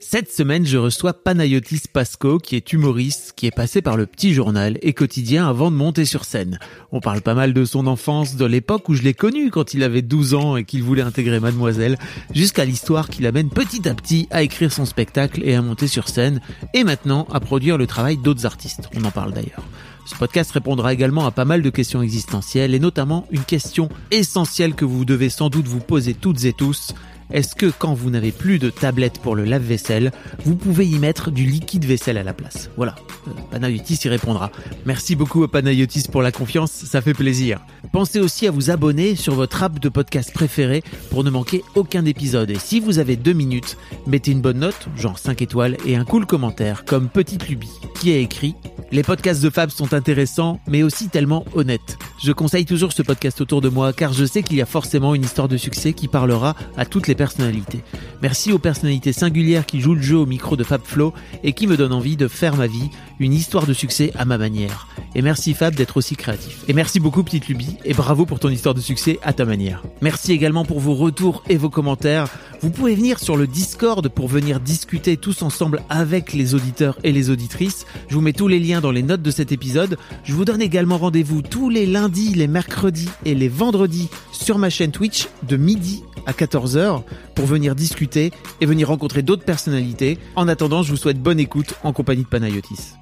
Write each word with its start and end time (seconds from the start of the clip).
Cette 0.00 0.30
semaine, 0.30 0.64
je 0.64 0.78
reçois 0.78 1.12
Panayotis 1.12 1.82
Pasco, 1.92 2.38
qui 2.38 2.54
est 2.54 2.72
humoriste, 2.72 3.32
qui 3.34 3.46
est 3.46 3.54
passé 3.54 3.82
par 3.82 3.96
le 3.96 4.06
petit 4.06 4.32
journal 4.32 4.78
et 4.80 4.92
quotidien 4.92 5.48
avant 5.48 5.72
de 5.72 5.76
monter 5.76 6.04
sur 6.04 6.24
scène. 6.24 6.60
On 6.92 7.00
parle 7.00 7.20
pas 7.20 7.34
mal 7.34 7.52
de 7.52 7.64
son 7.64 7.86
enfance, 7.88 8.36
de 8.36 8.44
l'époque 8.44 8.88
où 8.88 8.94
je 8.94 9.02
l'ai 9.02 9.12
connu 9.12 9.50
quand 9.50 9.74
il 9.74 9.82
avait 9.82 10.02
12 10.02 10.34
ans 10.34 10.56
et 10.56 10.64
qu'il 10.64 10.84
voulait 10.84 11.02
intégrer 11.02 11.40
Mademoiselle, 11.40 11.98
jusqu'à 12.32 12.64
l'histoire 12.64 13.08
qui 13.08 13.22
l'amène 13.22 13.50
petit 13.50 13.88
à 13.88 13.94
petit 13.94 14.28
à 14.30 14.42
écrire 14.42 14.72
son 14.72 14.84
spectacle 14.84 15.42
et 15.44 15.56
à 15.56 15.62
monter 15.62 15.88
sur 15.88 16.08
scène, 16.08 16.40
et 16.74 16.84
maintenant 16.84 17.26
à 17.32 17.40
produire 17.40 17.76
le 17.76 17.88
travail 17.88 18.16
d'autres 18.16 18.46
artistes. 18.46 18.88
On 18.96 19.04
en 19.04 19.10
parle 19.10 19.32
d'ailleurs. 19.32 19.64
Ce 20.06 20.14
podcast 20.14 20.52
répondra 20.52 20.92
également 20.92 21.26
à 21.26 21.32
pas 21.32 21.44
mal 21.44 21.60
de 21.60 21.70
questions 21.70 22.02
existentielles 22.02 22.74
et 22.74 22.78
notamment 22.78 23.26
une 23.30 23.44
question 23.44 23.88
essentielle 24.12 24.74
que 24.74 24.84
vous 24.84 25.04
devez 25.04 25.28
sans 25.28 25.50
doute 25.50 25.66
vous 25.66 25.80
poser 25.80 26.14
toutes 26.14 26.44
et 26.44 26.52
tous. 26.52 26.94
Est-ce 27.30 27.54
que 27.54 27.66
quand 27.66 27.92
vous 27.92 28.08
n'avez 28.08 28.32
plus 28.32 28.58
de 28.58 28.70
tablette 28.70 29.18
pour 29.18 29.36
le 29.36 29.44
lave-vaisselle, 29.44 30.12
vous 30.44 30.56
pouvez 30.56 30.86
y 30.86 30.98
mettre 30.98 31.30
du 31.30 31.44
liquide 31.44 31.84
vaisselle 31.84 32.16
à 32.16 32.22
la 32.22 32.32
place? 32.32 32.70
Voilà, 32.76 32.94
euh, 33.26 33.30
Panayotis 33.50 34.00
y 34.04 34.08
répondra. 34.08 34.50
Merci 34.86 35.14
beaucoup 35.14 35.42
à 35.42 35.50
Panayotis 35.50 36.04
pour 36.10 36.22
la 36.22 36.32
confiance, 36.32 36.70
ça 36.72 37.02
fait 37.02 37.12
plaisir. 37.12 37.60
Pensez 37.92 38.18
aussi 38.20 38.46
à 38.46 38.50
vous 38.50 38.70
abonner 38.70 39.14
sur 39.14 39.34
votre 39.34 39.62
app 39.62 39.78
de 39.78 39.88
podcast 39.90 40.32
préféré 40.32 40.82
pour 41.10 41.22
ne 41.22 41.30
manquer 41.30 41.62
aucun 41.74 42.06
épisode. 42.06 42.50
Et 42.50 42.58
si 42.58 42.80
vous 42.80 42.98
avez 42.98 43.16
deux 43.16 43.34
minutes, 43.34 43.76
mettez 44.06 44.30
une 44.30 44.40
bonne 44.40 44.60
note, 44.60 44.88
genre 44.96 45.18
5 45.18 45.42
étoiles, 45.42 45.76
et 45.84 45.96
un 45.96 46.04
cool 46.04 46.24
commentaire, 46.24 46.84
comme 46.86 47.08
Petite 47.08 47.48
Lubie, 47.48 47.68
qui 48.00 48.12
a 48.12 48.16
écrit 48.16 48.54
Les 48.90 49.02
podcasts 49.02 49.42
de 49.42 49.50
Fab 49.50 49.68
sont 49.68 49.92
intéressants, 49.92 50.60
mais 50.66 50.82
aussi 50.82 51.08
tellement 51.08 51.44
honnêtes. 51.54 51.98
Je 52.22 52.32
conseille 52.32 52.64
toujours 52.64 52.92
ce 52.92 53.02
podcast 53.02 53.40
autour 53.40 53.60
de 53.60 53.68
moi, 53.68 53.92
car 53.92 54.12
je 54.12 54.24
sais 54.24 54.42
qu'il 54.42 54.56
y 54.56 54.62
a 54.62 54.66
forcément 54.66 55.14
une 55.14 55.22
histoire 55.22 55.46
de 55.46 55.56
succès 55.56 55.92
qui 55.92 56.08
parlera 56.08 56.56
à 56.76 56.84
toutes 56.84 57.06
les 57.06 57.14
personnalités. 57.18 57.82
Merci 58.22 58.52
aux 58.52 58.58
personnalités 58.58 59.12
singulières 59.12 59.66
qui 59.66 59.80
jouent 59.82 59.96
le 59.96 60.00
jeu 60.00 60.16
au 60.16 60.24
micro 60.24 60.56
de 60.56 60.64
Fab 60.64 60.80
Flow 60.82 61.12
et 61.44 61.52
qui 61.52 61.66
me 61.66 61.76
donnent 61.76 61.92
envie 61.92 62.16
de 62.16 62.28
faire 62.28 62.56
ma 62.56 62.66
vie 62.66 62.88
une 63.20 63.32
histoire 63.32 63.66
de 63.66 63.72
succès 63.72 64.12
à 64.16 64.24
ma 64.24 64.38
manière. 64.38 64.86
Et 65.14 65.22
merci 65.22 65.54
Fab 65.54 65.74
d'être 65.74 65.96
aussi 65.96 66.16
créatif. 66.16 66.64
Et 66.68 66.72
merci 66.72 67.00
beaucoup 67.00 67.22
Petite 67.22 67.48
Lubie 67.48 67.76
et 67.84 67.94
bravo 67.94 68.26
pour 68.26 68.38
ton 68.38 68.48
histoire 68.48 68.74
de 68.74 68.80
succès 68.80 69.18
à 69.22 69.32
ta 69.32 69.44
manière. 69.44 69.82
Merci 70.00 70.32
également 70.32 70.64
pour 70.64 70.80
vos 70.80 70.94
retours 70.94 71.42
et 71.48 71.56
vos 71.56 71.70
commentaires. 71.70 72.28
Vous 72.60 72.70
pouvez 72.70 72.94
venir 72.94 73.18
sur 73.18 73.36
le 73.36 73.46
Discord 73.46 74.08
pour 74.08 74.28
venir 74.28 74.60
discuter 74.60 75.16
tous 75.16 75.42
ensemble 75.42 75.82
avec 75.88 76.32
les 76.32 76.54
auditeurs 76.54 76.98
et 77.04 77.12
les 77.12 77.30
auditrices. 77.30 77.86
Je 78.08 78.14
vous 78.14 78.20
mets 78.20 78.32
tous 78.32 78.48
les 78.48 78.60
liens 78.60 78.80
dans 78.80 78.90
les 78.90 79.02
notes 79.02 79.22
de 79.22 79.30
cet 79.30 79.52
épisode. 79.52 79.96
Je 80.24 80.34
vous 80.34 80.44
donne 80.44 80.62
également 80.62 80.98
rendez-vous 80.98 81.42
tous 81.42 81.70
les 81.70 81.86
lundis, 81.86 82.34
les 82.34 82.48
mercredis 82.48 83.08
et 83.24 83.34
les 83.34 83.48
vendredis 83.48 84.08
sur 84.32 84.58
ma 84.58 84.70
chaîne 84.70 84.92
Twitch 84.92 85.28
de 85.48 85.56
midi 85.56 86.02
à 86.26 86.32
14h 86.32 87.02
pour 87.34 87.46
venir 87.46 87.74
discuter 87.74 88.32
et 88.60 88.66
venir 88.66 88.88
rencontrer 88.88 89.22
d'autres 89.22 89.44
personnalités. 89.44 90.18
En 90.36 90.48
attendant, 90.48 90.82
je 90.82 90.90
vous 90.90 90.96
souhaite 90.96 91.20
bonne 91.20 91.40
écoute 91.40 91.74
en 91.84 91.92
compagnie 91.92 92.24
de 92.24 92.28
Panayotis. 92.28 92.98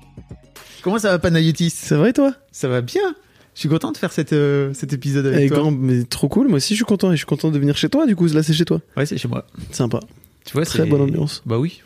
Comment 0.83 0.99
ça 0.99 1.11
va 1.11 1.19
Panayotis? 1.19 1.71
Ça 1.71 1.99
va 1.99 2.09
et 2.09 2.13
toi? 2.13 2.33
Ça 2.53 2.69
va 2.69 2.81
bien 2.81 3.15
je 3.55 3.61
suis 3.61 3.71
content 3.71 3.91
de 3.91 3.97
faire 3.97 4.13
cette, 4.13 4.35
euh, 4.35 4.75
cet 4.75 4.93
épisode 4.93 5.25
avec 5.25 5.45
Eh, 5.45 5.49
toi. 5.49 5.57
grand- 5.61 5.71
mais 5.71 6.05
trop 6.05 6.29
cool, 6.29 6.47
moi 6.49 6.59
aussi 6.59 6.75
je 6.75 6.77
suis 6.81 6.85
content 6.85 7.09
et 7.11 7.13
je 7.13 7.21
suis 7.21 7.25
content 7.27 7.51
de 7.51 7.59
venir 7.59 7.75
chez 7.75 7.89
toi 7.89 8.05
du 8.07 8.15
coup, 8.15 8.27
là 8.27 8.43
c'est 8.43 8.53
chez 8.53 8.67
toi. 8.67 8.83
Ouais, 8.99 9.07
c'est 9.07 9.17
chez 9.17 9.29
moi. 9.29 9.47
Sympa. 9.73 10.01
Tu 10.45 10.53
vois, 10.53 10.67
Très 10.67 10.85
bonne 10.85 11.01
ambiance. 11.01 11.43
Bah 11.47 11.59
oui, 11.59 11.81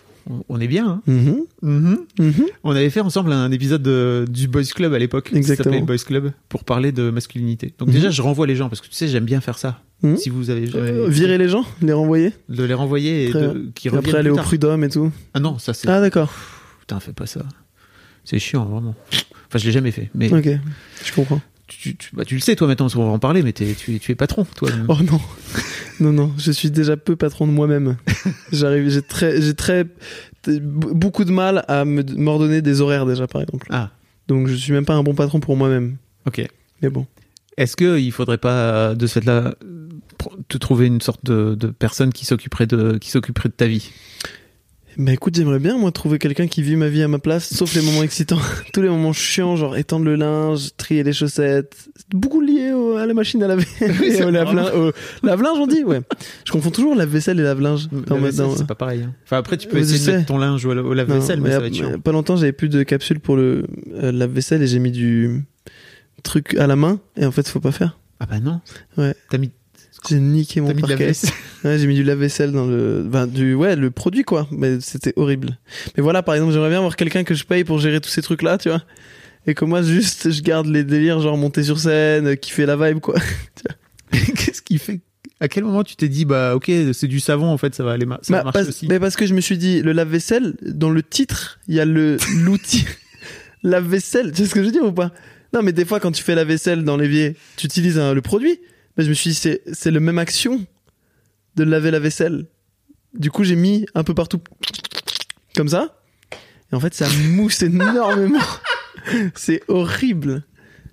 on- 0.49 0.59
est 0.61 0.67
bien. 0.67 0.89
Hein 0.89 1.01
Mhm, 1.63 1.99
mhm. 2.19 2.47
On 2.65 2.73
avait 2.73 2.91
fait 2.91 2.99
ensemble 2.99 3.31
un 3.31 3.53
épisode 3.53 3.83
de- 3.85 4.25
du 4.29 4.49
Boys 4.49 4.65
Club 4.75 4.93
à 4.95 4.99
l'époque. 4.99 5.31
qui 5.33 5.45
s'appelait 5.45 5.81
Boys 5.81 5.99
Club 5.99 6.33
pour 6.49 6.65
parler 6.65 6.91
de 6.91 7.11
masculinité. 7.11 7.73
Donc 7.79 7.91
déjà, 7.91 8.11
je 8.11 8.21
renvoie 8.21 8.49
les 8.49 8.57
gens 8.57 8.69
parce 8.69 8.81
que 8.81 8.89
tu 8.89 8.95
sais, 8.95 9.07
j'aime 9.07 9.25
bien 9.25 9.41
faire 9.41 9.57
ça. 9.57 9.81
Si 10.17 10.29
vous 10.29 10.51
avez 10.51 10.67
jamais 10.67 10.91
Euh, 10.91 11.07
virer 11.09 11.39
les 11.39 11.49
gens, 11.49 11.65
les 11.83 11.93
renvoyer 11.93 12.33
de 12.49 12.65
les 12.65 12.75
renvoyer 12.75 13.29
et 13.29 13.33
de, 13.33 13.71
qui 13.77 13.87
Et 13.87 13.91
reviennent 13.91 14.07
après 14.09 14.19
aller 14.19 14.31
au 14.31 14.35
prud'homme 14.37 14.83
et 14.83 14.89
tout. 14.89 15.13
Ah 15.35 15.39
non, 15.41 15.57
ça 15.61 15.73
c'est. 15.73 15.89
Ah 15.89 16.01
d'accord, 16.01 16.33
Putain, 16.81 16.99
fais 16.99 17.13
pas 17.13 17.27
ça. 17.27 17.43
C'est 18.25 18.39
chiant, 18.39 18.65
vraiment. 18.65 18.95
Enfin, 19.49 19.59
je 19.59 19.67
l'ai 19.67 19.73
jamais 19.73 19.91
fait. 19.91 20.11
Mais 20.15 20.33
ok, 20.33 20.49
je 21.05 21.13
comprends. 21.13 21.41
tu, 21.67 21.97
tu- 21.97 22.11
bah, 22.15 22.25
tu 22.25 22.35
le 22.35 22.41
sais, 22.41 22.55
toi, 22.57 22.67
maintenant, 22.69 22.87
on 22.95 22.99
va 23.07 23.11
en 23.11 23.19
parler, 23.19 23.43
mais 23.43 23.53
tu, 23.53 23.65
es- 23.65 23.75
tu 23.99 24.13
es 24.13 24.15
patron, 24.15 24.45
toi. 24.57 24.69
Oh 24.89 24.97
non, 25.03 25.21
non, 26.01 26.13
non, 26.13 26.33
je 26.39 26.53
suis 26.53 26.71
déjà 26.71 26.97
peu 26.97 27.17
patron 27.17 27.47
de 27.47 27.53
moi-même. 27.53 27.97
J'arrive, 28.53 28.89
j'ai 28.89 29.03
très, 29.03 29.41
j'ai 29.43 29.55
très, 29.55 29.87
beaucoup 30.63 31.25
de 31.25 31.33
mal 31.33 31.65
à 31.69 31.85
m'ordonner 31.85 32.63
des 32.63 32.81
horaires 32.81 33.07
déjà 33.07 33.27
par 33.27 33.43
exemple. 33.43 33.67
Ah, 33.71 33.91
Donc 34.29 34.47
je 34.49 34.55
suis 34.55 34.73
même 34.73 34.85
pas 34.87 34.95
un 34.95 35.03
bon 35.03 35.15
patron 35.15 35.41
pour 35.41 35.57
moi-même. 35.57 35.97
ok. 36.27 36.47
Mais 36.83 36.89
bon. 36.89 37.07
Est-ce 37.59 37.77
qu'il 37.77 38.11
faudrait 38.13 38.39
pas, 38.39 38.55
euh, 38.55 38.95
de 38.95 39.07
ce 39.07 39.15
fait-là, 39.21 39.55
te 40.49 40.57
trouver 40.57 40.87
une 40.87 41.01
sorte 41.03 41.23
de, 41.25 41.55
de 41.55 41.67
personne 41.67 42.11
qui 42.13 42.25
s'occuperait 42.25 42.67
de, 42.67 42.97
qui 42.97 43.11
s'occuperait 43.11 43.51
de 43.51 43.55
ta 43.55 43.67
vie? 43.67 43.91
Bah 45.03 45.13
écoute, 45.13 45.35
j'aimerais 45.35 45.59
bien 45.61 45.79
moi 45.79 45.93
trouver 45.93 46.19
quelqu'un 46.19 46.47
qui 46.47 46.61
vit 46.63 46.77
ma 46.77 46.89
vie 46.89 47.03
à 47.03 47.09
ma 47.09 47.19
place, 47.19 47.55
sauf 47.55 47.75
les 47.75 47.81
moments 47.81 48.03
excitants. 48.03 48.39
Tous 48.75 48.83
les 48.83 48.91
moments 48.91 49.15
chiants, 49.15 49.57
genre 49.57 49.75
étendre 49.79 50.05
le 50.05 50.15
linge, 50.15 50.77
trier 50.77 51.03
les 51.03 51.15
chaussettes, 51.15 51.75
beaucoup 52.13 52.43
lié 52.43 52.73
au- 52.73 52.97
à 52.97 53.07
la 53.07 53.15
machine 53.15 53.43
à 53.43 53.49
laver 53.49 53.65
et 53.81 54.11
c'est 54.11 54.25
au 54.25 54.31
lave-linge. 54.31 54.71
on 54.75 55.67
dit, 55.67 55.85
ouais. 55.85 56.03
Je 56.45 56.53
confonds 56.53 56.71
toujours 56.71 56.95
lave-vaisselle 56.95 57.41
et 57.41 57.43
lave-linge. 57.43 57.89
La 58.09 58.31
c'est 58.55 58.67
pas 58.67 58.75
pareil. 58.75 59.05
hein. 59.05 59.15
Enfin, 59.25 59.39
après, 59.39 59.57
tu 59.57 59.69
peux 59.69 59.77
Oui, 59.77 59.83
essayer 59.85 60.07
de 60.13 60.17
mettre 60.19 60.27
ton 60.27 60.37
linge 60.37 60.67
au, 60.67 60.71
au 60.71 60.93
lave-vaisselle, 60.93 61.41
mais, 61.41 61.49
mais 61.49 61.55
ça 61.55 61.61
va 61.61 61.67
être 61.69 61.75
chiant. 61.75 61.99
Pas 61.99 62.13
longtemps, 62.13 62.37
j'avais 62.37 62.53
plus 62.53 62.69
de 62.69 62.83
capsule 62.83 63.21
pour 63.21 63.37
le 63.37 63.65
euh, 63.95 64.13
lave-vaisselle 64.13 64.63
et 64.63 64.67
j'ai 64.67 64.81
mis 64.81 64.91
du 64.91 65.43
truc 66.23 66.55
à 66.59 66.67
la 66.67 66.77
main 66.77 67.01
et 67.17 67.25
en 67.25 67.31
fait, 67.33 67.49
faut 67.49 67.61
pas 67.61 67.73
faire. 67.73 67.99
Ah 68.21 68.27
bah 68.27 68.39
non. 68.39 68.61
Ouais. 68.99 69.15
T'as 69.31 69.39
mis, 69.39 69.51
J'ai 70.09 70.19
niqué 70.19 70.61
mon 70.61 70.75
parquet. 70.75 71.13
Ouais, 71.65 71.77
j'ai 71.79 71.87
mis 71.87 71.95
du 71.95 72.03
lave-vaisselle 72.05 72.53
dans 72.53 72.65
le, 72.67 73.03
ben, 73.07 73.27
du, 73.27 73.53
ouais, 73.55 73.77
le 73.77 73.91
produit, 73.91 74.25
quoi. 74.25 74.49
Mais 74.51 74.81
c'était 74.81 75.13
horrible. 75.17 75.59
Mais 75.97 76.03
voilà, 76.03 76.23
par 76.23 76.35
exemple, 76.35 76.53
j'aimerais 76.55 76.71
bien 76.71 76.79
avoir 76.79 76.97
quelqu'un 76.97 77.23
que 77.23 77.35
je 77.35 77.45
paye 77.45 77.65
pour 77.65 77.79
gérer 77.81 78.01
tous 78.01 78.09
ces 78.09 78.23
trucs-là, 78.23 78.57
tu 78.57 78.71
vois. 78.71 78.83
Et 79.47 79.53
que 79.55 79.65
moi, 79.67 79.83
juste, 79.83 80.31
je 80.31 80.41
garde 80.43 80.67
les 80.69 80.85
délires, 80.85 81.21
genre 81.21 81.37
monter 81.37 81.63
sur 81.63 81.79
scène, 81.79 82.29
euh, 82.29 82.35
kiffer 82.35 82.65
la 82.65 82.77
vibe, 82.77 83.01
quoi. 83.01 83.17
Qu'est-ce 84.11 84.63
qui 84.63 84.79
fait 84.79 85.01
À 85.39 85.49
quel 85.49 85.65
moment 85.65 85.85
tu 85.85 85.97
t'es 85.97 86.09
dit, 86.09 86.25
bah 86.25 86.55
ok, 86.57 86.71
c'est 86.95 87.07
du 87.07 87.21
savon, 87.21 87.47
en 87.49 87.59
fait, 87.59 87.75
ça 87.75 87.85
va 87.85 87.93
aller 87.93 88.07
ma- 88.07 88.19
ça 88.23 88.33
va 88.33 88.39
Bah, 88.39 88.45
marcher 88.45 88.59
parce, 88.59 88.69
aussi 88.69 88.87
mais 88.89 88.99
parce 88.99 89.17
que 89.17 89.27
je 89.27 89.35
me 89.35 89.41
suis 89.43 89.59
dit, 89.59 89.83
le 89.83 89.93
lave-vaisselle, 89.93 90.55
dans 90.63 90.91
le 90.91 91.03
titre, 91.03 91.61
il 91.69 91.75
y 91.75 91.81
a 91.81 91.85
le, 91.85 92.17
l'outil 92.43 92.87
lave-vaisselle. 93.63 94.33
Tu 94.33 94.43
sais 94.43 94.49
ce 94.49 94.55
que 94.55 94.61
je 94.61 94.67
veux 94.67 94.73
dire 94.73 94.85
ou 94.85 94.93
pas? 94.93 95.13
Non, 95.53 95.63
mais 95.63 95.73
des 95.73 95.85
fois, 95.85 96.01
quand 96.01 96.13
tu 96.13 96.23
fais 96.23 96.35
la 96.35 96.45
vaisselle 96.45 96.85
dans 96.85 96.97
l'évier, 96.97 97.37
tu 97.57 97.67
utilises 97.67 97.99
un- 97.99 98.15
le 98.15 98.23
produit. 98.23 98.61
Mais 98.97 99.05
je 99.05 99.09
me 99.09 99.15
suis 99.15 99.31
dit, 99.31 99.37
c'est, 99.37 99.63
c'est 99.73 99.91
le 99.91 100.01
même 100.01 100.19
action 100.19 100.65
de 101.57 101.65
laver 101.65 101.91
la 101.91 101.99
vaisselle. 102.01 102.47
Du 103.15 103.31
coup, 103.31 103.45
j'ai 103.45 103.57
mis 103.57 103.87
un 103.95 104.05
peu 104.05 104.15
partout, 104.15 104.41
comme 105.57 105.69
ça. 105.69 105.97
Et 106.73 106.77
en 106.77 106.81
fait, 106.81 106.95
ça 106.95 107.07
mousse 107.31 107.63
énormément. 107.63 108.39
c'est 109.35 109.63
horrible. 109.69 110.45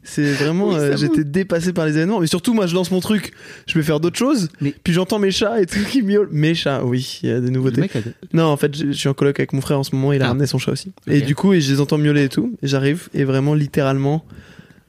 C'est 0.03 0.31
vraiment, 0.31 0.69
Oui, 0.69 0.75
euh, 0.77 0.95
j'étais 0.97 1.25
dépassé 1.25 1.73
par 1.73 1.85
les 1.85 1.97
événements. 1.97 2.21
Mais 2.21 2.27
surtout, 2.27 2.53
moi, 2.53 2.65
je 2.65 2.73
lance 2.73 2.91
mon 2.91 3.01
truc, 3.01 3.33
je 3.67 3.73
vais 3.77 3.83
faire 3.83 3.99
d'autres 3.99 4.17
choses. 4.17 4.47
Mais- 4.61 4.73
Puis 4.83 4.93
j'entends 4.93 5.19
mes 5.19 5.31
chats 5.31 5.61
et 5.61 5.65
tout 5.65 5.83
qui 5.91 6.01
miaulent. 6.01 6.29
Mes 6.31 6.55
chats, 6.55 6.83
oui, 6.85 7.19
il 7.23 7.29
y 7.29 7.31
a 7.33 7.41
des 7.41 7.49
nouveautés. 7.49 7.81
a- 7.83 7.99
Non, 8.31 8.45
en 8.45 8.55
fait, 8.55 8.73
je, 8.75 8.85
je 8.87 8.91
suis 8.93 9.09
en 9.09 9.13
coloc 9.13 9.37
avec 9.37 9.51
mon 9.51 9.59
frère 9.59 9.77
en 9.79 9.83
ce 9.83 9.93
moment. 9.93 10.13
Il 10.13 10.21
a 10.21 10.25
Ah. 10.25 10.27
ramené 10.29 10.47
son 10.47 10.59
chat 10.59 10.71
aussi. 10.71 10.93
Et 11.07 11.19
du 11.21 11.35
coup, 11.35 11.51
et 11.51 11.59
je 11.59 11.73
les 11.73 11.81
entends 11.81 11.97
miauler 11.97 12.23
et 12.23 12.29
tout. 12.29 12.55
Et 12.63 12.67
j'arrive 12.67 13.09
et 13.13 13.25
vraiment, 13.25 13.53
littéralement, 13.53 14.23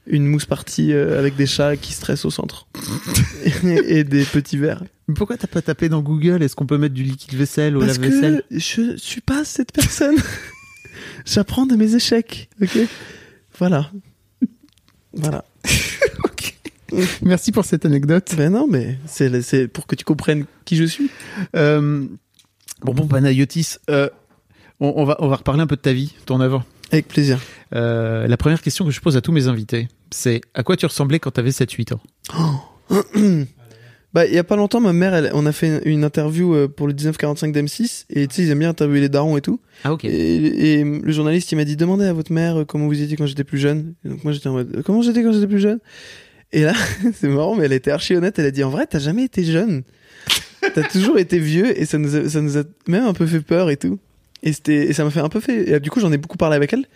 une 0.08 0.26
mousse 0.26 0.46
partie 0.46 0.92
euh, 0.92 1.18
avec 1.18 1.36
des 1.36 1.46
chats 1.46 1.76
qui 1.76 1.92
stressent 1.92 2.24
au 2.24 2.30
centre 2.30 2.66
et, 3.44 3.68
et 3.98 4.04
des 4.04 4.24
petits 4.24 4.56
verres. 4.58 4.82
Mais 5.06 5.14
pourquoi 5.14 5.36
t'as 5.36 5.46
pas 5.46 5.62
tapé 5.62 5.88
dans 5.88 6.02
Google 6.02 6.42
Est-ce 6.42 6.54
qu'on 6.56 6.66
peut 6.66 6.78
mettre 6.78 6.94
du 6.94 7.02
liquide 7.02 7.34
vaisselle 7.34 7.76
au 7.76 7.80
Parce 7.80 7.98
lave-vaisselle? 7.98 8.42
que 8.50 8.58
je 8.58 8.96
suis 8.96 9.20
pas 9.20 9.44
cette 9.44 9.72
personne. 9.72 10.16
J'apprends 11.24 11.66
de 11.66 11.74
mes 11.76 11.94
échecs, 11.94 12.48
ok? 12.60 12.78
Voilà. 13.58 13.90
Voilà. 15.14 15.44
Merci 17.22 17.52
pour 17.52 17.64
cette 17.64 17.84
anecdote. 17.84 18.34
Ben 18.36 18.50
non, 18.52 18.66
mais 18.68 18.98
c'est 19.06 19.42
c'est 19.42 19.68
pour 19.68 19.86
que 19.86 19.94
tu 19.94 20.04
comprennes 20.04 20.46
qui 20.64 20.76
je 20.76 20.84
suis. 20.84 21.10
Euh, 21.54 22.06
bon, 22.82 22.94
bon, 22.94 23.06
Panayotis, 23.06 23.76
euh, 23.90 24.08
on, 24.80 24.94
on 24.96 25.04
va, 25.04 25.16
on 25.20 25.28
va 25.28 25.36
reparler 25.36 25.60
un 25.62 25.66
peu 25.66 25.76
de 25.76 25.80
ta 25.82 25.92
vie, 25.92 26.14
ton 26.24 26.40
avant. 26.40 26.64
Avec 26.90 27.08
plaisir. 27.08 27.40
Euh, 27.74 28.26
la 28.26 28.36
première 28.36 28.62
question 28.62 28.84
que 28.84 28.90
je 28.90 29.00
pose 29.00 29.16
à 29.16 29.20
tous 29.20 29.32
mes 29.32 29.48
invités, 29.48 29.88
c'est 30.10 30.40
à 30.54 30.62
quoi 30.62 30.76
tu 30.76 30.86
ressemblais 30.86 31.18
quand 31.18 31.30
t'avais 31.30 31.50
7-8 31.50 31.94
ans? 31.94 32.00
Bah, 34.14 34.24
il 34.24 34.32
y 34.32 34.38
a 34.38 34.44
pas 34.44 34.56
longtemps, 34.56 34.80
ma 34.80 34.94
mère, 34.94 35.12
elle, 35.12 35.30
on 35.34 35.44
a 35.44 35.52
fait 35.52 35.82
une 35.84 36.02
interview 36.02 36.54
euh, 36.54 36.66
pour 36.66 36.86
le 36.86 36.94
1945 36.94 37.54
d'M6 37.54 38.06
et 38.08 38.26
tu 38.26 38.36
sais, 38.36 38.42
ils 38.42 38.50
aiment 38.50 38.60
bien 38.60 38.70
interviewer 38.70 39.00
les 39.00 39.10
darons 39.10 39.36
et 39.36 39.42
tout. 39.42 39.60
Ah 39.84 39.92
ok. 39.92 40.06
Et, 40.06 40.80
et 40.80 40.82
le 40.84 41.12
journaliste, 41.12 41.52
il 41.52 41.56
m'a 41.56 41.66
dit 41.66 41.76
demandez 41.76 42.06
à 42.06 42.14
votre 42.14 42.32
mère 42.32 42.60
euh, 42.60 42.64
comment 42.64 42.86
vous 42.86 43.02
étiez 43.02 43.18
quand 43.18 43.26
j'étais 43.26 43.44
plus 43.44 43.58
jeune. 43.58 43.94
Et 44.06 44.08
donc 44.08 44.24
moi, 44.24 44.32
j'étais 44.32 44.48
en 44.48 44.54
mode 44.54 44.82
comment 44.82 45.02
j'étais 45.02 45.22
quand 45.22 45.32
j'étais 45.32 45.46
plus 45.46 45.60
jeune? 45.60 45.78
Et 46.52 46.62
là, 46.62 46.72
c'est 47.14 47.28
marrant, 47.28 47.54
mais 47.54 47.66
elle 47.66 47.74
était 47.74 47.90
archi 47.90 48.16
honnête. 48.16 48.38
Elle 48.38 48.46
a 48.46 48.50
dit 48.50 48.64
en 48.64 48.70
vrai, 48.70 48.86
t'as 48.86 48.98
jamais 48.98 49.24
été 49.24 49.44
jeune. 49.44 49.82
T'as 50.74 50.84
toujours 50.84 51.18
été 51.18 51.38
vieux 51.38 51.78
et 51.78 51.84
ça 51.84 51.98
nous 51.98 52.16
a, 52.16 52.28
ça 52.28 52.40
nous 52.40 52.56
a 52.56 52.62
même 52.86 53.04
un 53.04 53.12
peu 53.12 53.26
fait 53.26 53.40
peur 53.40 53.68
et 53.68 53.76
tout. 53.76 53.98
Et 54.42 54.52
c'était, 54.52 54.86
et 54.86 54.92
ça 54.92 55.04
m'a 55.04 55.10
fait 55.10 55.20
un 55.20 55.28
peu 55.28 55.40
fait. 55.40 55.70
Et 55.70 55.80
du 55.80 55.90
coup, 55.90 56.00
j'en 56.00 56.12
ai 56.12 56.18
beaucoup 56.18 56.36
parlé 56.36 56.56
avec 56.56 56.72
elle. 56.72 56.86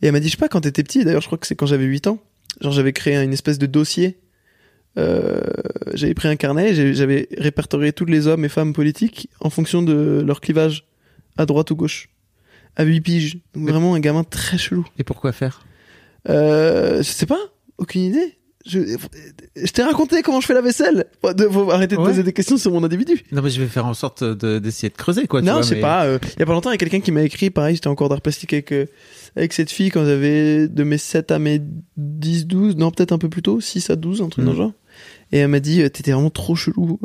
Et 0.00 0.06
elle 0.06 0.12
m'a 0.12 0.20
dit, 0.20 0.28
je 0.28 0.32
sais 0.32 0.38
pas, 0.38 0.48
quand 0.48 0.60
t'étais 0.60 0.82
petit, 0.82 1.04
d'ailleurs, 1.04 1.20
je 1.20 1.26
crois 1.26 1.38
que 1.38 1.46
c'est 1.46 1.56
quand 1.56 1.66
j'avais 1.66 1.84
8 1.84 2.06
ans. 2.06 2.18
Genre, 2.60 2.72
j'avais 2.72 2.92
créé 2.92 3.16
une 3.16 3.32
espèce 3.32 3.58
de 3.58 3.66
dossier. 3.66 4.18
Euh, 4.98 5.40
j'avais 5.94 6.14
pris 6.14 6.28
un 6.28 6.36
carnet, 6.36 6.94
j'avais 6.94 7.28
répertorié 7.38 7.92
tous 7.92 8.04
les 8.04 8.26
hommes 8.26 8.44
et 8.44 8.50
femmes 8.50 8.74
politiques 8.74 9.30
en 9.40 9.48
fonction 9.48 9.82
de 9.82 10.22
leur 10.24 10.40
clivage, 10.40 10.86
à 11.38 11.46
droite 11.46 11.70
ou 11.70 11.76
gauche. 11.76 12.08
À 12.76 12.84
8 12.84 13.00
piges. 13.00 13.38
Donc, 13.54 13.68
vraiment 13.68 13.94
un 13.94 14.00
gamin 14.00 14.24
très 14.24 14.58
chelou. 14.58 14.86
Et 14.98 15.04
pourquoi 15.04 15.32
faire? 15.32 15.66
Euh, 16.28 16.98
je 16.98 17.02
sais 17.10 17.26
pas, 17.26 17.40
aucune 17.78 18.02
idée. 18.02 18.38
Je, 18.64 18.78
je 19.56 19.72
t'ai 19.72 19.82
raconté 19.82 20.22
comment 20.22 20.40
je 20.40 20.46
fais 20.46 20.54
la 20.54 20.60
vaisselle. 20.60 21.06
De- 21.36 21.48
faut 21.48 21.70
arrêter 21.70 21.96
de 21.96 22.00
Ouais. 22.00 22.06
poser 22.08 22.22
des 22.22 22.32
questions 22.32 22.56
sur 22.56 22.70
mon 22.72 22.84
individu. 22.84 23.22
Non 23.32 23.42
mais 23.42 23.50
je 23.50 23.60
vais 23.60 23.66
faire 23.66 23.86
en 23.86 23.94
sorte 23.94 24.22
de- 24.22 24.58
d'essayer 24.58 24.88
de 24.88 24.96
creuser 24.96 25.26
quoi. 25.26 25.40
tu 25.40 25.46
non, 25.46 25.54
vois, 25.54 25.62
je 25.62 25.68
sais 25.68 25.74
mais- 25.76 25.80
pas. 25.80 26.04
euh, 26.04 26.18
Il 26.36 26.40
y 26.40 26.42
a 26.42 26.46
pas 26.46 26.52
longtemps, 26.52 26.70
il 26.70 26.74
y 26.74 26.76
a 26.76 26.78
quelqu'un 26.78 27.00
qui 27.00 27.10
m'a 27.12 27.22
écrit, 27.22 27.50
pareil, 27.50 27.74
j'étais 27.74 27.88
encore 27.88 28.08
d'art 28.08 28.20
plastique 28.20 28.52
avec, 28.52 28.72
euh, 28.72 28.86
avec 29.36 29.52
cette 29.52 29.70
fille 29.70 29.90
quand 29.90 30.04
j'avais 30.04 30.68
de 30.68 30.84
mes 30.84 30.98
7 30.98 31.32
à 31.32 31.38
mes 31.38 31.60
10, 31.96 32.46
12, 32.46 32.76
non, 32.76 32.90
peut-être 32.90 33.12
un 33.12 33.18
peu 33.18 33.28
plus 33.28 33.42
tôt, 33.42 33.60
6 33.60 33.90
à 33.90 33.96
12, 33.96 34.22
un 34.22 34.28
truc 34.28 34.44
dans 34.44 34.52
le 34.52 34.56
genre. 34.56 34.72
Et 35.32 35.38
elle 35.38 35.48
m'a 35.48 35.60
dit, 35.60 35.80
euh, 35.82 35.88
t'étais 35.88 36.12
vraiment 36.12 36.30
trop 36.30 36.54
chelou. 36.54 37.00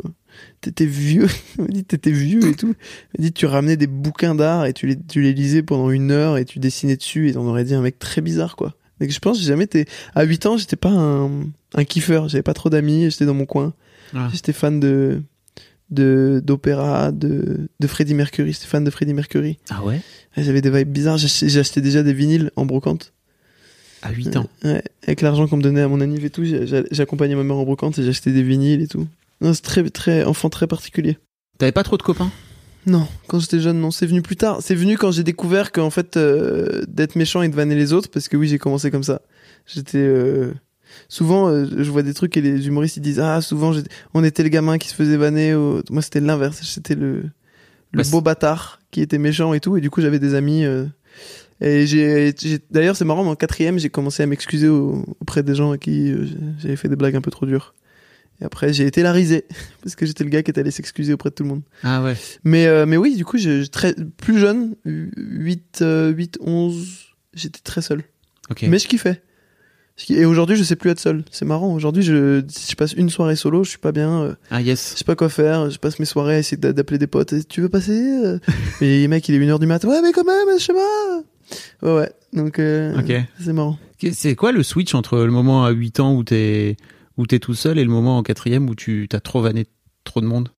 T'étais 0.60 0.84
vieux. 0.86 1.26
Elle 1.58 1.64
m'a 1.64 1.70
dit, 1.70 1.84
t'étais 1.84 2.10
vieux 2.12 2.46
et 2.46 2.54
tout. 2.54 2.74
Elle 3.14 3.20
m'a 3.20 3.24
dit, 3.24 3.32
tu 3.32 3.46
ramenais 3.46 3.76
des 3.76 3.86
bouquins 3.86 4.34
d'art 4.34 4.66
et 4.66 4.72
tu 4.74 4.86
les, 4.86 4.96
tu 5.00 5.22
les 5.22 5.32
lisais 5.32 5.62
pendant 5.62 5.90
une 5.90 6.10
heure 6.12 6.36
et 6.36 6.44
tu 6.44 6.58
dessinais 6.58 6.96
dessus 6.96 7.30
et 7.30 7.36
on 7.36 7.46
aurait 7.48 7.64
dit 7.64 7.74
un 7.74 7.80
mec 7.80 7.98
très 7.98 8.20
bizarre, 8.20 8.54
quoi. 8.54 8.74
Donc 9.00 9.10
je 9.10 9.18
pense 9.18 9.36
que 9.36 9.42
j'ai 9.42 9.48
jamais 9.48 9.64
été, 9.64 9.86
à 10.14 10.24
8 10.24 10.46
ans, 10.46 10.56
j'étais 10.56 10.76
pas 10.76 10.90
un, 10.90 11.42
un 11.74 11.84
kiffeur. 11.84 12.28
J'avais 12.28 12.42
pas 12.42 12.54
trop 12.54 12.70
d'amis, 12.70 13.10
j'étais 13.10 13.26
dans 13.26 13.34
mon 13.34 13.46
coin. 13.46 13.74
J'étais 14.32 14.52
fan 14.52 14.80
de, 14.80 15.22
d'opéra, 15.90 17.12
de, 17.12 17.68
de 17.78 17.86
Freddie 17.86 18.14
Mercury. 18.14 18.52
J'étais 18.52 18.66
fan 18.66 18.84
de 18.84 18.90
Freddie 18.90 19.14
Mercury. 19.14 19.58
Ah 19.70 19.84
ouais? 19.84 20.00
J'avais 20.36 20.60
des 20.60 20.70
vibes 20.70 20.88
bizarres. 20.90 21.16
Acheté 21.16 21.80
déjà 21.80 22.02
des 22.02 22.12
vinyles 22.12 22.50
en 22.56 22.66
brocante. 22.66 23.12
À 24.02 24.12
8 24.12 24.36
ans. 24.36 24.48
Ouais, 24.64 24.82
avec 25.02 25.22
l'argent 25.22 25.48
qu'on 25.48 25.56
me 25.56 25.62
donnait 25.62 25.82
à 25.82 25.88
mon 25.88 26.00
anniv 26.00 26.24
et 26.24 26.30
tout, 26.30 26.44
accompagné 26.98 27.34
ma 27.34 27.42
mère 27.42 27.56
en 27.56 27.64
brocante 27.64 27.98
et 27.98 28.08
acheté 28.08 28.32
des 28.32 28.42
vinyles 28.42 28.80
et 28.80 28.86
tout. 28.88 29.08
Non, 29.40 29.52
c'est 29.52 29.62
très, 29.62 29.88
très, 29.90 30.24
enfant 30.24 30.50
très 30.50 30.66
particulier. 30.66 31.18
T'avais 31.58 31.72
pas 31.72 31.82
trop 31.82 31.96
de 31.96 32.02
copains? 32.02 32.30
Non, 32.88 33.06
quand 33.26 33.38
j'étais 33.38 33.60
jeune, 33.60 33.80
non. 33.80 33.90
C'est 33.90 34.06
venu 34.06 34.22
plus 34.22 34.36
tard. 34.36 34.58
C'est 34.62 34.74
venu 34.74 34.96
quand 34.96 35.10
j'ai 35.12 35.22
découvert 35.22 35.72
qu'en 35.72 35.90
fait, 35.90 36.16
euh, 36.16 36.82
d'être 36.88 37.16
méchant 37.16 37.42
et 37.42 37.48
de 37.48 37.54
vanner 37.54 37.74
les 37.74 37.92
autres, 37.92 38.08
parce 38.10 38.28
que 38.28 38.36
oui, 38.36 38.48
j'ai 38.48 38.58
commencé 38.58 38.90
comme 38.90 39.02
ça. 39.02 39.20
J'étais. 39.66 39.98
euh, 39.98 40.52
Souvent, 41.08 41.48
euh, 41.48 41.66
je 41.76 41.90
vois 41.90 42.02
des 42.02 42.14
trucs 42.14 42.34
et 42.38 42.40
les 42.40 42.66
humoristes 42.66 42.96
ils 42.96 43.00
disent 43.02 43.20
Ah, 43.20 43.40
souvent, 43.42 43.72
j'étais- 43.74 43.90
on 44.14 44.24
était 44.24 44.42
le 44.42 44.48
gamin 44.48 44.78
qui 44.78 44.88
se 44.88 44.94
faisait 44.94 45.18
vanner. 45.18 45.54
au- 45.54 45.82
Moi, 45.90 46.00
c'était 46.00 46.20
l'inverse. 46.20 46.60
J'étais 46.74 46.94
le, 46.94 47.24
le 47.92 48.02
Bah, 48.02 48.02
beau 48.10 48.20
bâtard 48.22 48.80
qui 48.90 49.02
était 49.02 49.18
méchant 49.18 49.52
et 49.52 49.60
tout. 49.60 49.76
Et 49.76 49.82
du 49.82 49.90
coup, 49.90 50.00
j'avais 50.00 50.18
des 50.18 50.34
amis. 50.34 50.64
euh, 50.64 50.86
Et 51.60 51.86
j'ai. 51.86 52.32
j'ai- 52.40 52.60
D'ailleurs, 52.70 52.96
c'est 52.96 53.04
marrant, 53.04 53.22
mais 53.24 53.30
en 53.30 53.34
quatrième, 53.36 53.78
j'ai 53.78 53.90
commencé 53.90 54.22
à 54.22 54.26
m'excuser 54.26 54.68
au- 54.68 55.04
auprès 55.20 55.42
des 55.42 55.54
gens 55.54 55.72
à 55.72 55.78
qui 55.78 56.10
euh, 56.12 56.24
j'avais 56.58 56.76
fait 56.76 56.88
des 56.88 56.96
blagues 56.96 57.16
un 57.16 57.20
peu 57.20 57.30
trop 57.32 57.44
dures. 57.46 57.74
Et 58.40 58.44
après, 58.44 58.72
j'ai 58.72 58.86
été 58.86 59.02
la 59.02 59.12
risée, 59.12 59.46
parce 59.82 59.96
que 59.96 60.06
j'étais 60.06 60.24
le 60.24 60.30
gars 60.30 60.42
qui 60.42 60.50
était 60.50 60.60
allé 60.60 60.70
s'excuser 60.70 61.12
auprès 61.12 61.30
de 61.30 61.34
tout 61.34 61.42
le 61.42 61.48
monde. 61.48 61.62
Ah 61.82 62.02
ouais. 62.02 62.16
Mais, 62.44 62.66
euh, 62.66 62.86
mais 62.86 62.96
oui, 62.96 63.16
du 63.16 63.24
coup, 63.24 63.36
je, 63.38 63.62
je- 63.62 63.70
très, 63.70 63.94
plus 64.16 64.38
jeune, 64.38 64.76
8, 64.84 65.80
euh, 65.82 66.10
8, 66.10 66.38
11, 66.40 67.06
j'étais 67.34 67.60
très 67.62 67.82
seul. 67.82 68.02
Ok. 68.50 68.64
Mais 68.68 68.78
je 68.78 68.86
kiffais. 68.88 69.22
Et 70.10 70.24
aujourd'hui, 70.24 70.54
je 70.56 70.62
sais 70.62 70.76
plus 70.76 70.90
être 70.90 71.00
seul. 71.00 71.24
C'est 71.32 71.44
marrant. 71.44 71.74
Aujourd'hui, 71.74 72.04
je, 72.04 72.42
je 72.48 72.74
passe 72.76 72.92
une 72.92 73.10
soirée 73.10 73.34
solo, 73.34 73.64
je 73.64 73.70
suis 73.70 73.78
pas 73.80 73.90
bien. 73.90 74.22
euh, 74.22 74.34
Ah 74.52 74.60
yes. 74.62 74.92
je 74.92 74.98
sais 74.98 75.04
pas 75.04 75.16
quoi 75.16 75.28
faire. 75.28 75.70
Je 75.70 75.78
passe 75.80 75.98
mes 75.98 76.04
soirées 76.04 76.36
à 76.36 76.38
essayer 76.38 76.56
d'a- 76.56 76.72
d'appeler 76.72 76.98
des 76.98 77.08
potes. 77.08 77.32
Et, 77.32 77.42
tu 77.42 77.60
veux 77.60 77.68
passer 77.68 77.98
euh? 78.24 78.38
Mais 78.80 79.08
mec, 79.08 79.28
il 79.28 79.34
est 79.34 79.40
1h 79.44 79.58
du 79.58 79.66
matin. 79.66 79.88
Ouais, 79.88 80.00
mais 80.00 80.12
quand 80.12 80.22
même, 80.24 80.56
je 80.56 80.62
sais 80.64 80.72
pas. 80.72 81.22
Ouais, 81.82 81.98
ouais. 81.98 82.12
Donc, 82.32 82.60
euh, 82.60 82.96
Ok. 82.96 83.12
c'est 83.40 83.52
marrant. 83.52 83.76
C'est 84.12 84.36
quoi 84.36 84.52
le 84.52 84.62
switch 84.62 84.94
entre 84.94 85.18
le 85.18 85.32
moment 85.32 85.64
à 85.64 85.70
8 85.70 85.98
ans 85.98 86.14
où 86.14 86.22
t'es 86.22 86.76
où 87.18 87.26
t'es 87.26 87.40
tout 87.40 87.54
seul 87.54 87.78
et 87.78 87.84
le 87.84 87.90
moment 87.90 88.16
en 88.16 88.22
quatrième 88.22 88.70
où 88.70 88.74
tu 88.74 89.06
t'as 89.10 89.20
trop 89.20 89.42
vanné 89.42 89.66
trop 90.04 90.20
de 90.20 90.26
monde 90.26 90.50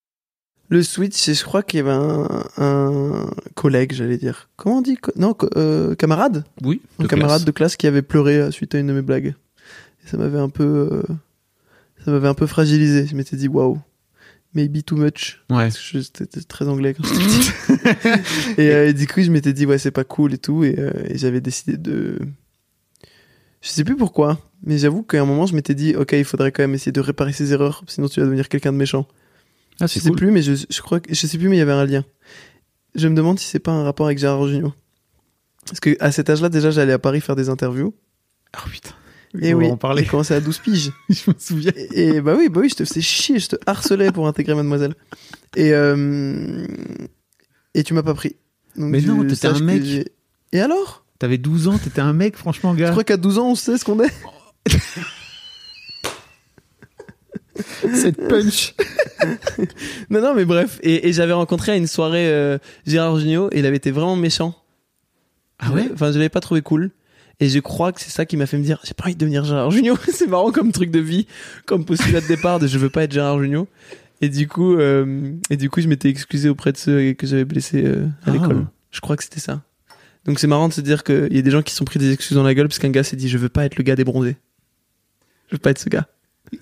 Le 0.68 0.82
switch, 0.82 1.14
c'est, 1.16 1.34
je 1.34 1.42
crois 1.42 1.62
qu'il 1.62 1.78
y 1.78 1.80
avait 1.80 1.90
un, 1.90 2.44
un 2.58 3.30
collègue, 3.54 3.92
j'allais 3.92 4.18
dire. 4.18 4.48
Comment 4.56 4.76
on 4.78 4.82
dit? 4.82 4.98
Non, 5.16 5.34
euh, 5.56 5.94
camarade? 5.96 6.44
Oui. 6.62 6.82
un 7.00 7.06
camarade 7.06 7.44
de 7.44 7.50
classe 7.50 7.76
qui 7.76 7.86
avait 7.86 8.02
pleuré 8.02 8.36
euh, 8.36 8.50
suite 8.50 8.74
à 8.74 8.78
une 8.78 8.86
de 8.86 8.92
mes 8.92 9.02
blagues. 9.02 9.34
Et 10.04 10.08
ça 10.08 10.18
m'avait 10.18 10.38
un 10.38 10.50
peu, 10.50 10.88
euh, 10.92 11.02
ça 12.04 12.10
m'avait 12.12 12.28
un 12.28 12.34
peu 12.34 12.46
fragilisé. 12.46 13.06
Je 13.06 13.16
m'étais 13.16 13.36
dit 13.36 13.48
waouh, 13.48 13.80
maybe 14.54 14.84
too 14.84 14.96
much. 14.96 15.42
Ouais. 15.48 15.64
Parce 15.64 15.78
que 15.78 16.02
c'était 16.02 16.42
très 16.42 16.68
anglais 16.68 16.94
quand 16.94 17.04
j'étais 17.04 17.24
petit. 17.24 18.60
et, 18.60 18.70
euh, 18.70 18.88
et 18.88 18.92
du 18.92 19.06
coup, 19.06 19.22
je 19.22 19.30
m'étais 19.30 19.54
dit 19.54 19.64
ouais, 19.64 19.78
c'est 19.78 19.90
pas 19.90 20.04
cool 20.04 20.34
et 20.34 20.38
tout. 20.38 20.62
Et, 20.62 20.76
et 21.06 21.16
j'avais 21.16 21.40
décidé 21.40 21.78
de, 21.78 22.18
je 23.60 23.68
sais 23.68 23.84
plus 23.84 23.96
pourquoi, 23.96 24.38
mais 24.64 24.78
j'avoue 24.78 25.02
qu'à 25.02 25.20
un 25.20 25.24
moment, 25.24 25.46
je 25.46 25.54
m'étais 25.54 25.74
dit 25.74 25.94
ok, 25.96 26.12
il 26.12 26.24
faudrait 26.24 26.52
quand 26.52 26.62
même 26.62 26.74
essayer 26.74 26.92
de 26.92 27.00
réparer 27.00 27.32
ses 27.32 27.52
erreurs, 27.52 27.82
sinon 27.86 28.08
tu 28.08 28.20
vas 28.20 28.26
devenir 28.26 28.48
quelqu'un 28.48 28.72
de 28.72 28.78
méchant. 28.78 29.06
Ah 29.80 29.86
Je 29.86 29.98
sais 29.98 30.10
cool. 30.10 30.18
plus, 30.18 30.30
mais 30.30 30.42
je, 30.42 30.52
je 30.68 30.80
crois 30.82 31.00
que 31.00 31.14
je 31.14 31.26
sais 31.26 31.38
plus, 31.38 31.48
mais 31.48 31.56
il 31.56 31.60
y 31.60 31.62
avait 31.62 31.72
un 31.72 31.86
lien. 31.86 32.04
Je 32.94 33.08
me 33.08 33.14
demande 33.14 33.38
si 33.38 33.46
c'est 33.46 33.58
pas 33.60 33.72
un 33.72 33.84
rapport 33.84 34.06
avec 34.06 34.18
Gérard 34.18 34.46
Jugnot. 34.46 34.74
Parce 35.66 35.80
que 35.80 35.96
à 36.00 36.10
cet 36.12 36.28
âge-là, 36.28 36.48
déjà, 36.48 36.70
j'allais 36.70 36.92
à 36.92 36.98
Paris 36.98 37.20
faire 37.20 37.36
des 37.36 37.48
interviews. 37.48 37.94
Ah 38.52 38.64
putain. 38.70 38.90
Et 39.40 39.54
On 39.54 39.58
oui, 39.58 39.68
j'ai 39.96 40.06
commencé 40.06 40.34
à 40.34 40.40
12 40.40 40.58
piges. 40.58 40.90
je 41.08 41.30
me 41.30 41.34
souviens. 41.38 41.72
Et, 41.76 42.08
et 42.08 42.20
bah 42.20 42.34
oui, 42.36 42.48
bah 42.48 42.60
oui, 42.60 42.68
je 42.68 42.74
te 42.74 42.84
faisais 42.84 43.00
chier, 43.00 43.38
je 43.38 43.48
te 43.48 43.56
harcelais 43.64 44.10
pour 44.10 44.26
intégrer 44.26 44.54
Mademoiselle. 44.54 44.94
Et 45.56 45.72
euh, 45.72 46.66
et 47.74 47.84
tu 47.84 47.94
m'as 47.94 48.02
pas 48.02 48.14
pris. 48.14 48.36
Donc 48.76 48.90
Mais 48.90 49.00
tu 49.00 49.06
non, 49.06 49.24
t'étais 49.24 49.46
un 49.46 49.60
mec. 49.60 50.10
Et 50.52 50.60
alors? 50.60 50.99
T'avais 51.20 51.38
12 51.38 51.68
ans, 51.68 51.78
t'étais 51.78 52.00
un 52.00 52.12
mec 52.12 52.36
franchement 52.36 52.72
Je 52.74 52.78
gars. 52.80 52.90
crois 52.90 53.04
qu'à 53.04 53.16
12 53.16 53.38
ans, 53.38 53.50
on 53.50 53.54
sait 53.54 53.78
ce 53.78 53.84
qu'on 53.84 54.00
est. 54.02 54.12
Cette 57.94 58.26
punch. 58.28 58.74
Non, 60.08 60.22
non, 60.22 60.34
mais 60.34 60.46
bref. 60.46 60.78
Et, 60.82 61.08
et 61.08 61.12
j'avais 61.12 61.34
rencontré 61.34 61.72
à 61.72 61.76
une 61.76 61.86
soirée 61.86 62.26
euh, 62.32 62.56
Gérard 62.86 63.18
Jugnot 63.18 63.50
et 63.52 63.58
il 63.58 63.66
avait 63.66 63.76
été 63.76 63.90
vraiment 63.90 64.16
méchant. 64.16 64.54
Ah 65.58 65.70
ouais? 65.72 65.90
Enfin, 65.92 66.10
je 66.10 66.16
l'avais 66.16 66.30
pas 66.30 66.40
trouvé 66.40 66.62
cool. 66.62 66.90
Et 67.38 67.50
je 67.50 67.58
crois 67.58 67.92
que 67.92 68.00
c'est 68.00 68.10
ça 68.10 68.24
qui 68.24 68.38
m'a 68.38 68.46
fait 68.46 68.56
me 68.56 68.62
dire, 68.64 68.80
j'ai 68.82 68.94
pas 68.94 69.04
envie 69.04 69.14
de 69.14 69.18
devenir 69.20 69.44
Gérard 69.44 69.70
Jugnot. 69.70 69.96
c'est 70.12 70.26
marrant 70.26 70.50
comme 70.52 70.72
truc 70.72 70.90
de 70.90 71.00
vie, 71.00 71.26
comme 71.66 71.84
postulat 71.84 72.22
de 72.22 72.26
départ 72.28 72.58
de 72.60 72.66
je 72.66 72.78
veux 72.78 72.88
pas 72.88 73.02
être 73.04 73.12
Gérard 73.12 73.38
Jugnot. 73.42 73.68
Et 74.22 74.30
du 74.30 74.48
coup, 74.48 74.74
euh, 74.76 75.32
et 75.50 75.58
du 75.58 75.68
coup, 75.68 75.82
je 75.82 75.88
m'étais 75.88 76.08
excusé 76.08 76.48
auprès 76.48 76.72
de 76.72 76.78
ceux 76.78 77.12
que 77.12 77.26
j'avais 77.26 77.44
blessés 77.44 77.84
euh, 77.84 78.06
à 78.24 78.28
Ah. 78.28 78.30
l'école. 78.30 78.66
Je 78.90 79.00
crois 79.00 79.16
que 79.18 79.22
c'était 79.22 79.40
ça. 79.40 79.62
Donc 80.26 80.38
c'est 80.38 80.46
marrant 80.46 80.68
de 80.68 80.72
se 80.74 80.80
dire 80.80 81.02
qu'il 81.04 81.32
y 81.34 81.38
a 81.38 81.42
des 81.42 81.50
gens 81.50 81.62
qui 81.62 81.72
se 81.72 81.78
sont 81.78 81.84
pris 81.84 81.98
des 81.98 82.12
excuses 82.12 82.36
dans 82.36 82.42
la 82.42 82.54
gueule 82.54 82.68
parce 82.68 82.78
qu'un 82.78 82.90
gars 82.90 83.02
s'est 83.02 83.16
dit, 83.16 83.28
je 83.28 83.38
veux 83.38 83.48
pas 83.48 83.64
être 83.64 83.76
le 83.76 83.82
gars 83.84 83.96
des 83.96 84.04
bronzés. 84.04 84.36
Je 85.48 85.54
veux 85.54 85.58
pas 85.58 85.70
être 85.70 85.78
ce 85.78 85.88
gars. 85.88 86.06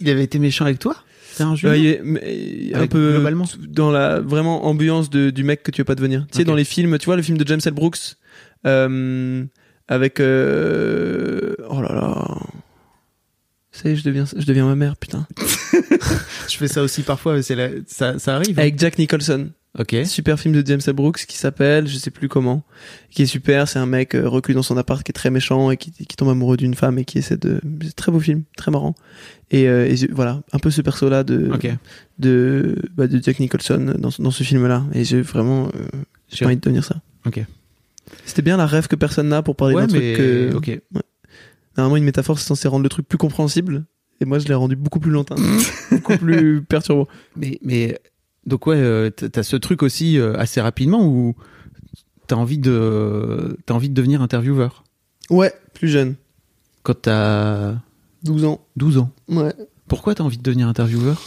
Il 0.00 0.08
avait 0.10 0.24
été 0.24 0.38
méchant 0.38 0.64
avec 0.64 0.78
toi? 0.78 0.96
C'est 1.32 1.42
un 1.42 1.54
jeu 1.54 1.68
Ouais, 1.70 1.80
il 1.80 1.86
est- 1.86 2.00
mais, 2.02 2.72
un 2.74 2.86
peu 2.86 3.12
globalement? 3.12 3.44
dans 3.68 3.90
la 3.90 4.20
vraiment 4.20 4.66
ambiance 4.66 5.08
de, 5.10 5.30
du 5.30 5.44
mec 5.44 5.62
que 5.62 5.70
tu 5.70 5.80
veux 5.80 5.84
pas 5.84 5.94
devenir. 5.94 6.26
Tu 6.30 6.38
sais 6.38 6.44
dans 6.44 6.54
les 6.54 6.64
films, 6.64 6.98
tu 6.98 7.06
vois 7.06 7.16
le 7.16 7.22
film 7.22 7.36
de 7.38 7.46
James 7.46 7.60
L. 7.64 7.72
Brooks 7.74 8.16
euh, 8.66 9.44
avec 9.88 10.20
euh, 10.20 11.54
oh 11.68 11.80
là 11.80 11.92
là 11.92 12.38
Ça 13.72 13.88
y 13.88 13.92
est, 13.92 13.96
je 13.96 14.04
deviens, 14.04 14.24
je 14.36 14.44
deviens 14.46 14.66
ma 14.66 14.74
mère, 14.76 14.96
putain. 14.96 15.26
Je 16.48 16.56
fais 16.56 16.68
ça 16.68 16.82
aussi 16.82 17.02
parfois, 17.02 17.34
mais 17.34 17.42
c'est 17.42 17.54
la- 17.54 17.68
ça, 17.86 18.18
ça 18.18 18.36
arrive. 18.36 18.58
hein. 18.58 18.62
Avec 18.62 18.78
Jack 18.78 18.98
Nicholson. 18.98 19.50
Ok. 19.78 19.94
Super 20.06 20.38
film 20.40 20.54
de 20.54 20.66
James. 20.66 20.80
Brooks 20.94 21.24
qui 21.26 21.36
s'appelle, 21.38 21.86
je 21.86 21.96
sais 21.96 22.10
plus 22.10 22.28
comment, 22.28 22.64
qui 23.10 23.22
est 23.22 23.26
super. 23.26 23.68
C'est 23.68 23.78
un 23.78 23.86
mec 23.86 24.14
euh, 24.14 24.28
reclus 24.28 24.54
dans 24.54 24.62
son 24.62 24.76
appart 24.76 25.02
qui 25.02 25.10
est 25.10 25.12
très 25.12 25.30
méchant 25.30 25.70
et 25.70 25.76
qui, 25.76 25.92
qui 25.92 26.16
tombe 26.16 26.28
amoureux 26.30 26.56
d'une 26.56 26.74
femme 26.74 26.98
et 26.98 27.04
qui 27.04 27.18
essaie 27.18 27.36
de. 27.36 27.60
C'est 27.82 27.94
très 27.94 28.10
beau 28.10 28.18
film, 28.20 28.42
très 28.56 28.70
marrant. 28.70 28.94
Et, 29.50 29.68
euh, 29.68 29.86
et 29.86 29.94
voilà, 30.12 30.42
un 30.52 30.58
peu 30.58 30.70
ce 30.70 30.82
perso-là 30.82 31.22
de, 31.24 31.50
de, 32.18 32.76
bah, 32.96 33.06
de 33.06 33.22
Jack 33.22 33.38
Nicholson 33.40 33.94
dans, 33.98 34.10
ce- 34.10 34.20
dans 34.22 34.30
ce 34.30 34.42
film-là. 34.42 34.84
Et 34.92 35.04
j'ai 35.04 35.22
vraiment, 35.22 35.68
euh, 35.68 35.86
j'ai 36.28 36.44
envie 36.44 36.56
de 36.56 36.60
devenir 36.60 36.84
ça. 36.84 37.00
Ok. 37.26 37.40
C'était 38.24 38.42
bien 38.42 38.56
la 38.56 38.66
rêve 38.66 38.88
que 38.88 38.96
personne 38.96 39.28
n'a 39.28 39.42
pour 39.42 39.54
parler 39.56 39.74
Ouais, 39.74 39.86
d'un 39.86 39.92
mais 39.92 40.14
truc 40.14 40.26
que. 40.26 40.54
ok. 40.56 40.80
Normalement, 41.76 41.96
une 41.96 42.04
métaphore, 42.04 42.38
c'est 42.38 42.46
censé 42.46 42.66
rendre 42.66 42.82
le 42.82 42.88
truc 42.88 43.06
plus 43.06 43.18
compréhensible. 43.18 43.84
Et 44.20 44.24
moi, 44.24 44.40
je 44.40 44.48
l'ai 44.48 44.54
rendu 44.54 44.74
beaucoup 44.74 44.98
plus 44.98 45.12
lointain, 45.12 45.36
beaucoup 45.92 46.16
plus 46.18 46.62
perturbant. 46.62 47.06
Mais, 47.36 47.58
mais 47.62 47.98
donc 48.48 48.66
ouais, 48.66 48.76
euh, 48.76 49.10
t'as 49.10 49.42
ce 49.42 49.56
truc 49.56 49.82
aussi 49.82 50.18
euh, 50.18 50.34
assez 50.36 50.60
rapidement 50.60 51.06
où 51.06 51.34
t'as 52.26 52.36
envie 52.36 52.58
de, 52.58 53.56
t'as 53.66 53.74
envie 53.74 53.88
de 53.88 53.94
devenir 53.94 54.20
intervieweur 54.22 54.84
Ouais, 55.30 55.52
plus 55.74 55.88
jeune, 55.88 56.16
quand 56.82 57.02
t'as 57.02 57.74
12 58.24 58.44
ans. 58.44 58.60
12 58.76 58.98
ans. 58.98 59.10
Ouais. 59.28 59.52
Pourquoi 59.86 60.14
t'as 60.14 60.24
envie 60.24 60.38
de 60.38 60.42
devenir 60.42 60.66
intervieweur? 60.68 61.22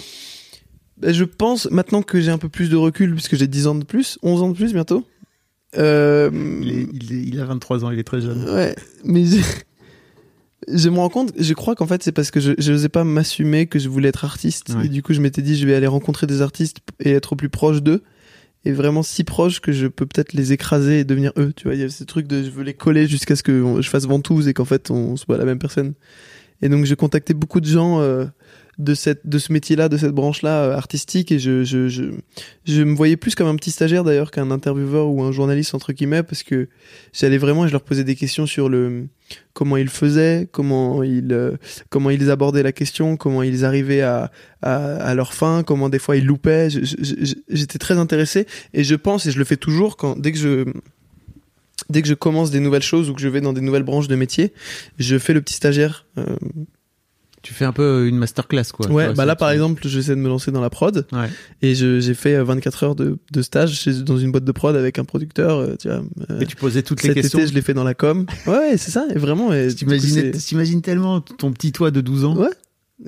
Ben, 0.97 1.13
je 1.13 1.23
pense, 1.23 1.69
maintenant 1.71 2.01
que 2.03 2.19
j'ai 2.21 2.29
un 2.31 2.37
peu 2.37 2.49
plus 2.49 2.69
de 2.69 2.75
recul, 2.75 3.13
puisque 3.13 3.35
j'ai 3.35 3.47
10 3.47 3.67
ans 3.67 3.75
de 3.75 3.83
plus, 3.83 4.19
11 4.23 4.41
ans 4.43 4.49
de 4.49 4.55
plus 4.55 4.73
bientôt. 4.73 5.03
Euh, 5.77 6.29
il, 6.61 6.69
est- 6.69 6.87
il 6.93 7.13
est- 7.13 7.23
il 7.27 7.39
a 7.39 7.45
23 7.45 7.85
ans, 7.85 7.91
il 7.91 7.97
est 7.99 8.03
très 8.03 8.21
jeune. 8.21 8.43
Ouais, 8.49 8.75
mais 9.05 9.23
je, 10.67 10.77
je 10.77 10.89
me 10.89 10.97
rends 10.97 11.09
compte, 11.09 11.33
je 11.37 11.53
crois 11.53 11.75
qu'en 11.75 11.87
fait 11.87 12.03
c'est 12.03 12.11
parce 12.11 12.31
que 12.31 12.39
je 12.39 12.71
n'osais 12.71 12.89
pas 12.89 13.03
m'assumer 13.03 13.67
que 13.67 13.79
je 13.79 13.89
voulais 13.89 14.09
être 14.09 14.25
artiste. 14.25 14.73
Ouais. 14.75 14.85
Et 14.85 14.89
du 14.89 15.03
coup 15.03 15.13
je 15.13 15.21
m'étais 15.21 15.41
dit 15.41 15.57
je 15.57 15.65
vais 15.65 15.75
aller 15.75 15.87
rencontrer 15.87 16.27
des 16.27 16.41
artistes 16.41 16.77
et 16.99 17.11
être 17.11 17.33
au 17.33 17.35
plus 17.35 17.49
proche 17.49 17.81
d'eux. 17.81 18.03
Et 18.63 18.71
vraiment 18.71 19.01
si 19.01 19.23
proche 19.23 19.59
que 19.59 19.71
je 19.71 19.87
peux 19.87 20.05
peut-être 20.05 20.33
les 20.33 20.53
écraser 20.53 20.99
et 20.99 21.03
devenir 21.03 21.31
eux. 21.35 21.51
Tu 21.55 21.63
vois, 21.63 21.73
il 21.73 21.81
y 21.81 21.83
a 21.83 21.89
ce 21.89 22.03
truc 22.03 22.27
de 22.27 22.43
je 22.43 22.49
veux 22.51 22.63
les 22.63 22.75
coller 22.75 23.07
jusqu'à 23.07 23.35
ce 23.35 23.41
que 23.41 23.81
je 23.81 23.89
fasse 23.89 24.05
ventouse 24.05 24.47
et 24.47 24.53
qu'en 24.53 24.65
fait 24.65 24.91
on 24.91 25.15
soit 25.15 25.37
la 25.37 25.45
même 25.45 25.59
personne. 25.59 25.93
Et 26.61 26.69
donc 26.69 26.85
j'ai 26.85 26.95
contacté 26.95 27.33
beaucoup 27.33 27.59
de 27.59 27.65
gens 27.65 28.01
euh, 28.01 28.25
de 28.81 28.95
cette 28.95 29.27
de 29.27 29.37
ce 29.37 29.53
métier-là, 29.53 29.89
de 29.89 29.97
cette 29.97 30.11
branche-là 30.11 30.63
euh, 30.63 30.75
artistique 30.75 31.31
et 31.31 31.39
je, 31.39 31.63
je 31.63 31.87
je 31.87 32.03
je 32.65 32.81
me 32.81 32.95
voyais 32.95 33.15
plus 33.15 33.35
comme 33.35 33.47
un 33.47 33.55
petit 33.55 33.71
stagiaire 33.71 34.03
d'ailleurs 34.03 34.31
qu'un 34.31 34.49
intervieweur 34.51 35.07
ou 35.07 35.21
un 35.21 35.31
journaliste 35.31 35.75
entre 35.75 35.93
guillemets 35.93 36.23
parce 36.23 36.43
que 36.43 36.67
j'allais 37.13 37.37
vraiment 37.37 37.67
je 37.67 37.71
leur 37.71 37.81
posais 37.81 38.03
des 38.03 38.15
questions 38.15 38.47
sur 38.47 38.69
le 38.69 39.07
comment 39.53 39.77
ils 39.77 39.89
faisaient, 39.89 40.49
comment 40.51 41.03
ils 41.03 41.31
euh, 41.31 41.57
comment 41.89 42.09
ils 42.09 42.29
abordaient 42.31 42.63
la 42.63 42.71
question, 42.71 43.17
comment 43.17 43.43
ils 43.43 43.63
arrivaient 43.63 44.01
à 44.01 44.31
à, 44.61 44.95
à 44.95 45.13
leur 45.13 45.33
fin, 45.33 45.63
comment 45.63 45.89
des 45.89 45.99
fois 45.99 46.17
ils 46.17 46.25
loupaient. 46.25 46.69
J'étais 47.49 47.79
très 47.79 47.97
intéressé 47.97 48.47
et 48.73 48.83
je 48.83 48.95
pense 48.95 49.25
et 49.27 49.31
je 49.31 49.37
le 49.37 49.45
fais 49.45 49.57
toujours 49.57 49.95
quand 49.95 50.19
dès 50.19 50.31
que 50.31 50.39
je 50.39 50.65
dès 51.89 52.01
que 52.01 52.07
je 52.07 52.13
commence 52.15 52.49
des 52.49 52.59
nouvelles 52.59 52.81
choses 52.81 53.09
ou 53.09 53.13
que 53.13 53.21
je 53.21 53.27
vais 53.27 53.41
dans 53.41 53.53
des 53.53 53.61
nouvelles 53.61 53.83
branches 53.83 54.07
de 54.07 54.15
métier, 54.15 54.53
je 54.97 55.17
fais 55.19 55.33
le 55.33 55.41
petit 55.41 55.55
stagiaire. 55.55 56.05
Euh, 56.17 56.35
Tu 57.43 57.53
fais 57.55 57.65
un 57.65 57.71
peu 57.73 58.07
une 58.07 58.17
masterclass 58.17 58.65
quoi. 58.71 58.85
ouais, 58.91 59.05
vois, 59.05 59.13
bah 59.15 59.25
là 59.25 59.35
par 59.35 59.49
exemple, 59.49 59.81
j'essaie 59.87 60.11
de 60.15 60.21
me 60.21 60.27
lancer 60.27 60.51
dans 60.51 60.61
la 60.61 60.69
prod 60.69 61.07
Ouais. 61.11 61.27
et 61.63 61.73
je- 61.73 61.99
j'ai 61.99 62.13
fait 62.13 62.35
euh, 62.35 62.43
24 62.43 62.83
heures 62.83 62.95
de, 62.95 63.17
de 63.31 63.41
stage 63.41 63.73
chez, 63.79 63.93
dans 64.03 64.17
une 64.19 64.31
boîte 64.31 64.43
de 64.45 64.51
prod 64.51 64.75
avec 64.75 64.99
un 64.99 65.05
producteur. 65.05 65.57
euh, 65.57 65.75
tu 65.79 65.87
vois, 65.87 66.03
euh, 66.29 66.39
Et 66.39 66.45
tu 66.45 66.55
posais 66.55 66.83
toutes 66.83 67.01
les 67.01 67.09
cet 67.09 67.15
questions. 67.21 67.39
été, 67.39 67.47
je 67.47 67.53
l'ai 67.55 67.61
fait 67.61 67.73
dans 67.73 67.83
la 67.83 67.95
com. 67.95 68.25
Ouais, 68.47 68.77
c'est 68.77 68.91
ça. 68.91 69.05
Et 69.15 69.17
vraiment, 69.17 69.51
et 69.53 69.69
T'imagines 69.73 70.81
tellement 70.81 71.21
ton 71.21 71.51
petit 71.51 71.71
toi 71.71 71.89
de 71.91 72.01
12 72.01 72.25
ans. 72.25 72.35
Ouais. 72.37 72.49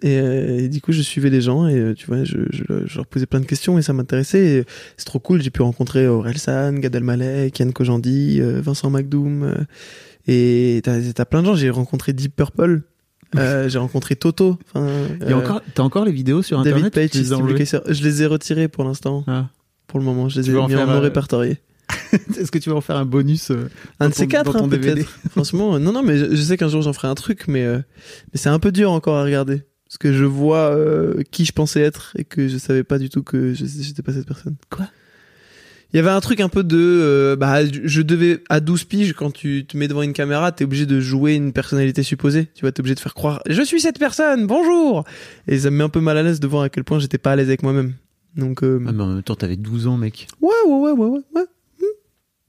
Et, 0.01 0.17
euh, 0.17 0.57
et 0.61 0.69
du 0.69 0.81
coup, 0.81 0.91
je 0.91 1.03
suivais 1.03 1.29
les 1.29 1.41
gens 1.41 1.67
et 1.67 1.75
euh, 1.77 1.93
tu 1.93 2.07
vois, 2.07 2.23
je, 2.23 2.37
je, 2.49 2.63
je 2.87 2.95
leur 2.95 3.05
posais 3.05 3.27
plein 3.27 3.39
de 3.39 3.45
questions 3.45 3.77
et 3.77 3.83
ça 3.83 3.93
m'intéressait. 3.93 4.65
C'est 4.97 5.05
trop 5.05 5.19
cool. 5.19 5.43
J'ai 5.43 5.51
pu 5.51 5.61
rencontrer 5.61 6.07
Aurel 6.07 6.39
San, 6.39 6.79
Gad 6.79 6.95
Elmaleh, 6.95 7.51
Kian 7.51 7.69
Kojandi, 7.71 8.39
euh, 8.41 8.59
Vincent 8.61 8.89
McDoom. 8.89 9.43
euh, 9.43 9.53
et 10.27 10.81
t'as 10.83 10.99
t'as 11.13 11.25
plein 11.25 11.41
de 11.41 11.45
gens. 11.47 11.55
J'ai 11.55 11.69
rencontré 11.69 12.13
Deep 12.13 12.35
Purple. 12.35 12.81
Euh, 13.37 13.69
j'ai 13.69 13.77
rencontré 13.79 14.15
Toto. 14.15 14.57
Enfin, 14.73 14.87
Il 15.21 15.29
y 15.29 15.33
a 15.33 15.35
euh, 15.37 15.39
encore, 15.39 15.61
t'as 15.73 15.83
encore 15.83 16.05
les 16.05 16.11
vidéos 16.11 16.41
sur 16.41 16.57
David 16.63 16.85
internet 16.85 16.93
Page, 16.93 17.09
Tu 17.11 17.17
les 17.17 17.23
as 17.23 17.25
Steve 17.27 17.39
enlevées 17.39 17.59
Lukather. 17.59 17.93
Je 17.93 18.03
les 18.03 18.21
ai 18.23 18.25
retirés 18.25 18.67
pour 18.67 18.83
l'instant. 18.83 19.23
Ah. 19.27 19.49
Pour 19.87 19.99
le 19.99 20.05
moment, 20.05 20.29
je 20.29 20.39
les 20.39 20.45
Tu 20.45 20.51
ai 20.53 20.57
en 20.57 20.67
mis 20.67 20.75
en 20.75 20.77
faire, 20.79 20.87
non 20.87 20.93
euh, 20.93 20.99
répertoriés. 20.99 21.57
Est-ce 22.37 22.51
que 22.51 22.57
tu 22.59 22.69
vas 22.69 22.75
en 22.77 22.81
faire 22.81 22.95
un 22.97 23.05
bonus 23.05 23.51
euh, 23.51 23.69
Un 23.99 24.05
dans 24.05 24.09
de 24.09 24.15
ces 24.15 24.23
ton- 24.23 24.29
quatre, 24.29 24.53
dans 24.53 24.59
ton 24.59 24.65
hein, 24.65 24.67
DVD. 24.69 24.93
peut-être. 25.03 25.19
Franchement, 25.31 25.75
euh, 25.75 25.79
non, 25.79 25.91
non, 25.91 26.01
mais 26.03 26.17
je, 26.17 26.33
je 26.35 26.41
sais 26.41 26.57
qu'un 26.57 26.69
jour 26.69 26.81
j'en 26.81 26.93
ferai 26.93 27.07
un 27.07 27.15
truc, 27.15 27.47
mais, 27.47 27.63
euh, 27.65 27.77
mais 28.31 28.39
c'est 28.39 28.49
un 28.49 28.59
peu 28.59 28.71
dur 28.71 28.91
encore 28.91 29.17
à 29.17 29.23
regarder. 29.23 29.63
Parce 29.85 29.97
que 29.97 30.13
je 30.13 30.23
vois 30.23 30.75
euh, 30.75 31.21
qui 31.29 31.45
je 31.45 31.51
pensais 31.51 31.81
être 31.81 32.13
et 32.17 32.23
que 32.23 32.47
je 32.47 32.57
savais 32.57 32.83
pas 32.83 32.97
du 32.97 33.09
tout 33.09 33.21
que 33.21 33.53
je- 33.53 33.65
j'étais 33.65 34.01
pas 34.01 34.13
cette 34.13 34.25
personne. 34.25 34.55
Quoi? 34.71 34.87
Il 35.93 35.97
y 35.97 35.99
avait 35.99 36.09
un 36.09 36.19
truc 36.21 36.39
un 36.39 36.49
peu 36.49 36.63
de... 36.63 36.75
euh, 36.77 37.35
bah, 37.35 37.63
je 37.65 38.01
devais... 38.01 38.41
À 38.49 38.59
12 38.59 38.83
piges, 38.85 39.13
quand 39.13 39.31
tu 39.31 39.65
te 39.67 39.77
mets 39.77 39.87
devant 39.87 40.01
une 40.01 40.13
caméra, 40.13 40.51
t'es 40.51 40.63
obligé 40.63 40.85
de 40.87 40.99
jouer 40.99 41.35
une 41.35 41.53
personnalité 41.53 42.01
supposée. 42.01 42.47
Tu 42.55 42.61
vois, 42.61 42.71
t'es 42.71 42.79
obligé 42.81 42.95
de 42.95 42.99
faire 42.99 43.13
croire 43.13 43.41
«Je 43.47 43.61
suis 43.61 43.79
cette 43.79 43.99
personne, 43.99 44.47
bonjour!» 44.47 45.03
Et 45.47 45.59
ça 45.59 45.69
me 45.69 45.77
met 45.77 45.83
un 45.83 45.89
peu 45.89 45.99
mal 46.01 46.17
à 46.17 46.23
l'aise 46.23 46.39
de 46.39 46.47
voir 46.47 46.63
à 46.63 46.69
quel 46.69 46.83
point 46.83 46.97
j'étais 46.99 47.19
pas 47.19 47.33
à 47.33 47.35
l'aise 47.35 47.47
avec 47.47 47.61
moi-même. 47.61 47.93
Donc, 48.35 48.63
euh, 48.63 48.83
Ah, 48.87 48.91
mais 48.91 49.03
en 49.03 49.07
même 49.13 49.23
temps, 49.23 49.35
t'avais 49.35 49.55
12 49.57 49.85
ans, 49.85 49.97
mec. 49.97 50.27
ouais, 50.41 50.49
ouais, 50.65 50.73
ouais, 50.73 50.91
ouais, 50.91 51.07
ouais, 51.09 51.19
ouais. 51.35 51.43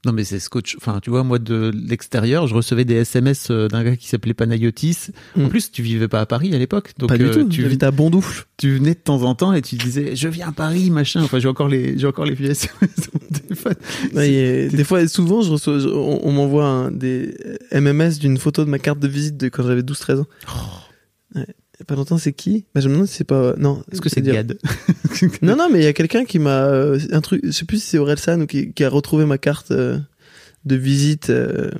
Non, 0.05 0.11
mais 0.13 0.23
c'est 0.23 0.39
scotch. 0.39 0.75
Enfin, 0.77 0.99
tu 1.01 1.09
vois, 1.09 1.23
moi, 1.23 1.39
de 1.39 1.71
l'extérieur, 1.73 2.45
je 2.47 2.53
recevais 2.53 2.85
des 2.85 2.93
SMS 2.95 3.49
euh, 3.49 3.67
d'un 3.67 3.83
gars 3.83 3.95
qui 3.95 4.07
s'appelait 4.07 4.33
Panayotis. 4.35 5.07
En 5.35 5.41
Mm. 5.45 5.49
plus, 5.49 5.71
tu 5.71 5.81
vivais 5.81 6.07
pas 6.07 6.21
à 6.21 6.25
Paris 6.25 6.53
à 6.53 6.59
l'époque. 6.59 6.93
Donc, 6.99 7.09
pas 7.09 7.17
du 7.17 7.25
euh, 7.25 7.33
tout, 7.33 7.49
tu, 7.49 7.61
j'habite 7.63 7.81
à 7.83 7.91
Bondoufle. 7.91 8.45
tu 8.57 8.75
venais 8.75 8.93
de 8.93 8.99
temps 8.99 9.23
en 9.23 9.33
temps 9.35 9.51
et 9.53 9.61
tu 9.61 9.75
disais, 9.75 10.15
je 10.15 10.27
viens 10.27 10.49
à 10.49 10.51
Paris, 10.51 10.89
machin. 10.91 11.23
Enfin, 11.23 11.39
j'ai 11.39 11.47
encore 11.47 11.67
les, 11.67 11.97
j'ai 11.97 12.05
encore 12.07 12.25
les 12.25 12.35
vieux 12.35 12.51
SMS 12.51 12.71
sur 13.01 13.11
mon 13.13 13.37
téléphone. 13.39 13.75
Ouais, 14.13 14.31
et 14.31 14.67
des 14.69 14.83
fois, 14.83 15.07
souvent, 15.07 15.41
je 15.41 15.51
reçois, 15.51 15.79
je- 15.79 15.87
on, 15.87 16.25
on 16.27 16.31
m'envoie 16.31 16.89
des 16.91 17.35
MMS 17.71 18.19
d'une 18.19 18.37
photo 18.37 18.63
de 18.63 18.69
ma 18.69 18.79
carte 18.79 18.99
de 18.99 19.07
visite 19.07 19.37
de 19.37 19.49
quand 19.49 19.63
j'avais 19.65 19.81
12-13 19.81 20.19
ans. 20.21 20.27
Ouais. 21.35 21.45
Longtemps, 21.89 22.17
c'est 22.17 22.33
qui? 22.33 22.65
Bah, 22.73 22.81
Je 22.81 22.87
me 22.89 22.93
demande 22.93 23.07
si 23.07 23.15
c'est 23.15 23.23
pas. 23.23 23.53
Non. 23.57 23.83
Est-ce 23.91 24.01
que 24.01 24.09
c'est 24.09 24.21
Gad? 24.21 24.57
Non, 25.41 25.55
non, 25.55 25.69
mais 25.71 25.79
il 25.79 25.83
y 25.83 25.87
a 25.87 25.93
quelqu'un 25.93 26.25
qui 26.25 26.39
m'a. 26.39 26.65
euh, 26.65 26.99
un 27.11 27.21
truc, 27.21 27.41
je 27.43 27.51
sais 27.51 27.63
plus 27.65 27.77
si 27.81 27.87
c'est 27.91 27.97
Orelsan 27.97 28.41
ou 28.41 28.47
qui, 28.47 28.73
qui 28.73 28.83
a 28.83 28.89
retrouvé 28.89 29.25
ma 29.25 29.37
carte 29.37 29.71
euh, 29.71 29.97
de 30.65 30.75
visite. 30.75 31.29
euh, 31.29 31.71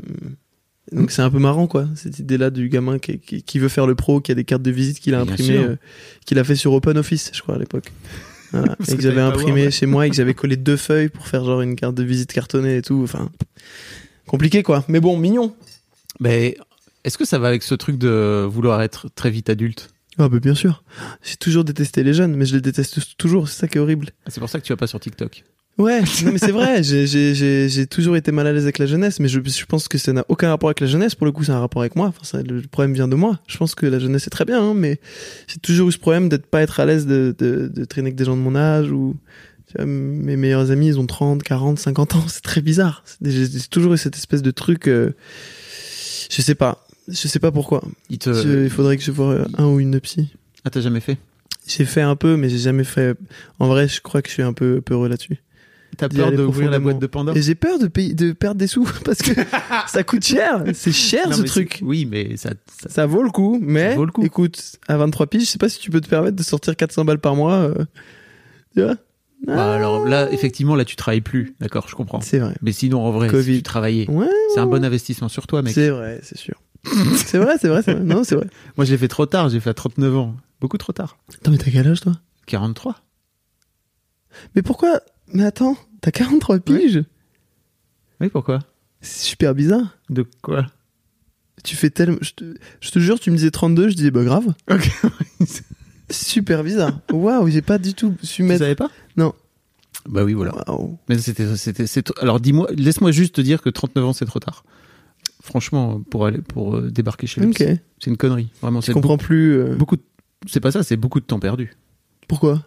donc 0.92 1.12
c'est 1.12 1.22
un 1.24 1.30
peu 1.32 1.40
marrant, 1.40 1.68
quoi, 1.68 1.88
cette 1.96 2.20
idée-là 2.20 2.50
du 2.52 2.70
gamin 2.70 3.00
qui, 3.00 3.20
qui, 3.20 3.42
qui 3.44 3.60
veut 3.60 3.68
faire 3.70 3.88
le 3.88 3.96
pro, 3.96 4.22
qui 4.22 4.32
a 4.32 4.36
des 4.36 4.44
cartes 4.46 4.62
de 4.62 4.72
visite 4.72 5.00
qu'il 5.00 5.16
a 5.16 5.20
imprimées, 5.22 5.58
euh, 5.58 5.76
qu'il 6.26 6.38
a 6.40 6.44
fait 6.44 6.56
sur 6.56 6.72
Open 6.74 6.98
Office, 6.98 7.32
je 7.34 7.42
crois, 7.42 7.56
à 7.56 7.58
l'époque. 7.60 7.92
Voilà. 8.52 8.78
Et 8.88 8.96
que 8.96 9.02
j'avais 9.02 9.20
imprimé 9.22 9.70
chez 9.72 9.86
moi 9.86 10.08
et 10.08 10.10
que 10.10 10.16
j'avais 10.16 10.34
collé 10.36 10.56
deux 10.56 10.78
feuilles 10.78 11.10
pour 11.10 11.28
faire 11.28 11.44
genre 11.44 11.62
une 11.62 11.76
carte 11.76 11.96
de 11.96 12.04
visite 12.04 12.32
cartonnée 12.32 12.78
et 12.78 12.82
tout. 12.82 13.02
Enfin, 13.04 13.30
compliqué, 14.28 14.64
quoi. 14.64 14.86
Mais 14.88 15.02
bon, 15.02 15.18
mignon. 15.18 15.54
Mais 16.22 16.56
est-ce 17.04 17.18
que 17.18 17.26
ça 17.26 17.38
va 17.38 17.50
avec 17.50 17.64
ce 17.64 17.76
truc 17.76 17.98
de 17.98 18.46
vouloir 18.50 18.82
être 18.82 19.08
très 19.14 19.30
vite 19.30 19.50
adulte? 19.50 19.90
Ah, 20.18 20.30
bah 20.30 20.40
bien 20.40 20.56
sûr. 20.56 20.84
J'ai 21.24 21.36
toujours 21.36 21.64
détesté 21.66 22.04
les 22.04 22.14
jeunes, 22.14 22.36
mais 22.36 22.46
je 22.46 22.56
les 22.56 22.62
déteste 22.62 23.18
toujours. 23.18 23.50
C'est 23.50 23.60
ça 23.62 23.68
qui 23.68 23.78
est 23.78 23.82
horrible. 23.82 24.10
Ah, 24.26 24.30
C'est 24.30 24.40
pour 24.40 24.50
ça 24.50 24.60
que 24.60 24.66
tu 24.66 24.72
vas 24.72 24.78
pas 24.78 24.88
sur 24.88 25.00
TikTok. 25.00 25.44
Ouais, 25.78 26.00
non 26.24 26.32
mais 26.32 26.38
c'est 26.38 26.54
vrai, 26.54 26.84
j'ai- 26.84 27.06
j'ai 27.06 27.36
j'ai- 27.36 27.68
j'ai 27.68 27.86
toujours 27.86 28.16
été 28.16 28.32
mal 28.32 28.48
à 28.48 28.54
l'aise 28.54 28.64
avec 28.64 28.78
la 28.78 28.86
jeunesse, 28.86 29.20
mais 29.20 29.28
je, 29.28 29.42
je 29.44 29.66
pense 29.66 29.90
que 29.90 29.98
ça 29.98 30.14
n'a 30.14 30.24
aucun 30.30 30.48
rapport 30.48 30.70
avec 30.70 30.80
la 30.80 30.88
jeunesse, 30.88 31.16
pour 31.16 31.26
le 31.26 31.34
coup 31.34 31.44
c'est 31.44 31.52
un 31.52 31.60
rapport 31.60 31.82
avec 31.82 31.98
moi, 31.98 32.08
enfin, 32.08 32.24
ça- 32.24 32.42
le 32.42 32.62
problème 32.62 32.94
vient 32.94 33.10
de 33.10 33.16
moi, 33.16 33.42
je 33.46 33.58
pense 33.58 33.76
que 33.76 33.86
la 33.86 34.00
jeunesse 34.00 34.26
est 34.26 34.30
très 34.30 34.46
bien, 34.46 34.62
hein, 34.64 34.74
mais 34.74 35.02
j'ai 35.48 35.58
toujours 35.60 35.90
eu 35.90 35.92
ce 35.92 35.98
problème 35.98 36.30
d'être 36.30 36.46
pas 36.46 36.62
être 36.62 36.80
à 36.80 36.86
l'aise 36.86 37.06
de, 37.06 37.36
de, 37.38 37.68
de 37.68 37.84
traîner 37.84 38.08
avec 38.08 38.16
des 38.16 38.24
gens 38.24 38.38
de 38.38 38.42
mon 38.42 38.56
âge, 38.56 38.90
ou 38.90 39.18
vois, 39.76 39.86
mes 39.86 40.38
meilleurs 40.38 40.72
amis 40.72 40.88
ils 40.88 40.98
ont 40.98 41.08
30, 41.08 41.44
40, 41.44 41.78
50 41.78 42.16
ans, 42.16 42.24
c'est 42.30 42.42
très 42.42 42.62
bizarre, 42.62 43.04
j'ai 43.22 43.46
toujours 43.70 43.96
eu 43.96 43.98
cette 43.98 44.16
espèce 44.16 44.42
de 44.42 44.52
truc, 44.52 44.88
euh, 44.88 45.12
je 46.32 46.42
sais 46.42 46.56
pas, 46.56 46.85
je 47.08 47.28
sais 47.28 47.40
pas 47.40 47.52
pourquoi, 47.52 47.84
Il 48.10 48.18
te... 48.20 48.34
Je- 48.34 48.64
il 48.66 48.70
faudrait 48.70 48.98
que 48.98 49.04
je 49.04 49.12
voie 49.12 49.46
un 49.58 49.66
ou 49.68 49.80
une 49.80 50.00
psy. 50.00 50.30
Ah, 50.64 50.70
t'as 50.70 50.82
jamais 50.82 51.00
fait? 51.00 51.18
J'ai 51.68 51.86
fait 51.86 52.02
un 52.02 52.16
peu, 52.16 52.38
mais 52.38 52.50
j'ai 52.50 52.58
jamais 52.60 52.84
fait, 52.84 53.18
en 53.60 53.68
vrai 53.68 53.88
je 53.88 54.00
crois 54.02 54.22
que 54.22 54.28
je 54.30 54.34
suis 54.34 54.44
un 54.44 54.54
peu 54.54 54.82
peureux 54.82 55.10
là-dessus. 55.10 55.38
T'as 55.98 56.10
peur 56.10 56.32
d'ouvrir 56.34 56.70
la 56.70 56.80
boîte 56.80 57.00
de 57.00 57.08
Pandore? 57.08 57.38
Et 57.38 57.42
j'ai 57.42 57.56
peur 57.56 57.80
de, 57.80 57.88
payer, 57.88 58.14
de 58.14 58.34
perdre 58.34 58.58
des 58.60 58.68
sous 58.68 58.84
parce 59.06 59.22
que 59.22 59.32
ça 59.88 60.04
coûte 60.04 60.26
cher. 60.26 60.64
C'est 60.74 60.92
cher 60.92 61.30
Non, 61.30 61.38
ce 61.38 61.44
truc. 61.44 61.80
Oui, 61.82 62.06
mais 62.06 62.36
ça, 62.38 62.50
ça- 62.82 62.90
Ça 62.90 63.06
vaut 63.06 63.24
le 63.24 63.30
coup, 63.32 63.60
mais 63.62 63.96
vaut 63.96 64.04
le 64.06 64.12
coup. 64.12 64.24
écoute, 64.24 64.62
à 64.88 64.98
23 64.98 65.28
piges, 65.28 65.44
je 65.44 65.48
sais 65.48 65.58
pas 65.58 65.70
si 65.70 65.80
tu 65.80 65.90
peux 65.92 66.02
te 66.02 66.10
permettre 66.10 66.36
de 66.36 66.44
sortir 66.44 66.76
400 66.76 67.06
balles 67.06 67.20
par 67.20 67.36
mois. 67.36 67.54
euh, 67.56 67.86
tu 68.76 68.82
vois? 68.84 68.96
Bah, 69.48 69.74
alors 69.76 70.06
là, 70.06 70.30
effectivement, 70.32 70.76
là, 70.76 70.84
tu 70.86 70.96
travailles 70.96 71.22
plus. 71.22 71.56
D'accord, 71.62 71.88
je 71.88 71.96
comprends. 71.96 72.20
C'est 72.20 72.40
vrai. 72.40 72.56
Mais 72.62 72.72
sinon, 72.74 73.02
en 73.06 73.12
vrai, 73.12 73.30
Covid. 73.30 73.52
si 73.54 73.58
tu 73.60 73.64
travaillais, 73.64 74.10
Ouais, 74.10 74.28
c'est 74.54 74.60
un 74.60 74.66
bon 74.68 74.84
investissement 74.84 75.30
sur 75.30 75.48
toi, 75.48 75.62
mec. 75.62 75.74
c'est 75.74 75.90
vrai, 75.90 76.20
c'est 76.24 76.38
sûr. 76.38 76.56
c'est 77.16 77.38
vrai, 77.38 77.58
c'est 77.60 77.68
vrai, 77.68 77.82
c'est 77.84 77.94
vrai. 77.94 78.04
Non, 78.04 78.24
c'est 78.24 78.36
vrai. 78.36 78.48
Moi, 78.78 78.86
je 78.86 78.92
l'ai 78.92 78.98
fait 78.98 79.08
trop 79.08 79.26
tard. 79.26 79.50
J'ai 79.50 79.60
fait 79.60 79.70
à 79.70 79.74
39 79.74 80.16
ans. 80.18 80.36
Beaucoup 80.62 80.78
trop 80.78 80.94
tard. 80.94 81.18
Attends, 81.34 81.52
mais 81.52 81.58
t'as 81.58 81.72
quel 81.72 81.88
âge 81.88 82.02
toi? 82.02 82.14
43. 82.46 82.96
Mais 84.56 84.62
pourquoi? 84.62 85.02
Mais 85.34 85.44
attends, 85.46 85.78
t'as 86.02 86.12
43 86.12 86.60
piges? 86.60 87.04
Oui, 88.22 88.30
pourquoi? 88.30 88.60
C'est 89.02 89.26
super 89.26 89.56
bizarre. 89.56 89.98
De 90.10 90.26
quoi? 90.42 90.68
Tu 91.64 91.76
fais 91.76 91.90
tellement. 91.90 92.18
Je 92.22 92.32
te, 92.32 92.56
je 92.80 92.92
te 92.92 93.00
jure, 93.00 93.20
tu 93.20 93.32
me 93.32 93.38
disais 93.38 93.52
32, 93.52 93.90
je 93.90 93.96
disais 93.96 94.12
bah 94.12 94.24
grave. 94.24 94.54
Ok. 94.70 94.90
Super 96.12 96.64
bizarre. 96.64 97.00
Waouh, 97.12 97.50
j'ai 97.50 97.64
pas 97.64 97.80
du 97.80 97.96
tout 97.96 98.16
su 98.22 98.36
tu 98.36 98.44
mettre. 98.44 98.60
savais 98.60 98.76
pas? 98.76 98.92
Non. 99.18 99.34
Bah 100.08 100.24
oui, 100.24 100.34
voilà. 100.34 100.54
Mais 101.10 101.18
c'était, 101.18 101.56
c'était, 101.56 101.88
c'est, 101.88 102.12
alors 102.20 102.40
dis-moi, 102.40 102.68
laisse-moi 102.76 103.12
juste 103.12 103.36
te 103.36 103.42
dire 103.42 103.62
que 103.62 103.70
39 103.70 104.06
ans 104.06 104.14
c'est 104.14 104.26
trop 104.26 104.40
tard. 104.40 104.64
Franchement, 105.46 106.02
pour 106.10 106.26
aller, 106.26 106.40
pour 106.40 106.76
euh, 106.76 106.90
débarquer 106.90 107.28
chez 107.28 107.40
lui, 107.40 107.54
c'est, 107.56 107.80
une 108.08 108.18
connerie. 108.18 108.50
Vraiment, 108.62 108.82
Je 108.82 108.88
c'est 108.88 108.94
comprends 108.94 109.18
plus. 109.18 109.54
euh, 109.60 109.76
beaucoup, 109.76 109.98
c'est 110.48 110.60
pas 110.60 110.72
ça, 110.72 110.82
c'est 110.82 110.98
beaucoup 110.98 111.20
de 111.20 111.26
temps 111.26 111.40
perdu. 111.40 111.76
Pourquoi? 112.28 112.66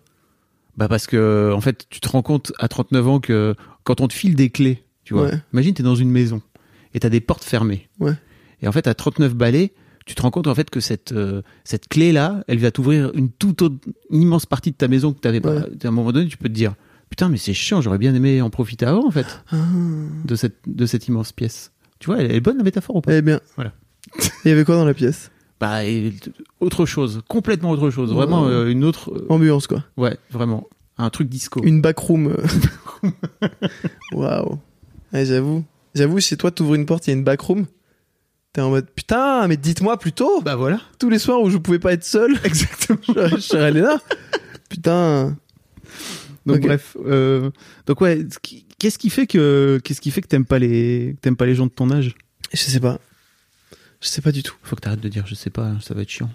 Bah 0.76 0.86
parce 0.86 1.08
que 1.08 1.50
en 1.52 1.60
fait, 1.60 1.86
tu 1.90 1.98
te 1.98 2.08
rends 2.08 2.22
compte 2.22 2.52
à 2.60 2.68
39 2.68 3.08
ans 3.08 3.18
que 3.18 3.56
quand 3.82 4.00
on 4.00 4.06
te 4.06 4.12
file 4.14 4.36
des 4.36 4.48
clés, 4.50 4.84
tu 5.02 5.14
vois, 5.14 5.24
Ouais. 5.24 5.42
imagine 5.52 5.74
t'es 5.74 5.82
dans 5.82 5.96
une 5.96 6.10
maison 6.10 6.40
et 6.94 7.00
t'as 7.00 7.08
des 7.08 7.20
portes 7.20 7.42
fermées. 7.42 7.88
Ouais. 7.98 8.12
Et 8.62 8.68
en 8.68 8.72
fait, 8.72 8.86
à 8.86 8.94
39 8.94 9.34
balais, 9.34 9.72
tu 10.06 10.14
te 10.14 10.22
rends 10.22 10.30
compte 10.30 10.46
en 10.46 10.54
fait 10.54 10.70
que 10.70 10.78
cette 10.78 11.10
euh, 11.10 11.42
cette 11.64 11.88
clé 11.88 12.12
là, 12.12 12.44
elle 12.46 12.58
va 12.58 12.70
t'ouvrir 12.70 13.10
une 13.14 13.28
toute 13.30 13.60
autre 13.62 13.74
une 14.10 14.22
immense 14.22 14.46
partie 14.46 14.70
de 14.70 14.76
ta 14.76 14.86
maison 14.86 15.12
que 15.12 15.18
t'avais 15.18 15.40
pas. 15.40 15.56
Ouais. 15.56 15.66
À 15.84 15.88
un 15.88 15.90
moment 15.90 16.12
donné, 16.12 16.28
tu 16.28 16.36
peux 16.36 16.48
te 16.48 16.54
dire 16.54 16.74
putain, 17.10 17.28
mais 17.28 17.38
c'est 17.38 17.54
chiant, 17.54 17.80
j'aurais 17.80 17.98
bien 17.98 18.14
aimé 18.14 18.40
en 18.40 18.50
profiter 18.50 18.86
avant 18.86 19.04
en 19.04 19.10
fait 19.10 19.42
Ah. 19.50 19.56
de 20.24 20.36
cette 20.36 20.58
de 20.68 20.86
cette 20.86 21.08
immense 21.08 21.32
pièce. 21.32 21.72
Tu 21.98 22.06
vois, 22.06 22.18
elle 22.18 22.32
est 22.32 22.40
bonne 22.40 22.58
la 22.58 22.64
métaphore 22.64 22.96
ou 22.96 23.00
pas? 23.00 23.14
Eh 23.14 23.22
bien. 23.22 23.40
Voilà. 23.56 23.72
Il 24.44 24.48
y 24.48 24.52
avait 24.52 24.64
quoi 24.64 24.76
dans 24.76 24.84
la 24.84 24.94
pièce? 24.94 25.30
Bah 25.60 25.84
et- 25.84 26.12
autre 26.60 26.86
chose, 26.86 27.20
complètement 27.26 27.70
autre 27.70 27.90
chose, 27.90 28.12
vraiment 28.12 28.44
Ouais. 28.44 28.52
euh, 28.52 28.70
une 28.70 28.84
autre. 28.84 29.10
euh, 29.12 29.26
Ambiance 29.28 29.66
quoi. 29.66 29.82
ouais, 29.96 30.16
vraiment 30.30 30.68
un 30.98 31.10
truc 31.10 31.28
disco. 31.28 31.60
Une 31.64 31.80
backroom. 31.80 32.28
euh. 32.28 33.08
Waouh. 34.12 34.58
Ouais, 35.12 35.24
j'avoue. 35.24 35.64
J'avoue, 35.94 36.20
chez 36.20 36.36
toi, 36.36 36.50
t'ouvres 36.50 36.74
une 36.74 36.86
porte, 36.86 37.06
il 37.06 37.10
y 37.10 37.14
a 37.14 37.16
une 37.16 37.24
backroom. 37.24 37.66
T'es 38.52 38.60
en 38.60 38.70
mode 38.70 38.88
putain, 38.90 39.46
mais 39.48 39.56
dites-moi 39.56 39.98
plus 39.98 40.12
tôt. 40.12 40.40
Bah 40.42 40.56
voilà. 40.56 40.80
Tous 40.98 41.10
les 41.10 41.18
soirs 41.18 41.40
où 41.42 41.50
je 41.50 41.58
pouvais 41.58 41.78
pas 41.78 41.92
être 41.92 42.04
seul, 42.04 42.38
Exactement. 42.44 42.98
je 43.08 43.36
je 43.36 43.40
serais 43.40 43.64
allé 43.64 43.80
là. 43.80 43.98
Putain. 44.68 45.36
Donc 46.46 46.56
Ok. 46.58 46.62
bref, 46.66 46.96
euh, 47.04 47.50
donc 47.86 48.00
ouais, 48.00 48.24
ce 48.32 48.38
qui- 48.38 48.64
qu'est-ce 48.78 48.98
qui 48.98 49.10
fait 49.10 49.26
que 49.26 49.80
qu'est-ce 49.84 50.00
qui 50.00 50.10
fait 50.10 50.20
que 50.22 50.28
t'aimes 50.28 50.46
pas 50.46 50.58
les 50.58 51.14
que 51.16 51.20
t'aimes 51.20 51.36
pas 51.36 51.46
les 51.46 51.54
gens 51.54 51.66
de 51.66 51.72
ton 51.72 51.90
âge? 51.90 52.14
Je 52.52 52.58
sais 52.58 52.80
pas. 52.80 52.98
Je 54.00 54.08
sais 54.08 54.22
pas 54.22 54.32
du 54.32 54.42
tout. 54.42 54.54
Faut 54.62 54.76
que 54.76 54.80
t'arrêtes 54.80 55.00
de 55.00 55.08
dire 55.08 55.26
je 55.26 55.34
sais 55.34 55.50
pas, 55.50 55.72
ça 55.80 55.94
va 55.94 56.02
être 56.02 56.10
chiant. 56.10 56.30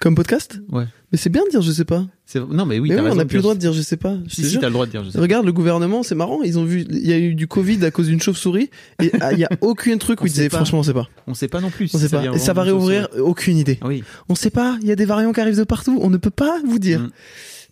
Comme 0.00 0.14
podcast? 0.14 0.60
Ouais. 0.70 0.86
Mais 1.12 1.18
c'est 1.18 1.30
bien 1.30 1.42
de 1.44 1.50
dire 1.50 1.62
je 1.62 1.70
sais 1.70 1.84
pas. 1.84 2.06
C'est 2.26 2.40
non 2.40 2.66
mais 2.66 2.78
oui, 2.78 2.88
mais 2.88 2.96
oui, 2.96 3.00
on 3.00 3.04
raison 3.04 3.16
n'a 3.16 3.24
plus 3.26 3.36
le 3.36 3.42
droit 3.42 3.54
de 3.54 3.60
dire 3.60 3.72
je 3.72 3.82
sais 3.82 3.96
pas. 3.96 4.16
Je 4.26 4.34
Si 4.34 4.44
si, 4.44 4.58
t'as 4.58 4.66
le 4.66 4.72
droit 4.72 4.86
de 4.86 4.90
dire 4.90 5.04
je 5.04 5.10
sais. 5.10 5.18
pas. 5.18 5.22
Regarde 5.22 5.46
le 5.46 5.52
gouvernement, 5.52 6.02
c'est 6.02 6.14
marrant, 6.14 6.42
ils 6.42 6.58
ont 6.58 6.64
vu, 6.64 6.84
il 6.90 7.06
y 7.06 7.12
a 7.12 7.18
eu 7.18 7.34
du 7.34 7.46
Covid 7.46 7.84
à 7.84 7.90
cause 7.90 8.08
d'une 8.08 8.20
chauve-souris 8.20 8.70
et 9.02 9.12
ah, 9.20 9.32
il 9.32 9.38
y 9.38 9.44
a 9.44 9.48
aucun 9.60 9.96
truc 9.98 10.22
où 10.22 10.26
ils 10.26 10.30
disaient 10.30 10.48
pas. 10.48 10.56
franchement 10.56 10.80
on 10.80 10.82
sait 10.82 10.94
pas. 10.94 11.08
On 11.26 11.34
sait 11.34 11.48
pas 11.48 11.60
non 11.60 11.70
plus. 11.70 11.90
On 11.94 11.98
si 11.98 12.08
sait 12.08 12.08
pas. 12.08 12.24
Et 12.24 12.38
ça 12.38 12.52
va 12.54 12.62
réouvrir, 12.62 13.08
aucune 13.18 13.56
idée. 13.56 13.78
Oui. 13.84 14.02
On 14.28 14.34
sait 14.34 14.50
pas, 14.50 14.76
il 14.82 14.88
y 14.88 14.92
a 14.92 14.96
des 14.96 15.04
variants 15.04 15.32
qui 15.32 15.40
arrivent 15.40 15.58
de 15.58 15.64
partout, 15.64 15.98
on 16.02 16.10
ne 16.10 16.16
peut 16.16 16.30
pas 16.30 16.60
vous 16.66 16.78
dire. 16.78 17.00
Mm. 17.00 17.10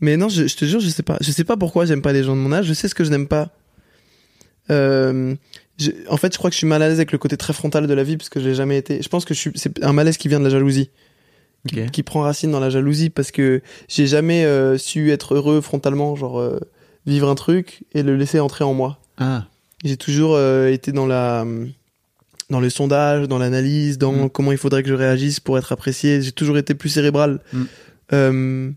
Mais 0.01 0.17
non, 0.17 0.29
je, 0.29 0.47
je 0.47 0.57
te 0.57 0.65
jure, 0.65 0.81
je 0.81 0.89
sais 0.89 1.03
pas. 1.03 1.17
Je 1.21 1.31
sais 1.33 1.45
pas 1.45 1.57
pourquoi 1.57 1.87
j'aime 1.87 2.03
pas 2.03 2.13
les 2.13 2.23
gens 2.25 2.37
de 2.37 2.41
mon 2.41 2.53
âge, 2.53 2.67
je 2.67 2.75
sais 2.75 2.89
ce 2.89 2.95
que 2.95 3.05
je 3.05 3.11
n'aime 3.11 3.27
pas. 3.29 3.51
Euh, 4.71 5.35
en 6.09 6.17
fait, 6.17 6.33
je 6.33 6.39
crois 6.39 6.51
que 6.51 6.55
je 6.55 6.59
suis 6.59 6.67
mal 6.67 6.83
à 6.83 6.89
l'aise 6.89 6.99
avec 6.99 7.13
le 7.13 7.19
côté 7.19 7.37
très 7.37 7.53
frontal 7.53 7.87
de 7.87 7.95
la 7.95 8.03
vie 8.05 8.17
parce 8.17 8.29
que 8.29 8.41
je 8.41 8.49
l'ai 8.49 8.55
jamais 8.55 8.79
été. 8.79 9.03
Je 9.03 9.09
pense 9.09 9.25
que 9.25 9.35
suis, 9.35 9.51
c'est 9.55 9.83
un 9.85 9.93
malaise 9.93 10.17
qui 10.17 10.29
vient 10.29 10.39
de 10.39 10.45
la 10.45 10.51
jalousie, 10.51 10.91
qui, 11.93 12.03
prend 12.03 12.21
racine 12.21 12.51
dans 12.51 12.61
la 12.61 12.71
jalousie 12.71 13.11
parce 13.11 13.31
que 13.31 13.63
j'ai 13.89 14.07
jamais 14.07 14.45
euh, 14.45 14.79
su 14.79 15.11
être 15.11 15.35
heureux 15.35 15.61
frontalement, 15.61 16.15
genre 16.15 16.39
euh, 16.39 16.59
vivre 17.07 17.29
un 17.29 17.35
truc 17.35 17.85
et 17.93 18.03
le 18.03 18.17
laisser 18.17 18.41
entrer 18.41 18.65
en 18.65 18.75
moi. 18.75 18.99
Ah. 19.19 19.47
J'ai 19.85 19.97
toujours 19.97 20.35
euh, 20.37 20.69
été 20.69 20.93
dans 20.93 21.07
la 21.07 21.45
dans 22.51 22.61
le 22.61 22.69
sondage, 22.69 23.29
dans 23.29 23.39
l'analyse, 23.39 23.97
dans 23.97 24.13
Mm. 24.13 24.31
comment 24.31 24.53
il 24.53 24.59
faudrait 24.59 24.83
que 24.83 24.89
je 24.89 24.95
réagisse 24.95 25.41
pour 25.41 25.57
être 25.57 25.73
apprécié. 25.73 26.21
J'ai 26.21 26.33
toujours 26.33 26.59
été 26.59 26.75
plus 26.75 26.91
cérébral. 26.91 27.41
Mm. 27.53 28.73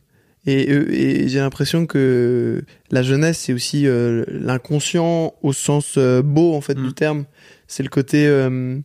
Et 0.47 0.71
euh, 0.71 0.85
et 0.91 1.27
j'ai 1.27 1.39
l'impression 1.39 1.85
que 1.85 2.63
la 2.91 3.01
jeunesse, 3.03 3.39
c'est 3.39 3.53
aussi 3.53 3.87
euh, 3.87 4.23
l'inconscient 4.29 5.33
au 5.41 5.53
sens 5.53 5.95
euh, 5.97 6.21
beau 6.21 6.53
en 6.53 6.61
fait 6.61 6.77
Mm. 6.77 6.85
du 6.87 6.93
terme. 6.93 7.25
C'est 7.67 7.83
le 7.83 7.89
côté 7.89 8.27
euh, 8.27 8.77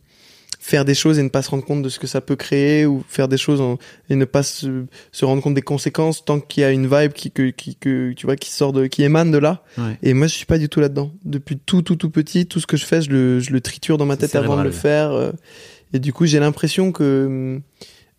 faire 0.59 0.85
des 0.85 0.93
choses 0.95 1.17
et 1.19 1.23
ne 1.23 1.29
pas 1.29 1.41
se 1.41 1.49
rendre 1.49 1.63
compte 1.65 1.81
de 1.81 1.89
ce 1.89 1.97
que 1.99 2.07
ça 2.07 2.21
peut 2.21 2.35
créer 2.35 2.85
ou 2.85 3.03
faire 3.07 3.27
des 3.27 3.37
choses 3.37 3.61
en- 3.61 3.77
et 4.09 4.15
ne 4.15 4.25
pas 4.25 4.43
se, 4.43 4.85
se 5.11 5.25
rendre 5.25 5.41
compte 5.41 5.53
des 5.55 5.61
conséquences 5.63 6.23
tant 6.25 6.39
qu'il 6.39 6.61
y 6.61 6.63
a 6.63 6.71
une 6.71 6.87
vibe 6.87 7.13
qui 7.13 7.31
que, 7.31 7.49
qui 7.51 7.75
que 7.75 8.11
tu 8.13 8.25
vois 8.25 8.35
qui 8.35 8.51
sort 8.51 8.71
de 8.73 8.87
qui 8.87 9.03
émane 9.03 9.31
de 9.31 9.37
là. 9.39 9.63
Ouais. 9.77 9.97
Et 10.03 10.13
moi, 10.13 10.27
je 10.27 10.33
suis 10.33 10.45
pas 10.45 10.57
du 10.59 10.67
tout 10.69 10.79
là-dedans. 10.79 11.11
Depuis 11.25 11.57
tout, 11.57 11.81
tout, 11.83 11.95
tout 11.95 12.09
petit, 12.09 12.45
tout 12.47 12.59
ce 12.59 12.67
que 12.67 12.77
je 12.77 12.85
fais, 12.85 13.01
je 13.01 13.09
le, 13.11 13.39
je 13.39 13.51
le 13.51 13.61
triture 13.61 13.97
dans 13.97 14.05
ma 14.05 14.17
tête 14.17 14.35
avant 14.35 14.57
de 14.57 14.63
le 14.63 14.71
faire. 14.71 15.11
euh, 15.11 15.31
Et 15.93 15.99
du 15.99 16.13
coup, 16.13 16.25
j'ai 16.25 16.39
l'impression 16.39 16.91
que, 16.91 17.59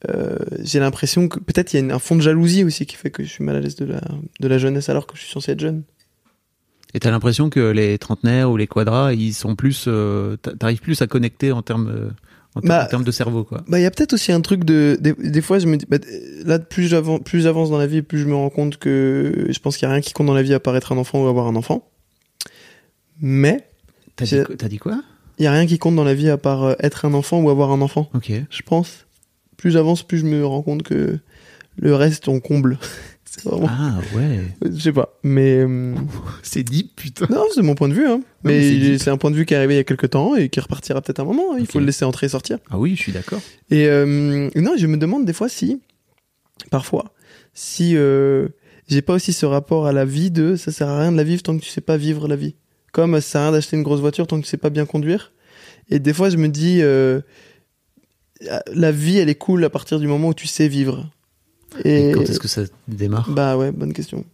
euh, 0.08 0.36
j'ai 0.62 0.78
l'impression 0.80 1.28
que 1.28 1.38
peut-être 1.38 1.72
il 1.72 1.76
y 1.76 1.80
a 1.80 1.82
une- 1.84 1.92
un 1.92 1.98
fond 1.98 2.16
de 2.16 2.20
jalousie 2.22 2.64
aussi 2.64 2.86
qui 2.86 2.96
fait 2.96 3.10
que 3.10 3.22
je 3.22 3.28
suis 3.28 3.44
mal 3.44 3.56
à 3.56 3.60
l'aise 3.60 3.76
de 3.76 3.84
la, 3.84 4.00
de 4.40 4.48
la 4.48 4.58
jeunesse 4.58 4.88
alors 4.88 5.06
que 5.06 5.16
je 5.16 5.22
suis 5.22 5.30
censé 5.32 5.52
être 5.52 5.60
jeune. 5.60 5.82
Et 6.94 7.00
t'as 7.00 7.10
l'impression 7.10 7.48
que 7.50 7.70
les 7.70 7.98
trentenaires 7.98 8.50
ou 8.50 8.56
les 8.56 8.66
quadras, 8.66 9.12
ils 9.14 9.32
sont 9.32 9.56
plus, 9.56 9.84
euh, 9.88 10.36
t'a- 10.36 10.54
t'arrives 10.54 10.80
plus 10.80 11.00
à 11.00 11.06
connecter 11.06 11.50
en 11.52 11.62
termes, 11.62 11.88
euh, 11.88 12.10
en, 12.54 12.60
ter- 12.60 12.68
Bah, 12.68 12.84
en 12.84 12.88
termes 12.88 13.04
de 13.04 13.10
cerveau, 13.10 13.44
quoi. 13.44 13.64
Bah, 13.66 13.78
il 13.78 13.82
y 13.82 13.86
a 13.86 13.90
peut-être 13.90 14.12
aussi 14.12 14.30
un 14.30 14.42
truc 14.42 14.64
de, 14.64 14.98
des, 15.00 15.14
des 15.14 15.40
fois, 15.40 15.58
je 15.58 15.66
me 15.66 15.76
dis, 15.78 15.86
bah, 15.88 15.96
là, 16.44 16.58
plus 16.58 16.88
j'avance, 16.88 17.20
plus 17.24 17.40
j'avance 17.40 17.70
dans 17.70 17.78
la 17.78 17.86
vie, 17.86 18.02
plus 18.02 18.18
je 18.18 18.26
me 18.26 18.34
rends 18.34 18.50
compte 18.50 18.76
que 18.76 19.46
je 19.48 19.58
pense 19.58 19.78
qu'il 19.78 19.86
y 19.86 19.90
a 19.90 19.92
rien 19.92 20.02
qui 20.02 20.12
compte 20.12 20.26
dans 20.26 20.34
la 20.34 20.42
vie 20.42 20.52
à 20.52 20.60
part 20.60 20.76
être 20.76 20.92
un 20.92 20.98
enfant 20.98 21.22
ou 21.24 21.28
avoir 21.28 21.46
un 21.46 21.56
enfant. 21.56 21.88
Mais, 23.20 23.66
T'as 24.16 24.24
dit, 24.26 24.36
dit 24.68 24.78
quoi? 24.78 25.02
Il 25.38 25.44
y 25.44 25.46
a 25.46 25.52
rien 25.52 25.66
qui 25.66 25.78
compte 25.78 25.96
dans 25.96 26.04
la 26.04 26.14
vie 26.14 26.28
à 26.28 26.36
part 26.36 26.62
euh, 26.64 26.74
être 26.80 27.04
un 27.06 27.14
enfant 27.14 27.40
ou 27.40 27.48
avoir 27.50 27.70
un 27.70 27.80
enfant. 27.80 28.10
Ok. 28.14 28.30
je 28.50 28.62
pense. 28.62 29.06
Plus 29.62 29.70
j'avance, 29.70 30.02
plus 30.02 30.18
je 30.18 30.24
me 30.26 30.44
rends 30.44 30.62
compte 30.62 30.82
que 30.82 31.20
le 31.76 31.94
reste, 31.94 32.26
on 32.26 32.40
comble. 32.40 32.78
vraiment. 33.44 33.68
Ah 33.70 34.00
ouais. 34.16 34.40
Je 34.60 34.76
sais 34.80 34.92
pas. 34.92 35.16
Mais. 35.22 35.58
euh, 35.58 35.94
C'est 36.42 36.64
deep, 36.64 36.96
putain. 36.96 37.28
non, 37.30 37.44
c'est 37.54 37.62
mon 37.62 37.76
point 37.76 37.88
de 37.88 37.94
vue. 37.94 38.08
Hein. 38.08 38.22
mais 38.42 38.58
mais 38.60 38.98
c'est 38.98 39.10
un 39.10 39.16
point 39.16 39.30
de 39.30 39.36
vue 39.36 39.46
qui 39.46 39.54
est 39.54 39.56
arrivé 39.56 39.74
il 39.74 39.76
y 39.76 39.80
a 39.80 39.84
quelques 39.84 40.10
temps 40.10 40.34
et 40.34 40.48
qui 40.48 40.58
repartira 40.58 41.00
peut-être 41.00 41.20
un 41.20 41.24
moment. 41.24 41.54
hein. 41.54 41.58
Il 41.60 41.66
faut 41.68 41.78
le 41.78 41.86
laisser 41.86 42.04
entrer 42.04 42.26
et 42.26 42.30
sortir. 42.30 42.58
Ah 42.72 42.78
oui, 42.80 42.96
je 42.96 43.02
suis 43.02 43.12
d'accord. 43.12 43.40
Et 43.70 43.86
euh, 43.86 44.50
non, 44.56 44.72
je 44.76 44.86
me 44.88 44.96
demande 44.96 45.24
des 45.26 45.32
fois 45.32 45.48
si. 45.48 45.80
Parfois. 46.72 47.12
Si. 47.54 47.96
Euh, 47.96 48.48
j'ai 48.88 49.00
pas 49.00 49.14
aussi 49.14 49.32
ce 49.32 49.46
rapport 49.46 49.86
à 49.86 49.92
la 49.92 50.04
vie 50.04 50.32
de 50.32 50.56
ça 50.56 50.72
sert 50.72 50.88
à 50.88 51.00
rien 51.00 51.12
de 51.12 51.16
la 51.16 51.22
vivre 51.24 51.40
tant 51.44 51.56
que 51.56 51.62
tu 51.62 51.70
sais 51.70 51.80
pas 51.80 51.96
vivre 51.96 52.26
la 52.26 52.34
vie. 52.34 52.56
Comme 52.90 53.14
ça 53.14 53.20
sert 53.20 53.40
à 53.42 53.44
rien 53.44 53.52
d'acheter 53.52 53.76
une 53.76 53.84
grosse 53.84 54.00
voiture 54.00 54.26
tant 54.26 54.38
que 54.40 54.44
tu 54.44 54.50
sais 54.50 54.56
pas 54.56 54.70
bien 54.70 54.86
conduire. 54.86 55.32
Et 55.88 56.00
des 56.00 56.12
fois, 56.12 56.30
je 56.30 56.36
me 56.36 56.48
dis, 56.48 56.80
euh, 56.82 57.20
la 58.72 58.92
vie, 58.92 59.18
elle 59.18 59.28
est 59.28 59.34
cool 59.36 59.64
à 59.64 59.70
partir 59.70 59.98
du 60.00 60.06
moment 60.06 60.28
où 60.28 60.34
tu 60.34 60.46
sais 60.46 60.68
vivre. 60.68 61.08
Et, 61.84 62.10
Et, 62.10 62.12
quand 62.12 62.22
est-ce 62.22 62.38
que 62.40 62.48
ça 62.48 62.62
démarre? 62.88 63.30
Bah 63.30 63.56
ouais, 63.56 63.72
bonne 63.72 63.92
question. 63.92 64.24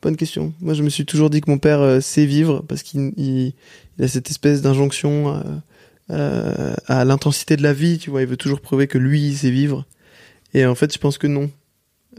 Bonne 0.00 0.16
question. 0.16 0.52
Moi, 0.60 0.74
je 0.74 0.82
me 0.82 0.88
suis 0.90 1.04
toujours 1.06 1.30
dit 1.30 1.40
que 1.40 1.50
mon 1.50 1.58
père 1.58 1.80
euh, 1.80 2.00
sait 2.00 2.26
vivre 2.26 2.64
parce 2.66 2.82
qu'il 2.82 3.12
il, 3.16 3.52
il 3.98 4.04
a 4.04 4.08
cette 4.08 4.30
espèce 4.30 4.60
d'injonction 4.62 5.28
à, 5.28 5.44
à- 6.08 7.00
à 7.00 7.04
l'intensité 7.04 7.56
de 7.56 7.62
la 7.62 7.72
vie. 7.72 7.98
Tu 7.98 8.10
vois, 8.10 8.22
il 8.22 8.26
veut 8.28 8.36
toujours 8.36 8.60
prouver 8.60 8.86
que 8.86 8.98
lui, 8.98 9.20
il 9.28 9.36
sait 9.36 9.50
vivre. 9.50 9.86
Et 10.54 10.66
en 10.66 10.74
fait, 10.74 10.92
je 10.92 10.98
pense 10.98 11.18
que 11.18 11.26
non. 11.26 11.50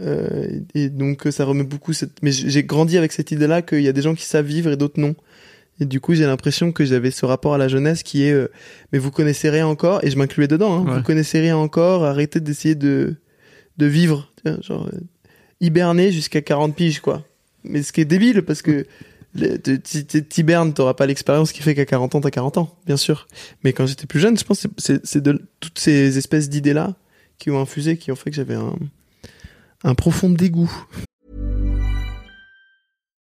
Euh, 0.01 0.59
et 0.73 0.89
donc, 0.89 1.27
ça 1.31 1.45
remet 1.45 1.63
beaucoup 1.63 1.93
cette. 1.93 2.21
Mais 2.23 2.31
j'ai 2.31 2.49
j'ai 2.49 2.63
grandi 2.63 2.97
avec 2.97 3.11
cette 3.11 3.31
idée-là 3.31 3.61
qu'il 3.61 3.81
y 3.81 3.87
a 3.87 3.93
des 3.93 4.01
gens 4.01 4.15
qui 4.15 4.25
savent 4.25 4.45
vivre 4.45 4.71
et 4.71 4.77
d'autres 4.77 4.99
non. 4.99 5.15
Et 5.79 5.85
du 5.85 5.99
coup, 5.99 6.13
j'ai 6.13 6.25
l'impression 6.25 6.71
que 6.71 6.85
j'avais 6.85 7.09
ce 7.11 7.25
rapport 7.25 7.53
à 7.55 7.57
la 7.57 7.67
jeunesse 7.67 8.03
qui 8.03 8.23
est, 8.23 8.31
euh, 8.31 8.47
mais 8.91 8.99
vous 8.99 9.11
connaissez 9.11 9.49
rien 9.49 9.65
encore, 9.67 10.03
et 10.03 10.11
je 10.11 10.17
m'incluais 10.17 10.47
dedans. 10.47 10.73
Hein, 10.81 10.85
Ouais. 10.87 10.97
Vous 10.97 11.03
connaissez 11.03 11.39
rien 11.39 11.57
encore, 11.57 12.03
arrêtez 12.05 12.39
d'essayer 12.39 12.75
de 12.75 13.15
de 13.77 13.85
vivre, 13.87 14.31
vois, 14.45 14.61
genre 14.61 14.87
euh, 14.93 14.99
hiberner 15.59 16.11
jusqu'à 16.11 16.41
40 16.41 16.75
piges, 16.75 16.99
quoi. 16.99 17.25
Mais 17.63 17.81
ce 17.81 17.91
qui 17.91 18.01
est 18.01 18.05
débile, 18.05 18.43
parce 18.43 18.61
que 18.61 18.85
t'hibernes, 20.29 20.73
t'auras 20.73 20.93
pas 20.93 21.07
l'expérience 21.07 21.51
qui 21.51 21.63
fait 21.63 21.73
qu'à 21.73 21.85
40 21.85 22.15
ans, 22.15 22.21
t'as 22.21 22.29
40 22.29 22.57
ans, 22.59 22.75
bien 22.85 22.97
sûr. 22.97 23.27
Mais 23.63 23.73
quand 23.73 23.87
j'étais 23.87 24.05
plus 24.05 24.19
jeune, 24.19 24.37
je 24.37 24.43
pense 24.43 24.61
que 24.61 24.67
c'est 24.77 25.21
de 25.21 25.41
toutes 25.59 25.79
ces 25.79 26.17
espèces 26.19 26.49
d'idées-là 26.49 26.95
qui 27.39 27.49
ont 27.49 27.59
infusé, 27.59 27.97
qui 27.97 28.11
ont 28.11 28.15
fait 28.15 28.29
que 28.29 28.35
j'avais 28.35 28.53
un, 28.53 28.75
un 29.83 29.95
profond 29.95 30.29
dégoût. 30.29 30.71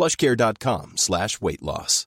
plushcare.com 0.00 0.92
slash 0.96 1.38
weight 1.40 1.60
loss. 1.62 2.06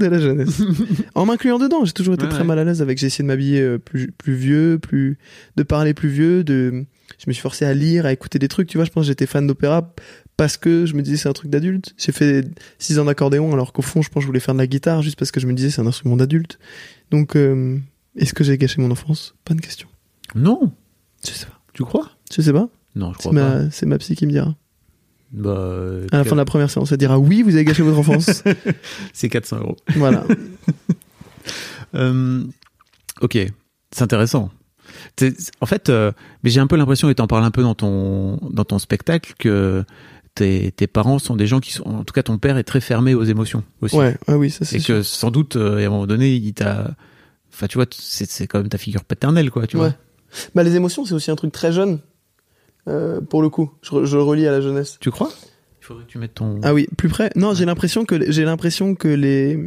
de 0.00 0.06
la 0.06 0.18
jeunesse. 0.18 0.60
en 1.14 1.24
m'incluant 1.24 1.58
dedans, 1.60 1.84
j'ai 1.84 1.92
toujours 1.92 2.14
été 2.14 2.24
Ouais, 2.24 2.28
très 2.30 2.40
ouais. 2.40 2.44
mal 2.46 2.58
à 2.58 2.64
l'aise 2.64 2.82
avec. 2.82 2.98
J'ai 2.98 3.06
essayé 3.06 3.22
de 3.22 3.28
m'habiller 3.28 3.60
euh, 3.60 3.78
plus, 3.78 4.10
plus 4.10 4.34
vieux, 4.34 4.78
plus 4.80 5.18
de 5.56 5.62
parler 5.62 5.94
plus 5.94 6.08
vieux. 6.08 6.42
De, 6.42 6.84
je 7.18 7.24
me 7.28 7.32
suis 7.32 7.40
forcé 7.42 7.64
à 7.64 7.72
lire, 7.74 8.06
à 8.06 8.12
écouter 8.12 8.40
des 8.40 8.48
trucs. 8.48 8.68
Tu 8.68 8.76
vois, 8.76 8.84
je 8.84 8.90
pense 8.90 9.04
que 9.04 9.06
j'étais 9.06 9.26
fan 9.26 9.46
d'opéra 9.46 9.94
parce 10.36 10.56
que 10.56 10.84
je 10.86 10.94
me 10.94 11.02
disais 11.02 11.16
c'est 11.16 11.28
un 11.28 11.32
truc 11.32 11.48
d'adulte. 11.50 11.94
J'ai 11.96 12.10
fait 12.12 12.44
six 12.80 12.98
ans 12.98 13.04
d'accordéon 13.04 13.52
alors 13.52 13.72
qu'au 13.72 13.82
fond, 13.82 14.02
je 14.02 14.08
pense 14.08 14.16
que 14.16 14.22
je 14.22 14.26
voulais 14.26 14.40
faire 14.40 14.54
de 14.54 14.58
la 14.60 14.66
guitare 14.66 15.00
juste 15.02 15.16
parce 15.18 15.30
que 15.30 15.38
je 15.38 15.46
me 15.46 15.52
disais 15.54 15.70
c'est 15.70 15.80
un 15.80 15.86
instrument 15.86 16.16
d'adulte. 16.16 16.58
Donc, 17.12 17.36
euh, 17.36 17.78
est-ce 18.16 18.34
que 18.34 18.42
j'ai 18.42 18.58
gâché 18.58 18.82
mon 18.82 18.90
enfance? 18.90 19.36
Bonne 19.46 19.60
question. 19.60 19.86
Non, 20.34 20.72
Je 21.24 21.30
sais 21.30 21.46
pas. 21.46 21.60
tu 21.72 21.84
crois? 21.84 22.10
Je 22.34 22.42
sais 22.42 22.52
pas. 22.52 22.68
Non, 22.96 23.12
je 23.12 23.18
C'est 23.22 23.28
crois 23.28 23.40
pas. 23.40 23.70
c'est 23.70 23.86
ma 23.86 23.96
psy 23.98 24.16
qui 24.16 24.26
me 24.26 24.32
dira. 24.32 24.56
Bah, 25.32 25.78
À 26.12 26.18
la 26.18 26.24
fin 26.24 26.32
de 26.32 26.36
la 26.40 26.44
première 26.44 26.70
séance, 26.70 26.90
elle 26.92 26.98
dira 26.98 27.18
oui, 27.18 27.42
vous 27.42 27.54
avez 27.54 27.64
gâché 27.64 27.82
votre 27.82 27.98
enfance. 27.98 28.42
c'est 29.12 29.28
400 29.28 29.58
euros. 29.60 29.76
voilà. 29.96 30.24
Euh, 31.94 32.44
ok, 33.20 33.36
c'est 33.90 34.02
intéressant. 34.02 34.50
En 35.60 35.66
fait, 35.66 35.88
euh, 35.88 36.12
mais 36.42 36.50
j'ai 36.50 36.60
un 36.60 36.66
peu 36.66 36.76
l'impression, 36.76 37.10
et 37.10 37.14
t'en 37.14 37.26
parles 37.26 37.44
un 37.44 37.50
peu 37.50 37.62
dans 37.62 37.74
ton 37.74 38.36
dans 38.50 38.64
ton 38.64 38.78
spectacle, 38.78 39.34
que 39.38 39.84
tes, 40.34 40.70
tes 40.72 40.86
parents 40.86 41.18
sont 41.18 41.34
des 41.36 41.46
gens 41.46 41.58
qui 41.60 41.72
sont, 41.72 41.82
en 41.84 42.04
tout 42.04 42.12
cas, 42.12 42.22
ton 42.22 42.38
père 42.38 42.56
est 42.58 42.64
très 42.64 42.80
fermé 42.80 43.14
aux 43.14 43.24
émotions 43.24 43.64
aussi, 43.80 43.96
Ouais, 43.96 44.16
ouais, 44.28 44.34
oui, 44.34 44.50
ça 44.50 44.64
c'est 44.64 44.76
et 44.76 44.78
sûr. 44.80 44.96
que 44.96 45.02
sans 45.02 45.30
doute, 45.30 45.56
euh, 45.56 45.82
à 45.82 45.86
un 45.86 45.90
moment 45.90 46.06
donné, 46.06 46.32
il 46.34 46.52
t'a, 46.54 46.92
enfin, 47.52 47.66
tu 47.66 47.76
vois, 47.78 47.86
c'est 47.90 48.30
c'est 48.30 48.46
quand 48.46 48.58
même 48.58 48.68
ta 48.68 48.78
figure 48.78 49.04
paternelle, 49.04 49.50
quoi, 49.50 49.66
tu 49.66 49.76
Ouais. 49.76 49.88
vois. 49.88 49.94
Bah, 50.54 50.62
les 50.62 50.76
émotions, 50.76 51.04
c'est 51.04 51.14
aussi 51.14 51.30
un 51.32 51.36
truc 51.36 51.50
très 51.52 51.72
jeune, 51.72 51.98
euh, 52.88 53.20
pour 53.20 53.42
le 53.42 53.48
coup. 53.50 53.70
Je, 53.82 54.04
je 54.04 54.16
le 54.16 54.22
relie 54.22 54.46
à 54.46 54.50
la 54.50 54.60
jeunesse. 54.60 54.96
Tu 55.00 55.10
crois? 55.10 55.30
Il 55.80 55.84
faudrait 55.86 56.04
que 56.04 56.10
tu 56.10 56.18
mettes 56.18 56.34
ton. 56.34 56.60
Ah 56.62 56.72
oui, 56.74 56.86
plus 56.96 57.08
près. 57.08 57.30
Non, 57.36 57.54
j'ai 57.54 57.64
l'impression 57.64 58.04
que 58.04 58.30
j'ai 58.30 58.44
l'impression 58.44 58.94
que 58.94 59.08
les 59.08 59.58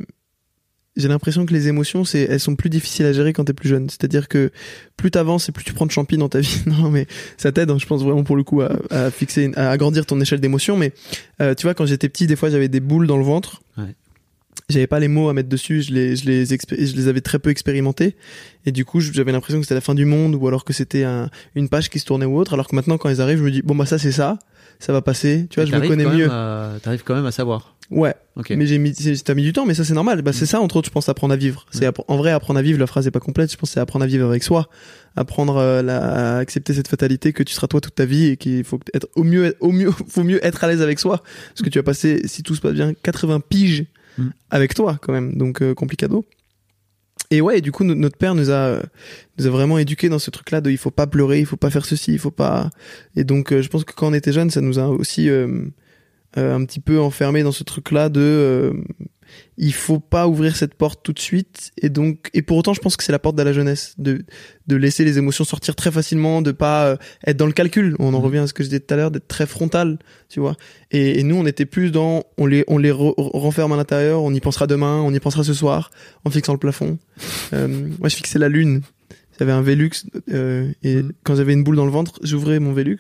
j'ai 0.96 1.08
l'impression 1.08 1.48
que 1.48 1.54
les 1.54 1.68
émotions, 1.70 2.06
c'est 2.06 2.22
elles 2.22 2.40
sont 2.40 2.56
plus 2.56 2.70
difficiles 2.70 3.08
à 3.08 3.14
gérer 3.14 3.34
quand 3.34 3.46
t'es 3.46 3.54
plus 3.54 3.68
jeune. 3.68 3.90
C'est-à-dire 3.90 4.28
que 4.28 4.52
plus 4.96 5.10
t'avances 5.10 5.50
et 5.50 5.52
plus 5.52 5.64
tu 5.64 5.74
prends 5.74 5.88
de 5.88 5.92
champi 5.92 6.18
dans 6.18 6.30
ta 6.30 6.40
vie. 6.42 6.62
Non, 6.68 6.92
mais 6.92 7.08
ça 7.38 7.52
t'aide. 7.52 7.72
hein, 7.72 7.78
je 7.80 7.88
pense 7.88 8.04
vraiment 8.04 8.24
pour 8.24 8.36
le 8.36 8.44
coup 8.44 8.62
à, 8.62 8.72
à 8.92 9.10
fixer, 9.10 9.46
une- 9.46 9.56
à 9.58 9.72
agrandir 9.72 10.06
ton 10.06 10.22
échelle 10.22 10.40
d'émotions. 10.40 10.78
Mais 10.78 10.94
euh, 11.42 11.56
tu 11.56 11.64
vois, 11.64 11.74
quand 11.74 11.88
j'étais 11.88 12.10
petit, 12.10 12.28
des 12.28 12.36
fois 12.36 12.52
j'avais 12.52 12.68
des 12.70 12.80
boules 12.80 13.08
dans 13.08 13.18
le 13.18 13.24
ventre. 13.24 13.64
Ouais. 13.78 13.96
J'avais 14.70 14.88
pas 14.88 15.00
les 15.00 15.08
mots 15.10 15.30
à 15.30 15.34
mettre 15.34 15.50
dessus. 15.50 15.82
Je 15.82 15.94
les, 15.94 16.16
je 16.16 16.26
les, 16.26 16.46
je 16.46 16.96
les 16.96 17.08
avais 17.08 17.22
très 17.22 17.40
peu 17.40 17.50
expérimentés. 17.50 18.16
Et 18.66 18.72
du 18.72 18.86
coup, 18.86 19.00
j'avais 19.02 19.32
l'impression 19.32 19.60
que 19.60 19.66
c'était 19.66 19.76
la 19.76 19.82
fin 19.82 19.94
du 19.96 20.06
monde 20.06 20.36
ou 20.36 20.48
alors 20.48 20.64
que 20.64 20.72
c'était 20.74 21.04
un- 21.04 21.30
une 21.56 21.68
page 21.70 21.90
qui 21.90 22.00
se 22.00 22.06
tournait 22.06 22.26
ou 22.26 22.38
autre. 22.38 22.54
Alors 22.54 22.68
que 22.68 22.76
maintenant, 22.76 22.98
quand 22.98 23.10
ils 23.10 23.20
arrivent, 23.22 23.40
je 23.40 23.44
me 23.44 23.52
dis 23.52 23.62
bon 23.62 23.76
bah 23.76 23.86
ça 23.86 23.98
c'est 23.98 24.12
ça, 24.14 24.40
ça 24.80 24.94
va 24.94 25.02
passer. 25.02 25.48
Tu 25.50 25.56
vois, 25.60 25.64
Et 25.68 25.72
je 25.72 25.76
me 25.76 25.88
connais 25.88 26.06
mieux. 26.06 26.30
à- 26.32 26.78
T'arrives 26.82 27.04
quand 27.04 27.16
même 27.16 27.26
à 27.26 27.32
savoir. 27.32 27.76
Ouais. 27.92 28.16
Ok. 28.38 28.52
Mais 28.52 28.66
j'ai 28.66 28.78
mis, 28.78 28.94
t'as 28.94 29.34
mis 29.36 29.44
du 29.44 29.52
temps, 29.54 29.66
mais 29.66 29.74
ça 29.74 29.84
c'est 29.84 29.94
normal. 29.94 30.22
Bah, 30.22 30.32
c'est 30.34 30.46
ça, 30.46 30.62
entre 30.62 30.78
autres, 30.78 30.88
je 30.88 30.94
pense, 30.94 31.10
apprendre 31.10 31.34
à 31.34 31.38
vivre. 31.38 31.66
C'est 31.70 31.86
app- 31.86 32.00
en 32.08 32.16
vrai, 32.16 32.32
apprendre 32.32 32.58
à 32.58 32.64
vivre, 32.64 32.80
la 32.80 32.88
phrase 32.88 33.06
est 33.06 33.12
pas 33.12 33.20
complète. 33.20 33.52
Je 33.52 33.58
pense 33.58 33.72
c'est 33.72 33.82
apprendre 33.82 34.04
à 34.04 34.08
vivre 34.08 34.28
avec 34.28 34.42
soi. 34.44 34.70
Apprendre 35.18 35.58
euh, 35.58 35.82
la- 35.84 36.36
à 36.36 36.38
accepter 36.38 36.74
cette 36.74 36.88
fatalité 36.88 37.34
que 37.34 37.44
tu 37.44 37.54
seras 37.54 37.68
toi 37.68 37.82
toute 37.82 37.94
ta 37.96 38.06
vie 38.06 38.28
et 38.28 38.38
qu'il 38.38 38.64
faut 38.64 38.80
être 38.94 39.08
au 39.16 39.24
mieux, 39.24 39.56
au 39.60 39.72
mieux, 39.74 39.92
faut 40.08 40.24
mieux 40.24 40.44
être 40.44 40.64
à 40.64 40.68
l'aise 40.68 40.82
avec 40.82 40.98
soi. 41.00 41.22
Parce 41.50 41.62
que 41.62 41.70
tu 41.70 41.78
vas 41.78 41.84
passer, 41.84 42.22
si 42.26 42.42
tout 42.42 42.56
se 42.56 42.62
passe 42.62 42.74
bien, 42.74 42.94
80 43.04 43.42
piges 43.42 43.86
Mm. 44.18 44.30
avec 44.52 44.74
toi, 44.74 44.98
quand 45.02 45.14
même. 45.14 45.36
Donc, 45.36 45.62
euh, 45.62 45.74
complicado. 45.74 46.26
Et 47.32 47.42
ouais, 47.42 47.58
et 47.58 47.62
du 47.62 47.72
coup, 47.72 47.84
no- 47.84 47.96
notre 47.96 48.18
père 48.18 48.36
nous 48.36 48.52
a, 48.52 48.54
euh, 48.54 48.84
nous 49.38 49.48
a 49.48 49.50
vraiment 49.50 49.78
éduqués 49.80 50.10
dans 50.10 50.20
ce 50.20 50.30
truc-là 50.30 50.62
de 50.62 50.70
il 50.70 50.78
faut 50.78 50.92
pas 50.92 51.08
pleurer, 51.08 51.40
il 51.40 51.46
faut 51.48 51.58
pas 51.58 51.70
faire 51.72 51.86
ceci, 51.86 52.14
il 52.14 52.20
faut 52.20 52.32
pas. 52.32 52.70
Et 53.16 53.24
donc, 53.24 53.52
euh, 53.52 53.62
je 53.62 53.70
pense 53.70 53.84
que 53.84 53.94
quand 53.94 54.08
on 54.08 54.14
était 54.14 54.32
jeune, 54.34 54.50
ça 54.52 54.62
nous 54.62 54.78
a 54.78 54.88
aussi 54.88 55.30
euh, 55.30 55.66
euh, 56.38 56.56
un 56.56 56.64
petit 56.66 56.80
peu 56.80 57.00
enfermé 57.00 57.42
dans 57.44 57.52
ce 57.52 57.64
truc-là 57.64 58.10
de 58.10 58.20
euh, 58.22 58.74
il 59.58 59.74
faut 59.74 60.00
pas 60.00 60.28
ouvrir 60.28 60.56
cette 60.56 60.74
porte 60.74 61.02
tout 61.04 61.14
de 61.14 61.20
suite. 61.20 61.72
Et 61.82 61.90
donc, 61.90 62.30
et 62.34 62.42
pour 62.42 62.58
autant, 62.58 62.74
je 62.74 62.80
pense 62.82 62.98
que 62.98 63.04
c'est 63.04 63.12
la 63.12 63.20
porte 63.20 63.36
de 63.36 63.44
la 63.44 63.54
jeunesse 63.54 63.96
de 63.98 64.24
de 64.68 64.76
laisser 64.78 65.04
les 65.04 65.18
émotions 65.18 65.44
sortir 65.44 65.76
très 65.76 65.92
facilement, 65.92 66.42
de 66.42 66.52
pas 66.52 66.86
euh, 66.88 66.96
être 67.28 67.38
dans 67.38 67.46
le 67.46 67.52
calcul. 67.54 67.96
On 68.00 68.14
en 68.14 68.20
Mhm. 68.20 68.26
revient 68.26 68.38
à 68.40 68.48
ce 68.48 68.54
que 68.54 68.64
je 68.64 68.70
disais 68.70 68.80
tout 68.80 68.94
à 68.94 68.98
l'heure, 68.98 69.12
d'être 69.12 69.28
très 69.28 69.46
frontal, 69.46 70.00
tu 70.30 70.40
vois. 70.40 70.56
Et, 70.92 71.20
et 71.20 71.24
nous, 71.24 71.36
on 71.36 71.46
était 71.46 71.66
plus 71.66 71.92
dans 71.92 72.24
on 72.38 72.46
les 72.46 72.64
on 72.68 72.78
les 72.78 72.92
re- 72.92 73.14
renferme 73.18 73.72
à 73.74 73.78
l'intérieur, 73.78 74.24
on 74.24 74.34
y 74.34 74.40
pensera 74.40 74.66
demain, 74.68 75.02
on 75.02 75.14
y 75.14 75.20
pensera 75.20 75.44
ce 75.44 75.54
soir, 75.54 75.92
en 76.26 76.30
fixant 76.30 76.54
le 76.54 76.60
plafond. 76.60 76.98
Euh, 77.54 77.68
moi, 78.00 78.10
je 78.10 78.16
fixais 78.16 78.40
la 78.40 78.50
lune. 78.50 78.82
J'avais 79.40 79.52
un 79.52 79.62
Velux 79.62 79.90
euh, 80.32 80.72
et 80.84 80.96
Mhm. 80.98 81.12
quand 81.24 81.36
j'avais 81.36 81.54
une 81.54 81.64
boule 81.64 81.76
dans 81.76 81.86
le 81.86 81.92
ventre, 81.92 82.20
j'ouvrais 82.24 82.60
mon 82.60 82.72
Velux 82.74 83.00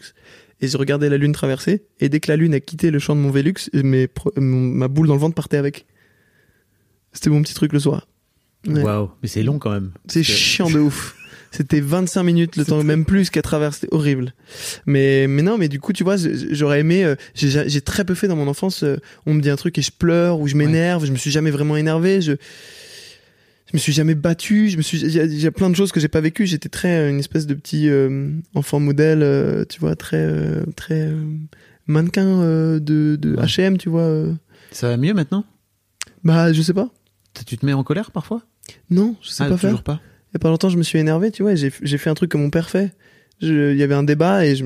et 0.61 0.67
je 0.67 0.77
regardais 0.77 1.09
la 1.09 1.17
lune 1.17 1.31
traverser. 1.31 1.83
Et 1.99 2.09
dès 2.09 2.19
que 2.19 2.29
la 2.31 2.35
lune 2.37 2.53
a 2.53 2.59
quitté 2.59 2.89
le 2.91 2.99
champ 2.99 3.15
de 3.15 3.21
mon 3.21 3.29
Velux, 3.31 3.53
mes 3.73 4.07
ma 4.37 4.87
boule 4.87 5.07
dans 5.07 5.13
le 5.15 5.19
ventre 5.19 5.35
partait 5.35 5.57
avec. 5.57 5.85
C'était 7.13 7.29
mon 7.29 7.41
petit 7.41 7.53
truc 7.53 7.71
le 7.73 7.79
soir. 7.79 8.07
Ouais. 8.67 8.81
Waouh, 8.81 9.11
mais 9.21 9.27
c'est 9.27 9.43
long 9.43 9.59
quand 9.59 9.71
même. 9.71 9.91
C'est 10.07 10.23
chiant 10.23 10.69
de 10.69 10.79
ouf. 10.79 11.15
C'était 11.51 11.81
25 11.81 12.23
minutes, 12.23 12.55
le 12.57 12.65
temps 12.65 12.81
même 12.83 13.05
plus 13.05 13.29
qu'à 13.29 13.43
travers, 13.43 13.75
c'était 13.75 13.93
horrible. 13.93 14.33
Mais 14.87 15.27
mais 15.27 15.43
non, 15.43 15.59
mais 15.59 15.67
du 15.69 15.79
coup, 15.79 15.93
tu 15.93 16.03
vois, 16.03 16.15
j'aurais 16.49 16.79
aimé. 16.79 17.03
euh, 17.05 17.13
J'ai 17.35 17.81
très 17.81 18.05
peu 18.05 18.15
fait 18.15 18.27
dans 18.27 18.35
mon 18.35 18.47
enfance. 18.47 18.81
euh, 18.83 18.97
On 19.27 19.35
me 19.35 19.41
dit 19.41 19.51
un 19.51 19.55
truc 19.55 19.77
et 19.77 19.83
je 19.83 19.91
pleure 19.91 20.39
ou 20.39 20.47
je 20.47 20.55
m'énerve. 20.55 21.05
Je 21.05 21.11
me 21.11 21.17
suis 21.17 21.29
jamais 21.29 21.51
vraiment 21.51 21.77
énervé. 21.77 22.21
Je 22.21 22.31
je 23.67 23.71
me 23.73 23.77
suis 23.77 23.93
jamais 23.93 24.15
battu. 24.15 24.69
Je 24.69 24.77
me 24.77 24.81
suis. 24.81 24.99
Il 25.01 25.11
y, 25.11 25.45
a- 25.45 25.51
plein 25.51 25.69
de 25.69 25.75
choses 25.75 25.91
que 25.91 25.99
j'ai 25.99 26.07
pas 26.07 26.21
vécues. 26.21 26.47
J'étais 26.47 26.69
très 26.69 26.95
euh, 26.95 27.09
une 27.11 27.19
espèce 27.19 27.45
de 27.45 27.53
petit 27.53 27.87
euh, 27.87 28.31
enfant 28.55 28.79
modèle, 28.79 29.65
tu 29.69 29.79
vois, 29.79 29.95
très 29.95 30.27
très 30.75 31.11
mannequin 31.85 32.39
de 32.79 33.15
de 33.19 33.35
Ouais. 33.35 33.43
H&M, 33.45 33.77
tu 33.77 33.89
vois. 33.89 34.25
Ça 34.71 34.87
va 34.89 34.97
mieux 34.97 35.13
maintenant? 35.13 35.45
Bah, 36.23 36.51
je 36.51 36.63
sais 36.63 36.73
pas. 36.73 36.89
Tu 37.45 37.57
te 37.57 37.65
mets 37.65 37.73
en 37.73 37.83
colère 37.83 38.11
parfois? 38.11 38.41
Non, 38.89 39.15
je 39.21 39.29
sais 39.29 39.43
Ah, 39.43 39.49
pas 39.49 39.57
faire. 39.57 39.83
pas. 39.83 39.99
Il 40.31 40.35
y 40.35 40.37
a 40.37 40.39
pas 40.39 40.49
longtemps, 40.49 40.69
je 40.69 40.77
me 40.77 40.83
suis 40.83 40.97
énervé, 40.99 41.31
tu 41.31 41.43
vois, 41.43 41.53
j'ai 41.55 41.69
fait 41.69 42.09
un 42.09 42.13
truc 42.13 42.31
que 42.31 42.37
mon 42.37 42.49
père 42.49 42.69
fait. 42.69 42.91
Il 43.41 43.75
y 43.75 43.83
avait 43.83 43.93
un 43.95 44.03
débat 44.03 44.45
et 44.45 44.55
je, 44.55 44.65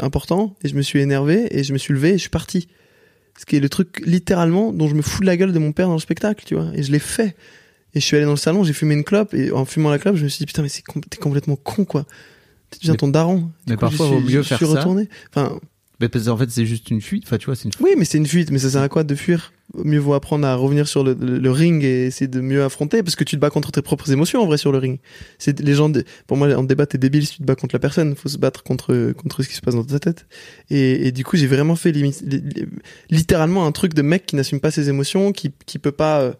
important 0.00 0.54
et 0.62 0.68
je 0.68 0.74
me 0.74 0.82
suis 0.82 1.00
énervé 1.00 1.46
et 1.56 1.64
je 1.64 1.72
me 1.72 1.78
suis 1.78 1.94
levé 1.94 2.10
et 2.10 2.12
je 2.14 2.18
suis 2.22 2.28
parti. 2.30 2.68
Ce 3.38 3.46
qui 3.46 3.56
est 3.56 3.60
le 3.60 3.68
truc 3.68 4.02
littéralement 4.04 4.72
dont 4.72 4.88
je 4.88 4.94
me 4.94 5.02
fous 5.02 5.20
de 5.20 5.26
la 5.26 5.36
gueule 5.36 5.52
de 5.52 5.58
mon 5.58 5.72
père 5.72 5.86
dans 5.86 5.94
le 5.94 6.00
spectacle, 6.00 6.44
tu 6.44 6.54
vois. 6.56 6.70
Et 6.74 6.82
je 6.82 6.92
l'ai 6.92 6.98
fait. 6.98 7.36
Et 7.94 8.00
je 8.00 8.04
suis 8.04 8.16
allé 8.16 8.26
dans 8.26 8.32
le 8.32 8.36
salon, 8.36 8.64
j'ai 8.64 8.72
fumé 8.74 8.94
une 8.94 9.04
clope 9.04 9.32
et 9.32 9.50
en 9.52 9.64
fumant 9.64 9.90
la 9.90 9.98
clope, 9.98 10.16
je 10.16 10.24
me 10.24 10.28
suis 10.28 10.40
dit 10.40 10.46
putain 10.46 10.62
mais 10.62 10.68
com- 10.86 11.00
t'es 11.08 11.16
complètement 11.18 11.56
con 11.56 11.84
quoi. 11.84 12.04
Tu 12.70 12.80
deviens 12.80 12.96
ton 12.96 13.08
daron. 13.08 13.50
mais 13.66 13.74
coup, 13.76 13.80
parfois, 13.80 14.06
suis- 14.08 14.14
vaut 14.16 14.20
mieux 14.20 14.42
je 14.42 14.48
faire 14.48 14.58
suis 14.58 14.66
ça. 14.66 14.74
retourné. 14.74 15.08
Enfin, 15.34 15.58
Mais 16.00 16.08
parce 16.08 16.26
qu'en 16.26 16.36
fait, 16.36 16.48
c'est 16.50 16.64
juste 16.66 16.90
une 16.90 17.00
fuite. 17.00 17.24
Enfin, 17.26 17.38
tu 17.38 17.46
vois, 17.46 17.56
c'est 17.56 17.64
une 17.64 17.72
fuite. 17.72 17.84
oui, 17.84 17.94
mais 17.98 18.04
c'est 18.04 18.18
une 18.18 18.26
fuite. 18.26 18.50
Mais 18.52 18.58
ça 18.60 18.70
sert 18.70 18.82
à 18.82 18.88
quoi 18.88 19.02
de 19.04 19.14
fuir? 19.14 19.52
Mieux 19.84 19.98
vaut 19.98 20.14
apprendre 20.14 20.46
à 20.46 20.54
revenir 20.54 20.86
sur 20.88 21.02
le, 21.04 21.14
le- 21.20 21.50
ring 21.50 21.82
et 21.84 22.06
essayer 22.06 22.28
de 22.28 22.40
mieux 22.40 22.62
affronter, 22.62 23.02
parce 23.02 23.16
que 23.16 23.24
tu 23.24 23.36
te 23.36 23.40
bats 23.40 23.50
contre 23.50 23.70
tes 23.72 23.82
propres 23.82 24.10
émotions 24.12 24.40
en 24.40 24.46
vrai 24.46 24.56
sur 24.58 24.70
le 24.72 24.78
ring. 24.78 24.98
C'est 25.38 25.58
les 25.60 25.74
gens. 25.74 25.90
Pour 26.26 26.36
moi, 26.36 26.48
en 26.54 26.62
débat, 26.62 26.86
t'es 26.86 26.98
débile 26.98 27.26
si 27.26 27.32
tu 27.34 27.38
te 27.38 27.42
bats 27.44 27.56
contre 27.56 27.74
la 27.74 27.78
personne. 27.80 28.14
Faut 28.16 28.28
se 28.28 28.38
battre 28.38 28.62
contre 28.62 29.12
contre 29.12 29.42
ce 29.42 29.48
qui 29.48 29.54
se 29.54 29.60
passe 29.60 29.74
dans 29.74 29.84
ta 29.84 29.98
tête. 29.98 30.26
Et, 30.70 31.08
et 31.08 31.12
du 31.12 31.24
coup, 31.24 31.36
j'ai 31.36 31.48
vraiment 31.48 31.74
fait 31.76 31.90
limi- 31.90 32.22
li- 32.24 32.40
li- 32.42 32.66
littéralement 33.10 33.66
un 33.66 33.72
truc 33.72 33.92
de 33.94 34.02
mec 34.02 34.24
qui 34.26 34.36
n'assume 34.36 34.60
pas 34.60 34.70
ses 34.70 34.88
émotions, 34.88 35.32
qui 35.32 35.50
qui 35.66 35.78
peut 35.78 35.92
pas. 35.92 36.20
euh, 36.20 36.32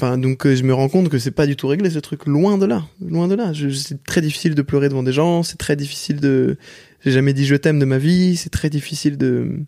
Donc 0.00 0.46
euh, 0.46 0.56
je 0.56 0.62
me 0.62 0.74
rends 0.74 0.88
compte 0.88 1.08
que 1.08 1.18
c'est 1.18 1.30
pas 1.30 1.46
du 1.46 1.56
tout 1.56 1.68
réglé 1.68 1.90
ce 1.90 1.98
truc. 1.98 2.26
Loin 2.26 2.58
de 2.58 2.66
là, 2.66 2.84
loin 3.00 3.28
de 3.28 3.34
là. 3.34 3.52
C'est 3.72 4.02
très 4.04 4.20
difficile 4.20 4.54
de 4.54 4.62
pleurer 4.62 4.88
devant 4.88 5.02
des 5.02 5.12
gens. 5.12 5.42
C'est 5.42 5.58
très 5.58 5.76
difficile 5.76 6.20
de. 6.20 6.56
J'ai 7.04 7.12
jamais 7.12 7.32
dit 7.32 7.46
je 7.46 7.54
t'aime 7.54 7.78
de 7.78 7.84
ma 7.84 7.98
vie. 7.98 8.36
C'est 8.36 8.50
très 8.50 8.70
difficile 8.70 9.16
de 9.16 9.60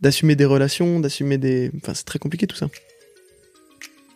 d'assumer 0.00 0.36
des 0.36 0.44
relations, 0.44 1.00
d'assumer 1.00 1.38
des. 1.38 1.70
Enfin, 1.76 1.94
c'est 1.94 2.04
très 2.04 2.18
compliqué 2.18 2.46
tout 2.46 2.56
ça. 2.56 2.68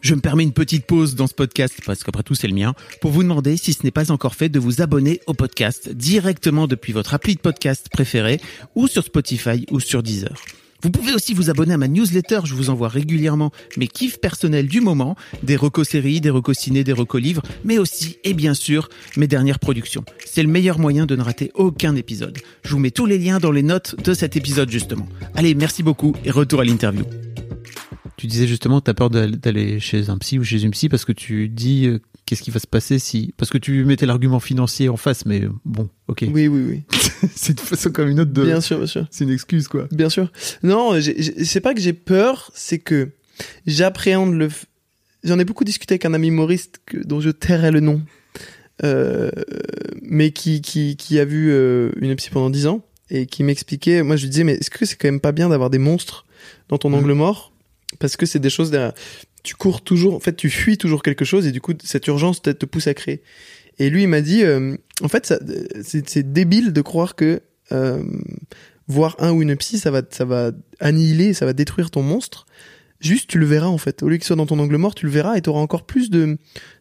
Je 0.01 0.17
me 0.17 0.21
permets 0.21 0.43
une 0.43 0.53
petite 0.53 0.85
pause 0.85 1.15
dans 1.15 1.29
ce 1.29 1.35
podcast, 1.35 1.81
parce 1.87 2.03
qu'après 2.03 2.25
tout 2.25 2.35
c'est 2.35 2.49
le 2.49 2.55
mien, 2.55 2.75
pour 3.01 3.13
vous 3.13 3.23
demander, 3.23 3.57
si 3.57 3.73
ce 3.73 3.85
n'est 3.85 3.93
pas 3.93 4.11
encore 4.11 4.35
fait, 4.35 4.49
de 4.49 4.59
vous 4.59 4.83
abonner 4.83 5.21
au 5.29 5.35
podcast 5.35 5.91
directement 5.91 6.67
depuis 6.67 6.93
votre 6.93 7.15
appli 7.15 7.37
de 7.37 7.41
podcast 7.41 7.89
préféré, 7.89 8.41
ou 8.75 8.89
sur 8.89 9.05
Spotify 9.05 9.65
ou 9.71 9.79
sur 9.79 10.03
Deezer. 10.03 10.35
Vous 10.83 10.91
pouvez 10.91 11.13
aussi 11.15 11.33
vous 11.33 11.49
abonner 11.49 11.75
à 11.75 11.77
ma 11.79 11.87
newsletter, 11.89 12.41
je 12.45 12.55
vous 12.55 12.69
envoie 12.71 12.89
régulièrement 12.89 13.53
mes 13.77 13.87
kiffs 13.87 14.19
personnels 14.21 14.67
du 14.67 14.81
moment, 14.81 15.15
des 15.45 15.55
recos 15.57 15.89
séries, 15.89 16.21
des 16.21 16.31
recos 16.31 16.59
ciné, 16.59 16.83
des 16.83 16.93
recos 16.93 17.23
livres, 17.23 17.43
mais 17.65 17.79
aussi, 17.79 18.17
et 18.25 18.35
bien 18.35 18.53
sûr, 18.55 18.89
mes 19.17 19.29
dernières 19.29 19.61
productions. 19.61 20.05
C'est 20.27 20.43
le 20.43 20.49
meilleur 20.49 20.79
moyen 20.81 21.07
de 21.07 21.15
ne 21.15 21.23
rater 21.23 21.53
aucun 21.55 21.95
épisode. 21.95 22.39
Je 22.65 22.73
vous 22.73 22.81
mets 22.81 22.91
tous 22.91 23.07
les 23.07 23.19
liens 23.19 23.39
dans 23.39 23.53
les 23.53 23.63
notes 23.63 23.95
de 24.03 24.13
cet 24.13 24.37
épisode 24.37 24.71
justement. 24.71 25.07
Allez, 25.37 25.55
merci 25.55 25.83
beaucoup 25.85 26.15
et 26.25 26.31
retour 26.33 26.61
à 26.61 26.65
l'interview. 26.65 27.05
Tu 28.17 28.27
disais 28.27 28.47
justement, 28.47 28.81
tu 28.81 28.91
as 28.91 28.95
peur 28.95 29.11
d'aller- 29.11 29.79
chez 29.81 30.11
un 30.11 30.19
psy 30.19 30.39
ou 30.39 30.45
chez 30.45 30.63
une 30.63 30.71
psy 30.73 30.89
parce 30.89 31.05
que 31.05 31.13
tu 31.13 31.49
dis 31.49 31.87
euh, 31.87 32.01
qu'est-ce 32.27 32.43
qui 32.43 32.51
va 32.51 32.61
se 32.61 32.67
passer 32.67 32.99
si. 32.99 33.35
Parce 33.37 33.51
que 33.51 33.59
tu 33.59 33.85
mettais 33.85 34.07
l'argument 34.07 34.39
financier 34.41 34.89
en 34.89 34.97
face, 34.97 35.27
mais 35.27 35.43
bon, 35.65 35.89
ok. 36.09 36.25
Oui, 36.33 36.47
oui, 36.49 36.63
oui. 36.69 36.83
c'est 37.37 37.53
une 37.61 37.67
façon 37.67 37.91
comme 37.91 38.09
une 38.09 38.21
autre 38.21 38.33
de. 38.33 38.45
Bien 38.45 38.61
sûr, 38.61 38.79
bien 38.79 38.87
sûr. 38.87 39.07
C'est 39.11 39.25
une 39.25 39.31
excuse, 39.31 39.69
quoi. 39.69 39.87
Bien 39.93 40.09
sûr. 40.11 40.31
Non, 40.63 40.99
c'est 41.45 41.61
pas 41.61 41.75
que 41.75 41.81
j'ai 41.81 41.93
peur, 41.93 42.51
c'est 42.55 42.79
que 42.79 43.11
j'appréhende 43.67 44.35
le. 44.35 44.49
f- 44.49 44.65
J'en 45.25 45.39
ai 45.39 45.45
beaucoup 45.45 45.65
discuté 45.65 45.95
avec 45.95 46.05
un 46.05 46.15
ami 46.15 46.29
humoriste 46.29 46.81
que, 46.85 46.97
dont 46.99 47.21
je 47.21 47.31
tairai 47.31 47.71
le 47.71 47.79
nom, 47.81 48.03
euh, 48.83 49.31
mais 50.03 50.33
qui, 50.33 50.61
qui, 50.61 50.97
qui 50.97 51.19
a 51.21 51.25
vu 51.25 51.51
euh, 51.51 51.93
une 52.01 52.15
psy 52.17 52.31
pendant 52.31 52.51
10 52.51 52.67
ans 52.67 52.85
et 53.11 53.27
qui 53.27 53.45
m'expliquait. 53.45 54.03
Moi, 54.03 54.17
je 54.17 54.23
lui 54.25 54.31
disais, 54.31 54.45
mais 54.45 54.55
est-ce 54.55 54.71
que 54.71 54.85
c'est 54.85 54.97
quand 54.97 55.09
même 55.09 55.21
pas 55.21 55.33
bien 55.33 55.49
d'avoir 55.49 55.71
des 55.71 55.79
monstres 55.79 56.27
dans 56.69 56.79
ton 56.79 56.89
Mhm. 56.91 56.97
angle 56.97 57.13
mort? 57.13 57.53
Parce 58.01 58.17
que 58.17 58.27
c'est 58.27 58.39
des 58.41 58.51
choses 58.51 58.71
derrière. 58.71 58.95
tu 59.45 59.55
cours 59.55 59.83
toujours, 59.83 60.15
en 60.15 60.21
fait, 60.21 60.35
tu 60.37 60.51
fuis 60.51 60.79
toujours 60.79 61.03
quelque 61.03 61.25
chose 61.25 61.47
et 61.47 61.53
du 61.53 61.61
coup, 61.61 61.73
cette 61.85 62.07
urgence 62.07 62.41
peut-être 62.41 62.61
te 62.61 62.67
pousse 62.67 62.87
à 62.87 62.95
créer. 62.95 63.23
Et 63.83 63.91
lui, 63.91 64.03
il 64.03 64.09
m'a 64.09 64.21
dit, 64.21 64.45
euh, 64.45 64.77
en 65.03 65.09
fait, 65.09 65.35
c'est 65.83 66.33
débile 66.33 66.73
de 66.73 66.81
croire 66.83 67.17
que 67.17 67.41
euh, 67.73 68.01
voir 68.87 69.17
un 69.19 69.33
ou 69.33 69.43
une 69.43 69.57
psy, 69.57 69.79
ça 69.79 69.91
va, 69.91 70.03
ça 70.09 70.25
va 70.25 70.53
annihiler, 70.79 71.35
ça 71.35 71.47
va 71.47 71.53
détruire 71.53 71.91
ton 71.91 72.03
monstre. 72.03 72.47
Juste, 73.01 73.29
tu 73.29 73.41
le 73.41 73.47
verras 73.47 73.67
en 73.67 73.79
fait. 73.79 74.05
Au 74.05 74.09
lieu 74.09 74.17
qu'il 74.19 74.25
soit 74.25 74.37
dans 74.37 74.47
ton 74.47 74.61
angle 74.61 74.77
mort, 74.77 74.95
tu 74.95 75.07
le 75.07 75.11
verras 75.11 75.37
et 75.37 75.41
tu 75.43 75.51
auras 75.51 75.59
encore 75.61 75.85
plus 75.85 76.11
de 76.11 76.39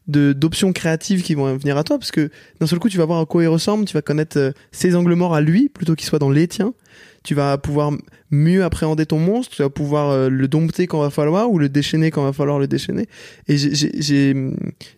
de- 0.08 0.34
d'options 0.34 0.74
créatives 0.74 1.24
qui 1.24 1.34
vont 1.34 1.58
venir 1.58 1.76
à 1.78 1.84
toi 1.84 1.98
parce 1.98 2.12
que 2.12 2.30
d'un 2.60 2.68
seul 2.68 2.78
coup, 2.78 2.90
tu 2.90 3.00
vas 3.00 3.06
voir 3.06 3.20
à 3.20 3.26
quoi 3.26 3.42
il 3.42 3.48
ressemble, 3.48 3.86
tu 3.86 3.94
vas 3.94 4.04
connaître 4.04 4.38
euh, 4.38 4.52
ses 4.72 4.96
angles 4.96 5.16
morts 5.16 5.34
à 5.34 5.42
lui 5.42 5.70
plutôt 5.70 5.96
qu'il 5.96 6.08
soit 6.08 6.20
dans 6.20 6.30
les 6.30 6.48
tiens. 6.48 6.76
Tu 7.24 7.36
vas 7.36 7.58
pouvoir 7.60 7.92
mieux 8.32 8.64
appréhender 8.64 9.06
ton 9.06 9.20
monstre, 9.20 9.56
tu 9.56 9.62
vas 9.62 9.70
pouvoir 9.70 10.10
euh, 10.10 10.30
le 10.30 10.48
dompter 10.48 10.88
quand 10.88 11.00
va 11.02 11.12
falloir 11.12 11.52
ou 11.52 11.60
le 11.60 11.70
déchaîner 11.70 12.10
quand 12.10 12.24
va 12.24 12.34
falloir 12.34 12.58
le 12.58 12.68
déchaîner. 12.68 13.08
Et 13.48 13.58
j'ai- 13.58 14.34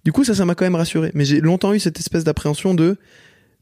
du 0.05 0.11
coup, 0.13 0.23
ça, 0.23 0.33
ça 0.33 0.45
m'a 0.45 0.55
quand 0.55 0.63
même 0.65 0.75
rassuré. 0.75 1.11
Mais 1.15 1.25
j'ai 1.25 1.41
longtemps 1.41 1.73
eu 1.73 1.79
cette 1.79 1.99
espèce 1.99 2.23
d'appréhension 2.23 2.73
de, 2.73 2.95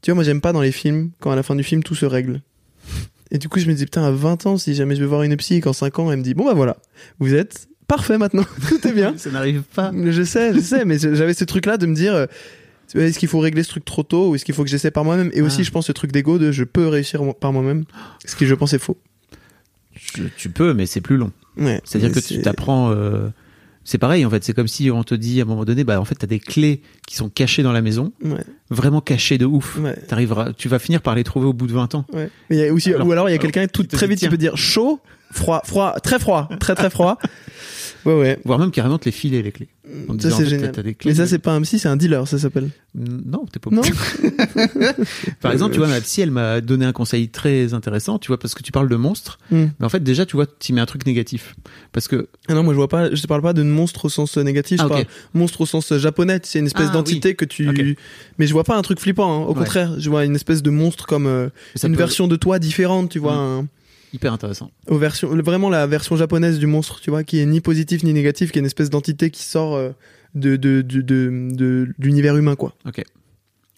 tu 0.00 0.10
vois, 0.10 0.14
moi 0.16 0.24
j'aime 0.24 0.40
pas 0.40 0.52
dans 0.52 0.60
les 0.60 0.70
films 0.72 1.10
quand 1.18 1.32
à 1.32 1.36
la 1.36 1.42
fin 1.42 1.56
du 1.56 1.64
film 1.64 1.82
tout 1.82 1.94
se 1.96 2.06
règle. 2.06 2.40
Et 3.32 3.38
du 3.38 3.48
coup, 3.48 3.58
je 3.58 3.66
me 3.66 3.72
dis 3.74 3.84
putain, 3.84 4.04
à 4.04 4.10
20 4.10 4.46
ans, 4.46 4.56
si 4.58 4.74
jamais 4.74 4.94
je 4.94 5.00
vais 5.00 5.06
voir 5.06 5.22
une 5.22 5.36
psy 5.38 5.54
et 5.56 5.60
qu'en 5.60 5.72
5 5.72 5.98
ans, 5.98 6.12
elle 6.12 6.18
me 6.18 6.22
dit 6.22 6.34
bon 6.34 6.44
bah 6.44 6.54
voilà, 6.54 6.76
vous 7.18 7.34
êtes 7.34 7.66
parfait 7.88 8.18
maintenant, 8.18 8.44
tout 8.68 8.86
est 8.86 8.92
bien. 8.92 9.14
Ça 9.16 9.30
n'arrive 9.30 9.62
pas. 9.74 9.90
Je 9.92 10.22
sais, 10.22 10.54
je 10.54 10.60
sais, 10.60 10.84
mais 10.84 10.98
j'avais 10.98 11.34
ce 11.34 11.44
truc-là 11.44 11.78
de 11.78 11.86
me 11.86 11.94
dire, 11.94 12.14
euh, 12.14 12.26
est-ce 12.94 13.18
qu'il 13.18 13.28
faut 13.28 13.38
régler 13.40 13.62
ce 13.62 13.68
truc 13.70 13.84
trop 13.84 14.02
tôt 14.02 14.30
ou 14.30 14.34
est-ce 14.34 14.44
qu'il 14.44 14.54
faut 14.54 14.64
que 14.64 14.70
j'essaie 14.70 14.90
par 14.90 15.04
moi-même? 15.04 15.30
Et 15.34 15.42
aussi, 15.42 15.58
Ah. 15.60 15.64
je 15.64 15.70
pense 15.70 15.86
ce 15.86 15.92
truc 15.92 16.12
d'ego 16.12 16.38
de 16.38 16.52
je 16.52 16.64
peux 16.64 16.86
réussir 16.88 17.22
par 17.40 17.52
moi-même, 17.52 17.84
ce 18.24 18.36
qui 18.36 18.46
je 18.46 18.54
pense 18.54 18.72
est 18.74 18.78
faux. 18.78 18.98
Tu, 19.94 20.30
tu 20.36 20.50
peux, 20.50 20.72
mais 20.74 20.86
c'est 20.86 21.00
plus 21.00 21.16
long. 21.16 21.32
Ouais. 21.56 21.80
C'est-à-dire 21.84 22.12
que 22.12 22.20
tu 22.20 22.40
t'apprends. 22.40 22.90
euh, 22.90 23.28
c'est 23.84 23.98
pareil 23.98 24.24
en 24.24 24.30
fait. 24.30 24.42
C'est 24.44 24.52
comme 24.54 24.68
si 24.68 24.90
on 24.90 25.02
te 25.04 25.14
dit 25.14 25.40
à 25.40 25.42
un 25.42 25.46
moment 25.46 25.64
donné, 25.64 25.84
bah 25.84 26.00
en 26.00 26.04
fait 26.04 26.14
t'as 26.14 26.26
des 26.26 26.38
clés 26.38 26.80
qui 27.06 27.16
sont 27.16 27.28
cachées 27.28 27.62
dans 27.62 27.72
la 27.72 27.82
maison, 27.82 28.12
Ouais, 28.24 28.44
vraiment 28.70 29.00
cachées 29.00 29.38
de 29.38 29.44
ouf. 29.44 29.76
ouais. 29.78 29.96
T'arriveras, 30.08 30.52
tu 30.52 30.68
vas 30.68 30.78
finir 30.78 31.02
par 31.02 31.14
les 31.14 31.24
trouver 31.24 31.46
au 31.46 31.52
bout 31.52 31.66
de 31.66 31.72
20 31.72 31.94
ans. 31.94 32.06
Ouais. 32.12 32.30
Mais 32.48 32.56
il 32.56 32.60
y 32.60 32.68
a 32.68 32.72
aussi, 32.72 32.94
Alors- 32.94 33.06
ou 33.06 33.12
alors 33.12 33.28
il 33.28 33.32
y 33.32 33.34
a 33.34 33.38
quelqu'un 33.38 33.66
tout 33.66 33.82
très 33.84 34.06
vite 34.06 34.18
qui 34.20 34.28
peut 34.28 34.36
dire 34.36 34.56
chaud, 34.56 35.00
froid, 35.32 35.62
froid, 35.64 35.94
très 36.00 36.18
froid, 36.20 36.48
très 36.60 36.74
très 36.74 36.90
froid. 36.90 37.18
Ouais 38.04 38.18
ouais. 38.18 38.40
Voire 38.44 38.58
même 38.58 38.72
carrément 38.72 38.98
te 38.98 39.04
les 39.04 39.12
filer 39.12 39.42
les 39.44 39.52
clés. 39.52 39.68
En 40.08 40.18
Ça 40.18 40.32
c'est 40.32 40.44
génial. 40.46 40.72
t'as 40.72 40.82
des 40.82 40.94
clés, 40.96 41.12
Mais 41.12 41.14
ça 41.16 41.24
c'est 41.28 41.38
pas 41.38 41.52
un 41.52 41.60
psy, 41.62 41.78
c'est 41.78 41.86
un 41.86 41.96
dealer, 41.96 42.26
ça 42.26 42.36
s'appelle. 42.36 42.70
Non, 42.96 43.44
t'es 43.46 43.60
pas. 43.60 43.70
Non. 43.70 43.82
Par 45.40 45.52
exemple, 45.52 45.72
tu 45.72 45.78
vois, 45.78 45.86
ma 45.86 46.00
psy, 46.00 46.20
elle 46.20 46.32
m'a 46.32 46.60
donné 46.60 46.84
un 46.84 46.92
conseil 46.92 47.28
très 47.28 47.74
intéressant, 47.74 48.18
tu 48.18 48.28
vois, 48.28 48.38
parce 48.38 48.54
que 48.54 48.62
tu 48.64 48.72
parles 48.72 48.88
de 48.88 48.96
monstres. 48.96 49.38
Hmm. 49.52 49.66
Mais 49.78 49.86
en 49.86 49.88
fait, 49.88 50.02
déjà, 50.02 50.26
tu 50.26 50.34
vois, 50.36 50.46
tu 50.46 50.72
mets 50.72 50.80
un 50.80 50.86
truc 50.86 51.06
négatif. 51.06 51.54
Parce 51.92 52.08
que, 52.08 52.28
Ah 52.48 52.54
non, 52.54 52.64
moi 52.64 52.72
je 52.72 52.76
vois 52.76 52.88
pas, 52.88 53.14
je 53.14 53.22
te 53.22 53.26
parle 53.28 53.42
pas 53.42 53.52
de 53.52 53.62
monstre 53.62 54.06
au 54.06 54.08
sens 54.08 54.36
négatif, 54.36 54.80
Ah, 54.80 54.84
je 54.84 54.88
parle 54.88 55.04
monstre 55.34 55.60
au 55.60 55.66
sens 55.66 55.96
japonais, 55.96 56.40
c'est 56.42 56.58
une 56.58 56.66
espèce 56.66 56.88
Ah, 56.90 56.94
d'entité 56.94 57.34
que 57.36 57.44
tu. 57.44 57.96
Mais 58.38 58.46
je 58.48 58.52
vois 58.52 58.64
pas 58.64 58.76
un 58.76 58.82
truc 58.82 58.98
flippant, 58.98 59.42
hein. 59.42 59.44
au 59.44 59.50
Ouais. 59.50 59.54
contraire, 59.58 59.94
je 60.00 60.10
vois 60.10 60.24
une 60.24 60.34
espèce 60.34 60.62
de 60.62 60.70
monstre 60.70 61.06
comme 61.06 61.26
euh, 61.26 61.48
une 61.82 61.92
peut- 61.92 61.98
version 61.98 62.26
de 62.28 62.36
toi 62.36 62.58
différente, 62.58 63.10
tu 63.10 63.18
vois. 63.20 63.34
Mm. 63.34 63.38
un- 63.60 63.66
hyper 64.12 64.32
intéressant. 64.32 64.70
aux 64.88 64.98
versions, 64.98 65.32
le- 65.34 65.42
vraiment 65.42 65.70
la 65.70 65.86
version 65.86 66.16
japonaise 66.16 66.58
du 66.58 66.66
monstre, 66.66 67.00
tu 67.00 67.10
vois, 67.10 67.24
qui 67.24 67.38
est 67.40 67.46
ni 67.46 67.60
positif 67.60 68.02
ni 68.04 68.12
négatif, 68.12 68.52
qui 68.52 68.58
est 68.58 68.60
une 68.60 68.66
espèce 68.66 68.90
d'entité 68.90 69.30
qui 69.30 69.42
sort 69.42 69.74
euh, 69.74 69.90
de, 70.34 70.56
de, 70.56 70.82
de, 70.82 71.02
de, 71.02 71.88
l'univers 71.98 72.36
humain, 72.36 72.54
quoi. 72.56 72.74
Ok. 72.86 73.02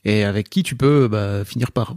Et 0.04 0.24
avec 0.24 0.50
qui 0.50 0.62
tu 0.62 0.76
peux 0.76 1.08
bah, 1.08 1.44
finir 1.44 1.72
par. 1.72 1.96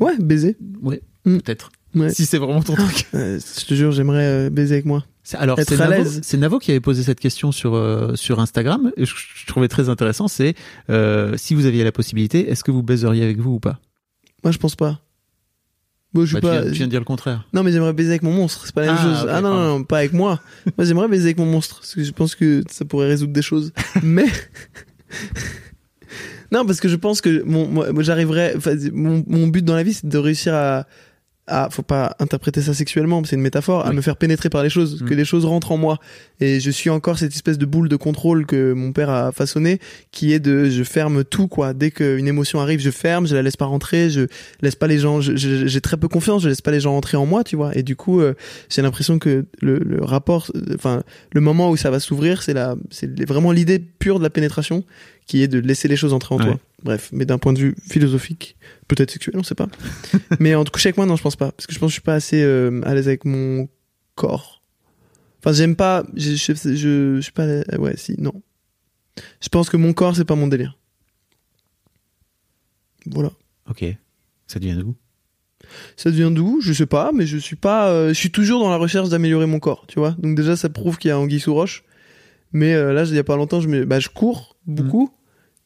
Ouais, 0.00 0.16
baiser. 0.18 0.56
Ouais, 0.82 1.00
Mm. 1.24 1.38
peut-être. 1.38 1.70
Ouais. 1.94 2.10
Si 2.10 2.26
c'est 2.26 2.38
vraiment 2.38 2.62
ton 2.62 2.74
truc. 2.74 3.06
Euh, 3.14 3.38
je 3.60 3.64
te 3.66 3.74
jure, 3.74 3.92
j'aimerais 3.92 4.24
euh, 4.26 4.50
baiser 4.50 4.74
avec 4.74 4.84
moi. 4.84 5.04
C'est- 5.22 5.36
Alors, 5.36 5.58
c'est 6.22 6.36
Navo, 6.38 6.58
qui 6.58 6.70
avait 6.70 6.80
posé 6.80 7.02
cette 7.02 7.20
question 7.20 7.50
sur, 7.52 7.74
euh, 7.74 8.14
sur 8.14 8.40
Instagram. 8.40 8.92
Et 8.96 9.04
je, 9.04 9.14
je 9.34 9.46
trouvais 9.46 9.68
très 9.68 9.88
intéressant. 9.88 10.26
C'est 10.28 10.54
si 11.36 11.54
vous 11.54 11.66
aviez 11.66 11.84
la 11.84 11.92
possibilité, 11.92 12.48
est-ce 12.50 12.62
que 12.64 12.70
vous 12.70 12.82
baiseriez 12.82 13.24
avec 13.24 13.38
vous 13.38 13.52
ou 13.54 13.60
pas? 13.60 13.78
Moi, 14.44 14.52
je 14.52 14.58
pense 14.58 14.76
pas. 14.76 15.00
Bon, 16.14 16.24
je 16.24 16.34
Bah, 16.34 16.40
tu, 16.40 16.46
pas. 16.46 16.60
viens, 16.62 16.70
tu 16.70 16.76
viens 16.78 16.86
de 16.86 16.90
dire 16.90 17.00
le 17.00 17.04
contraire. 17.04 17.46
Non, 17.52 17.62
mais 17.62 17.70
j'aimerais 17.70 17.92
baiser 17.92 18.08
avec 18.10 18.22
mon 18.22 18.32
monstre. 18.32 18.62
C'est 18.64 18.74
pas 18.74 18.86
la 18.86 18.92
même 18.92 18.96
Ah, 18.98 19.02
chose. 19.20 19.28
ah 19.30 19.40
non, 19.42 19.54
non, 19.54 19.78
non, 19.78 19.84
pas 19.84 19.98
avec 19.98 20.14
moi. 20.14 20.40
moi, 20.76 20.84
j'aimerais 20.86 21.06
baiser 21.08 21.24
avec 21.26 21.38
mon 21.38 21.44
monstre. 21.46 21.80
Parce 21.80 21.94
que 21.94 22.02
je 22.02 22.12
pense 22.12 22.34
que 22.34 22.62
ça 22.70 22.84
pourrait 22.86 23.08
résoudre 23.08 23.32
des 23.32 23.42
choses. 23.42 23.72
mais. 24.02 24.26
non, 26.52 26.64
parce 26.64 26.80
que 26.80 26.88
je 26.88 26.96
pense 26.96 27.20
que 27.20 27.42
mon, 27.44 27.68
moi, 27.68 27.86
j'arriverais. 27.98 28.54
mon, 28.92 29.22
mon 29.26 29.46
but 29.48 29.64
dans 29.64 29.74
la 29.76 29.82
vie, 29.82 29.94
c'est 29.94 30.08
de 30.08 30.18
réussir 30.18 30.54
à. 30.54 30.86
À 31.48 31.68
faut 31.70 31.82
pas 31.82 32.14
interpréter 32.18 32.62
ça 32.62 32.74
sexuellement, 32.74 33.22
c'est 33.24 33.36
une 33.36 33.42
métaphore, 33.42 33.86
à 33.86 33.92
me 33.92 34.00
faire 34.00 34.16
pénétrer 34.16 34.50
par 34.50 34.62
les 34.62 34.70
choses, 34.70 35.02
que 35.06 35.14
Mm. 35.14 35.16
les 35.16 35.24
choses 35.24 35.44
rentrent 35.44 35.72
en 35.72 35.76
moi. 35.78 35.98
Et 36.40 36.60
je 36.60 36.70
suis 36.70 36.90
encore 36.90 37.18
cette 37.18 37.32
espèce 37.32 37.58
de 37.58 37.66
boule 37.66 37.88
de 37.88 37.96
contrôle 37.96 38.46
que 38.46 38.72
mon 38.72 38.92
père 38.92 39.10
a 39.10 39.32
façonné, 39.32 39.80
qui 40.12 40.32
est 40.32 40.38
de 40.38 40.70
je 40.70 40.82
ferme 40.84 41.24
tout, 41.24 41.48
quoi. 41.48 41.74
Dès 41.74 41.90
qu'une 41.90 42.28
émotion 42.28 42.60
arrive, 42.60 42.80
je 42.80 42.90
ferme, 42.90 43.26
je 43.26 43.34
la 43.34 43.42
laisse 43.42 43.56
pas 43.56 43.64
rentrer, 43.64 44.10
je 44.10 44.26
laisse 44.62 44.76
pas 44.76 44.86
les 44.86 44.98
gens, 44.98 45.20
j'ai 45.20 45.80
très 45.80 45.96
peu 45.96 46.08
confiance, 46.08 46.42
je 46.42 46.48
laisse 46.48 46.60
pas 46.60 46.70
les 46.70 46.80
gens 46.80 46.92
rentrer 46.92 47.16
en 47.16 47.26
moi, 47.26 47.44
tu 47.44 47.56
vois. 47.56 47.76
Et 47.76 47.82
du 47.82 47.96
coup, 47.96 48.20
euh, 48.20 48.34
j'ai 48.68 48.82
l'impression 48.82 49.18
que 49.18 49.46
le, 49.60 49.78
le 49.78 50.04
rapport, 50.04 50.50
enfin, 50.74 51.02
le 51.32 51.40
moment 51.40 51.70
où 51.70 51.76
ça 51.76 51.90
va 51.90 52.00
s'ouvrir, 52.00 52.42
c'est 52.42 52.54
la, 52.54 52.76
c'est 52.90 53.26
vraiment 53.26 53.52
l'idée 53.52 53.78
pure 53.78 54.18
de 54.18 54.24
la 54.24 54.30
pénétration, 54.30 54.84
qui 55.28 55.42
est 55.42 55.48
de 55.48 55.60
laisser 55.60 55.86
les 55.86 55.96
choses 55.96 56.12
entrer 56.12 56.34
en 56.34 56.38
Ouais. 56.38 56.44
toi. 56.46 56.58
Bref, 56.82 57.10
mais 57.12 57.24
d'un 57.26 57.38
point 57.38 57.52
de 57.52 57.58
vue 57.60 57.74
philosophique, 57.88 58.56
peut-être 58.88 59.10
sexuel, 59.12 59.36
on 59.38 59.42
sait 59.44 59.54
pas. 59.54 59.68
mais 60.40 60.54
en 60.56 60.64
tout 60.64 60.72
cas, 60.72 60.80
avec 60.84 60.96
moi, 60.96 61.06
non, 61.06 61.14
je 61.16 61.22
pense 61.22 61.36
pas, 61.36 61.52
parce 61.52 61.66
que 61.68 61.72
je 61.74 61.78
pense 61.78 61.88
que 61.88 61.90
je 61.90 61.94
suis 61.94 62.02
pas 62.02 62.14
assez 62.14 62.42
euh, 62.42 62.80
à 62.84 62.94
l'aise 62.94 63.06
avec 63.06 63.24
mon 63.24 63.68
corps. 64.16 64.62
Enfin, 65.40 65.52
j'aime 65.52 65.76
pas, 65.76 66.04
je, 66.16 66.30
je, 66.34 66.52
je, 66.54 67.16
je 67.16 67.20
suis 67.20 67.32
pas, 67.32 67.46
ouais, 67.78 67.96
si, 67.96 68.14
non. 68.18 68.32
Je 69.40 69.48
pense 69.48 69.68
que 69.70 69.76
mon 69.76 69.92
corps, 69.92 70.16
c'est 70.16 70.24
pas 70.24 70.34
mon 70.34 70.48
délire. 70.48 70.78
Voilà. 73.06 73.30
Ok. 73.70 73.84
Ça 74.46 74.58
devient 74.58 74.76
d'où? 74.80 74.94
Ça 75.96 76.10
devient 76.10 76.30
d'où? 76.32 76.60
Je 76.60 76.72
sais 76.72 76.86
pas, 76.86 77.10
mais 77.12 77.26
je 77.26 77.36
suis 77.36 77.56
pas. 77.56 77.90
euh, 77.90 78.08
je 78.08 78.14
suis 78.14 78.30
toujours 78.30 78.60
dans 78.60 78.70
la 78.70 78.76
recherche 78.76 79.08
d'améliorer 79.08 79.46
mon 79.46 79.58
corps, 79.60 79.84
tu 79.88 79.98
vois. 79.98 80.12
Donc 80.18 80.36
déjà, 80.36 80.56
ça 80.56 80.68
prouve 80.68 80.98
qu'il 80.98 81.08
y 81.08 81.12
a 81.12 81.18
anguille 81.18 81.40
sous 81.40 81.52
roche. 81.54 81.84
Mais 82.52 82.72
euh, 82.74 82.92
là, 82.94 83.04
il 83.04 83.14
y 83.14 83.18
a 83.18 83.24
pas 83.24 83.36
longtemps, 83.36 83.60
je 83.60 83.68
me, 83.68 83.84
bah, 83.84 84.00
je 84.00 84.08
cours 84.08 84.56
beaucoup. 84.66 85.12
Et 85.12 85.17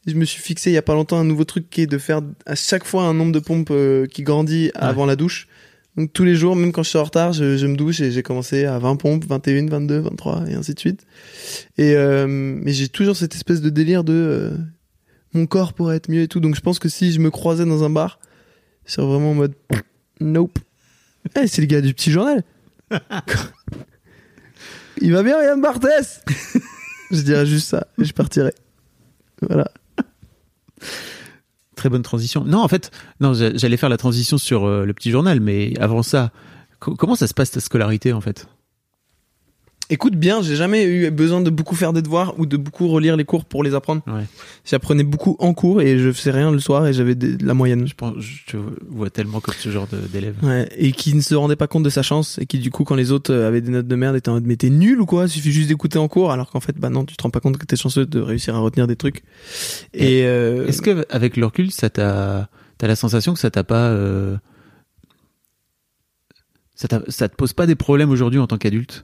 je 0.06 0.14
me 0.14 0.24
suis 0.24 0.42
fixé 0.42 0.70
il 0.70 0.74
y 0.74 0.78
a 0.78 0.82
pas 0.82 0.94
longtemps 0.94 1.18
un 1.18 1.24
nouveau 1.24 1.44
truc 1.44 1.70
qui 1.70 1.82
est 1.82 1.86
de 1.86 1.98
faire 1.98 2.22
à 2.46 2.54
chaque 2.54 2.84
fois 2.84 3.04
un 3.04 3.14
nombre 3.14 3.32
de 3.32 3.38
pompes 3.38 3.70
euh, 3.70 4.06
qui 4.06 4.22
grandit 4.22 4.70
avant 4.74 5.06
la 5.06 5.16
douche. 5.16 5.48
Donc 5.96 6.12
tous 6.12 6.24
les 6.24 6.34
jours, 6.34 6.56
même 6.56 6.72
quand 6.72 6.82
je 6.82 6.88
suis 6.88 6.98
en 6.98 7.04
retard, 7.04 7.34
je, 7.34 7.58
je 7.58 7.66
me 7.66 7.76
douche 7.76 8.00
et 8.00 8.10
j'ai 8.10 8.22
commencé 8.22 8.64
à 8.64 8.78
20 8.78 8.96
pompes, 8.96 9.24
21, 9.26 9.66
22, 9.66 9.98
23 9.98 10.48
et 10.48 10.54
ainsi 10.54 10.72
de 10.74 10.80
suite. 10.80 11.06
Et 11.76 11.94
euh, 11.94 12.26
mais 12.26 12.72
j'ai 12.72 12.88
toujours 12.88 13.14
cette 13.14 13.34
espèce 13.34 13.60
de 13.60 13.68
délire 13.68 14.02
de 14.02 14.12
euh, 14.12 14.50
mon 15.34 15.46
corps 15.46 15.74
pourrait 15.74 15.96
être 15.96 16.08
mieux 16.10 16.22
et 16.22 16.28
tout. 16.28 16.40
Donc 16.40 16.56
je 16.56 16.60
pense 16.60 16.78
que 16.78 16.88
si 16.88 17.12
je 17.12 17.20
me 17.20 17.30
croisais 17.30 17.66
dans 17.66 17.84
un 17.84 17.90
bar, 17.90 18.18
je 18.86 18.92
serais 18.92 19.06
vraiment 19.06 19.32
en 19.32 19.34
mode 19.34 19.54
nope. 20.20 20.58
Eh, 21.40 21.46
c'est 21.46 21.60
le 21.60 21.66
gars 21.66 21.80
du 21.80 21.94
petit 21.94 22.10
journal. 22.10 22.42
Il 25.00 25.12
va 25.12 25.22
bien, 25.22 25.42
Yann 25.42 25.60
Barthès 25.60 26.22
Je 27.10 27.20
dirais 27.20 27.46
juste 27.46 27.68
ça 27.68 27.86
et 28.00 28.04
je 28.04 28.12
partirais. 28.12 28.54
Voilà. 29.42 29.70
Très 31.76 31.88
bonne 31.88 32.02
transition. 32.02 32.44
Non, 32.44 32.58
en 32.60 32.68
fait, 32.68 32.90
non, 33.20 33.32
j'a- 33.34 33.56
j'allais 33.56 33.76
faire 33.76 33.88
la 33.88 33.96
transition 33.96 34.38
sur 34.38 34.66
euh, 34.66 34.84
le 34.84 34.92
petit 34.92 35.10
journal, 35.10 35.40
mais 35.40 35.72
avant 35.80 36.02
ça, 36.02 36.30
co- 36.80 36.94
comment 36.94 37.14
ça 37.16 37.26
se 37.26 37.34
passe 37.34 37.50
ta 37.50 37.60
scolarité 37.60 38.12
en 38.12 38.20
fait? 38.20 38.46
Écoute 39.92 40.16
bien, 40.16 40.40
j'ai 40.40 40.56
jamais 40.56 40.84
eu 40.84 41.10
besoin 41.10 41.42
de 41.42 41.50
beaucoup 41.50 41.74
faire 41.74 41.92
des 41.92 42.00
devoirs 42.00 42.32
ou 42.38 42.46
de 42.46 42.56
beaucoup 42.56 42.88
relire 42.88 43.14
les 43.14 43.26
cours 43.26 43.44
pour 43.44 43.62
les 43.62 43.74
apprendre. 43.74 44.00
Ouais. 44.06 44.24
J'apprenais 44.64 45.04
beaucoup 45.04 45.36
en 45.38 45.52
cours 45.52 45.82
et 45.82 45.98
je 45.98 46.10
faisais 46.10 46.30
rien 46.30 46.50
le 46.50 46.60
soir 46.60 46.86
et 46.86 46.94
j'avais 46.94 47.14
de 47.14 47.44
la 47.44 47.52
moyenne. 47.52 47.86
Je 47.86 47.92
pense, 47.92 48.14
je 48.18 48.52
te 48.52 48.56
vois 48.88 49.10
tellement 49.10 49.40
comme 49.40 49.52
ce 49.58 49.68
genre 49.68 49.86
d'élève. 50.10 50.36
Ouais, 50.42 50.66
et 50.78 50.92
qui 50.92 51.14
ne 51.14 51.20
se 51.20 51.34
rendait 51.34 51.56
pas 51.56 51.66
compte 51.66 51.82
de 51.82 51.90
sa 51.90 52.02
chance 52.02 52.38
et 52.38 52.46
qui 52.46 52.58
du 52.58 52.70
coup 52.70 52.84
quand 52.84 52.94
les 52.94 53.12
autres 53.12 53.34
euh, 53.34 53.46
avaient 53.46 53.60
des 53.60 53.70
notes 53.70 53.86
de 53.86 53.94
merde 53.94 54.16
étaient 54.16 54.30
en 54.30 54.34
mode 54.34 54.46
mais 54.46 54.56
t'es 54.56 54.70
nul 54.70 54.98
ou 54.98 55.04
quoi? 55.04 55.24
Il 55.24 55.28
suffit 55.28 55.52
juste 55.52 55.68
d'écouter 55.68 55.98
en 55.98 56.08
cours 56.08 56.32
alors 56.32 56.50
qu'en 56.50 56.60
fait 56.60 56.74
bah 56.78 56.88
non 56.88 57.04
tu 57.04 57.14
te 57.14 57.22
rends 57.22 57.28
pas 57.28 57.40
compte 57.40 57.58
que 57.58 57.66
t'es 57.66 57.76
chanceux 57.76 58.06
de 58.06 58.18
réussir 58.18 58.56
à 58.56 58.60
retenir 58.60 58.86
des 58.86 58.96
trucs. 58.96 59.22
Et 59.92 60.22
euh, 60.24 60.66
Est-ce 60.66 60.80
que 60.80 61.04
avec 61.10 61.36
le 61.36 61.44
recul, 61.44 61.70
ça 61.70 61.90
t'a, 61.90 62.48
t'as 62.78 62.86
la 62.86 62.96
sensation 62.96 63.34
que 63.34 63.40
ça 63.40 63.50
t'a 63.50 63.62
pas, 63.62 63.88
euh, 63.90 64.38
ça, 66.76 66.88
ça 67.08 67.28
te 67.28 67.36
pose 67.36 67.52
pas 67.52 67.66
des 67.66 67.74
problèmes 67.74 68.08
aujourd'hui 68.10 68.38
en 68.38 68.46
tant 68.46 68.56
qu'adulte? 68.56 69.02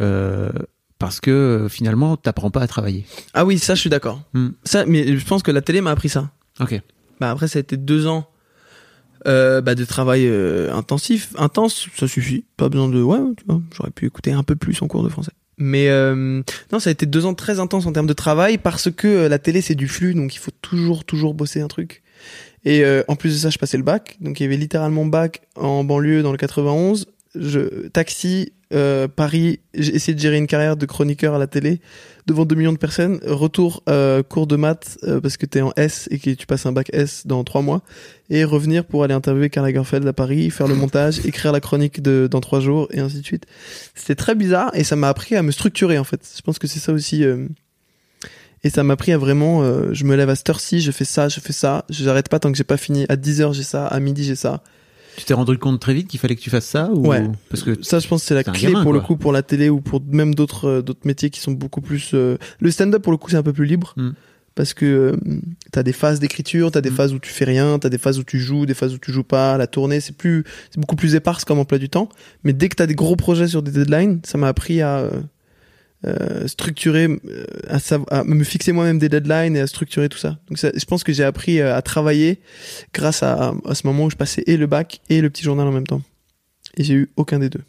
Euh, 0.00 0.50
parce 0.98 1.20
que 1.20 1.30
euh, 1.30 1.68
finalement, 1.68 2.16
t'apprends 2.16 2.50
pas 2.50 2.62
à 2.62 2.66
travailler. 2.66 3.04
ah 3.34 3.44
oui 3.44 3.58
ça 3.58 3.74
je 3.74 3.80
suis 3.80 3.90
d'accord. 3.90 4.22
Hmm. 4.32 4.50
Ça 4.64 4.86
mais 4.86 5.16
je 5.16 5.24
pense 5.26 5.42
que 5.42 5.50
la 5.50 5.62
télé 5.62 5.80
m'a 5.80 5.90
appris 5.90 6.08
ça. 6.08 6.30
Ok. 6.60 6.80
Bah 7.20 7.30
après 7.30 7.48
ça 7.48 7.58
a 7.58 7.60
été 7.60 7.76
deux 7.76 8.06
ans 8.06 8.28
euh, 9.26 9.60
bah, 9.60 9.74
de 9.74 9.84
travail 9.84 10.26
euh, 10.26 10.72
intensif, 10.72 11.32
intense, 11.36 11.88
ça 11.96 12.06
suffit. 12.06 12.44
Pas 12.56 12.68
besoin 12.68 12.88
de 12.88 13.02
ouais, 13.02 13.18
tu 13.36 13.44
vois, 13.46 13.60
j'aurais 13.74 13.90
pu 13.90 14.06
écouter 14.06 14.32
un 14.32 14.42
peu 14.42 14.56
plus 14.56 14.80
en 14.82 14.86
cours 14.86 15.02
de 15.02 15.08
français. 15.08 15.32
Mais 15.58 15.88
euh, 15.88 16.42
non, 16.72 16.78
ça 16.78 16.90
a 16.90 16.92
été 16.92 17.06
deux 17.06 17.24
ans 17.24 17.34
très 17.34 17.60
intenses 17.60 17.86
en 17.86 17.92
termes 17.92 18.06
de 18.06 18.12
travail 18.12 18.58
parce 18.58 18.90
que 18.90 19.08
euh, 19.08 19.28
la 19.28 19.38
télé 19.38 19.62
c'est 19.62 19.74
du 19.74 19.88
flux, 19.88 20.14
donc 20.14 20.34
il 20.34 20.38
faut 20.38 20.50
toujours 20.60 21.04
toujours 21.04 21.34
bosser 21.34 21.60
un 21.60 21.68
truc. 21.68 22.02
Et 22.64 22.84
euh, 22.84 23.02
en 23.08 23.16
plus 23.16 23.32
de 23.32 23.38
ça, 23.38 23.50
je 23.50 23.58
passais 23.58 23.76
le 23.76 23.82
bac, 23.82 24.16
donc 24.20 24.40
il 24.40 24.42
y 24.42 24.46
avait 24.46 24.56
littéralement 24.56 25.06
bac 25.06 25.42
en 25.54 25.84
banlieue 25.84 26.22
dans 26.22 26.32
le 26.32 26.38
91, 26.38 27.06
je 27.38 27.88
taxi 27.88 28.52
euh, 28.72 29.06
Paris, 29.06 29.60
j'ai 29.74 29.94
essayé 29.94 30.14
de 30.14 30.18
gérer 30.18 30.38
une 30.38 30.48
carrière 30.48 30.76
de 30.76 30.86
chroniqueur 30.86 31.34
à 31.34 31.38
la 31.38 31.46
télé 31.46 31.80
devant 32.26 32.44
2 32.44 32.56
millions 32.56 32.72
de 32.72 32.78
personnes. 32.78 33.20
Retour 33.24 33.82
euh, 33.88 34.24
cours 34.24 34.48
de 34.48 34.56
maths 34.56 34.98
euh, 35.04 35.20
parce 35.20 35.36
que 35.36 35.46
t'es 35.46 35.60
en 35.60 35.72
S 35.76 36.08
et 36.10 36.18
que 36.18 36.30
tu 36.30 36.46
passes 36.46 36.66
un 36.66 36.72
bac 36.72 36.90
S 36.92 37.26
dans 37.26 37.44
3 37.44 37.62
mois 37.62 37.82
et 38.28 38.42
revenir 38.42 38.84
pour 38.84 39.04
aller 39.04 39.14
interviewer 39.14 39.50
Karl 39.50 39.66
Lagerfeld 39.66 40.06
à 40.06 40.12
Paris, 40.12 40.50
faire 40.50 40.66
le 40.66 40.74
montage, 40.74 41.20
écrire 41.24 41.52
la 41.52 41.60
chronique 41.60 42.02
de 42.02 42.28
dans 42.28 42.40
3 42.40 42.58
jours 42.58 42.88
et 42.90 42.98
ainsi 42.98 43.20
de 43.20 43.24
suite. 43.24 43.46
C'était 43.94 44.16
très 44.16 44.34
bizarre 44.34 44.70
et 44.74 44.82
ça 44.82 44.96
m'a 44.96 45.08
appris 45.08 45.36
à 45.36 45.42
me 45.42 45.52
structurer 45.52 45.98
en 45.98 46.04
fait. 46.04 46.28
Je 46.36 46.42
pense 46.42 46.58
que 46.58 46.66
c'est 46.66 46.80
ça 46.80 46.92
aussi. 46.92 47.22
et 48.64 48.70
ça 48.70 48.82
m'a 48.82 48.94
appris 48.94 49.12
à 49.12 49.18
vraiment, 49.18 49.62
je 49.92 50.04
me 50.04 50.16
lève 50.16 50.28
à 50.28 50.34
cette 50.34 50.50
heure-ci, 50.50 50.80
je 50.80 50.90
fais 50.90 51.04
ça, 51.04 51.28
je 51.28 51.38
fais 51.38 51.52
ça, 51.52 51.84
j'arrête 51.88 52.28
pas 52.28 52.40
tant 52.40 52.50
que 52.50 52.58
j'ai 52.58 52.64
pas 52.64 52.76
fini. 52.76 53.06
À 53.08 53.14
10h 53.14 53.54
j'ai 53.54 53.62
ça, 53.62 53.86
à 53.86 54.00
midi 54.00 54.24
j'ai 54.24 54.34
ça. 54.34 54.64
Tu 55.16 55.24
t'es 55.24 55.34
rendu 55.34 55.56
compte 55.58 55.80
très 55.80 55.94
vite 55.94 56.08
qu'il 56.08 56.20
fallait 56.20 56.36
que 56.36 56.40
tu 56.40 56.50
fasses 56.50 56.66
ça 56.66 56.90
ou... 56.92 57.06
Ouais. 57.08 57.24
Parce 57.50 57.62
que 57.62 57.82
Ça, 57.82 57.98
je 57.98 58.06
pense 58.08 58.22
que 58.22 58.26
c'est 58.28 58.34
la 58.34 58.44
clé 58.44 58.68
gamin, 58.68 58.82
pour 58.82 58.92
le 58.92 59.00
coup 59.00 59.16
pour 59.16 59.32
la 59.32 59.42
télé 59.42 59.68
ou 59.70 59.80
pour 59.80 60.02
même 60.10 60.34
d'autres 60.34 60.66
euh, 60.68 60.82
d'autres 60.82 61.06
métiers 61.06 61.30
qui 61.30 61.40
sont 61.40 61.52
beaucoup 61.52 61.80
plus. 61.80 62.10
euh, 62.14 62.36
Le 62.60 62.70
stand-up 62.70 63.02
pour 63.02 63.12
le 63.12 63.18
coup 63.18 63.30
c'est 63.30 63.36
un 63.36 63.42
peu 63.42 63.52
plus 63.52 63.66
libre 63.66 63.94
Mm. 63.96 64.10
parce 64.54 64.74
que 64.74 64.84
euh, 64.86 65.16
t'as 65.72 65.82
des 65.82 65.92
phases 65.92 66.20
d'écriture, 66.20 66.70
t'as 66.70 66.80
des 66.80 66.90
Mm. 66.90 66.94
phases 66.96 67.12
où 67.14 67.18
tu 67.18 67.30
fais 67.30 67.44
rien, 67.44 67.78
t'as 67.78 67.88
des 67.88 67.98
phases 67.98 68.18
où 68.18 68.24
tu 68.24 68.38
joues, 68.38 68.66
des 68.66 68.74
phases 68.74 68.94
où 68.94 68.98
tu 68.98 69.10
joues 69.12 69.24
pas. 69.24 69.56
La 69.58 69.66
tournée 69.66 70.00
c'est 70.00 70.16
plus 70.16 70.44
c'est 70.70 70.80
beaucoup 70.80 70.96
plus 70.96 71.14
éparse 71.14 71.44
comme 71.44 71.58
emploi 71.58 71.78
du 71.78 71.88
temps. 71.88 72.08
Mais 72.44 72.52
dès 72.52 72.68
que 72.68 72.74
t'as 72.76 72.86
des 72.86 72.94
gros 72.94 73.16
projets 73.16 73.48
sur 73.48 73.62
des 73.62 73.70
deadlines, 73.70 74.20
ça 74.24 74.36
m'a 74.38 74.48
appris 74.48 74.82
à 74.82 75.10
euh, 76.06 76.46
structurer, 76.46 77.04
euh, 77.08 77.44
à, 78.10 78.24
me 78.24 78.44
fixer 78.44 78.72
moi-même 78.72 78.98
des 78.98 79.08
deadlines 79.08 79.56
et 79.56 79.60
à 79.60 79.66
structurer 79.66 80.08
tout 80.08 80.18
ça. 80.18 80.38
Donc 80.48 80.58
ça, 80.58 80.70
je 80.74 80.84
pense 80.84 81.04
que 81.04 81.12
j'ai 81.12 81.24
appris 81.24 81.60
euh, 81.60 81.74
à 81.76 81.82
travailler 81.82 82.38
grâce 82.94 83.22
à, 83.22 83.54
à 83.66 83.74
ce 83.74 83.86
moment 83.86 84.04
où 84.04 84.10
je 84.10 84.16
passais 84.16 84.42
et 84.46 84.56
le 84.56 84.66
bac 84.66 85.00
et 85.10 85.20
le 85.20 85.30
petit 85.30 85.42
journal 85.44 85.66
en 85.66 85.72
même 85.72 85.86
temps. 85.86 86.02
Et 86.76 86.84
j'ai 86.84 86.94
eu 86.94 87.08
aucun 87.16 87.38
des 87.38 87.48
deux. 87.50 87.62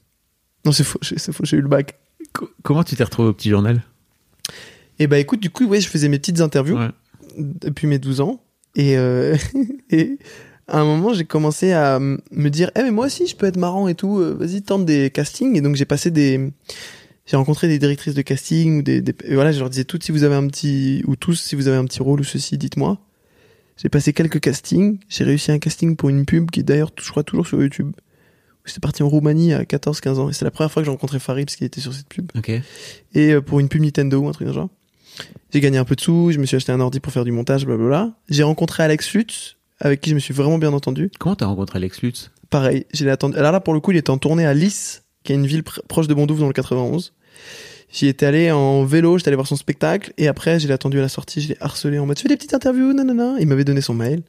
Non, 0.65 0.71
c'est 0.71 0.83
faux, 0.83 0.99
j'ai- 1.01 1.17
c'est 1.17 1.31
faux, 1.31 1.45
j'ai 1.45 1.57
eu 1.57 1.61
le 1.61 1.67
bac. 1.69 1.97
co- 2.33 2.49
comment 2.63 2.83
tu 2.83 2.95
t'es 2.95 3.03
retrouvé 3.03 3.29
au 3.29 3.33
petit 3.33 3.49
journal? 3.49 3.81
Et 4.99 5.07
bah 5.07 5.19
écoute, 5.19 5.39
du 5.39 5.49
coup, 5.49 5.65
ouais, 5.67 5.79
je 5.79 5.87
faisais 5.87 6.09
mes 6.09 6.17
petites 6.19 6.41
interviews 6.41 6.77
Ouais. 6.77 6.89
depuis 7.37 7.87
mes 7.87 7.99
12 7.99 8.19
ans. 8.21 8.41
Et, 8.75 8.97
euh, 8.97 9.35
et 9.91 10.17
à 10.67 10.79
un 10.79 10.85
moment, 10.85 11.13
j'ai 11.13 11.23
commencé 11.25 11.71
à 11.71 11.99
me 11.99 12.49
dire, 12.49 12.71
eh 12.75 12.83
mais 12.83 12.91
moi 12.91 13.05
aussi, 13.05 13.25
je 13.27 13.35
peux 13.35 13.45
être 13.45 13.57
marrant 13.57 13.87
et 13.87 13.95
tout. 13.95 14.17
Vas-y, 14.37 14.61
tente 14.61 14.85
des 14.85 15.09
castings. 15.11 15.55
Et 15.55 15.61
donc 15.61 15.75
j'ai 15.75 15.85
passé 15.85 16.11
des, 16.11 16.51
j'ai 17.27 17.37
rencontré 17.37 17.67
des 17.67 17.77
directrices 17.77 18.13
de 18.15 18.21
casting 18.23 18.79
ou 18.79 18.81
des, 18.81 19.01
des- 19.01 19.13
voilà, 19.33 19.51
je 19.51 19.59
leur 19.59 19.69
disais 19.69 19.83
toutes 19.83 20.03
si 20.03 20.11
vous 20.11 20.23
avez 20.23 20.35
un 20.35 20.47
petit 20.47 21.03
ou 21.05 21.15
tous 21.15 21.35
si 21.35 21.55
vous 21.55 21.67
avez 21.67 21.77
un 21.77 21.85
petit 21.85 22.01
rôle 22.01 22.21
ou 22.21 22.23
ceci, 22.23 22.57
dites-moi. 22.57 22.97
J'ai 23.77 23.89
passé 23.89 24.11
quelques 24.13 24.39
castings. 24.39 24.97
J'ai 25.07 25.23
réussi 25.23 25.51
un 25.51 25.59
casting 25.59 25.95
pour 25.95 26.09
une 26.09 26.25
pub 26.25 26.49
qui 26.49 26.61
est 26.61 26.63
d'ailleurs, 26.63 26.89
je 26.99 27.09
crois, 27.11 27.23
toujours 27.23 27.45
sur 27.45 27.61
YouTube. 27.61 27.91
J'étais 28.65 28.79
parti 28.79 29.03
en 29.03 29.07
Roumanie 29.09 29.53
à 29.53 29.63
14-15 29.63 30.15
ans. 30.15 30.29
Et 30.29 30.33
c'est 30.33 30.45
la 30.45 30.51
première 30.51 30.71
fois 30.71 30.81
que 30.81 30.85
j'ai 30.85 30.91
rencontré 30.91 31.19
Farid 31.19 31.45
parce 31.45 31.55
qu'il 31.57 31.67
était 31.67 31.79
sur 31.79 31.93
cette 31.93 32.07
pub 32.07 32.31
Ok. 32.35 32.49
et 32.49 32.63
euh, 33.33 33.41
pour 33.41 33.59
une 33.59 33.69
pub 33.69 33.81
Nintendo 33.83 34.17
ou 34.19 34.27
un 34.27 34.31
truc 34.31 34.47
le 34.47 34.53
genre. 34.53 34.69
J'ai 35.53 35.59
gagné 35.61 35.77
un 35.77 35.85
peu 35.85 35.95
de 35.95 36.01
sous, 36.01 36.31
je 36.31 36.39
me 36.39 36.45
suis 36.45 36.55
acheté 36.57 36.71
un 36.71 36.79
ordi 36.79 36.99
pour 36.99 37.13
faire 37.13 37.23
du 37.23 37.31
montage, 37.31 37.65
blablabla. 37.65 38.13
J'ai 38.29 38.43
rencontré 38.43 38.83
Alex 38.83 39.13
Lutz, 39.13 39.57
avec 39.79 40.01
qui 40.01 40.09
je 40.09 40.15
me 40.15 40.19
suis 40.19 40.33
vraiment 40.33 40.57
bien 40.57 40.73
entendu. 40.73 41.09
Comment 41.19 41.35
t'as 41.35 41.45
rencontré 41.45 41.77
Alex 41.77 42.01
Lutz? 42.01 42.31
Pareil, 42.49 42.85
je 42.93 43.03
l'ai 43.05 43.11
attendu. 43.11 43.37
Alors 43.37 43.51
là, 43.51 43.59
pour 43.59 43.73
le 43.73 43.79
coup, 43.79 43.91
il 43.91 43.97
était 43.97 44.09
en 44.09 44.17
tournée 44.17 44.45
à 44.45 44.53
Lys, 44.53 45.03
qui 45.27 45.33
est 45.33 45.35
une 45.35 45.45
ville 45.45 45.61
pr- 45.61 45.81
proche 45.87 46.07
de 46.07 46.13
Bondoufle 46.13 46.39
dans 46.39 46.47
le 46.47 46.53
91. 46.53 47.13
J'y 47.91 48.07
étais 48.07 48.25
allé 48.25 48.49
en 48.51 48.83
vélo, 48.85 49.17
j'étais 49.17 49.27
allé 49.29 49.35
voir 49.35 49.47
son 49.47 49.55
spectacle, 49.57 50.13
et 50.17 50.27
après, 50.27 50.59
je 50.59 50.67
l'ai 50.67 50.73
attendu 50.73 50.97
à 50.99 51.01
la 51.01 51.09
sortie, 51.09 51.41
je 51.41 51.49
l'ai 51.49 51.57
harcelé 51.59 51.99
en 51.99 52.05
mode, 52.05 52.15
tu 52.17 52.23
fais 52.23 52.29
des 52.29 52.37
petites 52.37 52.53
interviews, 52.53 52.93
nanana. 52.93 53.35
Il 53.39 53.47
m'avait 53.47 53.63
donné 53.65 53.81
son 53.81 53.93
mail. 53.93 54.23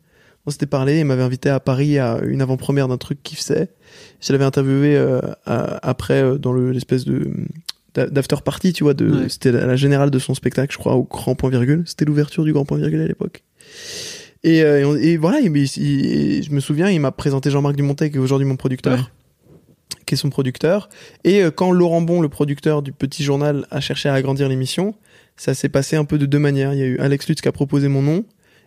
On 0.46 0.50
s'était 0.50 0.66
parlé, 0.66 0.98
il 1.00 1.04
m'avait 1.04 1.22
invité 1.22 1.48
à 1.50 1.60
Paris 1.60 1.98
à 1.98 2.20
une 2.26 2.40
avant-première 2.42 2.88
d'un 2.88 2.96
truc 2.98 3.22
qu'il 3.22 3.36
faisait. 3.36 3.68
Je 4.20 4.32
l'avais 4.32 4.44
interviewé 4.44 4.96
euh, 4.96 5.20
à- 5.46 5.88
après 5.88 6.22
euh, 6.22 6.36
dans 6.38 6.52
le- 6.52 6.72
l'espèce 6.72 7.04
de 7.04 7.30
d'after 7.94 8.36
party, 8.44 8.72
tu 8.72 8.84
vois, 8.84 8.94
de 8.94 9.10
Ouais. 9.22 9.28
c'était 9.28 9.50
la, 9.50 9.66
la 9.66 9.74
générale 9.76 10.10
de 10.10 10.18
son 10.20 10.34
spectacle, 10.34 10.72
je 10.72 10.78
crois, 10.78 10.94
au 10.94 11.02
Grand 11.02 11.34
Point 11.34 11.50
Virgule. 11.50 11.82
C'était 11.86 12.04
l'ouverture 12.04 12.44
du 12.44 12.52
Grand 12.52 12.64
Point 12.64 12.78
Virgule 12.78 13.00
à 13.00 13.06
l'époque. 13.08 13.42
Et, 14.44 14.62
euh, 14.62 14.80
et 14.80 14.84
on- 14.84 14.94
et 14.96 15.16
voilà, 15.16 15.40
il- 15.40 15.54
il- 15.56 15.76
il- 15.76 16.42
je 16.44 16.50
me 16.52 16.60
souviens, 16.60 16.88
il 16.90 17.00
m'a 17.00 17.10
présenté 17.10 17.50
Jean-Marc 17.50 17.74
Dumontet, 17.74 18.10
qui 18.10 18.16
est 18.16 18.20
aujourd'hui 18.20 18.46
mon 18.46 18.56
producteur, 18.56 18.98
Ouais. 18.98 19.04
Qui 20.08 20.14
est 20.14 20.18
son 20.18 20.30
producteur. 20.30 20.88
Et 21.24 21.42
euh, 21.42 21.50
quand 21.52 21.70
Laurent 21.70 22.00
Bon, 22.00 22.20
le 22.20 22.28
producteur 22.28 22.82
du 22.82 22.92
Petit 22.92 23.22
Journal, 23.22 23.66
a 23.70 23.80
cherché 23.80 24.08
à 24.08 24.14
agrandir 24.14 24.48
l'émission, 24.48 24.94
ça 25.36 25.54
s'est 25.54 25.68
passé 25.68 25.94
un 25.96 26.04
peu 26.04 26.18
de 26.18 26.26
deux 26.26 26.38
manières. 26.38 26.72
Il 26.74 26.78
y 26.80 26.82
a 26.82 26.86
eu 26.86 26.98
Alex 26.98 27.28
Lutz 27.28 27.40
qui 27.40 27.48
a 27.48 27.52
proposé 27.52 27.86
mon 27.88 28.02
nom 28.02 28.24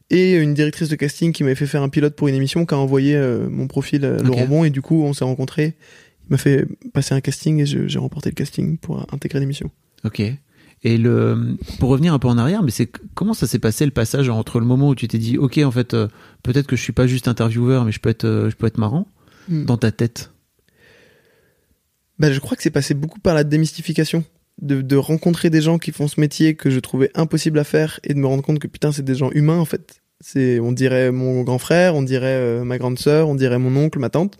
et 0.09 0.35
une 0.35 0.53
directrice 0.53 0.87
de 0.89 0.95
casting 0.95 1.33
qui 1.33 1.43
m'avait 1.43 1.55
fait 1.55 1.65
faire 1.65 1.81
un 1.81 1.89
pilote 1.89 2.15
pour 2.15 2.27
une 2.27 2.35
émission 2.35 2.65
qui 2.65 2.73
a 2.73 2.77
envoyé 2.77 3.15
euh, 3.15 3.49
mon 3.49 3.67
profil 3.67 4.05
à 4.05 4.17
Laurent. 4.21 4.45
Bon 4.45 4.63
et 4.63 4.69
du 4.69 4.81
coup 4.81 5.03
on 5.03 5.13
s'est 5.13 5.25
rencontrés. 5.25 5.73
Il 6.29 6.31
m'a 6.31 6.37
fait 6.37 6.65
passer 6.93 7.13
un 7.15 7.21
casting 7.21 7.59
et 7.59 7.65
j'ai 7.65 7.99
remporté 7.99 8.29
le 8.29 8.35
casting 8.35 8.77
pour 8.77 9.05
intégrer 9.13 9.39
l'émission. 9.39 9.69
Ok. 10.05 10.21
Et 10.83 10.97
le, 10.97 11.57
pour 11.79 11.89
revenir 11.89 12.13
un 12.13 12.19
peu 12.19 12.27
en 12.27 12.37
arrière, 12.37 12.63
mais 12.63 12.71
c'est 12.71 12.89
comment 13.13 13.33
ça 13.33 13.47
s'est 13.47 13.59
passé 13.59 13.85
le 13.85 13.91
passage 13.91 14.29
entre 14.29 14.59
le 14.59 14.65
moment 14.65 14.89
où 14.89 14.95
tu 14.95 15.07
t'es 15.07 15.19
dit, 15.19 15.37
ok, 15.37 15.59
en 15.59 15.69
fait, 15.71 15.93
euh, 15.93 16.07
peut-être 16.41 16.65
que 16.65 16.75
je 16.75 16.81
suis 16.81 16.93
pas 16.93 17.05
juste 17.05 17.27
intervieweur, 17.27 17.85
mais 17.85 17.91
je 17.91 17.99
peux 17.99 18.09
être, 18.09 18.25
euh, 18.25 18.49
je 18.49 18.55
peux 18.55 18.65
être 18.67 18.77
marrant 18.79 19.07
Mm. 19.47 19.65
dans 19.65 19.77
ta 19.77 19.91
tête? 19.91 20.31
Bah, 22.19 22.31
je 22.31 22.39
crois 22.39 22.55
que 22.55 22.63
c'est 22.63 22.69
passé 22.69 22.93
beaucoup 22.93 23.19
par 23.19 23.33
la 23.33 23.43
démystification. 23.43 24.23
De, 24.61 24.81
de 24.81 24.95
rencontrer 24.95 25.49
des 25.49 25.61
gens 25.61 25.79
qui 25.79 25.91
font 25.91 26.07
ce 26.07 26.19
métier 26.19 26.53
que 26.53 26.69
je 26.69 26.79
trouvais 26.79 27.09
impossible 27.15 27.57
à 27.57 27.63
faire 27.63 27.99
et 28.03 28.13
de 28.13 28.19
me 28.19 28.27
rendre 28.27 28.43
compte 28.43 28.59
que 28.59 28.67
putain, 28.67 28.91
c'est 28.91 29.03
des 29.03 29.15
gens 29.15 29.31
humains 29.31 29.57
en 29.57 29.65
fait. 29.65 30.01
C'est, 30.19 30.59
on 30.59 30.71
dirait 30.71 31.11
mon 31.11 31.41
grand 31.41 31.57
frère, 31.57 31.95
on 31.95 32.03
dirait 32.03 32.27
euh, 32.27 32.63
ma 32.63 32.77
grande 32.77 32.99
sœur, 32.99 33.27
on 33.27 33.33
dirait 33.33 33.57
mon 33.57 33.75
oncle, 33.75 33.97
ma 33.97 34.09
tante. 34.09 34.37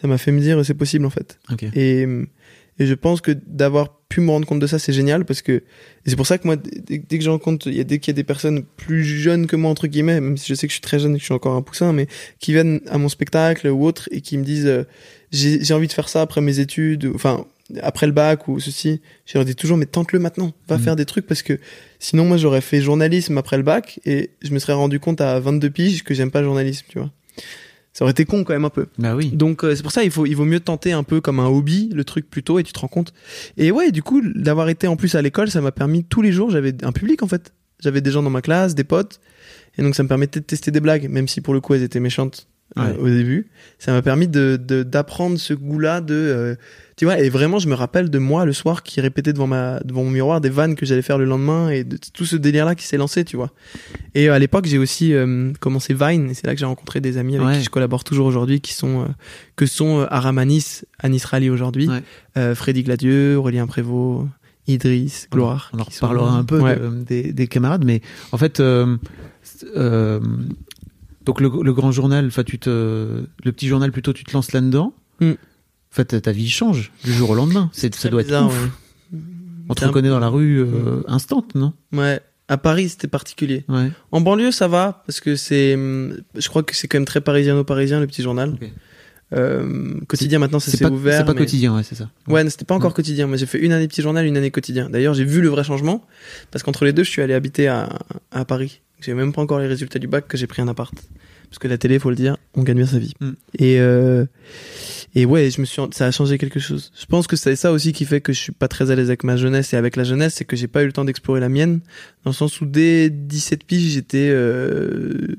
Ça 0.00 0.06
m'a 0.06 0.18
fait 0.18 0.30
me 0.30 0.40
dire 0.40 0.64
c'est 0.64 0.74
possible 0.74 1.04
en 1.04 1.10
fait. 1.10 1.40
Ok. 1.50 1.64
Et, 1.74 2.06
et 2.78 2.86
je 2.86 2.94
pense 2.94 3.20
que 3.20 3.32
d'avoir 3.32 3.98
pu 4.08 4.20
me 4.20 4.30
rendre 4.30 4.46
compte 4.46 4.60
de 4.60 4.66
ça, 4.66 4.78
c'est 4.78 4.92
génial 4.92 5.24
parce 5.24 5.42
que 5.42 5.64
c'est 6.06 6.16
pour 6.16 6.26
ça 6.26 6.38
que 6.38 6.46
moi, 6.46 6.56
dès, 6.56 6.98
dès 6.98 7.18
que 7.18 7.24
je 7.24 7.30
rencontre, 7.30 7.66
il 7.66 7.74
y 7.74 7.80
a, 7.80 7.84
dès 7.84 7.98
qu'il 7.98 8.12
y 8.12 8.14
a 8.14 8.16
des 8.16 8.24
personnes 8.24 8.62
plus 8.76 9.04
jeunes 9.04 9.46
que 9.46 9.56
moi, 9.56 9.70
entre 9.70 9.86
guillemets, 9.88 10.20
même 10.20 10.36
si 10.36 10.48
je 10.48 10.54
sais 10.54 10.66
que 10.66 10.70
je 10.70 10.76
suis 10.76 10.80
très 10.80 10.98
jeune 10.98 11.12
et 11.12 11.16
que 11.16 11.20
je 11.20 11.26
suis 11.26 11.34
encore 11.34 11.56
un 11.56 11.62
poussin, 11.62 11.92
mais 11.92 12.06
qui 12.38 12.52
viennent 12.52 12.80
à 12.88 12.98
mon 12.98 13.08
spectacle 13.08 13.68
ou 13.68 13.84
autre 13.84 14.08
et 14.12 14.20
qui 14.20 14.38
me 14.38 14.44
disent 14.44 14.66
euh, 14.66 14.84
j'ai 15.32 15.62
j'ai 15.64 15.74
envie 15.74 15.86
de 15.88 15.92
faire 15.92 16.08
ça 16.08 16.22
après 16.22 16.40
mes 16.40 16.58
études, 16.58 17.10
enfin, 17.14 17.44
après 17.82 18.06
le 18.06 18.12
bac 18.12 18.48
ou 18.48 18.58
ceci, 18.58 19.00
je 19.26 19.38
leur 19.38 19.44
dis 19.44 19.54
toujours, 19.54 19.76
mais 19.76 19.86
tente-le 19.86 20.18
maintenant, 20.18 20.52
va 20.68 20.76
Mhm. 20.76 20.82
faire 20.82 20.96
des 20.96 21.04
trucs 21.06 21.26
parce 21.26 21.42
que 21.42 21.58
sinon, 22.00 22.24
moi, 22.24 22.36
j'aurais 22.36 22.60
fait 22.60 22.80
journalisme 22.80 23.38
après 23.38 23.56
le 23.56 23.62
bac 23.62 24.00
et 24.04 24.30
je 24.42 24.50
me 24.52 24.58
serais 24.58 24.72
rendu 24.72 24.98
compte 24.98 25.20
à 25.20 25.38
22 25.38 25.70
piges 25.70 26.02
que 26.02 26.12
j'aime 26.14 26.30
pas 26.30 26.40
le 26.40 26.46
journalisme, 26.46 26.86
tu 26.88 26.98
vois. 26.98 27.10
Ça 27.92 28.04
aurait 28.04 28.12
été 28.12 28.24
con 28.24 28.44
quand 28.44 28.52
même 28.52 28.64
un 28.64 28.70
peu. 28.70 28.86
Bah 28.98 29.16
oui. 29.16 29.30
Donc 29.30 29.64
euh, 29.64 29.74
c'est 29.74 29.82
pour 29.82 29.90
ça 29.90 30.04
il 30.04 30.12
faut 30.12 30.24
il 30.24 30.34
vaut 30.34 30.44
mieux 30.44 30.60
tenter 30.60 30.92
un 30.92 31.02
peu 31.02 31.20
comme 31.20 31.40
un 31.40 31.46
hobby 31.48 31.90
le 31.92 32.04
truc 32.04 32.30
plus 32.30 32.44
tôt 32.44 32.60
et 32.60 32.62
tu 32.62 32.72
te 32.72 32.78
rends 32.78 32.86
compte. 32.88 33.12
Et 33.56 33.72
ouais, 33.72 33.90
du 33.90 34.00
coup 34.02 34.20
d'avoir 34.34 34.68
été 34.68 34.86
en 34.86 34.94
plus 34.96 35.16
à 35.16 35.22
l'école, 35.22 35.50
ça 35.50 35.60
m'a 35.60 35.72
permis 35.72 36.04
tous 36.04 36.22
les 36.22 36.30
jours, 36.30 36.50
j'avais 36.50 36.72
un 36.84 36.92
public 36.92 37.22
en 37.24 37.26
fait. 37.26 37.52
J'avais 37.80 38.00
des 38.00 38.10
gens 38.12 38.22
dans 38.22 38.30
ma 38.30 38.42
classe, 38.42 38.74
des 38.76 38.84
potes 38.84 39.20
et 39.76 39.82
donc 39.82 39.94
ça 39.96 40.02
me 40.04 40.08
permettait 40.08 40.38
de 40.40 40.44
tester 40.44 40.70
des 40.70 40.78
blagues 40.80 41.08
même 41.08 41.26
si 41.26 41.40
pour 41.40 41.52
le 41.52 41.60
coup 41.60 41.74
elles 41.74 41.82
étaient 41.82 41.98
méchantes 42.00 42.46
euh, 42.78 42.92
Ouais. 42.92 42.96
au 42.98 43.06
début. 43.08 43.48
Ça 43.78 43.92
m'a 43.92 44.02
permis 44.02 44.28
de 44.28 44.58
de- 44.62 44.82
d'apprendre 44.82 45.38
ce 45.38 45.54
goût-là 45.54 46.00
de 46.00 46.14
euh, 46.14 46.54
tu 46.96 47.04
vois 47.04 47.18
et 47.18 47.28
vraiment 47.30 47.58
je 47.58 47.66
me 47.68 47.74
rappelle 47.74 48.10
de 48.10 48.18
moi 48.18 48.44
le 48.44 48.52
soir 48.52 48.82
qui 48.82 49.00
répétait 49.00 49.32
devant 49.32 49.46
ma 49.46 49.80
devant 49.80 50.04
mon 50.04 50.10
miroir 50.10 50.40
des 50.40 50.50
vannes 50.50 50.74
que 50.76 50.84
j'allais 50.86 51.02
faire 51.02 51.18
le 51.18 51.24
lendemain 51.24 51.70
et 51.70 51.82
de 51.82 51.98
tout 52.12 52.24
ce 52.26 52.36
délire 52.36 52.66
là 52.66 52.74
qui 52.74 52.84
s'est 52.86 52.96
lancé, 52.98 53.24
tu 53.24 53.36
vois. 53.36 53.50
Et 54.14 54.28
euh, 54.28 54.34
à 54.34 54.38
l'époque, 54.38 54.66
j'ai 54.66 54.78
aussi 54.78 55.12
euh, 55.14 55.52
commencé 55.60 55.94
Vine, 55.94 56.30
et 56.30 56.34
c'est 56.34 56.46
là 56.46 56.52
que 56.54 56.60
j'ai 56.60 56.66
rencontré 56.66 57.00
des 57.00 57.16
amis 57.18 57.36
avec 57.36 57.46
Ouais. 57.48 57.56
qui 57.58 57.64
je 57.64 57.70
collabore 57.70 58.04
toujours 58.04 58.26
aujourd'hui, 58.26 58.60
qui 58.60 58.74
sont 58.74 59.00
euh, 59.02 59.06
que 59.56 59.66
sont 59.66 60.00
euh, 60.00 60.06
Aramanis, 60.10 60.82
Anis 60.98 61.24
Rally 61.24 61.50
aujourd'hui, 61.50 61.88
Ouais. 61.88 62.02
euh, 62.36 62.54
Freddy 62.54 62.82
Gladieux, 62.82 63.36
Aurélien 63.36 63.66
Prévost, 63.66 64.28
Idriss, 64.68 65.26
Gloire. 65.32 65.70
On 65.74 65.80
en 65.80 65.84
qui 65.84 65.94
sont- 65.94 66.06
reparlera 66.06 66.36
un 66.36 66.44
peu 66.44 66.60
Ouais. 66.60 66.76
de- 66.76 67.02
des, 67.02 67.32
des 67.32 67.46
camarades, 67.48 67.84
mais 67.84 68.02
en 68.30 68.36
fait, 68.38 68.60
euh, 68.60 68.96
euh, 69.76 70.20
donc 71.24 71.40
le, 71.40 71.50
le 71.62 71.72
grand 71.72 71.92
journal, 71.92 72.26
enfin 72.26 72.44
tu 72.44 72.58
te, 72.58 73.24
le 73.44 73.52
petit 73.52 73.68
journal 73.68 73.92
plutôt, 73.92 74.12
tu 74.12 74.24
te 74.24 74.32
lances 74.32 74.52
là-dedans. 74.52 74.94
Mm. 75.20 75.30
En 75.32 75.36
fait, 75.94 76.20
ta 76.20 76.32
vie 76.32 76.48
change 76.48 76.92
du 77.04 77.12
jour 77.12 77.30
au 77.30 77.34
lendemain. 77.34 77.68
C'est, 77.72 77.94
ça 77.94 78.08
doit 78.08 78.22
bizarre, 78.22 78.44
être 78.46 78.52
ouf. 78.54 78.62
ouais. 79.12 79.18
On 79.68 79.74
te 79.74 79.84
un- 79.84 79.88
reconnaît 79.88 80.08
dans 80.08 80.18
la 80.20 80.28
rue 80.28 80.58
euh, 80.60 81.02
instant, 81.08 81.44
non? 81.54 81.72
Ouais. 81.92 82.20
À 82.48 82.56
Paris, 82.58 82.88
c'était 82.88 83.06
particulier. 83.08 83.64
Ouais. 83.68 83.90
En 84.10 84.20
banlieue, 84.20 84.50
ça 84.50 84.66
va, 84.66 85.02
parce 85.06 85.20
que 85.20 85.36
c'est, 85.36 85.74
hum, 85.74 86.16
je 86.36 86.48
crois 86.48 86.62
que 86.64 86.74
c'est 86.74 86.88
quand 86.88 86.98
même 86.98 87.04
très 87.06 87.20
parisiano-parisien, 87.20 88.00
le 88.00 88.06
petit 88.08 88.22
journal. 88.22 88.56
Euh, 89.32 89.94
quotidien, 90.08 90.40
maintenant, 90.40 90.58
ça 90.58 90.70
C'est 90.72 90.78
s'est 90.78 90.84
pas, 90.84 90.90
ouvert. 90.90 91.18
c'est 91.18 91.24
pas 91.24 91.32
mais- 91.34 91.38
quotidien, 91.38 91.74
ouais, 91.76 91.84
c'est 91.84 91.94
ça. 91.94 92.10
Ouais, 92.26 92.48
c'était 92.50 92.64
pas 92.64 92.74
encore 92.74 92.94
quotidien. 92.94 93.28
Moi, 93.28 93.36
j'ai 93.36 93.46
fait 93.46 93.58
une 93.60 93.70
année 93.72 93.86
petit 93.86 94.02
journal, 94.02 94.26
une 94.26 94.36
année 94.36 94.50
quotidien. 94.50 94.90
D'ailleurs, 94.90 95.14
j'ai 95.14 95.24
vu 95.24 95.40
le 95.40 95.48
vrai 95.48 95.62
changement 95.62 96.04
parce 96.50 96.64
qu'entre 96.64 96.84
les 96.84 96.92
deux, 96.92 97.04
je 97.04 97.10
suis 97.10 97.22
allé 97.22 97.34
habiter 97.34 97.68
à, 97.68 97.88
à 98.32 98.44
Paris. 98.44 98.80
J'ai 99.00 99.14
même 99.14 99.32
pas 99.32 99.42
encore 99.42 99.58
les 99.58 99.66
résultats 99.66 99.98
du 99.98 100.06
bac 100.06 100.26
que 100.28 100.36
j'ai 100.36 100.46
pris 100.46 100.62
un 100.62 100.68
appart. 100.68 100.94
Parce 101.48 101.58
que 101.58 101.66
la 101.66 101.78
télé, 101.78 101.98
faut 101.98 102.10
le 102.10 102.16
dire, 102.16 102.36
on 102.54 102.62
gagne 102.62 102.76
bien 102.76 102.86
sa 102.86 102.98
vie. 102.98 103.14
Mm. 103.20 103.30
Et 103.58 103.80
euh, 103.80 104.24
et 105.14 105.24
ouais, 105.26 105.50
je 105.50 105.60
me 105.60 105.66
suis, 105.66 105.82
ça 105.90 106.06
a 106.06 106.10
changé 106.10 106.38
quelque 106.38 106.60
chose. 106.60 106.92
Je 106.98 107.06
pense 107.06 107.26
que 107.26 107.34
c'est 107.34 107.56
ça 107.56 107.72
aussi 107.72 107.92
qui 107.92 108.04
fait 108.04 108.20
que 108.20 108.32
je 108.32 108.38
suis 108.38 108.52
pas 108.52 108.68
très 108.68 108.90
à 108.90 108.94
l'aise 108.94 109.08
avec 109.08 109.24
ma 109.24 109.36
jeunesse 109.36 109.72
et 109.74 109.76
avec 109.76 109.96
la 109.96 110.04
jeunesse, 110.04 110.34
c'est 110.34 110.44
que 110.44 110.54
j'ai 110.54 110.68
pas 110.68 110.82
eu 110.82 110.86
le 110.86 110.92
temps 110.92 111.04
d'explorer 111.04 111.40
la 111.40 111.48
mienne. 111.48 111.80
Dans 112.24 112.30
le 112.30 112.36
sens 112.36 112.60
où 112.60 112.66
dès 112.66 113.10
17 113.10 113.64
piges, 113.64 113.92
j'étais 113.92 114.28
euh, 114.30 115.34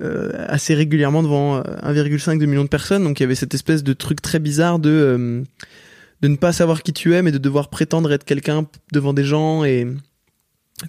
euh, 0.00 0.32
assez 0.48 0.74
régulièrement 0.74 1.22
devant 1.22 1.58
euh, 1.58 1.62
1,5 1.82 2.44
million 2.46 2.64
de 2.64 2.68
personnes. 2.68 3.04
Donc 3.04 3.20
il 3.20 3.22
y 3.22 3.24
avait 3.24 3.36
cette 3.36 3.54
espèce 3.54 3.84
de 3.84 3.92
truc 3.92 4.20
très 4.20 4.40
bizarre 4.40 4.78
de 4.78 4.90
euh, 4.90 5.42
de 6.22 6.28
ne 6.28 6.36
pas 6.36 6.52
savoir 6.52 6.82
qui 6.82 6.92
tu 6.92 7.14
es, 7.14 7.22
mais 7.22 7.30
de 7.30 7.38
devoir 7.38 7.68
prétendre 7.68 8.10
être 8.10 8.24
quelqu'un 8.24 8.66
devant 8.92 9.12
des 9.12 9.24
gens 9.24 9.64
et 9.64 9.86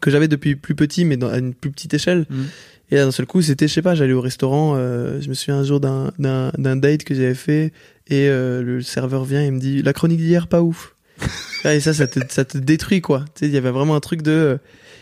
que 0.02 0.12
j'avais 0.12 0.28
depuis 0.28 0.56
plus 0.56 0.76
petit, 0.76 1.06
mais 1.06 1.18
dans, 1.18 1.30
à 1.30 1.38
une 1.38 1.54
plus 1.54 1.72
petite 1.72 1.94
échelle. 1.94 2.26
Mhm. 2.30 2.46
Et 2.92 2.96
là, 2.96 3.06
d'un 3.06 3.12
seul 3.12 3.26
coup, 3.26 3.42
c'était, 3.42 3.68
je 3.68 3.74
sais 3.74 3.82
pas, 3.82 3.96
j'allais 3.96 4.14
au 4.14 4.22
restaurant. 4.22 4.76
euh, 4.76 5.20
je 5.22 5.30
me 5.30 5.34
souviens 5.34 5.58
un 5.58 5.64
jour 5.64 5.80
d'un 5.80 6.12
d'un 6.20 6.52
d'un 6.58 6.76
date 6.76 7.04
que 7.04 7.16
j'avais 7.16 7.34
fait 7.34 7.74
et 8.08 8.28
euh, 8.28 8.62
le 8.62 8.82
serveur 8.82 9.24
vient 9.24 9.42
et 9.42 9.50
me 9.50 9.60
dit 9.60 9.82
la 9.82 9.94
chronique 9.94 10.20
d'hier 10.20 10.48
pas 10.48 10.62
ouf. 10.62 10.96
et 11.66 11.80
ça, 11.80 11.94
ça 11.94 12.08
te, 12.08 12.20
ça 12.30 12.46
te 12.46 12.58
détruit 12.58 13.02
quoi. 13.02 13.26
Tu 13.36 13.40
sais, 13.40 13.48
il 13.48 13.54
y 13.54 13.58
avait 13.58 13.72
vraiment 13.72 13.96
un 13.96 14.00
truc 14.00 14.22
de. 14.22 14.60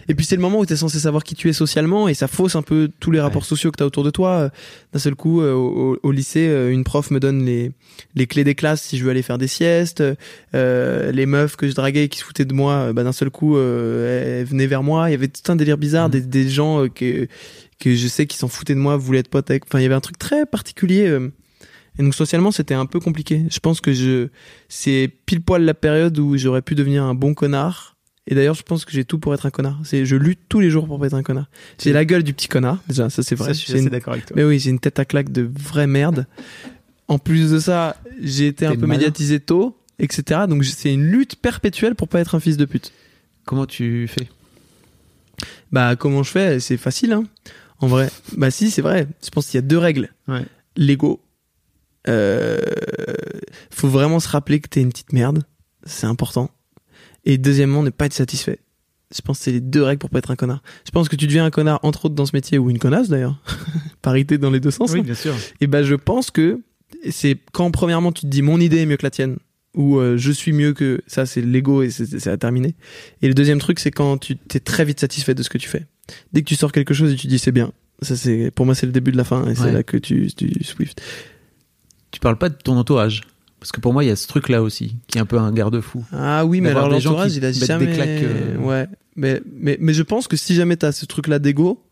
Et 0.08 0.16
puis 0.16 0.26
c'est 0.26 0.36
le 0.36 0.41
moment 0.41 0.60
où 0.60 0.66
tu 0.66 0.74
es 0.74 0.76
censé 0.76 0.99
savoir 0.99 1.24
qui 1.24 1.36
tu 1.36 1.49
es 1.49 1.54
socialement 1.54 2.08
et 2.08 2.14
ça 2.14 2.28
fausse 2.28 2.56
un 2.56 2.62
peu 2.62 2.89
tous 2.99 3.12
les 3.12 3.20
rapports 3.20 3.45
sociaux 3.45 3.72
que 3.72 3.78
tu 3.78 3.84
as 3.84 3.86
autour 3.86 4.04
de 4.04 4.10
toi. 4.10 4.49
D'un 4.93 4.99
seul 4.99 5.16
coup, 5.16 5.41
euh, 5.41 5.54
au, 5.54 5.97
au 6.02 6.12
lycée, 6.12 6.47
euh, 6.47 6.72
une 6.72 6.84
prof 6.84 7.12
me 7.12 7.20
donne 7.20 7.45
les, 7.45 7.72
les 8.16 8.28
clés 8.28 8.43
des 8.43 8.56
classes 8.56 8.82
si 8.82 8.97
je 8.97 9.04
veux 9.04 9.12
aller 9.12 9.22
faire 9.22 9.38
des 9.38 9.47
siestes. 9.47 10.04
Euh, 10.54 11.12
les 11.12 11.26
meufs 11.26 11.56
que 11.56 11.68
je 11.68 11.74
draguais 11.74 12.06
et 12.06 12.10
qui 12.10 12.20
se 12.20 12.24
foutaient 12.24 12.45
de 12.45 12.54
moi, 12.54 12.93
bah, 12.93 13.04
d'un 13.04 13.12
seul 13.12 13.30
coup, 13.30 13.58
euh, 13.58 14.39
elles 14.41 14.45
venaient 14.45 14.68
vers 14.68 14.84
moi. 14.84 15.10
Il 15.10 15.12
y 15.12 15.16
avait 15.16 15.28
tout 15.28 15.52
un 15.52 15.56
délire 15.56 15.78
bizarre, 15.78 16.10
des, 16.10 16.22
des 16.22 16.49
gens 16.49 16.88
que, 16.88 17.28
que 17.80 17.95
je 17.95 18.08
sais 18.08 18.26
qui 18.26 18.38
s'en 18.38 18.47
foutaient 18.47 18.76
de 18.76 18.80
moi, 18.80 18.97
voulaient 18.97 19.20
être 19.20 19.30
potes 19.30 19.49
avec. 19.49 19.66
Enfin, 19.66 19.80
il 19.80 19.84
y 19.84 19.86
avait 19.86 19.95
un 19.95 20.02
truc 20.02 20.18
très 20.18 20.45
particulier. 20.45 21.18
et 21.97 22.04
donc 22.04 22.16
socialement, 22.16 22.52
c'était 22.52 22.74
un 22.74 22.86
peu 22.86 22.99
compliqué. 22.99 23.43
Je 23.49 23.60
pense 23.60 23.82
que 23.82 23.93
je, 23.93 24.28
c'est 24.70 25.10
pile 25.26 25.41
poil 25.41 25.64
la 25.64 25.74
période 25.74 26.18
où 26.20 26.38
j'aurais 26.38 26.62
pu 26.62 26.76
devenir 26.76 27.04
un 27.04 27.16
bon 27.16 27.34
connard. 27.34 27.91
Et 28.28 28.36
d'ailleurs, 28.36 28.53
je 28.55 28.61
pense 28.63 28.86
que 28.86 28.91
j'ai 28.91 29.03
tout 29.03 29.17
pour 29.19 29.34
être 29.34 29.45
un 29.45 29.49
connard. 29.49 29.80
C'est, 29.84 30.05
je 30.05 30.15
lutte 30.15 30.41
tous 30.47 30.59
les 30.59 30.69
jours 30.69 30.86
pour 30.88 30.99
pas 30.99 31.07
être 31.07 31.15
un 31.15 31.24
connard. 31.24 31.47
J'ai 31.82 31.91
la 31.91 32.05
gueule 32.05 32.24
du 32.24 32.34
petit 32.34 32.47
connard, 32.47 32.78
déjà, 32.88 33.09
ça 33.09 33.24
c'est 33.24 33.36
vrai. 33.36 33.47
Ça, 33.47 33.53
je 33.53 33.57
suis 33.59 33.67
J'ai 33.67 33.74
assez 33.80 33.84
une- 33.86 33.89
d'accord 33.89 34.13
avec 34.13 34.28
toi. 34.28 34.36
mais 34.38 34.43
oui, 34.43 34.59
j'ai 34.59 34.69
une 34.69 34.80
tête 34.80 34.99
à 34.99 35.05
claque 35.05 35.32
de 35.32 35.41
vraie 35.59 35.88
merde. 35.88 36.28
En 37.07 37.17
plus 37.19 37.51
de 37.51 37.59
ça, 37.59 37.97
j'ai 38.22 38.47
été 38.47 38.65
un 38.65 38.76
peu 38.76 38.82
malin. 38.86 38.99
médiatisé 38.99 39.39
tôt, 39.39 39.76
etc. 39.99 40.41
Donc 40.47 40.63
c'est 40.63 40.93
une 40.93 41.05
lutte 41.07 41.36
perpétuelle 41.36 41.95
pour 41.95 42.07
pas 42.07 42.19
être 42.22 42.36
un 42.36 42.39
fils 42.39 42.57
de 42.57 42.65
pute. 42.65 42.93
Comment 43.45 43.65
tu 43.65 44.07
fais? 44.07 44.30
Bah 45.72 45.95
comment 45.95 46.22
je 46.24 46.30
fais? 46.32 46.59
C'est 46.59 46.78
facile, 46.78 47.11
hein. 47.13 47.24
En 47.80 47.88
vrai. 47.88 48.09
Bah 48.38 48.51
si, 48.51 48.69
c'est 48.69 48.84
vrai. 48.84 49.07
Je 49.26 49.30
pense 49.32 49.47
qu'il 49.47 49.55
y 49.55 49.57
a 49.57 49.61
deux 49.67 49.80
règles. 49.80 50.13
Ouais. 50.28 50.45
L'ego. 50.78 51.22
Euh... 52.07 52.59
Faut 53.72 53.88
vraiment 53.89 54.19
se 54.19 54.28
rappeler 54.30 54.59
que 54.59 54.67
t'es 54.69 54.82
une 54.82 54.89
petite 54.89 55.11
merde. 55.13 55.43
C'est 55.86 56.05
important. 56.05 56.51
Et 57.26 57.38
deuxièmement, 57.38 57.84
ne 57.84 57.89
pas 57.89 58.05
être 58.05 58.13
satisfait. 58.13 58.59
Je 59.13 59.22
pense 59.22 59.39
que 59.39 59.43
c'est 59.43 59.51
les 59.51 59.59
deux 59.59 59.84
règles 59.84 59.99
pour 59.99 60.09
pas 60.09 60.19
être 60.19 60.32
un 60.32 60.36
connard. 60.36 60.63
Je 60.86 60.91
pense 60.91 61.09
que 61.09 61.15
tu 61.15 61.28
deviens 61.28 61.43
un 61.45 61.49
connard 61.51 61.80
entre 61.84 62.05
autres 62.05 62.15
dans 62.15 62.26
ce 62.26 62.36
métier 62.36 62.57
ou 62.57 62.69
une 62.69 62.80
connasse 62.80 63.09
d'ailleurs. 63.09 63.38
Parité 64.01 64.38
dans 64.38 64.49
les 64.51 64.59
deux 64.61 64.72
sens. 64.72 64.93
hein. 64.99 65.03
bien 65.03 65.13
sûr. 65.13 65.36
Et 65.59 65.67
ben 65.67 65.84
je 65.84 65.95
pense 65.95 66.32
que 66.32 66.61
c'est 67.09 67.38
quand 67.51 67.69
premièrement 67.72 68.11
tu 68.13 68.22
te 68.22 68.28
dis 68.28 68.41
mon 68.41 68.59
idée 68.59 68.78
est 68.78 68.86
mieux 68.86 68.95
que 68.97 69.03
la 69.05 69.09
tienne 69.11 69.38
ou 69.76 69.97
euh, 69.99 70.15
je 70.17 70.32
suis 70.32 70.53
mieux 70.53 70.74
que 70.74 71.01
ça 71.07 71.26
c'est 71.26 71.41
l'ego 71.41 71.84
et 71.84 71.89
c'est 71.89 72.19
c'est 72.19 72.30
à 72.30 72.38
terminer. 72.38 72.74
Et 73.22 73.28
le 73.28 73.34
deuxième 73.34 73.59
truc 73.59 73.80
c'est 73.80 73.91
quand 73.91 74.17
tu 74.17 74.38
t'es 74.38 74.59
très 74.61 74.86
vite 74.86 74.99
satisfait 75.01 75.36
de 75.36 75.43
ce 75.43 75.49
que 75.49 75.57
tu 75.57 75.67
fais. 75.67 75.86
Dès 76.32 76.41
que 76.41 76.47
tu 76.47 76.55
sors 76.55 76.72
quelque 76.72 76.93
chose 76.93 77.11
et 77.11 77.15
tu 77.17 77.28
dis 77.28 77.38
c'est 77.38 77.51
bien. 77.51 77.74
Ça 78.01 78.15
c'est 78.15 78.49
pour 78.51 78.65
moi 78.65 78.76
c'est 78.76 78.86
le 78.86 78.91
début 78.93 79.11
de 79.11 79.17
la 79.17 79.26
fin 79.26 79.45
et 79.47 79.55
c'est 79.55 79.72
là 79.74 79.84
que 79.84 79.97
tu 79.97 80.32
tu 80.34 80.63
Swift. 80.63 81.01
Tu 82.11 82.19
parles 82.22 82.38
pas 82.38 82.47
de 82.49 82.55
ton 82.55 82.78
entourage. 82.78 83.22
Parce 83.62 83.72
que 83.72 83.80
pour 83.80 83.93
moi, 83.93 84.03
il 84.03 84.07
y 84.07 84.12
a 84.12 84.16
ce 84.18 84.28
truc-là 84.28 84.62
aussi, 84.62 84.97
qui 85.07 85.18
est 85.18 85.22
un 85.22 85.26
peu 85.26 85.38
un 85.38 85.53
garde-fou. 85.53 86.03
Ah 86.12 86.45
oui 86.45 86.59
mais 86.59 86.72
alors 86.72 86.89
l'entourage 86.89 87.36
il 87.38 87.45
a 87.45 87.51
jamais 87.53 87.86
des 87.86 87.93
claques, 87.93 88.09
euh. 88.24 88.57
ouais 88.57 88.88
mais 89.16 89.41
mais 89.55 89.78
mais 89.80 89.93
je 89.93 90.03
pense 90.03 90.28
que 90.28 90.36
si 90.36 90.55
jamais 90.55 90.76
t'as 90.78 90.91
ce 90.91 91.05
truc 91.05 91.28
là 91.28 91.38
d'ego 91.39 91.84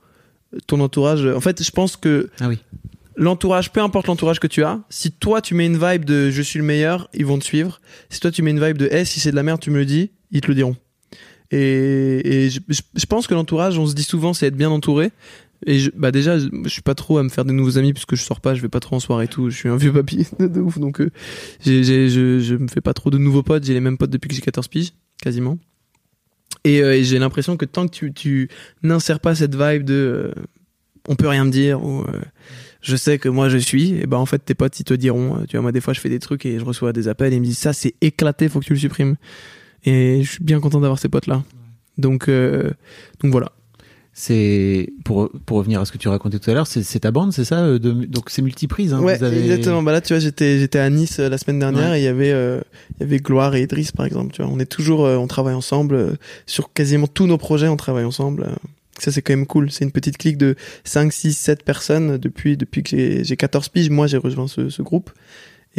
ton 0.67 0.79
entourage 0.81 1.25
en 1.25 1.39
fait 1.41 1.63
je 1.63 1.69
pense 1.71 1.95
que 1.95 2.29
Ah 2.39 2.47
oui. 2.49 2.57
l'entourage, 3.15 3.71
peu 3.71 3.81
importe 3.81 4.07
l'entourage 4.07 4.39
que 4.39 4.47
tu 4.47 4.63
as, 4.63 4.79
si 4.89 5.11
toi 5.11 5.41
tu 5.41 5.53
mets 5.53 5.67
une 5.67 5.77
vibe 5.77 6.05
de 6.05 6.31
je 6.31 6.41
suis 6.41 6.57
le 6.57 6.65
meilleur, 6.65 7.07
ils 7.13 7.25
vont 7.25 7.37
te 7.37 7.43
suivre. 7.45 7.79
Si 8.09 8.19
toi 8.19 8.31
tu 8.31 8.41
mets 8.41 8.51
une 8.51 8.65
vibe 8.65 8.77
de 8.77 8.89
eh, 8.91 9.05
si 9.05 9.19
c'est 9.19 9.29
de 9.31 9.35
la 9.35 9.43
merde, 9.43 9.59
tu 9.59 9.69
me 9.69 9.77
le 9.77 9.85
dis, 9.85 10.09
ils 10.31 10.41
te 10.41 10.47
le 10.47 10.55
diront. 10.55 10.75
Et, 11.51 12.45
et 12.45 12.49
je 12.49 13.05
pense 13.07 13.27
que 13.27 13.33
l'entourage, 13.33 13.77
on 13.79 13.85
se 13.87 13.93
dit 13.95 14.03
souvent, 14.03 14.33
c'est 14.33 14.47
être 14.47 14.55
bien 14.55 14.69
entouré. 14.69 15.11
Et 15.65 15.79
je, 15.79 15.91
bah 15.95 16.11
déjà, 16.11 16.39
je, 16.39 16.47
je 16.63 16.69
suis 16.69 16.81
pas 16.81 16.95
trop 16.95 17.17
à 17.17 17.23
me 17.23 17.29
faire 17.29 17.45
des 17.45 17.53
nouveaux 17.53 17.77
amis 17.77 17.93
puisque 17.93 18.15
je 18.15 18.23
sors 18.23 18.41
pas, 18.41 18.55
je 18.55 18.61
vais 18.61 18.69
pas 18.69 18.79
trop 18.79 18.95
en 18.95 18.99
soirée 18.99 19.25
et 19.25 19.27
tout. 19.27 19.49
Je 19.49 19.55
suis 19.55 19.69
un 19.69 19.77
vieux 19.77 19.91
papy 19.93 20.25
de, 20.39 20.59
ouf, 20.59 20.79
donc 20.79 21.01
euh, 21.01 21.09
je, 21.65 21.81
je 22.41 22.55
me 22.55 22.67
fais 22.67 22.81
pas 22.81 22.93
trop 22.93 23.09
de 23.09 23.17
nouveaux 23.17 23.43
potes. 23.43 23.65
J'ai 23.65 23.73
les 23.73 23.81
mêmes 23.81 23.97
potes 23.97 24.11
depuis 24.11 24.29
que 24.29 24.35
j'ai 24.35 24.41
14 24.41 24.67
piges, 24.67 24.93
quasiment. 25.21 25.57
Et, 26.63 26.81
euh, 26.81 26.95
et 26.95 27.03
j'ai 27.03 27.19
l'impression 27.19 27.57
que 27.57 27.65
tant 27.65 27.87
que 27.87 27.91
tu, 27.91 28.13
tu 28.13 28.49
n'insères 28.83 29.19
pas 29.19 29.35
cette 29.35 29.55
vibe 29.55 29.83
de 29.83 30.33
euh, 30.35 30.41
on 31.07 31.15
peut 31.15 31.27
rien 31.27 31.43
me 31.43 31.51
dire 31.51 31.83
ou 31.83 32.01
euh, 32.01 32.21
je 32.81 32.95
sais 32.95 33.17
que 33.17 33.27
moi 33.27 33.49
je 33.49 33.57
suis, 33.57 33.95
et 33.95 34.05
ben 34.05 34.17
en 34.17 34.25
fait 34.25 34.39
tes 34.39 34.53
potes 34.53 34.79
ils 34.79 34.83
te 34.83 34.93
diront, 34.93 35.37
euh, 35.37 35.45
tu 35.45 35.57
vois 35.57 35.63
moi 35.63 35.71
des 35.71 35.81
fois 35.81 35.93
je 35.93 35.99
fais 35.99 36.09
des 36.09 36.19
trucs 36.19 36.45
et 36.45 36.59
je 36.59 36.63
reçois 36.63 36.93
des 36.93 37.07
appels 37.07 37.33
et 37.33 37.37
ils 37.37 37.41
me 37.41 37.45
disent 37.45 37.57
ça 37.57 37.73
c'est 37.73 37.95
éclaté, 38.01 38.47
faut 38.47 38.59
que 38.59 38.65
tu 38.65 38.73
le 38.73 38.79
supprimes. 38.79 39.15
Et 39.85 40.21
je 40.23 40.31
suis 40.31 40.43
bien 40.43 40.59
content 40.59 40.79
d'avoir 40.79 40.99
ces 40.99 41.09
potes 41.09 41.27
là. 41.27 41.43
Donc 41.97 42.29
euh, 42.29 42.71
donc 43.21 43.31
voilà. 43.31 43.51
C'est 44.13 44.91
pour 45.05 45.29
pour 45.45 45.57
revenir 45.59 45.79
à 45.79 45.85
ce 45.85 45.91
que 45.91 45.97
tu 45.97 46.07
racontais 46.09 46.39
tout 46.39 46.49
à 46.51 46.53
l'heure, 46.53 46.67
c'est 46.67 46.99
ta 46.99 47.11
bande, 47.11 47.31
c'est 47.31 47.45
ça 47.45 47.59
euh, 47.63 47.79
de, 47.79 47.91
Donc 47.91 48.29
c'est 48.29 48.41
multiprise. 48.41 48.93
Hein, 48.93 48.99
ouais, 49.01 49.17
vous 49.17 49.23
avez- 49.23 49.41
exactement. 49.41 49.81
Bah 49.81 49.91
là 49.93 50.01
tu 50.01 50.13
vois 50.13 50.19
j'étais 50.19 50.59
j'étais 50.59 50.79
à 50.79 50.89
Nice 50.89 51.19
euh, 51.19 51.29
la 51.29 51.37
semaine 51.37 51.59
dernière 51.59 51.91
Ouais. 51.91 51.99
et 51.99 52.01
il 52.01 52.05
y 52.05 52.07
avait 52.07 52.31
euh, 52.31 52.59
il 52.97 53.01
y 53.01 53.03
avait 53.03 53.19
Gloire 53.19 53.55
et 53.55 53.61
Idriss 53.61 53.91
par 53.91 54.05
exemple. 54.05 54.33
Tu 54.33 54.41
vois, 54.41 54.51
on 54.51 54.59
est 54.59 54.65
toujours 54.65 55.05
euh, 55.05 55.15
on 55.15 55.27
travaille 55.27 55.53
ensemble 55.53 55.95
euh, 55.95 56.13
sur 56.47 56.73
quasiment 56.73 57.07
tous 57.07 57.27
nos 57.27 57.37
projets, 57.37 57.67
on 57.69 57.77
travaille 57.77 58.03
ensemble. 58.05 58.47
Ça 58.97 59.11
c'est 59.13 59.21
quand 59.21 59.31
même 59.33 59.45
cool. 59.47 59.71
C'est 59.71 59.85
une 59.85 59.91
petite 59.91 60.17
clique 60.17 60.37
de 60.37 60.55
5, 60.83 61.13
6, 61.13 61.33
7 61.37 61.63
personnes 61.63 62.17
depuis 62.17 62.57
depuis 62.57 62.83
que 62.83 62.89
j'ai 62.89 63.23
j'ai 63.23 63.37
14 63.37 63.69
piges. 63.69 63.89
Moi 63.89 64.07
j'ai 64.07 64.17
rejoint 64.17 64.47
ce, 64.49 64.69
ce 64.69 64.81
groupe. 64.81 65.11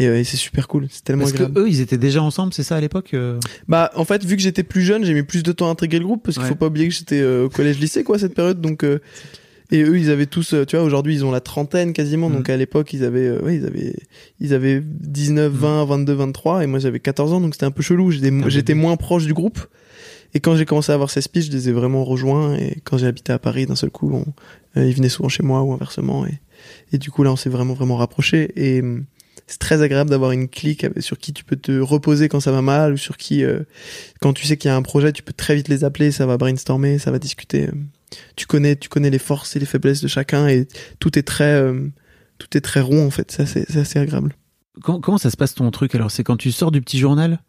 Et, 0.00 0.06
euh, 0.06 0.18
et 0.18 0.24
c'est 0.24 0.36
super 0.38 0.66
cool, 0.66 0.86
c'est 0.90 1.04
tellement 1.04 1.22
Parce 1.24 1.34
agréable. 1.34 1.54
que 1.54 1.60
eux, 1.60 1.68
ils 1.68 1.80
étaient 1.80 1.98
déjà 1.98 2.22
ensemble, 2.22 2.54
c'est 2.54 2.62
ça 2.62 2.76
à 2.76 2.80
l'époque 2.80 3.10
euh 3.14 3.38
Bah, 3.68 3.90
en 3.94 4.04
fait, 4.04 4.24
vu 4.24 4.34
que 4.36 4.42
j'étais 4.42 4.62
plus 4.62 4.82
jeune, 4.82 5.04
j'ai 5.04 5.12
mis 5.14 5.22
plus 5.22 5.42
de 5.42 5.52
temps 5.52 5.68
à 5.68 5.70
intégrer 5.70 5.98
le 5.98 6.06
groupe 6.06 6.22
parce 6.24 6.36
qu'il 6.36 6.44
Ouais. 6.44 6.48
faut 6.48 6.54
pas 6.54 6.66
oublier 6.68 6.88
que 6.88 6.94
j'étais 6.94 7.20
euh, 7.20 7.44
au 7.44 7.48
collège-lycée, 7.50 8.02
quoi, 8.02 8.18
cette 8.18 8.34
période. 8.34 8.60
Donc, 8.62 8.82
euh, 8.82 8.98
et 9.70 9.82
eux, 9.82 9.98
ils 9.98 10.10
avaient 10.10 10.26
tous, 10.26 10.54
tu 10.66 10.76
vois, 10.76 10.84
aujourd'hui, 10.84 11.14
ils 11.14 11.24
ont 11.24 11.30
la 11.30 11.40
trentaine 11.40 11.92
quasiment. 11.92 12.28
Mhm. 12.30 12.36
Donc, 12.36 12.48
à 12.48 12.56
l'époque, 12.56 12.92
ils 12.92 13.04
avaient, 13.04 13.26
euh, 13.28 13.42
ouais, 13.42 13.56
ils 13.56 13.66
avaient, 13.66 13.94
ils 14.40 14.54
avaient 14.54 14.82
19, 14.82 15.52
20, 15.52 15.84
22, 15.84 16.12
23, 16.14 16.64
et 16.64 16.66
moi, 16.66 16.78
j'avais 16.78 16.98
14 16.98 17.32
ans, 17.34 17.40
donc 17.40 17.54
c'était 17.54 17.66
un 17.66 17.70
peu 17.70 17.82
chelou. 17.82 18.10
J'étais, 18.10 18.72
Ah, 18.72 18.74
moins 18.74 18.96
proche 18.96 19.26
du 19.26 19.34
groupe. 19.34 19.60
Et 20.32 20.40
quand 20.40 20.56
j'ai 20.56 20.64
commencé 20.64 20.92
à 20.92 20.94
avoir 20.94 21.10
ces 21.10 21.20
speeches, 21.20 21.46
je 21.46 21.52
les 21.52 21.68
ai 21.68 21.72
vraiment 21.72 22.04
rejoints. 22.04 22.54
Et 22.56 22.78
quand 22.84 22.96
j'ai 22.98 23.06
habité 23.06 23.32
à 23.32 23.38
Paris, 23.38 23.66
d'un 23.66 23.74
seul 23.76 23.90
coup, 23.90 24.10
on- 24.14 24.24
euh, 24.80 24.86
ils 24.86 24.94
venaient 24.94 25.08
souvent 25.08 25.28
chez 25.28 25.42
moi 25.42 25.62
ou 25.62 25.72
inversement. 25.72 26.24
Et, 26.26 26.40
et 26.92 26.98
du 26.98 27.10
coup, 27.10 27.22
là, 27.22 27.30
on 27.32 27.36
s'est 27.36 27.50
vraiment, 27.50 27.74
vraiment 27.74 27.96
rapprochés. 27.96 28.50
Et 28.56 28.82
c'est 29.46 29.58
très 29.58 29.82
agréable 29.82 30.10
d'avoir 30.10 30.32
une 30.32 30.48
clique 30.48 30.86
sur 31.00 31.18
qui 31.18 31.32
tu 31.32 31.44
peux 31.44 31.56
te 31.56 31.78
reposer 31.80 32.28
quand 32.28 32.40
ça 32.40 32.52
va 32.52 32.62
mal 32.62 32.92
ou 32.92 32.96
sur 32.96 33.16
qui, 33.16 33.44
euh, 33.44 33.60
quand 34.20 34.32
tu 34.32 34.46
sais 34.46 34.56
qu'il 34.56 34.68
y 34.68 34.72
a 34.72 34.76
un 34.76 34.82
projet, 34.82 35.12
tu 35.12 35.22
peux 35.22 35.32
très 35.32 35.54
vite 35.54 35.68
les 35.68 35.84
appeler, 35.84 36.12
ça 36.12 36.26
va 36.26 36.36
brainstormer, 36.36 36.98
ça 36.98 37.10
va 37.10 37.18
discuter. 37.18 37.68
Tu 38.36 38.46
connais, 38.46 38.76
tu 38.76 38.88
connais 38.88 39.10
les 39.10 39.18
forces 39.18 39.56
et 39.56 39.58
les 39.60 39.66
faiblesses 39.66 40.00
de 40.02 40.08
chacun 40.08 40.48
et 40.48 40.66
tout 40.98 41.18
est 41.18 41.22
très, 41.22 41.52
euh, 41.54 41.88
tout 42.38 42.56
est 42.56 42.60
très 42.60 42.80
rond 42.80 43.06
en 43.06 43.10
fait. 43.10 43.30
Ça, 43.30 43.46
c'est 43.46 43.64
c'est 43.70 43.80
assez 43.80 43.98
agréable. 43.98 44.34
comment, 44.82 45.00
comment 45.00 45.18
ça 45.18 45.30
se 45.30 45.36
passe 45.36 45.54
ton 45.54 45.70
truc? 45.70 45.94
Alors 45.94 46.10
c'est 46.10 46.24
quand 46.24 46.36
tu 46.36 46.50
sors 46.52 46.70
du 46.70 46.80
petit 46.80 46.98
journal 46.98 47.40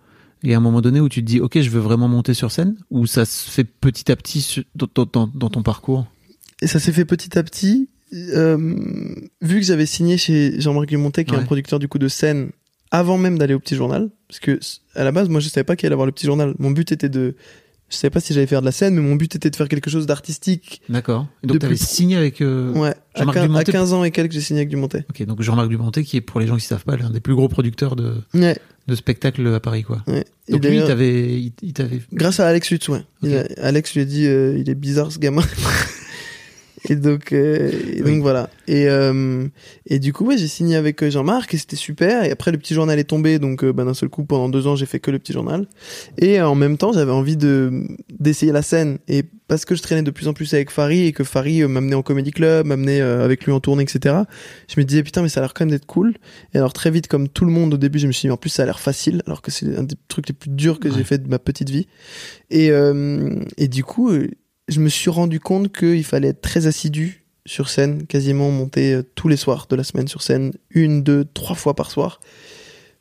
et 0.43 0.53
à 0.53 0.57
un 0.57 0.59
moment 0.59 0.81
donné 0.81 0.99
où 0.99 1.09
tu 1.09 1.21
te 1.21 1.27
dis 1.27 1.39
ok 1.39 1.61
je 1.61 1.69
veux 1.69 1.79
vraiment 1.79 2.07
monter 2.07 2.33
sur 2.33 2.51
scène 2.51 2.75
ou 2.89 3.05
ça 3.05 3.25
se 3.25 3.49
fait 3.49 3.63
petit 3.63 4.11
à 4.11 4.15
petit 4.15 4.63
dans- 4.75 5.27
dans 5.27 5.49
ton 5.49 5.63
parcours? 5.63 6.07
Et 6.61 6.67
ça 6.67 6.79
s'est 6.79 6.91
fait 6.91 7.05
petit 7.05 7.37
à 7.39 7.43
petit. 7.43 7.89
Euh, 8.13 8.57
vu 9.41 9.59
que 9.59 9.65
j'avais 9.65 9.85
signé 9.85 10.17
chez 10.17 10.59
Jean-Marc 10.59 10.87
Dumontet, 10.87 11.23
qui 11.25 11.33
est 11.33 11.37
un 11.37 11.43
producteur 11.43 11.79
du 11.79 11.87
coup 11.87 11.99
de 11.99 12.07
scène, 12.07 12.49
avant 12.91 13.17
même 13.17 13.37
d'aller 13.37 13.53
au 13.53 13.59
petit 13.59 13.75
journal, 13.75 14.09
parce 14.27 14.39
que 14.39 14.59
à 14.95 15.03
la 15.03 15.11
base, 15.11 15.29
moi, 15.29 15.39
je 15.39 15.47
savais 15.49 15.63
pas 15.63 15.75
qu'il 15.75 15.87
allait 15.87 15.93
avoir 15.93 16.05
le 16.05 16.11
petit 16.11 16.25
journal. 16.25 16.53
Mon 16.59 16.71
but 16.71 16.91
était 16.91 17.07
de, 17.07 17.35
je 17.89 17.95
savais 17.95 18.09
pas 18.11 18.19
si 18.19 18.33
j'allais 18.33 18.47
faire 18.47 18.59
de 18.61 18.65
la 18.65 18.73
scène, 18.73 18.95
mais 18.95 19.01
mon 19.01 19.15
but 19.15 19.33
était 19.33 19.49
de 19.49 19.55
faire 19.55 19.69
quelque 19.69 19.89
chose 19.89 20.05
d'artistique. 20.05 20.81
D'accord. 20.89 21.27
Et 21.43 21.47
Donc 21.47 21.59
t'avais 21.59 21.77
signé 21.77 22.17
avec 22.17 22.41
euh, 22.41 22.73
Ouais. 22.73 22.93
À, 23.13 23.19
Jean-Marc 23.19 23.35
15, 23.35 23.43
à 23.43 23.47
Dumontet? 23.47 23.71
15 23.71 23.93
ans 23.93 24.03
et 24.03 24.11
quelques, 24.11 24.33
j'ai 24.33 24.41
signé 24.41 24.59
avec 24.59 24.69
Dumontet. 24.69 25.05
Ok, 25.09 25.25
donc 25.25 25.41
Jean-Marc 25.41 25.69
Dumontet 25.69 26.03
qui 26.03 26.17
est 26.17 26.21
pour 26.21 26.39
les 26.41 26.47
gens 26.47 26.57
qui 26.57 26.65
savent 26.65 26.83
pas 26.83 26.97
l'un 26.97 27.09
des 27.11 27.21
plus 27.21 27.35
gros 27.35 27.47
producteurs 27.47 27.95
de, 27.95 28.15
Ouais. 28.33 28.57
de 28.87 28.95
spectacles 28.95 29.47
à 29.53 29.59
Paris 29.61 29.83
quoi. 29.83 30.03
ouais. 30.07 30.25
Et 30.49 30.53
Donc 30.53 30.65
lui 30.65 30.77
il 30.77 30.83
t'avait 30.83 31.39
il, 31.41 31.53
il 31.61 31.71
t'avait 31.73 32.01
Grâce 32.11 32.41
à 32.41 32.47
Alex 32.47 32.69
Lutz, 32.71 32.89
ouais. 32.89 33.03
Il 33.23 33.29
Ok. 33.37 33.45
a- 33.57 33.65
Alex 33.67 33.93
lui 33.93 34.01
a 34.01 34.05
dit, 34.05 34.25
euh, 34.27 34.57
il 34.57 34.69
est 34.69 34.75
bizarre 34.75 35.11
ce 35.13 35.19
gamin. 35.19 35.43
et 36.89 36.95
donc, 36.95 37.31
euh, 37.31 37.71
et 37.93 37.97
donc 37.99 38.05
Oui. 38.07 38.19
voilà. 38.19 38.49
Et, 38.67 38.87
euh, 38.89 39.45
et 39.85 39.99
du 39.99 40.13
coup, 40.13 40.25
ouais, 40.25 40.37
j'ai 40.37 40.47
signé 40.47 40.75
avec 40.75 41.03
euh, 41.03 41.09
Jean-Marc 41.11 41.53
et 41.53 41.57
c'était 41.57 41.75
super. 41.75 42.23
Et 42.23 42.31
après, 42.31 42.51
le 42.51 42.57
petit 42.57 42.73
journal 42.73 42.97
est 42.99 43.03
tombé, 43.03 43.37
donc 43.39 43.63
euh, 43.63 43.71
bah, 43.73 43.83
d'un 43.85 43.93
seul 43.93 44.09
coup, 44.09 44.23
pendant 44.23 44.49
deux 44.49 44.65
ans, 44.67 44.75
j'ai 44.75 44.85
fait 44.85 44.99
que 44.99 45.11
le 45.11 45.19
petit 45.19 45.33
journal. 45.33 45.67
Et 46.17 46.39
euh, 46.39 46.47
en 46.47 46.55
même 46.55 46.77
temps, 46.77 46.91
j'avais 46.93 47.11
envie 47.11 47.37
de 47.37 47.83
d'essayer 48.19 48.51
la 48.51 48.61
scène. 48.61 48.97
Et 49.07 49.23
parce 49.47 49.65
que 49.65 49.75
je 49.75 49.81
traînais 49.81 50.01
de 50.03 50.11
plus 50.11 50.27
en 50.29 50.33
plus 50.33 50.53
avec 50.53 50.71
Farid 50.71 51.05
et 51.07 51.11
que 51.11 51.23
Farid 51.25 51.63
euh, 51.63 51.67
m'amenait 51.67 51.95
en 51.95 52.01
comédie 52.01 52.31
club, 52.31 52.65
m'amenait 52.65 53.01
avec 53.01 53.45
lui 53.45 53.51
en 53.51 53.59
tournée, 53.59 53.83
etc. 53.83 54.15
Je 54.73 54.79
me 54.79 54.85
disais 54.85 55.03
putain, 55.03 55.21
mais 55.21 55.29
ça 55.29 55.41
a 55.41 55.43
l'air 55.43 55.53
quand 55.53 55.65
même 55.65 55.71
d'être 55.71 55.85
cool. 55.85 56.15
Et 56.53 56.57
alors 56.57 56.73
très 56.73 56.89
vite, 56.89 57.07
comme 57.07 57.27
tout 57.27 57.45
le 57.45 57.51
monde 57.51 57.73
au 57.73 57.77
début, 57.77 57.99
je 57.99 58.07
me 58.07 58.11
suis 58.11 58.27
dit 58.27 58.31
en 58.31 58.37
plus 58.37 58.49
ça 58.49 58.63
a 58.63 58.65
l'air 58.65 58.79
facile, 58.79 59.21
alors 59.27 59.41
que 59.41 59.51
c'est 59.51 59.75
un 59.77 59.83
des 59.83 59.95
trucs 60.07 60.27
les 60.29 60.33
plus 60.33 60.49
durs 60.49 60.79
que 60.79 60.87
Ouais. 60.87 60.95
j'ai 60.97 61.03
fait 61.03 61.17
de 61.21 61.27
ma 61.27 61.37
petite 61.39 61.69
vie. 61.69 61.87
Et, 62.49 62.71
euh, 62.71 63.35
et 63.57 63.67
du 63.67 63.83
coup, 63.83 64.11
je 64.67 64.79
me 64.79 64.89
suis 64.89 65.09
rendu 65.09 65.39
compte 65.39 65.75
qu'il 65.75 66.03
fallait 66.03 66.29
être 66.29 66.41
très 66.41 66.67
assidu 66.67 67.25
sur 67.45 67.69
scène, 67.69 68.05
quasiment 68.05 68.51
monter 68.51 68.93
euh, 68.93 69.03
tous 69.15 69.27
les 69.27 69.37
soirs 69.37 69.67
de 69.69 69.75
la 69.75 69.83
semaine 69.83 70.07
sur 70.07 70.21
scène, 70.21 70.51
une, 70.69 71.03
deux, 71.03 71.25
trois 71.25 71.55
fois 71.55 71.75
par 71.75 71.89
soir, 71.89 72.19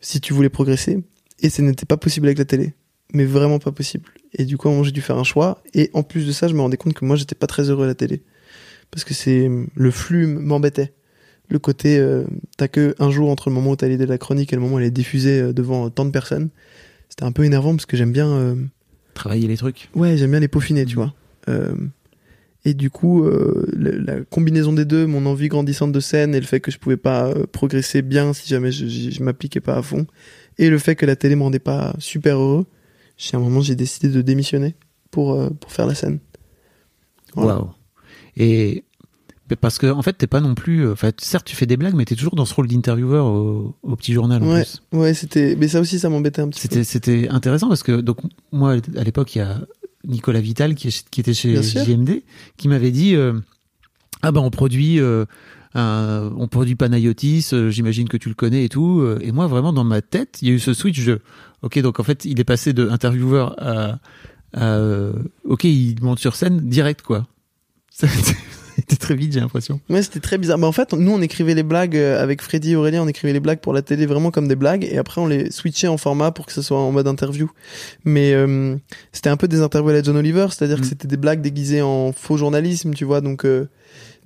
si 0.01 0.21
tu 0.21 0.33
voulais 0.33 0.49
progresser. 0.49 1.03
Et 1.41 1.51
ce 1.51 1.63
n'était 1.63 1.87
pas 1.87 1.97
possible 1.97 2.27
avec 2.27 2.39
la 2.39 2.45
télé. 2.45 2.75
Mais 3.13 3.25
vraiment 3.25 3.59
pas 3.59 3.73
possible. 3.73 4.09
Et 4.35 4.45
du 4.45 4.57
coup, 4.57 4.69
j'ai 4.85 4.93
dû 4.93 5.01
faire 5.01 5.19
un 5.19 5.25
choix. 5.25 5.63
Et 5.75 5.91
en 5.95 6.03
plus 6.03 6.27
de 6.27 6.33
ça, 6.33 6.49
je 6.49 6.55
me 6.55 6.61
rendais 6.61 6.77
compte 6.77 6.95
que 6.95 7.05
moi, 7.05 7.17
j'étais 7.17 7.35
pas 7.35 7.47
très 7.47 7.69
heureux 7.69 7.85
à 7.85 7.89
la 7.89 7.95
télé. 7.95 8.23
Parce 8.91 9.05
que 9.05 9.15
c'est, 9.15 9.51
le 9.75 9.91
flux 9.91 10.27
m'embêtait. 10.27 10.93
Le 11.49 11.59
côté, 11.59 11.99
euh, 11.99 12.25
t'as 12.57 12.69
que 12.69 12.95
un 13.01 13.11
jour 13.11 13.29
entre 13.31 13.49
le 13.49 13.55
moment 13.55 13.73
où 13.73 13.77
t'as 13.77 13.89
l'idée 13.89 14.05
de 14.05 14.11
la 14.11 14.19
chronique 14.19 14.53
et 14.53 14.57
le 14.57 14.63
moment 14.63 14.77
où 14.77 14.79
elle 14.79 14.85
est 14.85 14.91
diffusée 14.93 15.41
euh, 15.41 15.53
devant 15.53 15.91
tant 15.91 16.05
de 16.05 16.11
personnes. 16.11 16.51
C'était 17.09 17.25
un 17.25 17.33
peu 17.33 17.45
énervant 17.45 17.73
parce 17.75 17.87
que 17.87 17.97
j'aime 17.97 18.13
bien, 18.13 18.29
euh, 18.29 18.55
Travailler 19.15 19.49
les 19.49 19.57
trucs. 19.57 19.91
ouais, 19.97 20.17
j'aime 20.17 20.31
bien 20.31 20.41
les 20.41 20.49
peaufiner, 20.49 20.87
tu 20.87 20.95
vois. 20.95 21.13
Euh, 21.49 21.75
et 22.65 22.75
du 22.75 22.91
coup, 22.91 23.25
euh, 23.25 23.67
la, 23.75 23.93
la 24.17 24.21
combinaison 24.25 24.73
des 24.75 24.85
deux, 24.85 25.07
mon 25.07 25.25
envie 25.27 25.49
grandissante 25.49 25.93
de 25.93 26.01
scène 26.01 26.35
et 26.35 26.41
le 26.41 26.47
fait 26.47 26.61
que 26.61 26.71
je 26.71 26.79
pouvais 26.79 26.99
pas 26.99 27.29
euh, 27.29 27.47
progresser 27.51 28.03
bien 28.03 28.33
si 28.35 28.47
jamais 28.49 28.71
je, 28.71 28.87
je, 28.87 29.11
je 29.11 29.23
m'appliquais 29.23 29.61
pas 29.61 29.77
à 29.77 29.83
fond, 29.83 30.07
et 30.59 30.69
le 30.69 30.79
fait 30.79 30.95
que 30.95 31.07
la 31.07 31.17
télé 31.17 31.37
me 31.37 31.43
rendait 31.43 31.59
pas 31.59 31.95
super 31.99 32.37
heureux, 32.39 32.67
j'ai 33.17 33.37
un 33.37 33.41
moment 33.41 33.61
j'ai 33.63 33.77
décidé 33.77 34.09
de 34.11 34.21
démissionner 34.21 34.75
pour 35.11 35.33
euh, 35.33 35.49
pour 35.49 35.73
faire 35.73 35.87
la 35.87 35.95
scène. 35.95 36.19
Voilà. 37.35 37.61
Waouh. 37.61 37.71
Et 38.37 38.85
parce 39.61 39.79
que 39.79 39.87
en 39.89 40.03
fait, 40.03 40.13
t'es 40.13 40.27
pas 40.29 40.41
non 40.41 40.55
plus. 40.55 40.89
Enfin, 40.89 41.11
certes, 41.19 41.45
tu 41.47 41.57
fais 41.57 41.67
des 41.67 41.77
blagues, 41.77 41.95
mais 41.95 42.05
t'es 42.05 42.15
toujours 42.15 42.37
dans 42.37 42.45
ce 42.45 42.55
rôle 42.55 42.69
d'intervieweur 42.69 43.27
au, 43.27 43.75
au 43.83 43.97
petit 43.97 44.13
journal 44.13 44.43
en 44.43 44.49
Ouais, 44.53 44.63
plus. 44.63 44.83
ouais, 44.93 45.13
c'était. 45.15 45.57
Mais 45.59 45.67
ça 45.67 45.81
aussi, 45.81 45.99
ça 45.99 46.09
m'embêtait 46.09 46.41
un 46.43 46.49
petit 46.49 46.61
peu. 46.69 46.75
C'était 46.75 46.85
c'était 46.85 47.29
intéressant 47.29 47.69
parce 47.69 47.83
que 47.83 48.01
donc 48.01 48.19
moi 48.53 48.77
à 48.97 49.03
l'époque 49.05 49.35
il 49.35 49.39
y 49.39 49.43
a 49.43 49.61
Nicolas 50.07 50.41
Vital 50.41 50.75
qui, 50.75 50.89
est- 50.89 51.09
qui 51.11 51.21
était 51.21 51.35
chez. 51.35 51.55
JMD 51.85 52.23
qui 52.57 52.69
m'avait 52.69 52.91
dit 52.91 53.15
euh, 53.15 53.35
ah 54.23 54.33
ben 54.33 54.41
on 54.41 54.51
produit 54.51 54.99
euh, 55.01 55.25
un- 55.75 56.31
on 56.37 56.49
produit 56.49 56.75
Panayotis 56.75 57.49
euh, 57.53 57.71
j'imagine 57.71 58.09
que 58.09 58.17
tu 58.17 58.29
le 58.29 58.35
connais 58.35 58.65
et 58.65 58.69
tout 58.69 59.01
euh, 59.01 59.19
et 59.21 59.31
moi 59.33 59.47
vraiment 59.47 59.73
dans 59.73 59.85
ma 59.85 60.03
tête 60.03 60.39
il 60.43 60.49
y 60.49 60.51
a 60.51 60.55
eu 60.55 60.59
ce 60.59 60.75
switch 60.75 61.05
de 61.05 61.21
ok 61.63 61.79
donc 61.81 62.01
en 62.01 62.03
fait 62.03 62.25
il 62.25 62.41
est 62.41 62.45
passé 62.45 62.73
de 62.73 62.89
intervieweur 62.89 63.55
à, 63.63 63.99
à, 64.55 64.79
ok 65.45 65.65
il 65.65 65.97
monte 66.03 66.19
sur 66.19 66.35
scène 66.35 66.61
direct 66.69 67.03
quoi 67.03 67.27
été 68.81 68.97
très 68.97 69.15
vite 69.15 69.33
j'ai 69.33 69.41
l'impression 69.41 69.81
Ouais, 69.89 70.03
c'était 70.03 70.21
très 70.21 70.39
bizarre. 70.39 70.59
Mais 70.59 70.67
en 70.67 70.73
fait, 70.73 70.93
nous, 70.93 71.13
on 71.13 71.23
écrivait 71.23 71.55
les 71.55 71.63
blagues 71.63 71.97
euh, 71.97 72.23
avec 72.23 72.43
Freddy 72.43 72.73
et 72.73 72.77
Aurélien, 72.77 73.03
on 73.03 73.09
écrivait 73.09 73.33
les 73.33 73.41
blagues 73.41 73.61
pour 73.61 73.73
la 73.73 73.83
télé 73.83 74.07
vraiment 74.07 74.31
comme 74.31 74.49
des 74.49 74.57
blagues, 74.57 74.85
et 74.91 74.99
après, 74.99 75.21
on 75.21 75.27
les 75.27 75.51
switchait 75.51 75.89
en 75.89 75.97
format 75.97 76.33
pour 76.33 76.47
que 76.47 76.53
ce 76.53 76.63
soit 76.63 76.79
en 76.79 76.93
mode 76.93 77.07
interview. 77.07 77.51
Mais 78.05 78.33
euh, 78.33 78.77
c'était 79.13 79.31
un 79.31 79.37
peu 79.37 79.49
des 79.49 79.61
interviews 79.61 79.91
à 79.91 79.95
la 79.95 80.03
John 80.03 80.17
Oliver, 80.17 80.47
c'est-à-dire 80.51 80.79
Mm. 80.79 80.81
que 80.81 80.87
c'était 80.87 81.09
des 81.09 81.17
blagues 81.17 81.41
déguisées 81.41 81.83
en 81.83 82.13
faux 82.13 82.37
journalisme, 82.37 82.95
tu 82.95 83.05
vois. 83.05 83.21
Donc, 83.21 83.45
euh, 83.45 83.69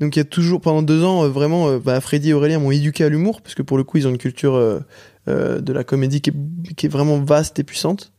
donc 0.01 0.17
il 0.17 0.19
y 0.19 0.23
a 0.23 0.25
toujours, 0.25 0.61
pendant 0.61 0.83
deux 0.83 1.05
ans, 1.05 1.25
euh, 1.25 1.29
vraiment, 1.29 1.69
euh, 1.69 1.79
bah, 1.79 2.01
Freddy 2.01 2.31
et 2.31 2.33
Aurélien 2.33 2.59
m'ont 2.59 2.71
éduqué 2.71 3.05
à 3.05 3.09
l'humour, 3.09 3.43
parce 3.43 3.55
que 3.55 3.63
pour 3.63 3.77
le 3.77 3.85
coup, 3.85 3.99
ils 3.99 4.07
ont 4.07 4.11
une 4.11 4.19
culture 4.19 4.83
de 5.27 5.73
la 5.73 5.85
comédie 5.85 6.21
qui 6.21 6.31
est, 6.31 6.75
qui 6.75 6.87
est 6.87 6.89
vraiment 6.89 7.19
vaste 7.19 7.59
et 7.59 7.65
puissante. 7.65 8.13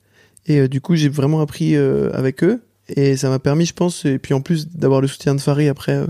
Et 0.47 0.67
du 0.67 0.81
coup, 0.81 0.95
j'ai 0.95 1.09
vraiment 1.09 1.41
appris 1.41 1.75
euh, 1.75 2.09
avec 2.13 2.43
eux. 2.43 2.61
Et 2.95 3.17
ça 3.17 3.29
m'a 3.29 3.39
permis, 3.39 3.65
je 3.65 3.73
pense, 3.73 4.05
et 4.05 4.19
puis 4.19 4.35
en 4.35 4.41
plus 4.41 4.67
d'avoir 4.69 5.01
le 5.01 5.07
soutien 5.07 5.33
de 5.33 5.41
Farid 5.41 5.67
après 5.67 5.93
euh, 5.93 6.05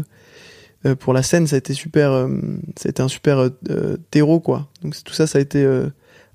euh, 0.85 0.95
pour 0.95 1.13
la 1.13 1.23
scène, 1.23 1.47
ça 1.47 1.55
a 1.55 1.59
été 1.59 1.73
super, 1.73 2.11
euh, 2.11 2.27
ça 2.75 2.87
a 2.87 2.89
été 2.89 3.01
un 3.01 3.07
super 3.07 3.39
euh, 3.39 3.49
euh, 3.69 3.97
terreau 4.11 4.39
quoi. 4.39 4.69
Donc 4.83 4.95
tout 5.03 5.13
ça, 5.13 5.27
ça 5.27 5.39
a 5.39 5.41
été 5.41 5.67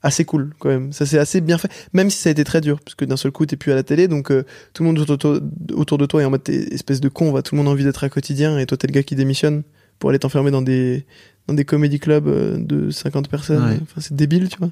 assez 0.03 0.24
cool 0.24 0.53
quand 0.59 0.68
même. 0.68 0.92
Ça 0.92 1.07
s'est 1.07 1.18
assez 1.18 1.40
bien 1.40 1.59
fait, 1.59 1.70
même 1.92 2.11
si 2.11 2.18
ça 2.18 2.28
a 2.28 2.32
été 2.32 2.44
très 2.44 2.61
dur, 2.61 2.80
parce 2.80 2.94
que 2.94 3.05
d'un 3.05 3.16
seul 3.16 3.32
coup 3.32 3.46
t'es 3.46 3.57
plus 3.57 3.72
à 3.72 3.74
la 3.74 3.82
télé, 3.82 4.09
donc 4.09 4.30
euh, 4.30 4.44
tout 4.72 4.82
le 4.82 4.88
monde 4.88 4.98
autour, 4.98 5.40
autour 5.74 5.98
de 5.98 6.07
toi 6.07 6.22
est 6.22 6.24
en 6.24 6.30
mode 6.30 6.44
t'es 6.44 6.74
espèce 6.74 7.01
de 7.01 7.09
con, 7.09 7.32
va 7.32 7.42
tout 7.42 7.55
le 7.55 7.59
monde 7.59 7.68
a 7.68 7.70
envie 7.70 7.84
d'être 7.84 8.05
à 8.05 8.09
quotidien, 8.09 8.59
et 8.59 8.66
toi 8.66 8.76
t'es 8.76 8.86
le 8.86 8.92
gars 8.92 9.03
qui 9.03 9.14
démissionne 9.14 9.62
pour 9.98 10.11
aller 10.11 10.18
t'enfermer 10.18 10.51
dans 10.51 10.62
des 10.62 11.05
dans 11.46 11.55
des 11.55 11.64
comédie 11.64 11.98
clubs 11.98 12.28
de 12.64 12.90
50 12.90 13.28
personnes. 13.28 13.64
Ouais. 13.64 13.78
Enfin 13.82 14.01
c'est 14.01 14.14
débile, 14.14 14.48
tu 14.48 14.59
vois. 14.59 14.70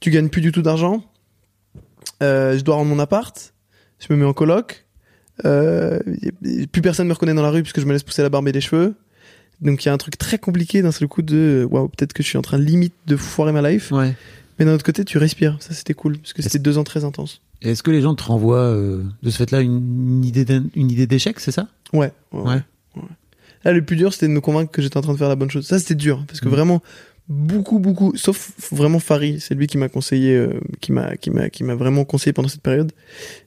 Tu 0.00 0.10
gagnes 0.10 0.28
plus 0.28 0.40
du 0.40 0.52
tout 0.52 0.62
d'argent. 0.62 1.02
Euh, 2.22 2.56
je 2.56 2.62
dois 2.62 2.76
rendre 2.76 2.88
mon 2.88 2.98
appart. 2.98 3.54
Je 3.98 4.12
me 4.12 4.18
mets 4.18 4.24
en 4.24 4.32
coloc. 4.32 4.86
Euh, 5.44 5.98
plus 6.70 6.82
personne 6.82 7.08
me 7.08 7.12
reconnaît 7.12 7.34
dans 7.34 7.42
la 7.42 7.50
rue 7.50 7.62
puisque 7.62 7.80
je 7.80 7.86
me 7.86 7.92
laisse 7.92 8.02
pousser 8.02 8.22
la 8.22 8.28
barbe 8.28 8.48
et 8.48 8.52
les 8.52 8.60
cheveux. 8.60 8.94
Donc 9.62 9.84
il 9.84 9.86
y 9.86 9.88
a 9.88 9.92
un 9.94 9.98
truc 9.98 10.18
très 10.18 10.38
compliqué 10.38 10.82
d'un 10.82 10.92
seul 10.92 11.08
coup 11.08 11.22
de 11.22 11.66
waouh 11.70 11.88
peut-être 11.88 12.12
que 12.12 12.22
je 12.22 12.28
suis 12.28 12.36
en 12.38 12.42
train 12.42 12.58
limite 12.58 12.94
de 13.06 13.16
foirer 13.16 13.52
ma 13.52 13.62
life. 13.70 13.90
ouais 13.92 14.14
Mais 14.58 14.64
d'un 14.64 14.74
autre 14.74 14.84
côté 14.84 15.04
tu 15.04 15.16
respires. 15.18 15.56
Ça 15.60 15.72
c'était 15.72 15.94
cool 15.94 16.18
parce 16.18 16.32
que 16.32 16.42
c'était 16.42 16.58
deux 16.58 16.76
ans 16.78 16.84
très 16.84 17.04
intenses. 17.04 17.40
Est-ce 17.62 17.82
que 17.82 17.90
les 17.92 18.00
gens 18.02 18.14
te 18.16 18.24
renvoient 18.24 18.58
euh, 18.58 19.04
de 19.22 19.30
ce 19.30 19.36
fait 19.38 19.50
là 19.52 19.60
une, 19.60 20.24
idée 20.24 20.44
une 20.74 20.90
idée 20.90 21.06
d'échec 21.06 21.38
c'est 21.40 21.52
ça? 21.52 21.68
Ouais. 21.92 22.12
ouais, 22.32 22.40
Ouais. 22.42 22.60
ouais. 22.96 23.02
Là 23.64 23.72
le 23.72 23.82
plus 23.84 23.96
dur 23.96 24.12
c'était 24.12 24.26
de 24.26 24.32
me 24.32 24.40
convaincre 24.40 24.70
que 24.72 24.82
j'étais 24.82 24.96
en 24.96 25.00
train 25.02 25.12
de 25.12 25.18
faire 25.18 25.28
la 25.28 25.36
bonne 25.36 25.50
chose. 25.50 25.66
Ça 25.66 25.78
c'était 25.78 25.94
dur 25.94 26.24
parce 26.26 26.40
que 26.40 26.46
Mhm. 26.48 26.54
vraiment 26.54 26.82
beaucoup 27.28 27.78
beaucoup 27.78 28.12
sauf 28.16 28.50
vraiment 28.72 28.98
Farid 28.98 29.40
c'est 29.40 29.54
lui 29.54 29.68
qui 29.68 29.78
m'a 29.78 29.88
conseillé 29.88 30.34
euh, 30.34 30.58
qui 30.80 30.90
m'a 30.90 31.16
qui 31.16 31.30
m'a 31.30 31.48
qui 31.50 31.62
m'a 31.62 31.76
vraiment 31.76 32.04
conseillé 32.04 32.32
pendant 32.32 32.48
cette 32.48 32.62
période 32.62 32.90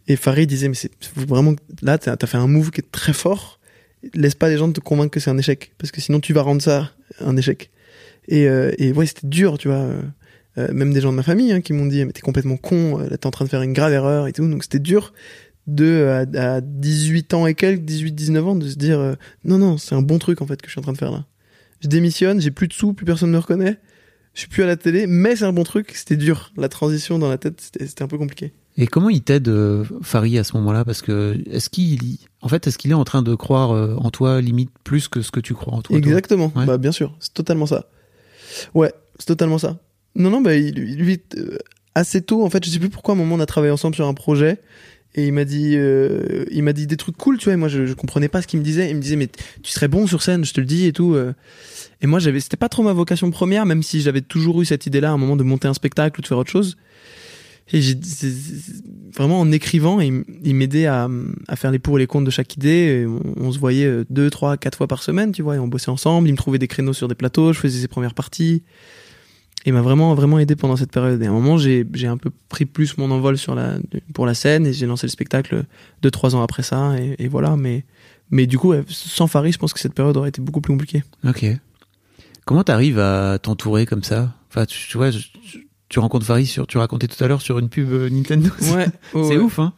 et 0.07 0.15
Farid 0.15 0.47
disait 0.47 0.69
mais 0.69 0.75
c'est 0.75 0.91
vraiment 1.13 1.53
là 1.81 1.97
t'as 1.97 2.15
as 2.19 2.25
fait 2.25 2.37
un 2.37 2.47
move 2.47 2.71
qui 2.71 2.79
est 2.79 2.89
très 2.89 3.11
fort 3.11 3.59
laisse 4.13 4.35
pas 4.35 4.49
les 4.49 4.57
gens 4.57 4.71
te 4.71 4.79
convaincre 4.79 5.11
que 5.11 5.19
c'est 5.19 5.29
un 5.29 5.37
échec 5.37 5.71
parce 5.77 5.91
que 5.91 6.01
sinon 6.01 6.19
tu 6.19 6.33
vas 6.33 6.41
rendre 6.41 6.61
ça 6.61 6.91
un 7.19 7.35
échec. 7.37 7.71
Et 8.27 8.47
euh, 8.47 8.71
et 8.77 8.91
ouais 8.91 9.05
c'était 9.05 9.27
dur 9.27 9.57
tu 9.57 9.67
vois. 9.67 9.77
Euh, 9.77 10.01
euh, 10.57 10.71
même 10.71 10.93
des 10.93 11.01
gens 11.01 11.11
de 11.11 11.17
ma 11.17 11.23
famille 11.23 11.51
hein, 11.51 11.59
qui 11.59 11.73
m'ont 11.73 11.85
dit 11.85 12.05
mais 12.05 12.13
t'es 12.13 12.21
complètement 12.21 12.55
con 12.55 12.97
là 12.97 13.17
t'es 13.17 13.27
en 13.27 13.31
train 13.31 13.43
de 13.43 13.49
faire 13.49 13.61
une 13.61 13.73
grave 13.73 13.93
erreur 13.93 14.27
et 14.27 14.33
tout. 14.33 14.47
Donc 14.47 14.63
c'était 14.63 14.79
dur 14.79 15.13
de 15.67 16.25
à, 16.35 16.55
à 16.55 16.61
18 16.61 17.33
ans 17.33 17.47
et 17.47 17.55
quelques 17.55 17.81
18 17.81 18.11
19 18.13 18.47
ans 18.47 18.55
de 18.55 18.67
se 18.67 18.75
dire 18.75 19.15
non 19.43 19.57
non 19.57 19.77
c'est 19.77 19.95
un 19.95 20.01
bon 20.01 20.19
truc 20.19 20.41
en 20.41 20.47
fait 20.47 20.61
que 20.61 20.67
je 20.67 20.71
suis 20.71 20.79
en 20.79 20.83
train 20.83 20.93
de 20.93 20.97
faire 20.97 21.11
là. 21.11 21.25
Je 21.81 21.87
démissionne, 21.87 22.39
j'ai 22.39 22.51
plus 22.51 22.67
de 22.67 22.73
sous, 22.73 22.93
plus 22.93 23.05
personne 23.05 23.31
me 23.31 23.37
reconnaît, 23.37 23.77
je 24.33 24.41
suis 24.41 24.49
plus 24.49 24.63
à 24.63 24.65
la 24.65 24.75
télé, 24.75 25.07
mais 25.07 25.35
c'est 25.35 25.45
un 25.45 25.53
bon 25.53 25.63
truc, 25.63 25.91
c'était 25.95 26.17
dur. 26.17 26.51
La 26.57 26.69
transition 26.69 27.19
dans 27.19 27.29
la 27.29 27.37
tête, 27.37 27.61
c'était 27.61 28.03
un 28.03 28.07
peu 28.07 28.17
compliqué. 28.17 28.53
Et 28.77 28.87
comment 28.87 29.09
il 29.09 29.21
t'aide, 29.21 29.47
euh, 29.47 29.85
Farid, 30.01 30.37
à 30.37 30.43
ce 30.43 30.55
moment-là? 30.57 30.83
Parce 30.83 31.01
que 31.01 31.37
est-ce 31.49 31.69
qu'il, 31.69 31.99
en 32.41 32.49
fait, 32.49 32.67
est-ce 32.67 32.77
qu'il 32.77 32.91
est 32.91 32.95
en 32.95 33.05
train 33.05 33.21
de 33.21 33.33
croire 33.33 33.71
euh, 33.71 33.95
en 33.95 34.11
toi 34.11 34.41
limite 34.41 34.71
plus 34.83 35.07
que 35.07 35.21
ce 35.21 35.31
que 35.31 35.39
tu 35.39 35.53
crois 35.53 35.73
en 35.73 35.81
toi 35.81 35.97
toi? 35.97 35.97
Exactement, 35.97 36.51
Ouais. 36.55 36.65
bah 36.65 36.77
bien 36.77 36.91
sûr, 36.91 37.15
c'est 37.19 37.33
totalement 37.33 37.65
ça. 37.65 37.85
Ouais, 38.73 38.93
c'est 39.17 39.27
totalement 39.27 39.57
ça. 39.57 39.77
Non, 40.15 40.29
non, 40.29 40.41
bah 40.41 40.55
il, 40.55 40.75
lui, 40.75 41.21
euh, 41.37 41.57
assez 41.93 42.21
tôt, 42.21 42.43
en 42.43 42.49
fait, 42.49 42.65
je 42.65 42.69
sais 42.69 42.79
plus 42.79 42.89
pourquoi, 42.89 43.13
à 43.13 43.15
un 43.15 43.19
moment, 43.19 43.35
on 43.35 43.39
a 43.39 43.45
travaillé 43.45 43.71
ensemble 43.71 43.95
sur 43.95 44.07
un 44.07 44.13
projet, 44.13 44.59
et 45.15 45.25
il 45.27 45.31
m'a 45.31 45.45
dit, 45.45 45.75
euh, 45.77 46.43
il 46.51 46.61
m'a 46.63 46.73
dit 46.73 46.85
des 46.85 46.97
trucs 46.97 47.15
cool, 47.15 47.37
tu 47.37 47.45
vois, 47.45 47.53
et 47.53 47.57
moi, 47.57 47.69
je, 47.69 47.85
je 47.85 47.93
comprenais 47.93 48.27
pas 48.27 48.41
ce 48.41 48.47
qu'il 48.47 48.59
me 48.59 48.65
disait. 48.65 48.89
Il 48.89 48.97
me 48.97 49.01
disait, 49.01 49.15
mais 49.15 49.29
tu 49.63 49.71
serais 49.71 49.87
bon 49.87 50.05
sur 50.05 50.21
scène, 50.21 50.43
je 50.43 50.53
te 50.53 50.59
le 50.59 50.65
dis, 50.65 50.85
et 50.85 50.91
tout. 50.91 51.15
Et 52.01 52.07
moi, 52.07 52.19
j'avais, 52.19 52.41
c'était 52.41 52.57
pas 52.57 52.67
trop 52.67 52.83
ma 52.83 52.91
vocation 52.91 53.31
première, 53.31 53.65
même 53.65 53.83
si 53.83 54.01
j'avais 54.01 54.19
toujours 54.21 54.61
eu 54.61 54.65
cette 54.65 54.85
idée-là, 54.85 55.11
à 55.11 55.13
un 55.13 55.17
moment, 55.17 55.37
de 55.37 55.43
monter 55.43 55.69
un 55.69 55.73
spectacle 55.73 56.19
ou 56.19 56.21
de 56.21 56.27
faire 56.27 56.37
autre 56.37 56.51
chose. 56.51 56.75
Et 57.73 57.81
vraiment 59.15 59.39
en 59.39 59.51
écrivant, 59.51 59.99
il, 59.99 60.23
il 60.43 60.55
m'aidait 60.55 60.85
à, 60.85 61.09
à 61.47 61.55
faire 61.55 61.71
les 61.71 61.79
pour 61.79 61.97
et 61.97 62.01
les 62.01 62.07
contre 62.07 62.25
de 62.25 62.31
chaque 62.31 62.55
idée. 62.55 63.07
On, 63.37 63.51
se 63.51 63.57
voyait 63.57 63.85
euh, 63.85 64.05
deux, 64.09 64.29
trois, 64.29 64.55
quatre 64.55 64.77
fois 64.77 64.87
par 64.87 65.01
semaine, 65.01 65.31
tu 65.31 65.41
vois, 65.41 65.55
et 65.55 65.59
on 65.59 65.67
bossait 65.67 65.89
ensemble. 65.89 66.27
Il 66.27 66.33
me 66.33 66.37
trouvait 66.37 66.59
des 66.59 66.67
créneaux 66.67 66.93
sur 66.93 67.07
des 67.07 67.15
plateaux, 67.15 67.53
je 67.53 67.59
faisais 67.59 67.81
ses 67.81 67.87
premières 67.87 68.13
parties. 68.13 68.61
Et 69.65 69.69
il 69.69 69.73
m'a 69.73 69.81
vraiment, 69.81 70.13
vraiment 70.13 70.37
aidé 70.37 70.55
pendant 70.55 70.75
cette 70.75 70.91
période. 70.91 71.19
Et 71.23 71.25
à 71.25 71.29
un 71.29 71.33
moment, 71.33 71.57
j'ai, 71.57 71.87
un 72.03 72.17
peu 72.17 72.29
pris 72.49 72.65
plus 72.65 72.99
mon 72.99 73.09
envol 73.09 73.35
sur 73.35 73.55
la, 73.55 73.77
pour 74.13 74.27
la 74.27 74.35
scène 74.35 74.67
et 74.67 74.73
j'ai 74.73 74.85
lancé 74.85 75.07
le 75.07 75.11
spectacle 75.11 75.63
deux, 76.03 76.11
trois 76.11 76.35
ans 76.35 76.43
après 76.43 76.61
ça. 76.61 76.93
Et, 77.17 77.27
voilà, 77.27 77.57
mais, 77.57 77.83
mais 78.29 78.45
du 78.45 78.59
coup, 78.59 78.75
sans 78.87 79.25
Farid, 79.25 79.53
je 79.53 79.57
pense 79.57 79.73
que 79.73 79.79
cette 79.79 79.95
période 79.95 80.15
aurait 80.17 80.29
été 80.29 80.39
beaucoup 80.39 80.61
plus 80.61 80.71
compliquée. 80.71 81.03
Ok. 81.27 81.47
Comment 82.45 82.63
t'arrives 82.63 82.99
à 82.99 83.39
t'entourer 83.41 83.87
comme 83.87 84.03
ça? 84.03 84.35
Enfin, 84.51 84.67
tu, 84.67 84.97
vois, 84.97 85.09
je- 85.09 85.29
tu 85.89 85.99
rencontres 85.99 86.25
Farid 86.25 86.47
sur, 86.47 86.67
tu 86.67 86.77
racontais 86.77 87.07
tout 87.07 87.21
à 87.23 87.27
l'heure 87.27 87.41
sur 87.41 87.59
une 87.59 87.69
pub 87.69 87.91
euh, 87.91 88.09
Nintendo. 88.09 88.49
Ouais, 88.73 88.87
c'est 89.27 89.37
ouf, 89.37 89.59
hein 89.59 89.73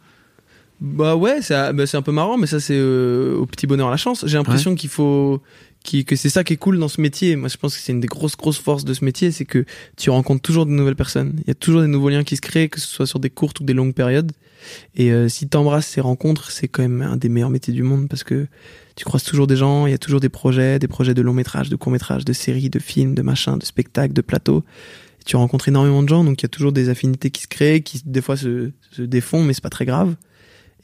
Bah 0.80 1.16
ouais, 1.16 1.42
c'est 1.42 1.74
bah 1.74 1.86
c'est 1.86 1.98
un 1.98 2.02
peu 2.02 2.12
marrant, 2.12 2.38
mais 2.38 2.48
ça 2.48 2.60
c'est 2.60 2.78
euh, 2.78 3.36
au 3.38 3.46
petit 3.46 3.68
bonheur 3.68 3.90
la 3.90 3.98
chance. 3.98 4.26
J'ai 4.28 4.38
l'impression 4.38 4.76
qu'il 4.76 4.90
faut 4.90 5.42
qui 5.84 6.06
que 6.06 6.16
c'est 6.16 6.30
ça 6.30 6.44
qui 6.44 6.54
est 6.54 6.58
cool 6.58 6.80
dans 6.80 6.88
ce 6.88 7.02
métier. 7.02 7.36
Moi, 7.36 7.50
je 7.50 7.58
pense 7.58 7.76
que 7.76 7.82
c'est 7.82 7.92
une 7.92 8.00
des 8.00 8.08
grosses 8.08 8.36
grosses 8.36 8.60
forces 8.60 8.86
de 8.86 8.94
ce 8.94 9.04
métier, 9.06 9.32
c'est 9.32 9.46
que 9.46 9.66
tu 9.96 10.10
rencontres 10.10 10.42
toujours 10.42 10.66
de 10.66 10.72
nouvelles 10.72 10.96
personnes. 10.96 11.34
Il 11.40 11.48
y 11.48 11.52
a 11.52 11.56
toujours 11.56 11.82
des 11.82 11.88
nouveaux 11.88 12.10
liens 12.10 12.24
qui 12.24 12.36
se 12.36 12.42
créent, 12.42 12.70
que 12.70 12.80
ce 12.80 12.88
soit 12.88 13.08
sur 13.08 13.20
des 13.20 13.30
courtes 13.30 13.60
ou 13.60 13.64
des 13.64 13.74
longues 13.74 13.94
périodes. 13.94 14.32
Et 14.96 15.12
euh, 15.12 15.30
si 15.30 15.48
t'embrasses 15.48 15.88
ces 15.88 16.02
rencontres, 16.02 16.52
c'est 16.52 16.68
quand 16.68 16.82
même 16.82 17.02
un 17.02 17.18
des 17.18 17.30
meilleurs 17.30 17.50
métiers 17.50 17.74
du 17.74 17.84
monde 17.84 18.08
parce 18.10 18.24
que 18.24 18.48
tu 18.96 19.06
croises 19.06 19.24
toujours 19.24 19.48
des 19.48 19.56
gens, 19.56 19.86
il 19.86 19.92
y 19.92 19.94
a 19.94 19.98
toujours 19.98 20.20
des 20.20 20.30
projets, 20.30 20.80
des 20.80 20.88
projets 20.88 21.14
de 21.14 21.22
long 21.22 21.34
métrage, 21.34 21.70
de 21.70 21.76
court 21.76 21.92
métrage, 21.92 22.26
de 22.26 22.34
séries, 22.34 22.70
de 22.70 22.80
films, 22.80 23.14
de 23.14 23.22
machins, 23.22 23.58
de 23.58 23.66
spectacles, 23.66 24.14
de 24.14 24.22
plateaux. 24.22 24.64
Tu 25.28 25.36
rencontres 25.36 25.68
énormément 25.68 26.04
de 26.04 26.08
gens, 26.08 26.24
donc 26.24 26.42
il 26.42 26.46
y 26.46 26.48
a 26.48 26.50
toujours 26.50 26.72
des 26.72 26.88
affinités 26.88 27.32
qui 27.32 27.42
se 27.42 27.48
créent, 27.48 27.82
qui 27.82 28.02
des 28.06 28.22
fois 28.22 28.38
se, 28.38 28.72
se 28.92 29.02
défont, 29.02 29.44
mais 29.44 29.52
c'est 29.54 29.64
pas 29.64 29.70
très 29.70 29.86
grave. 29.86 30.16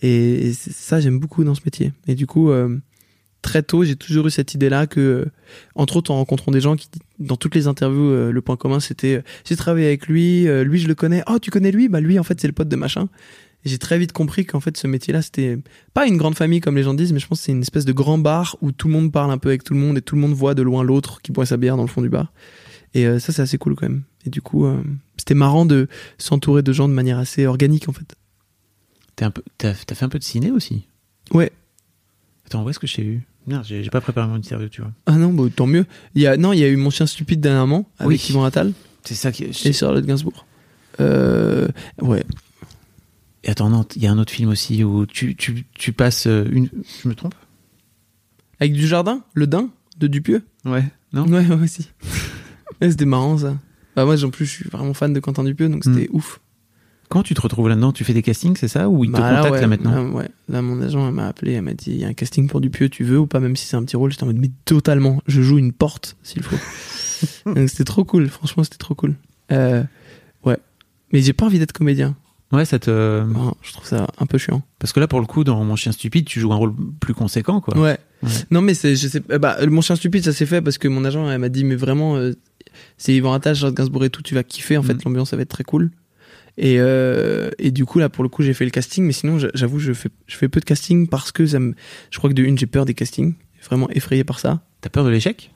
Et, 0.01 0.51
ça, 0.51 0.99
j'aime 0.99 1.17
beaucoup 1.17 1.45
dans 1.45 1.55
ce 1.55 1.61
métier. 1.63 1.93
Et 2.07 2.15
du 2.15 2.27
coup, 2.27 2.51
euh, 2.51 2.77
très 3.41 3.63
tôt, 3.63 3.85
j'ai 3.85 3.95
toujours 3.95 4.27
eu 4.27 4.31
cette 4.31 4.53
idée-là 4.53 4.85
que, 4.85 4.99
euh, 4.99 5.25
entre 5.75 5.95
autres, 5.95 6.11
en 6.11 6.15
rencontrant 6.17 6.51
des 6.51 6.59
gens 6.59 6.75
qui, 6.75 6.89
dans 7.19 7.37
toutes 7.37 7.55
les 7.55 7.67
interviews, 7.67 8.09
euh, 8.09 8.31
le 8.33 8.41
point 8.41 8.57
commun, 8.57 8.81
c'était, 8.81 9.15
euh, 9.15 9.21
j'ai 9.45 9.55
travaillé 9.55 9.87
avec 9.87 10.07
lui, 10.07 10.45
euh, 10.49 10.65
lui, 10.65 10.77
je 10.77 10.89
le 10.89 10.95
connais. 10.95 11.23
Oh, 11.27 11.39
tu 11.39 11.49
connais 11.49 11.71
lui? 11.71 11.87
Bah, 11.87 12.01
lui, 12.01 12.19
en 12.19 12.23
fait, 12.23 12.41
c'est 12.41 12.47
le 12.47 12.53
pote 12.53 12.67
de 12.67 12.75
machin. 12.75 13.07
J'ai 13.63 13.77
très 13.77 13.97
vite 13.97 14.11
compris 14.11 14.45
qu'en 14.45 14.59
fait, 14.59 14.75
ce 14.75 14.87
métier-là, 14.87 15.21
c'était 15.21 15.57
pas 15.93 16.05
une 16.05 16.17
grande 16.17 16.35
famille 16.35 16.59
comme 16.59 16.75
les 16.75 16.83
gens 16.83 16.93
disent, 16.93 17.13
mais 17.13 17.19
je 17.19 17.27
pense 17.27 17.39
que 17.39 17.45
c'est 17.45 17.53
une 17.53 17.61
espèce 17.61 17.85
de 17.85 17.93
grand 17.93 18.17
bar 18.17 18.57
où 18.61 18.73
tout 18.73 18.87
le 18.87 18.93
monde 18.93 19.11
parle 19.11 19.31
un 19.31 19.37
peu 19.37 19.49
avec 19.49 19.63
tout 19.63 19.73
le 19.73 19.79
monde 19.79 19.97
et 19.97 20.01
tout 20.01 20.15
le 20.15 20.21
monde 20.21 20.33
voit 20.33 20.53
de 20.53 20.61
loin 20.61 20.83
l'autre 20.83 21.21
qui 21.21 21.31
boit 21.31 21.45
sa 21.45 21.55
bière 21.55 21.77
dans 21.77 21.83
le 21.83 21.87
fond 21.87 22.01
du 22.01 22.09
bar. 22.09 22.33
Et 22.93 23.07
euh, 23.07 23.19
ça, 23.19 23.31
c'est 23.31 23.41
assez 23.41 23.57
cool 23.57 23.75
quand 23.75 23.87
même. 23.87 24.03
Et 24.25 24.29
du 24.29 24.41
coup, 24.41 24.65
euh, 24.65 24.81
c'était 25.17 25.33
marrant 25.33 25.65
de 25.65 25.87
s'entourer 26.17 26.63
de 26.63 26.73
gens 26.73 26.87
de 26.87 26.93
manière 26.93 27.17
assez 27.17 27.45
organique 27.45 27.89
en 27.89 27.93
fait. 27.93 28.15
T'as, 29.15 29.73
fait 29.73 30.03
un 30.03 30.09
peu 30.09 30.19
de 30.19 30.23
ciné 30.23 30.51
aussi? 30.51 30.85
Ouais. 31.31 31.51
Attends, 32.45 32.63
où 32.63 32.69
est-ce 32.69 32.79
que 32.79 32.87
je 32.87 32.95
t'ai 32.95 33.03
eu 33.03 33.21
Merde, 33.45 33.65
j'ai, 33.65 33.83
j'ai 33.83 33.89
pas 33.89 34.01
préparé 34.01 34.27
mon 34.27 34.35
interview, 34.35 34.69
tu 34.69 34.81
vois. 34.81 34.91
Ah 35.05 35.13
non, 35.13 35.33
bah, 35.33 35.43
tant 35.53 35.67
mieux. 35.67 35.85
Il 36.15 36.21
y 36.21 36.27
a, 36.27 36.37
non, 36.37 36.53
il 36.53 36.59
y 36.59 36.63
a 36.63 36.67
eu 36.69 36.77
Mon 36.77 36.89
chien 36.89 37.05
stupide 37.05 37.41
dernièrement 37.41 37.89
avec 37.99 38.19
Oui. 38.19 38.27
Yvan 38.29 38.45
Attal 38.45 38.73
C'est 39.03 39.15
ça 39.15 39.31
qui. 39.31 39.43
et 39.43 39.73
Charlotte 39.73 40.05
Gainsbourg. 40.05 40.45
Euh, 40.99 41.67
ouais. 42.01 42.23
Et 43.43 43.49
attends, 43.49 43.69
non, 43.69 43.85
il 43.95 44.01
y 44.03 44.07
a 44.07 44.11
un 44.11 44.17
autre 44.17 44.31
film 44.31 44.49
aussi 44.49 44.83
où 44.83 45.05
tu, 45.05 45.35
tu, 45.35 45.65
tu 45.73 45.91
passes 45.91 46.27
euh, 46.27 46.45
une. 46.51 46.69
Je 47.03 47.09
me 47.09 47.15
trompe? 47.15 47.35
Avec 48.59 48.73
du 48.73 48.87
jardin, 48.87 49.23
le 49.33 49.47
daim 49.47 49.69
de 49.99 50.07
Dupieux? 50.07 50.43
Ouais. 50.63 50.85
Non? 51.11 51.27
Ouais, 51.27 51.45
ouais, 51.45 51.63
aussi. 51.63 51.89
Ouais, 52.81 52.89
c'était 52.89 53.05
marrant 53.05 53.37
ça. 53.37 53.55
Bah 53.95 54.05
moi, 54.05 54.21
en 54.23 54.29
plus, 54.29 54.45
je 54.45 54.51
suis 54.51 54.69
vraiment 54.69 54.93
fan 54.93 55.13
de 55.13 55.19
Quentin 55.19 55.43
Dupieux, 55.43 55.69
donc 55.69 55.83
c'était 55.83 56.09
ouf. 56.11 56.39
Comment 57.09 57.23
tu 57.23 57.35
te 57.35 57.41
retrouves 57.41 57.69
là-dedans 57.69 57.91
Tu 57.91 58.03
fais 58.03 58.13
des 58.13 58.23
castings, 58.23 58.55
c'est 58.57 58.67
ça? 58.67 58.89
Ou 58.89 59.03
ils 59.03 59.11
te 59.11 59.17
Bah, 59.17 59.19
là, 59.31 59.37
contactent 59.37 59.53
ouais, 59.53 59.61
là 59.61 59.67
maintenant? 59.67 59.91
Là, 59.91 60.01
ouais. 60.09 60.29
Là, 60.49 60.61
mon 60.63 60.81
agent 60.81 61.11
m'a 61.11 61.27
appelé, 61.27 61.51
elle 61.53 61.61
m'a 61.61 61.73
dit 61.73 61.91
il 61.91 61.97
y 61.97 62.05
a 62.05 62.07
un 62.07 62.13
casting 62.13 62.47
pour 62.47 62.59
Dupieux, 62.59 62.89
tu 62.89 63.03
veux 63.03 63.19
ou 63.19 63.27
pas, 63.27 63.39
même 63.39 63.55
si 63.55 63.67
c'est 63.67 63.75
un 63.75 63.83
petit 63.83 63.95
rôle. 63.95 64.11
J'étais 64.11 64.23
en 64.23 64.27
mode 64.27 64.37
mais 64.39 64.49
totalement. 64.65 65.21
Je 65.27 65.41
joue 65.43 65.59
une 65.59 65.73
porte 65.73 66.15
s'il 66.23 66.41
faut. 66.41 66.55
Donc 67.45 67.69
c'était 67.69 67.83
trop 67.83 68.03
cool. 68.03 68.29
Franchement, 68.29 68.63
c'était 68.63 68.77
trop 68.77 68.95
cool. 68.95 69.13
Euh, 69.51 69.83
ouais. 70.43 70.57
Mais 71.11 71.21
j'ai 71.21 71.33
pas 71.33 71.45
envie 71.45 71.59
d'être 71.59 71.73
comédien. 71.73 72.15
Ouais, 72.51 72.65
ça 72.65 72.77
te. 72.79 73.23
Non, 73.23 73.53
je 73.61 73.73
trouve 73.73 73.85
ça 73.85 74.07
un 74.19 74.25
peu 74.25 74.37
chiant. 74.37 74.61
Parce 74.79 74.93
que 74.93 74.99
là, 74.99 75.07
pour 75.07 75.19
le 75.19 75.25
coup, 75.25 75.43
dans 75.43 75.63
Mon 75.63 75.75
chien 75.75 75.91
stupide, 75.91 76.25
tu 76.25 76.39
joues 76.39 76.53
un 76.53 76.55
rôle 76.55 76.73
plus 76.99 77.13
conséquent, 77.13 77.61
quoi. 77.61 77.77
Ouais. 77.77 77.97
Ouais. 78.21 78.29
Non, 78.51 78.61
mais 78.61 78.73
c'est, 78.73 78.95
je 78.95 79.07
sais, 79.07 79.19
bah, 79.19 79.57
mon 79.67 79.81
chien 79.81 79.95
stupide, 79.95 80.23
ça 80.23 80.31
s'est 80.31 80.45
fait 80.45 80.61
parce 80.61 80.77
que 80.77 80.87
mon 80.87 81.03
agent, 81.03 81.29
elle 81.29 81.39
m'a 81.39 81.49
dit, 81.49 81.63
mais 81.63 81.75
vraiment, 81.75 82.15
euh, 82.15 82.33
c'est 82.97 83.13
Yvan 83.13 83.33
Attal, 83.33 83.55
Charles 83.55 83.73
Gainsbourg 83.73 84.05
et 84.05 84.09
tout, 84.09 84.21
tu 84.21 84.33
vas 84.35 84.43
kiffer. 84.43 84.77
En 84.77 84.83
fait, 84.83 84.93
Mhm. 84.93 85.01
l'ambiance, 85.05 85.29
ça 85.31 85.35
va 85.35 85.41
être 85.43 85.49
très 85.49 85.63
cool. 85.63 85.91
Et, 86.57 86.75
euh, 86.79 87.49
et 87.57 87.71
du 87.71 87.85
coup, 87.85 87.97
là, 87.99 88.09
pour 88.09 88.23
le 88.23 88.29
coup, 88.29 88.43
j'ai 88.43 88.53
fait 88.53 88.65
le 88.65 88.71
casting, 88.71 89.03
mais 89.03 89.11
sinon, 89.13 89.39
j'a- 89.39 89.49
j'avoue, 89.55 89.79
je 89.79 89.91
fais, 89.93 90.09
je 90.27 90.35
fais 90.37 90.47
peu 90.49 90.59
de 90.59 90.65
casting 90.65 91.07
parce 91.07 91.31
que 91.31 91.45
ça 91.47 91.59
me, 91.59 91.73
je 92.11 92.17
crois 92.19 92.29
que 92.29 92.35
de 92.35 92.43
une, 92.43 92.57
j'ai 92.57 92.67
peur 92.67 92.85
des 92.85 92.93
castings. 92.93 93.33
Vraiment 93.65 93.89
effrayé 93.91 94.23
par 94.23 94.39
ça. 94.39 94.61
T'as 94.81 94.89
peur 94.89 95.03
de 95.05 95.09
l'échec? 95.09 95.51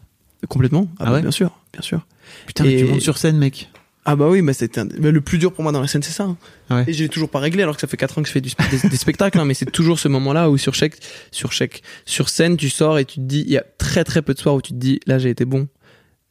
Complètement. 0.48 0.88
Ah, 0.94 0.96
Ah 1.00 1.06
bah, 1.06 1.14
ouais? 1.14 1.22
bien 1.22 1.32
sûr, 1.32 1.60
bien 1.74 1.82
sûr. 1.82 2.06
Putain, 2.46 2.64
mais 2.64 2.78
tu 2.78 2.86
montes 2.86 3.02
sur 3.02 3.18
scène, 3.18 3.38
mec. 3.38 3.70
Ah 4.10 4.16
bah 4.16 4.30
oui, 4.30 4.42
bah 4.42 4.54
c'était 4.54 4.80
un- 4.80 4.86
bah, 4.86 5.12
le 5.12 5.20
plus 5.20 5.38
dur 5.38 5.52
pour 5.52 5.64
moi 5.64 5.74
dans 5.74 5.82
la 5.82 5.88
scène, 5.88 6.02
c'est 6.02 6.14
ça. 6.14 6.24
hein. 6.24 6.38
Ouais. 6.70 6.86
Et 6.88 6.94
je 6.94 7.04
l'ai 7.04 7.10
toujours 7.10 7.30
pas 7.30 7.40
réglé 7.40 7.62
alors 7.64 7.76
que 7.76 7.82
ça 7.82 7.88
fait 7.88 7.98
4 7.98 8.18
ans 8.18 8.22
que 8.22 8.28
je 8.30 8.32
fais 8.34 8.40
du, 8.40 8.52
des, 8.72 8.88
des 8.90 8.96
spectacles, 8.96 9.38
hein, 9.38 9.44
mais 9.44 9.54
c'est 9.54 9.70
toujours 9.70 10.00
ce 10.00 10.08
moment-là 10.08 10.50
où 10.50 10.58
sur 10.58 10.74
chaque, 10.74 10.98
sur 11.32 11.52
chaque, 11.52 11.82
sur 12.06 12.30
scène, 12.30 12.56
tu 12.56 12.70
sors 12.70 12.98
et 13.00 13.04
tu 13.06 13.16
te 13.16 13.22
dis, 13.26 13.42
il 13.46 13.52
y 13.52 13.58
a 13.58 13.66
très 13.78 14.06
très 14.06 14.22
peu 14.22 14.34
de 14.34 14.40
soirs 14.40 14.56
où 14.56 14.62
tu 14.62 14.72
te 14.72 14.78
dis, 14.78 15.02
là 15.08 15.20
j'ai 15.20 15.30
été 15.30 15.44
bon. 15.44 15.68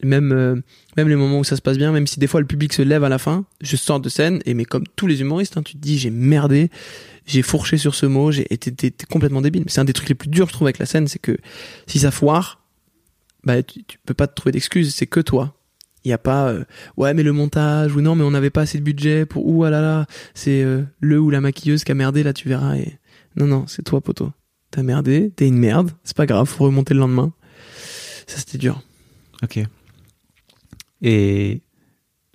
Même, 0.02 0.32
euh, 0.32 0.56
même 0.96 1.08
les 1.08 1.16
moments 1.16 1.38
où 1.38 1.44
ça 1.44 1.56
se 1.56 1.62
passe 1.62 1.78
bien, 1.78 1.90
même 1.90 2.06
si 2.06 2.20
des 2.20 2.26
fois 2.26 2.40
le 2.40 2.46
public 2.46 2.72
se 2.72 2.82
lève 2.82 3.02
à 3.02 3.08
la 3.08 3.18
fin, 3.18 3.46
je 3.62 3.76
sors 3.76 3.98
de 3.98 4.08
scène 4.08 4.40
et 4.44 4.52
mais 4.52 4.66
comme 4.66 4.84
tous 4.94 5.06
les 5.06 5.22
humoristes, 5.22 5.56
hein, 5.56 5.62
tu 5.62 5.74
te 5.74 5.78
dis, 5.78 5.98
j'ai 5.98 6.10
merdé, 6.10 6.70
j'ai 7.24 7.42
fourché 7.42 7.78
sur 7.78 7.94
ce 7.94 8.04
mot, 8.04 8.30
j'ai 8.30 8.46
été 8.52 8.92
complètement 9.10 9.40
débile. 9.40 9.64
C'est 9.68 9.80
un 9.80 9.84
des 9.84 9.94
trucs 9.94 10.08
les 10.08 10.14
plus 10.14 10.28
durs, 10.28 10.48
je 10.48 10.52
trouve, 10.52 10.66
avec 10.66 10.78
la 10.78 10.86
scène, 10.86 11.08
c'est 11.08 11.18
que 11.18 11.36
si 11.86 11.98
ça 11.98 12.10
foire, 12.10 12.62
bah 13.44 13.62
tu, 13.62 13.84
tu 13.84 13.98
peux 14.04 14.14
pas 14.14 14.26
te 14.26 14.34
trouver 14.34 14.52
d'excuses, 14.52 14.94
c'est 14.94 15.06
que 15.06 15.20
toi. 15.20 15.54
Il 16.04 16.10
y 16.10 16.12
a 16.12 16.18
pas 16.18 16.50
euh, 16.50 16.64
ouais 16.96 17.14
mais 17.14 17.24
le 17.24 17.32
montage 17.32 17.96
ou 17.96 18.00
non 18.00 18.14
mais 18.14 18.22
on 18.22 18.30
n'avait 18.30 18.50
pas 18.50 18.60
assez 18.60 18.78
de 18.78 18.84
budget 18.84 19.26
pour 19.26 19.44
ou 19.44 19.64
ah 19.64 19.70
là 19.70 19.80
là 19.80 20.06
c'est 20.34 20.62
euh, 20.62 20.84
le 21.00 21.18
ou 21.18 21.30
la 21.30 21.40
maquilleuse 21.40 21.82
qui 21.82 21.90
a 21.90 21.96
merdé 21.96 22.22
là 22.22 22.32
tu 22.32 22.48
verras 22.48 22.76
et 22.76 23.00
non 23.34 23.48
non 23.48 23.66
c'est 23.66 23.82
toi 23.82 24.00
poteau 24.00 24.30
t'as 24.70 24.84
merdé 24.84 25.32
t'es 25.34 25.48
une 25.48 25.58
merde 25.58 25.90
c'est 26.04 26.16
pas 26.16 26.26
grave 26.26 26.46
faut 26.46 26.62
remonter 26.62 26.94
le 26.94 27.00
lendemain 27.00 27.32
ça 28.28 28.38
c'était 28.38 28.58
dur 28.58 28.84
Ok. 29.42 29.60
Et 31.02 31.62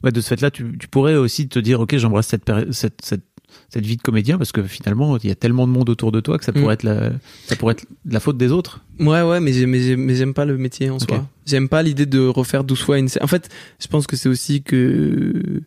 ouais, 0.04 0.12
de 0.12 0.22
ce 0.22 0.28
fait-là, 0.30 0.52
tu, 0.52 0.78
tu 0.78 0.88
pourrais 0.88 1.16
aussi 1.16 1.48
te 1.48 1.60
dire, 1.60 1.80
ok, 1.82 1.96
j'embrasse 1.98 2.28
cette, 2.28 2.50
cette, 2.72 3.02
cette, 3.04 3.24
cette 3.70 3.86
vie 3.86 3.98
de 3.98 4.02
comédien 4.02 4.38
parce 4.38 4.52
que 4.52 4.64
finalement, 4.64 5.18
il 5.18 5.28
y 5.28 5.32
a 5.32 5.36
tellement 5.36 5.68
de 5.68 5.72
monde 5.74 5.90
autour 5.90 6.12
de 6.12 6.20
toi 6.22 6.38
que 6.38 6.46
ça 6.46 6.54
pourrait 6.54 6.68
Mm. 6.68 6.80
être 6.80 6.84
la, 6.84 7.12
ça 7.46 7.56
pourrait 7.58 7.74
être 7.74 7.86
la 8.06 8.20
faute 8.20 8.38
des 8.38 8.52
autres. 8.52 8.86
ouais 9.00 9.22
ouais 9.24 9.40
mais 9.42 9.52
j'aime 9.52 9.70
mais 9.72 9.80
j'aime- 9.82 10.02
mais 10.02 10.16
j'aime 10.16 10.34
pas 10.34 10.46
le 10.46 10.58
métier 10.58 10.90
en 10.90 11.00
soi. 11.00 11.28
J'aime 11.46 11.68
pas 11.68 11.84
l'idée 11.84 12.06
de 12.06 12.20
refaire 12.26 12.64
12 12.64 12.82
fois 12.82 12.98
une 12.98 13.10
scène 13.10 13.24
en 13.24 13.28
fait 13.28 13.50
je 13.80 13.88
pense 13.88 14.08
que 14.08 14.16
c'est 14.16 14.30
aussi 14.30 14.64
que 14.64 15.62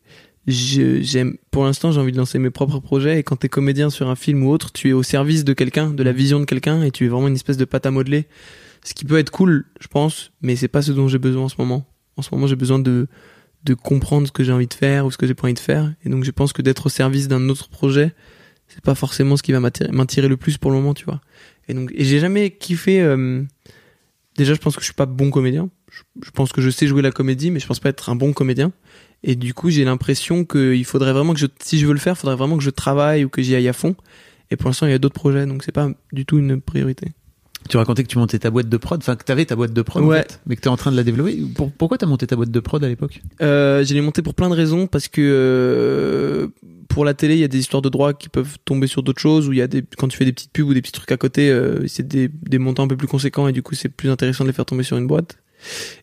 je- 0.46 1.00
j'aime 1.02 1.36
pour 1.50 1.64
l'instant 1.64 1.92
j'ai 1.92 2.00
envie 2.00 2.12
de 2.12 2.16
lancer 2.16 2.38
mes 2.38 2.50
propres 2.50 2.78
projets 2.78 3.18
et 3.18 3.22
quand 3.22 3.36
t'es 3.36 3.48
comédien 3.50 3.90
sur 3.90 4.08
un 4.08 4.16
film 4.16 4.44
ou 4.44 4.50
autre 4.50 4.72
tu 4.72 4.88
es 4.88 4.92
au 4.92 5.02
service 5.02 5.44
de 5.44 5.52
quelqu'un 5.52 5.90
de 5.90 6.02
la 6.02 6.12
vision 6.12 6.40
de 6.40 6.44
quelqu'un 6.46 6.82
et 6.82 6.90
tu 6.90 7.04
es 7.04 7.08
vraiment 7.08 7.28
une 7.28 7.34
espèce 7.34 7.56
de 7.58 7.64
pâte 7.66 7.84
à 7.86 7.90
modeler. 7.90 8.26
Ce 8.82 8.94
qui 8.94 9.04
peut 9.04 9.18
être 9.18 9.30
cool 9.30 9.66
je 9.80 9.88
pense 9.88 10.30
mais 10.40 10.56
c'est 10.56 10.68
pas 10.68 10.80
ce 10.80 10.92
dont 10.92 11.08
j'ai 11.08 11.18
besoin 11.18 11.44
en 11.44 11.48
ce 11.50 11.56
moment 11.58 11.86
en 12.16 12.22
ce 12.22 12.34
moment 12.34 12.46
j'ai 12.46 12.56
besoin 12.56 12.78
de 12.78 13.08
de 13.64 13.74
comprendre 13.74 14.26
ce 14.26 14.32
que 14.32 14.44
j'ai 14.44 14.52
envie 14.52 14.66
de 14.66 14.74
faire 14.74 15.06
ou 15.06 15.10
ce 15.10 15.16
que 15.16 15.26
j'ai 15.26 15.34
pas 15.34 15.44
envie 15.44 15.54
de 15.54 15.58
faire. 15.58 15.92
Et 16.04 16.08
donc 16.08 16.24
je 16.24 16.30
pense 16.30 16.52
que 16.52 16.62
d'être 16.62 16.86
au 16.86 16.88
service 16.90 17.28
d'un 17.28 17.48
autre 17.48 17.68
projet 17.68 18.14
c'est 18.68 18.82
pas 18.82 18.94
forcément 18.94 19.36
ce 19.36 19.42
qui 19.42 19.52
va 19.52 19.60
m'attirer 19.60 20.28
le 20.28 20.36
plus 20.36 20.58
pour 20.58 20.70
le 20.70 20.78
moment 20.78 20.94
tu 20.94 21.04
vois. 21.04 21.20
Et 21.68 21.74
donc 21.74 21.90
et 21.94 22.04
j'ai 22.04 22.18
jamais 22.18 22.50
kiffé 22.50 23.00
euh, 23.02 23.42
déjà 24.36 24.54
je 24.54 24.60
pense 24.60 24.74
que 24.74 24.80
je 24.80 24.86
suis 24.86 24.94
pas 24.94 25.06
bon 25.06 25.30
comédien. 25.30 25.70
Je, 26.22 26.30
pense 26.32 26.52
que 26.52 26.60
je 26.60 26.70
sais 26.70 26.88
jouer 26.88 27.02
la 27.02 27.12
comédie 27.12 27.50
mais 27.50 27.60
je 27.60 27.66
pense 27.66 27.80
pas 27.80 27.88
être 27.88 28.10
un 28.10 28.16
bon 28.16 28.32
comédien. 28.32 28.72
Et 29.22 29.36
du 29.36 29.54
coup 29.54 29.70
j'ai 29.70 29.84
l'impression 29.84 30.44
qu'il 30.44 30.84
faudrait 30.84 31.12
vraiment 31.12 31.32
que 31.32 31.40
je 31.40 31.46
si 31.62 31.78
je 31.78 31.86
veux 31.86 31.94
le 31.94 31.98
faire 31.98 32.18
faudrait 32.18 32.36
vraiment 32.36 32.58
que 32.58 32.64
je 32.64 32.70
travaille 32.70 33.24
ou 33.24 33.28
que 33.28 33.42
j'y 33.42 33.54
aille 33.54 33.68
à 33.68 33.72
fond. 33.72 33.96
Et 34.50 34.56
pour 34.56 34.68
l'instant 34.68 34.86
il 34.86 34.90
y 34.90 34.94
a 34.94 34.98
d'autres 34.98 35.14
projets 35.14 35.46
donc 35.46 35.64
c'est 35.64 35.72
pas 35.72 35.88
du 36.12 36.26
tout 36.26 36.38
une 36.38 36.60
priorité 36.60 37.12
Tu 37.68 37.76
racontais 37.78 38.02
que 38.02 38.08
tu 38.08 38.18
montais 38.18 38.38
ta 38.38 38.50
boîte 38.50 38.68
de 38.68 38.76
prod, 38.76 39.00
enfin 39.00 39.16
que 39.16 39.24
t'avais 39.24 39.44
ta 39.46 39.56
boîte 39.56 39.72
de 39.72 39.82
prod, 39.82 40.02
en 40.04 40.06
Ouais. 40.08 40.18
fait, 40.18 40.40
mais 40.46 40.54
que 40.56 40.60
t'es 40.60 40.68
en 40.68 40.76
train 40.76 40.90
de 40.92 40.96
la 40.96 41.02
développer. 41.02 41.38
Pour- 41.54 41.72
pourquoi 41.72 41.96
t'as 41.98 42.06
monté 42.06 42.26
ta 42.26 42.36
boîte 42.36 42.50
de 42.50 42.60
prod 42.60 42.82
à 42.84 42.88
l'époque? 42.88 43.22
Euh, 43.40 43.82
je 43.84 43.94
l'ai 43.94 44.00
monté 44.02 44.20
pour 44.22 44.34
plein 44.34 44.50
de 44.50 44.54
raisons 44.54 44.86
parce 44.86 45.08
que 45.08 45.20
euh, 45.22 46.48
pour 46.88 47.04
la 47.04 47.14
télé, 47.14 47.34
il 47.34 47.40
y 47.40 47.44
a 47.44 47.48
des 47.48 47.58
histoires 47.58 47.82
de 47.82 47.88
droits 47.88 48.12
qui 48.14 48.28
peuvent 48.28 48.56
tomber 48.64 48.86
sur 48.86 49.02
d'autres 49.02 49.20
choses 49.20 49.48
où 49.48 49.52
il 49.52 49.58
y 49.58 49.62
a 49.62 49.66
des 49.66 49.82
quand 49.96 50.08
tu 50.08 50.16
fais 50.16 50.24
des 50.24 50.32
petites 50.32 50.52
pubs 50.52 50.68
ou 50.68 50.74
des 50.74 50.82
petits 50.82 50.92
trucs 50.92 51.10
à 51.12 51.16
côté, 51.16 51.50
euh, 51.50 51.86
c'est 51.86 52.06
des, 52.06 52.28
des 52.28 52.58
montants 52.58 52.84
un 52.84 52.88
peu 52.88 52.96
plus 52.96 53.08
conséquents 53.08 53.48
et 53.48 53.52
du 53.52 53.62
coup 53.62 53.74
c'est 53.74 53.88
plus 53.88 54.10
intéressant 54.10 54.44
de 54.44 54.48
les 54.50 54.54
faire 54.54 54.66
tomber 54.66 54.82
sur 54.84 54.96
une 54.96 55.06
boîte. 55.06 55.38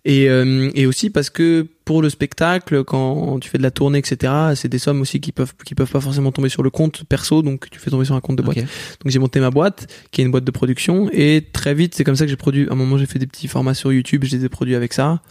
Et, 0.05 0.29
euh, 0.29 0.69
et 0.75 0.85
aussi 0.85 1.09
parce 1.09 1.29
que 1.29 1.67
pour 1.85 2.01
le 2.01 2.09
spectacle, 2.09 2.83
quand 2.83 3.39
tu 3.39 3.49
fais 3.49 3.57
de 3.57 3.63
la 3.63 3.71
tournée, 3.71 3.99
etc., 3.99 4.31
c'est 4.55 4.69
des 4.69 4.79
sommes 4.79 5.01
aussi 5.01 5.19
qui 5.19 5.31
peuvent 5.31 5.53
qui 5.65 5.75
peuvent 5.75 5.89
pas 5.91 5.99
forcément 5.99 6.31
tomber 6.31 6.49
sur 6.49 6.63
le 6.63 6.69
compte 6.69 7.03
perso, 7.03 7.41
donc 7.41 7.69
tu 7.69 7.79
fais 7.79 7.89
tomber 7.91 8.05
sur 8.05 8.15
un 8.15 8.21
compte 8.21 8.37
de 8.37 8.43
boîte. 8.43 8.57
Donc 8.57 9.07
j'ai 9.07 9.19
monté 9.19 9.39
ma 9.39 9.49
boîte, 9.51 9.87
qui 10.11 10.21
est 10.21 10.23
une 10.23 10.31
boîte 10.31 10.43
de 10.45 10.51
production, 10.51 11.09
et 11.11 11.45
très 11.51 11.73
vite, 11.73 11.95
c'est 11.95 12.03
comme 12.03 12.15
ça 12.15 12.25
que 12.25 12.29
j'ai 12.29 12.37
produit. 12.37 12.67
À 12.69 12.73
un 12.73 12.75
moment, 12.75 12.97
j'ai 12.97 13.05
fait 13.07 13.19
des 13.19 13.27
petits 13.27 13.47
formats 13.47 13.73
sur 13.73 13.91
YouTube, 13.91 14.23
je 14.25 14.35
les 14.37 14.45
ai 14.45 14.49
produits 14.49 14.75
avec 14.75 14.93
ça. 14.93 15.21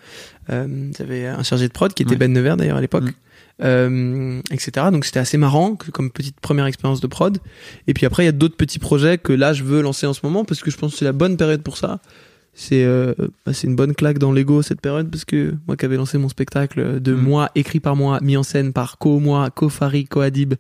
Euh, 0.51 0.91
J'avais 0.99 1.26
un 1.26 1.43
chargé 1.43 1.68
de 1.68 1.72
prod 1.72 1.93
qui 1.95 2.03
était 2.03 2.12
Ouais. 2.12 2.16
Ben 2.18 2.33
Nevers 2.33 2.57
d'ailleurs 2.57 2.76
à 2.78 2.81
l'époque, 2.81 3.05
Mm. 3.05 3.62
euh, 3.62 4.41
etc. 4.51 4.87
Donc 4.91 5.05
c'était 5.05 5.20
assez 5.20 5.37
marrant 5.39 5.76
comme 5.76 6.11
petite 6.11 6.41
première 6.41 6.66
expérience 6.66 7.01
de 7.01 7.07
prod. 7.07 7.39
Et 7.87 7.95
puis 7.95 8.07
après, 8.07 8.22
il 8.24 8.26
y 8.26 8.28
a 8.28 8.33
d'autres 8.33 8.57
petits 8.57 8.78
projets 8.78 9.18
que 9.18 9.33
là, 9.33 9.53
je 9.53 9.64
veux 9.64 9.81
lancer 9.83 10.07
en 10.07 10.12
ce 10.14 10.20
moment 10.24 10.45
parce 10.45 10.61
que 10.61 10.70
je 10.70 10.76
pense 10.76 10.93
que 10.93 10.99
c'est 10.99 11.05
la 11.05 11.12
bonne 11.12 11.37
période 11.37 11.62
pour 11.62 11.76
ça. 11.76 12.01
C'est 12.53 12.84
euh, 12.84 13.14
bah, 13.46 13.53
c'est 13.53 13.66
une 13.68 13.76
bonne 13.76 13.94
claque 13.94 14.18
dans 14.18 14.32
l'ego 14.32 14.61
cette 14.62 14.80
période 14.80 15.09
parce 15.11 15.24
que 15.24 15.55
moi 15.66 15.76
qui 15.76 15.84
avais 15.84 15.96
lancé 15.96 16.18
mon 16.18 16.28
spectacle 16.28 17.01
de 17.01 17.14
Mm. 17.14 17.20
moi 17.20 17.51
écrit 17.55 17.80
par 17.80 17.94
moi 17.96 18.18
mis 18.22 18.36
en 18.36 18.42
scène 18.42 18.72
par 18.72 18.98
co 18.98 19.20
moi 19.20 19.51
co 19.51 19.68
Fari 19.68 20.05
co 20.05 20.20
Adib 20.20 20.55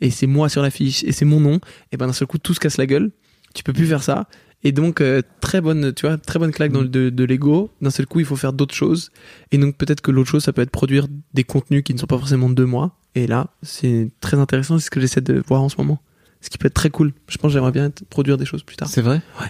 et 0.00 0.10
c'est 0.10 0.26
moi 0.26 0.48
sur 0.48 0.62
l'affiche 0.62 1.04
et 1.04 1.12
c'est 1.12 1.24
mon 1.24 1.40
nom 1.40 1.60
et 1.92 1.96
ben 1.96 2.06
d'un 2.06 2.12
seul 2.12 2.26
coup 2.28 2.38
tout 2.38 2.54
se 2.54 2.60
casse 2.60 2.76
la 2.76 2.86
gueule. 2.86 3.10
Tu 3.54 3.62
peux 3.62 3.72
plus 3.72 3.86
faire 3.86 4.02
ça. 4.02 4.26
Et 4.64 4.72
donc 4.72 5.00
euh, 5.00 5.22
très 5.40 5.60
bonne 5.60 5.92
tu 5.94 6.06
vois 6.06 6.18
très 6.18 6.40
bonne 6.40 6.50
claque 6.50 6.72
dans 6.72 6.80
le 6.82 6.88
de, 6.88 7.08
de 7.08 7.24
l'ego. 7.24 7.70
D'un 7.80 7.90
seul 7.90 8.06
coup 8.06 8.18
il 8.18 8.26
faut 8.26 8.36
faire 8.36 8.52
d'autres 8.52 8.74
choses. 8.74 9.10
Et 9.52 9.58
donc 9.58 9.76
peut-être 9.76 10.00
que 10.00 10.10
l'autre 10.10 10.28
chose 10.30 10.42
ça 10.42 10.52
peut 10.52 10.62
être 10.62 10.70
produire 10.70 11.06
des 11.34 11.44
contenus 11.44 11.84
qui 11.84 11.94
ne 11.94 11.98
sont 11.98 12.06
pas 12.06 12.18
forcément 12.18 12.50
de 12.50 12.64
moi. 12.64 12.96
Et 13.14 13.28
là 13.28 13.50
c'est 13.62 14.10
très 14.20 14.38
intéressant. 14.38 14.78
C'est 14.78 14.86
ce 14.86 14.90
que 14.90 15.00
j'essaie 15.00 15.20
de 15.20 15.40
voir 15.46 15.62
en 15.62 15.68
ce 15.68 15.76
moment. 15.78 16.02
Ce 16.40 16.50
qui 16.50 16.58
peut 16.58 16.66
être 16.66 16.74
très 16.74 16.90
cool. 16.90 17.12
Je 17.28 17.38
pense 17.38 17.52
j'aimerais 17.52 17.72
bien 17.72 17.90
produire 18.10 18.36
des 18.36 18.44
choses 18.44 18.64
plus 18.64 18.76
tard. 18.76 18.88
C'est 18.88 19.02
vrai? 19.02 19.22
Ouais. 19.40 19.46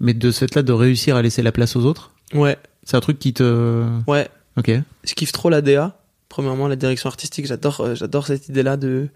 Mais 0.00 0.14
de 0.14 0.30
ce 0.30 0.40
fait-là, 0.40 0.62
de 0.62 0.72
réussir 0.72 1.16
à 1.16 1.22
laisser 1.22 1.42
la 1.42 1.52
place 1.52 1.76
aux 1.76 1.84
autres, 1.84 2.12
ouais 2.34 2.56
c'est 2.84 2.96
un 2.96 3.00
truc 3.00 3.18
qui 3.18 3.32
te. 3.32 3.86
ouais 4.06 4.28
Ok. 4.56 4.70
je 5.04 5.14
kiffe 5.14 5.32
trop 5.32 5.50
la 5.50 5.60
DA. 5.62 5.98
Premièrement, 6.28 6.66
la 6.68 6.76
direction 6.76 7.08
artistique, 7.08 7.46
j'adore, 7.46 7.80
euh, 7.80 7.94
j'adore 7.94 8.26
cette 8.26 8.48
idée-là 8.48 8.76
de 8.76 9.08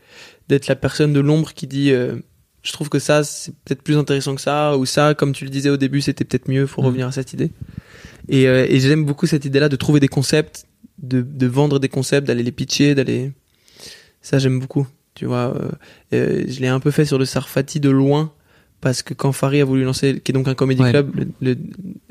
d'être 0.49 0.69
la 0.69 0.77
personne 0.77 1.13
de 1.13 1.21
l'ombre 1.21 1.53
qui 1.53 1.67
dit, 1.67 1.91
euh, 1.93 2.15
je 2.63 2.73
trouve 2.73 2.89
que 2.89 2.99
ça 2.99 3.25
c'est 3.25 3.53
peut-être 3.65 3.83
plus 3.83 3.97
intéressant 3.97 4.35
que 4.37 4.41
ça, 4.41 4.77
ou 4.77 4.87
ça, 4.87 5.15
comme 5.15 5.33
tu 5.33 5.45
le 5.45 5.51
disais 5.51 5.69
au 5.71 5.77
début, 5.77 6.01
c'était 6.01 6.25
peut-être 6.25 6.49
mieux. 6.49 6.67
Faut 6.67 6.83
Mm. 6.83 6.87
revenir 6.87 7.07
à 7.09 7.13
cette 7.13 7.33
idée. 7.33 7.51
Et, 8.29 8.47
euh, 8.49 8.67
et 8.69 8.79
j'aime 8.81 9.05
beaucoup 9.05 9.27
cette 9.27 9.45
idée-là 9.45 9.69
de 9.69 9.77
trouver 9.77 10.01
des 10.01 10.09
concepts, 10.09 10.67
de, 10.99 11.21
de 11.23 11.47
vendre 11.47 11.79
des 11.79 11.89
concepts, 11.89 12.27
d'aller 12.27 12.43
les 12.43 12.53
pitcher, 12.53 12.95
d'aller. 12.95 13.33
Ça, 14.23 14.39
j'aime 14.39 14.59
beaucoup. 14.61 14.87
Tu 15.15 15.25
vois, 15.27 15.55
euh, 16.13 16.45
je 16.49 16.61
l'ai 16.61 16.69
un 16.69 16.79
peu 16.81 16.91
fait 16.91 17.05
sur 17.05 17.19
le 17.19 17.25
Sarfati 17.25 17.81
de 17.81 17.91
loin. 17.91 18.33
Parce 18.81 19.03
que 19.03 19.13
quand 19.13 19.33
Farid 19.33 19.61
a 19.61 19.65
voulu 19.65 19.83
lancer, 19.85 20.21
qui 20.21 20.31
est 20.31 20.35
donc 20.35 20.47
un 20.47 20.55
comédie 20.55 20.83
Ouais. 20.83 20.91
club, 20.91 21.11
le- 21.17 21.27
le- 21.41 21.59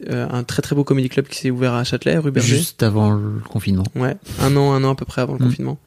euh, 0.10 0.28
un 0.30 0.44
très 0.44 0.62
très 0.62 0.76
beau 0.76 0.84
comédie 0.84 1.08
club 1.08 1.28
qui 1.28 1.38
s'est 1.40 1.50
ouvert 1.50 1.74
à 1.74 1.84
Châtelet, 1.86 2.18
rue 2.18 2.32
Berger. 2.32 2.58
Juste 2.58 2.84
avant 2.84 3.12
le 3.12 3.40
confinement. 3.50 3.86
Ouais, 3.96 4.18
un 4.42 4.56
an, 4.58 4.74
un 4.74 4.84
an 4.84 4.92
à 4.92 4.96
peu 4.96 5.06
près 5.06 5.22
avant 5.22 5.34
le 5.34 5.40
Mm. 5.40 5.50
confinement. 5.50 5.80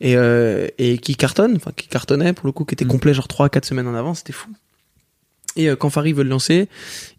et, 0.00 0.16
euh, 0.16 0.66
et 0.76 0.98
qui 0.98 1.14
cartonne, 1.14 1.54
enfin 1.54 1.70
qui 1.74 1.86
cartonnait 1.86 2.32
pour 2.32 2.46
le 2.46 2.52
coup, 2.52 2.64
qui 2.64 2.74
était 2.74 2.84
Mm. 2.84 2.88
complet 2.88 3.14
genre 3.14 3.28
3 3.28 3.48
4 3.48 3.64
semaines 3.64 3.86
en 3.86 3.94
avance, 3.94 4.18
c'était 4.18 4.32
fou. 4.32 4.50
Et 5.56 5.70
euh, 5.70 5.76
quand 5.76 5.88
Farid 5.88 6.16
veut 6.16 6.24
le 6.24 6.28
lancer, 6.30 6.68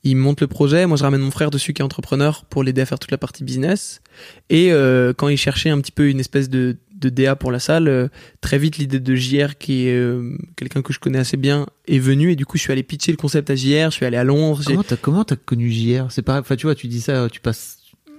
il 0.04 0.18
monte 0.18 0.42
le 0.42 0.48
projet, 0.48 0.86
moi 0.86 0.98
je 0.98 1.04
ramène 1.04 1.22
mon 1.22 1.32
frère 1.32 1.52
dessus 1.52 1.72
qui 1.74 1.82
est 1.82 1.86
entrepreneur 1.86 2.44
pour 2.50 2.64
l'aider 2.64 2.82
à 2.82 2.86
faire 2.86 3.00
toute 3.00 3.12
la 3.12 3.18
partie 3.18 3.46
business. 3.46 4.02
Et 4.50 4.74
euh, 4.74 5.14
quand 5.16 5.30
il 5.30 5.38
cherchait 5.38 5.70
un 5.70 5.80
petit 5.80 5.94
peu 5.94 6.10
une 6.10 6.20
espèce 6.20 6.50
de, 6.50 6.76
de 7.06 7.10
DA 7.24 7.36
pour 7.36 7.52
la 7.52 7.60
salle, 7.60 7.88
euh, 7.88 8.08
très 8.42 8.58
vite 8.58 8.78
l'idée 8.78 9.00
de 9.00 9.16
JR, 9.16 9.58
qui 9.58 9.88
est 9.88 9.96
euh, 9.96 10.36
quelqu'un 10.56 10.82
que 10.82 10.94
je 10.94 11.00
connais 11.00 11.20
assez 11.20 11.38
bien, 11.38 11.66
est 11.88 12.00
venue. 12.00 12.32
Et 12.32 12.36
du 12.36 12.46
coup 12.46 12.58
je 12.58 12.64
suis 12.64 12.72
allé 12.72 12.84
pitcher 12.84 13.12
le 13.12 13.18
concept 13.18 13.50
à 13.50 13.56
JR, 13.56 13.90
je 13.92 13.96
suis 13.96 14.06
allé 14.06 14.18
à 14.18 14.24
Londres. 14.24 14.62
Comment 14.66 14.84
t'as 14.84 14.96
comment 14.98 15.24
t'as 15.24 15.36
connu 15.36 15.72
JR 15.72 16.12
C'est 16.12 16.22
pas, 16.24 16.40
enfin 16.40 16.56
tu 16.56 16.66
vois, 16.66 16.76
tu 16.76 16.88
dis 16.88 17.02
ça, 17.02 17.28
tu 17.32 17.40
passes. 17.40 17.78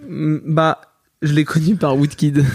Mm, 0.09 0.39
Bah, 0.47 0.81
je 1.23 1.33
l'ai 1.33 1.45
connu 1.45 1.77
par 1.77 1.97
Woodkid. 1.97 2.45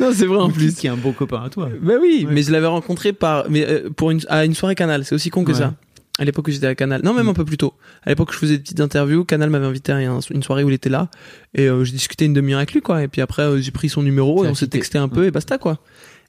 non, 0.00 0.12
c'est 0.14 0.26
vrai 0.26 0.38
en 0.38 0.50
plus. 0.50 0.74
qui 0.74 0.86
est 0.86 0.90
un 0.90 0.96
bon 0.96 1.12
copain 1.12 1.42
à 1.44 1.50
toi. 1.50 1.68
Bah 1.80 1.94
oui, 2.00 2.24
Ouais. 2.26 2.34
mais 2.34 2.42
je 2.42 2.50
l'avais 2.52 2.66
rencontré 2.66 3.12
par, 3.12 3.48
mais 3.50 3.66
euh, 3.68 3.90
pour 3.90 4.10
une 4.10 4.20
à 4.28 4.44
une 4.44 4.54
soirée 4.54 4.74
Canal. 4.74 5.04
C'est 5.04 5.14
aussi 5.14 5.30
con 5.30 5.44
que 5.44 5.52
Ouais. 5.52 5.58
ça. 5.58 5.74
À 6.18 6.24
l'époque 6.24 6.46
où 6.46 6.50
j'étais 6.52 6.68
à 6.68 6.74
Canal, 6.76 7.00
non 7.02 7.12
même 7.12 7.28
un 7.28 7.32
peu 7.34 7.44
plus 7.44 7.56
tôt. 7.56 7.74
À 8.04 8.10
l'époque, 8.10 8.32
je 8.32 8.38
faisais 8.38 8.56
des 8.56 8.62
petites 8.62 8.80
interviews. 8.80 9.24
Canal 9.24 9.50
m'avait 9.50 9.66
invité 9.66 9.90
à 9.90 9.96
un- 9.96 10.20
une 10.30 10.42
soirée 10.44 10.62
où 10.62 10.68
il 10.70 10.74
était 10.74 10.88
là, 10.90 11.08
et 11.54 11.68
euh, 11.68 11.82
j'ai 11.84 11.90
discuté 11.92 12.24
une 12.24 12.34
demi-heure 12.34 12.58
avec 12.58 12.72
lui, 12.72 12.80
quoi. 12.82 13.02
Et 13.02 13.08
puis 13.08 13.20
après, 13.20 13.42
euh, 13.42 13.60
j'ai 13.60 13.72
pris 13.72 13.88
son 13.88 14.02
numéro 14.02 14.44
et 14.44 14.48
on 14.48 14.54
s'est 14.54 14.68
texté 14.68 14.96
un 14.98 15.08
peu 15.08 15.26
et 15.26 15.30
basta, 15.32 15.58
quoi. 15.58 15.80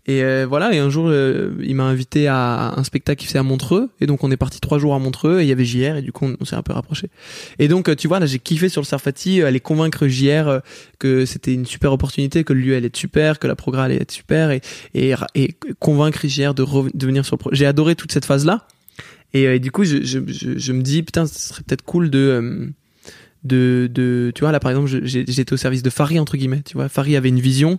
Et 0.07 0.23
euh, 0.23 0.45
voilà. 0.47 0.73
Et 0.73 0.77
un 0.79 0.89
jour, 0.89 1.05
euh, 1.09 1.51
il 1.63 1.75
m'a 1.75 1.83
invité 1.83 2.27
à 2.27 2.73
un 2.77 2.83
spectacle 2.83 3.19
qui 3.21 3.27
faisait 3.27 3.37
à 3.39 3.43
Montreux, 3.43 3.89
et 4.01 4.07
donc 4.07 4.23
on 4.23 4.31
est 4.31 4.37
parti 4.37 4.59
trois 4.59 4.79
jours 4.79 4.95
à 4.95 4.99
Montreux, 4.99 5.39
et 5.39 5.43
il 5.43 5.47
y 5.47 5.51
avait 5.51 5.65
JR, 5.65 5.97
et 5.97 6.01
du 6.01 6.11
coup 6.11 6.25
on, 6.25 6.35
on 6.39 6.45
s'est 6.45 6.55
un 6.55 6.61
peu 6.63 6.73
rapproché. 6.73 7.09
Et 7.59 7.67
donc, 7.67 7.87
euh, 7.89 7.95
tu 7.95 8.07
vois, 8.07 8.19
là, 8.19 8.25
j'ai 8.25 8.39
kiffé 8.39 8.69
sur 8.69 8.81
le 8.81 8.85
Sarfati, 8.87 9.41
euh, 9.41 9.47
aller 9.47 9.59
convaincre 9.59 10.07
JR 10.07 10.61
que 10.97 11.25
c'était 11.27 11.53
une 11.53 11.65
super 11.67 11.91
opportunité, 11.93 12.43
que 12.43 12.53
le 12.53 12.59
lieu 12.61 12.75
allait 12.75 12.87
être 12.87 12.97
super, 12.97 13.37
que 13.37 13.45
la 13.47 13.55
programme 13.55 13.85
allait 13.85 14.01
être 14.01 14.11
super, 14.11 14.49
et, 14.51 14.61
et, 14.95 15.13
et 15.35 15.55
convaincre 15.79 16.27
JR 16.27 16.55
de, 16.55 16.63
de 16.93 17.05
venir 17.05 17.23
sur 17.23 17.35
le 17.35 17.39
projet. 17.39 17.55
J'ai 17.55 17.65
adoré 17.67 17.95
toute 17.95 18.11
cette 18.11 18.25
phase-là. 18.25 18.65
Et, 19.35 19.47
euh, 19.47 19.55
et 19.55 19.59
du 19.59 19.69
coup, 19.71 19.83
je, 19.83 19.97
je, 20.03 20.19
je, 20.57 20.71
me 20.73 20.81
dis, 20.81 21.03
putain, 21.03 21.27
ce 21.27 21.37
serait 21.37 21.61
peut-être 21.63 21.81
cool 21.83 22.09
de, 22.09 22.17
euh, 22.19 22.67
de, 23.43 23.89
de, 23.93 24.31
tu 24.33 24.39
vois, 24.39 24.51
là, 24.51 24.59
par 24.59 24.71
exemple, 24.71 24.89
j'étais 25.03 25.51
au 25.53 25.57
service 25.57 25.83
de 25.83 25.89
Farid, 25.89 26.19
entre 26.19 26.37
guillemets, 26.37 26.61
tu 26.63 26.75
vois. 26.75 26.87
Farid 26.89 27.15
avait 27.15 27.29
une 27.29 27.41
vision, 27.41 27.77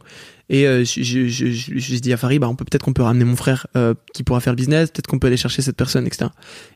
et 0.50 0.66
euh, 0.68 0.84
je- 0.84 1.02
je- 1.02 1.26
je- 1.26 1.50
je- 1.50 1.98
dit 1.98 2.12
à 2.12 2.16
Farid, 2.18 2.40
bah, 2.40 2.48
peut 2.56 2.64
peut-être 2.64 2.84
qu'on 2.84 2.92
peut 2.92 3.02
ramener 3.02 3.24
mon 3.24 3.36
frère 3.36 3.66
qui 4.12 4.22
pourra 4.22 4.40
faire 4.40 4.52
le 4.52 4.56
business, 4.56 4.90
peut-être 4.90 5.06
qu'on 5.06 5.18
peut 5.18 5.26
aller 5.28 5.36
chercher 5.38 5.62
cette 5.62 5.76
personne, 5.76 6.06
etc. 6.06 6.30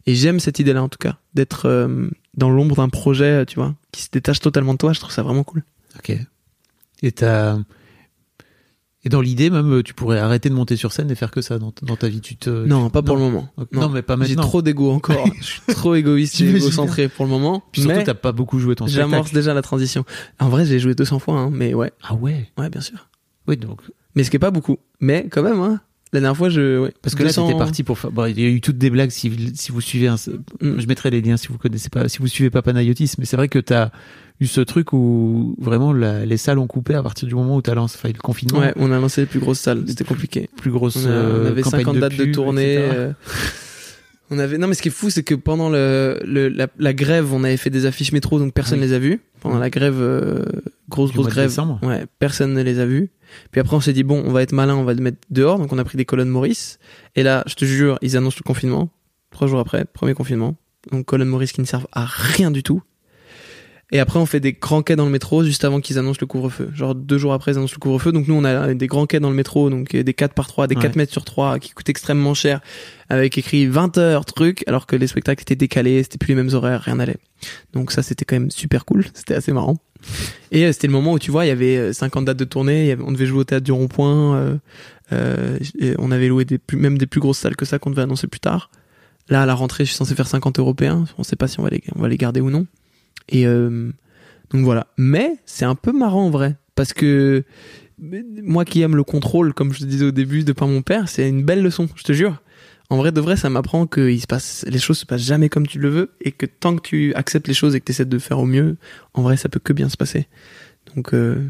Et 0.06 0.14
j'aime 0.14 0.40
cette 0.40 0.58
idée-là, 0.58 0.82
en 0.82 0.88
tout 0.88 0.98
cas, 0.98 1.18
d'être 1.34 1.68
dans 2.34 2.50
l'ombre 2.50 2.76
d'un 2.76 2.88
projet, 2.88 3.44
tu 3.46 3.56
vois, 3.56 3.74
qui 3.92 4.02
se 4.02 4.08
détache 4.10 4.40
totalement 4.40 4.72
de 4.72 4.78
toi. 4.78 4.92
Je 4.94 4.98
trouve 5.00 5.12
ça 5.12 5.22
vraiment 5.22 5.44
cool. 5.44 5.62
Ok. 5.98 6.12
Et 7.02 7.12
t'as. 7.12 7.58
Et 9.02 9.08
dans 9.08 9.20
l'idée 9.22 9.48
même, 9.48 9.82
tu 9.82 9.94
pourrais 9.94 10.18
arrêter 10.18 10.50
de 10.50 10.54
monter 10.54 10.76
sur 10.76 10.92
scène 10.92 11.10
et 11.10 11.14
faire 11.14 11.30
que 11.30 11.40
ça 11.40 11.58
dans, 11.58 11.72
dans 11.82 11.96
ta 11.96 12.08
vie. 12.08 12.20
Tu 12.20 12.36
te. 12.36 12.50
non, 12.50 12.90
pas 12.90 13.00
pour 13.02 13.16
le 13.16 13.22
moment. 13.22 13.48
Non, 13.72 13.88
mais 13.88 14.02
pas 14.02 14.14
J'ai 14.20 14.34
maintenant. 14.34 14.42
trop 14.42 14.60
d'ego 14.62 14.90
encore. 14.90 15.24
je 15.40 15.44
suis 15.44 15.60
trop 15.68 15.94
égoïste 15.94 16.38
et 16.42 16.50
égocentré 16.54 17.08
pour 17.08 17.24
le 17.24 17.30
moment. 17.30 17.62
Puis 17.72 17.82
surtout, 17.82 18.02
t'as 18.04 18.14
pas 18.14 18.32
beaucoup 18.32 18.58
joué 18.58 18.74
ton 18.74 18.86
j'amorce 18.86 19.28
spectacle. 19.28 19.34
déjà 19.36 19.54
la 19.54 19.62
transition. 19.62 20.04
En 20.38 20.50
vrai, 20.50 20.66
j'ai 20.66 20.78
joué 20.78 20.94
200 20.94 21.18
fois, 21.18 21.38
hein, 21.38 21.50
mais 21.50 21.72
ouais, 21.72 21.92
Ah 22.02 22.14
ouais. 22.14 22.50
ouais, 22.58 22.68
bien 22.68 22.82
sûr. 22.82 23.08
Oui, 23.48 23.56
donc. 23.56 23.80
Mais 24.14 24.22
ce 24.24 24.30
qui 24.30 24.36
est 24.36 24.40
pas 24.40 24.50
beaucoup. 24.50 24.78
Mais 25.00 25.28
quand 25.30 25.42
même, 25.42 25.60
hein. 25.60 25.80
La 26.12 26.20
dernière 26.20 26.36
fois, 26.36 26.48
je. 26.48 26.78
Ouais. 26.80 26.92
Parce 27.02 27.14
que 27.14 27.22
là, 27.22 27.28
200 27.28 27.46
c'était 27.46 27.58
parti 27.58 27.82
pour. 27.84 27.96
Bon, 28.12 28.26
il 28.26 28.40
y 28.40 28.44
a 28.44 28.48
eu 28.48 28.60
toutes 28.60 28.78
des 28.78 28.90
blagues 28.90 29.10
si, 29.10 29.30
si 29.54 29.70
vous 29.70 29.80
suivez 29.80 30.08
un. 30.08 30.16
Mm. 30.16 30.80
Je 30.80 30.86
mettrai 30.88 31.10
les 31.10 31.20
liens 31.20 31.36
si 31.36 31.48
vous 31.48 31.58
connaissez 31.58 31.88
pas, 31.88 32.08
si 32.08 32.18
vous 32.18 32.26
suivez 32.26 32.50
pas 32.50 32.62
Panayotis, 32.62 33.12
mais 33.18 33.24
c'est 33.24 33.36
vrai 33.36 33.48
que 33.48 33.60
t'as 33.60 33.90
eu 34.40 34.46
ce 34.46 34.60
truc 34.60 34.92
où 34.92 35.54
vraiment 35.60 35.92
la- 35.92 36.24
les 36.26 36.36
salles 36.36 36.58
ont 36.58 36.66
coupé 36.66 36.94
à 36.94 37.02
partir 37.02 37.28
du 37.28 37.34
moment 37.34 37.56
où 37.56 37.62
t'as 37.62 37.74
lancé, 37.74 37.96
enfin, 37.98 38.08
le 38.12 38.18
confinement. 38.18 38.58
Ouais, 38.58 38.72
on 38.76 38.90
a 38.90 38.98
lancé 38.98 39.20
les 39.20 39.26
plus 39.28 39.38
grosses 39.38 39.60
salles. 39.60 39.84
C'était 39.86 40.04
compliqué. 40.04 40.48
Plus 40.56 40.70
grosse. 40.72 40.96
On, 40.96 41.06
a- 41.06 41.10
on 41.10 41.12
euh, 41.12 41.48
avait 41.50 41.62
campagne 41.62 41.84
50 41.84 41.98
dates 41.98 42.16
de 42.16 42.24
pub, 42.24 42.34
tournée. 42.34 42.78
on 44.30 44.38
avait. 44.38 44.58
Non, 44.58 44.66
mais 44.68 44.74
ce 44.74 44.82
qui 44.82 44.88
est 44.88 44.92
fou, 44.92 45.10
c'est 45.10 45.22
que 45.22 45.34
pendant 45.34 45.68
le, 45.70 46.20
le- 46.24 46.48
la, 46.48 46.68
la 46.78 46.92
grève, 46.94 47.32
on 47.34 47.42
avait 47.44 47.56
fait 47.56 47.70
des 47.70 47.86
affiches 47.86 48.12
métro, 48.12 48.38
donc 48.38 48.52
personne 48.54 48.80
Oui. 48.80 48.86
les 48.86 48.92
a 48.92 48.98
vues. 48.98 49.20
Pendant 49.40 49.58
la 49.58 49.70
grève, 49.70 49.96
euh, 49.98 50.44
grosse 50.88 51.12
grosse 51.12 51.28
grève. 51.28 51.48
décembre. 51.48 51.78
Ouais, 51.82 52.04
personne 52.18 52.52
ne 52.54 52.62
les 52.62 52.78
a 52.78 52.86
vues. 52.86 53.10
Puis 53.50 53.60
après, 53.60 53.76
on 53.76 53.80
s'est 53.80 53.92
dit 53.92 54.02
bon, 54.02 54.22
on 54.26 54.32
va 54.32 54.42
être 54.42 54.52
malin, 54.52 54.76
on 54.76 54.84
va 54.84 54.94
le 54.94 55.00
mettre 55.02 55.18
dehors. 55.30 55.58
Donc 55.58 55.72
on 55.72 55.78
a 55.78 55.84
pris 55.84 55.96
des 55.96 56.04
colonnes 56.04 56.28
Maurice. 56.28 56.78
Et 57.16 57.22
là, 57.22 57.42
je 57.46 57.54
te 57.54 57.64
jure, 57.64 57.98
ils 58.02 58.16
annoncent 58.16 58.36
le 58.38 58.46
confinement. 58.46 58.90
Trois 59.30 59.46
jours 59.48 59.60
après, 59.60 59.84
premier 59.84 60.14
confinement. 60.14 60.56
Donc 60.92 61.06
colonnes 61.06 61.28
Maurice 61.28 61.52
qui 61.52 61.60
ne 61.60 61.66
servent 61.66 61.86
à 61.92 62.04
rien 62.04 62.50
du 62.50 62.62
tout. 62.62 62.82
Et 63.92 63.98
après, 63.98 64.18
on 64.20 64.26
fait 64.26 64.38
des 64.40 64.52
grands 64.52 64.82
quais 64.82 64.94
dans 64.94 65.04
le 65.04 65.10
métro 65.10 65.42
juste 65.42 65.64
avant 65.64 65.80
qu'ils 65.80 65.98
annoncent 65.98 66.18
le 66.20 66.26
couvre-feu. 66.26 66.70
Genre 66.74 66.94
deux 66.94 67.18
jours 67.18 67.32
après, 67.32 67.52
ils 67.52 67.58
annoncent 67.58 67.74
le 67.74 67.80
couvre-feu. 67.80 68.12
Donc 68.12 68.28
nous, 68.28 68.34
on 68.34 68.44
a 68.44 68.72
des 68.74 68.86
grands 68.86 69.06
quais 69.06 69.18
dans 69.18 69.30
le 69.30 69.34
métro, 69.36 69.68
donc 69.68 69.94
euh, 69.94 70.02
des 70.04 70.14
4 70.14 70.32
par 70.32 70.46
3, 70.46 70.66
des 70.68 70.76
Ouais. 70.76 70.82
4 70.82 70.96
mètres 70.96 71.12
sur 71.12 71.24
3, 71.24 71.58
qui 71.58 71.70
coûtent 71.72 71.88
extrêmement 71.88 72.34
cher, 72.34 72.60
avec 73.08 73.36
écrit 73.36 73.66
20 73.66 73.98
heures, 73.98 74.24
truc, 74.24 74.62
alors 74.68 74.86
que 74.86 74.94
les 74.94 75.06
spectacles 75.08 75.42
étaient 75.42 75.56
décalés, 75.56 76.02
c'était 76.04 76.18
plus 76.18 76.34
les 76.34 76.42
mêmes 76.42 76.54
horaires, 76.54 76.82
rien 76.82 76.94
n'allait. 76.96 77.16
Donc 77.72 77.90
ça, 77.90 78.02
c'était 78.02 78.24
quand 78.24 78.36
même 78.36 78.50
super 78.50 78.84
cool. 78.84 79.04
C'était 79.14 79.34
assez 79.34 79.52
marrant. 79.52 79.76
Et 80.52 80.64
euh, 80.64 80.72
c'était 80.72 80.86
le 80.86 80.92
moment 80.92 81.12
où 81.14 81.18
tu 81.18 81.30
vois, 81.30 81.44
il 81.44 81.48
y 81.48 81.52
avait 81.52 81.76
euh, 81.76 81.92
50 81.92 82.24
dates 82.24 82.36
de 82.38 82.44
tournée, 82.44 82.82
il 82.84 82.86
y 82.88 82.90
avait- 82.92 83.02
on 83.02 83.12
devait 83.12 83.26
jouer 83.26 83.40
au 83.40 83.44
théâtre 83.44 83.64
du 83.64 83.72
Rond-Point, 83.72 84.34
euh, 84.36 84.56
euh, 85.12 85.58
on 85.98 86.10
avait 86.12 86.28
loué 86.28 86.44
des 86.44 86.58
plus, 86.58 86.78
même 86.78 86.96
des 86.96 87.06
plus 87.06 87.20
grosses 87.20 87.38
salles 87.38 87.56
que 87.56 87.64
ça 87.64 87.78
qu'on 87.78 87.90
devait 87.90 88.02
annoncer 88.02 88.26
plus 88.28 88.40
tard. 88.40 88.70
Là, 89.28 89.42
à 89.42 89.46
la 89.46 89.54
rentrée, 89.54 89.84
je 89.84 89.90
suis 89.90 89.96
censé 89.96 90.14
faire 90.14 90.26
50 90.26 90.58
européens. 90.58 91.04
On 91.18 91.22
sait 91.22 91.36
pas 91.36 91.48
si 91.48 91.60
on 91.60 91.62
va 91.64 91.70
les, 91.70 91.82
on 91.96 92.00
va 92.02 92.08
les 92.08 92.16
garder 92.16 92.40
ou 92.40 92.50
non. 92.50 92.66
Et 93.30 93.46
euh, 93.46 93.90
donc 94.50 94.64
voilà. 94.64 94.86
Mais 94.98 95.36
c'est 95.46 95.64
un 95.64 95.74
peu 95.74 95.92
marrant 95.92 96.26
en 96.26 96.30
vrai, 96.30 96.56
parce 96.74 96.92
que 96.92 97.44
moi 97.98 98.64
qui 98.64 98.80
aime 98.82 98.96
le 98.96 99.04
contrôle, 99.04 99.52
comme 99.54 99.72
je 99.72 99.80
te 99.80 99.84
disais 99.84 100.04
au 100.06 100.10
début, 100.10 100.42
de 100.44 100.52
par 100.52 100.68
mon 100.68 100.82
père, 100.82 101.08
c'est 101.08 101.28
une 101.28 101.44
belle 101.44 101.62
leçon. 101.62 101.88
Je 101.96 102.02
te 102.04 102.12
jure. 102.12 102.40
En 102.88 102.96
vrai, 102.96 103.12
de 103.12 103.20
vrai, 103.20 103.36
ça 103.36 103.50
m'apprend 103.50 103.86
que 103.86 104.10
il 104.10 104.20
se 104.20 104.26
passe, 104.26 104.64
les 104.68 104.78
choses 104.80 104.98
se 104.98 105.06
passent 105.06 105.22
jamais 105.22 105.48
comme 105.48 105.66
tu 105.66 105.78
le 105.78 105.88
veux, 105.88 106.10
et 106.20 106.32
que 106.32 106.44
tant 106.46 106.74
que 106.74 106.82
tu 106.82 107.14
acceptes 107.14 107.46
les 107.46 107.54
choses 107.54 107.76
et 107.76 107.80
que 107.80 107.84
tu 107.84 107.92
essaies 107.92 108.04
de 108.04 108.18
faire 108.18 108.40
au 108.40 108.46
mieux, 108.46 108.76
en 109.14 109.22
vrai, 109.22 109.36
ça 109.36 109.48
peut 109.48 109.60
que 109.60 109.72
bien 109.72 109.88
se 109.88 109.96
passer. 109.96 110.26
Donc, 110.96 111.14
euh, 111.14 111.46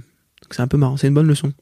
c'est 0.50 0.60
un 0.60 0.68
peu 0.68 0.76
marrant. 0.76 0.98
C'est 0.98 1.08
une 1.08 1.14
bonne 1.14 1.28
leçon. 1.28 1.54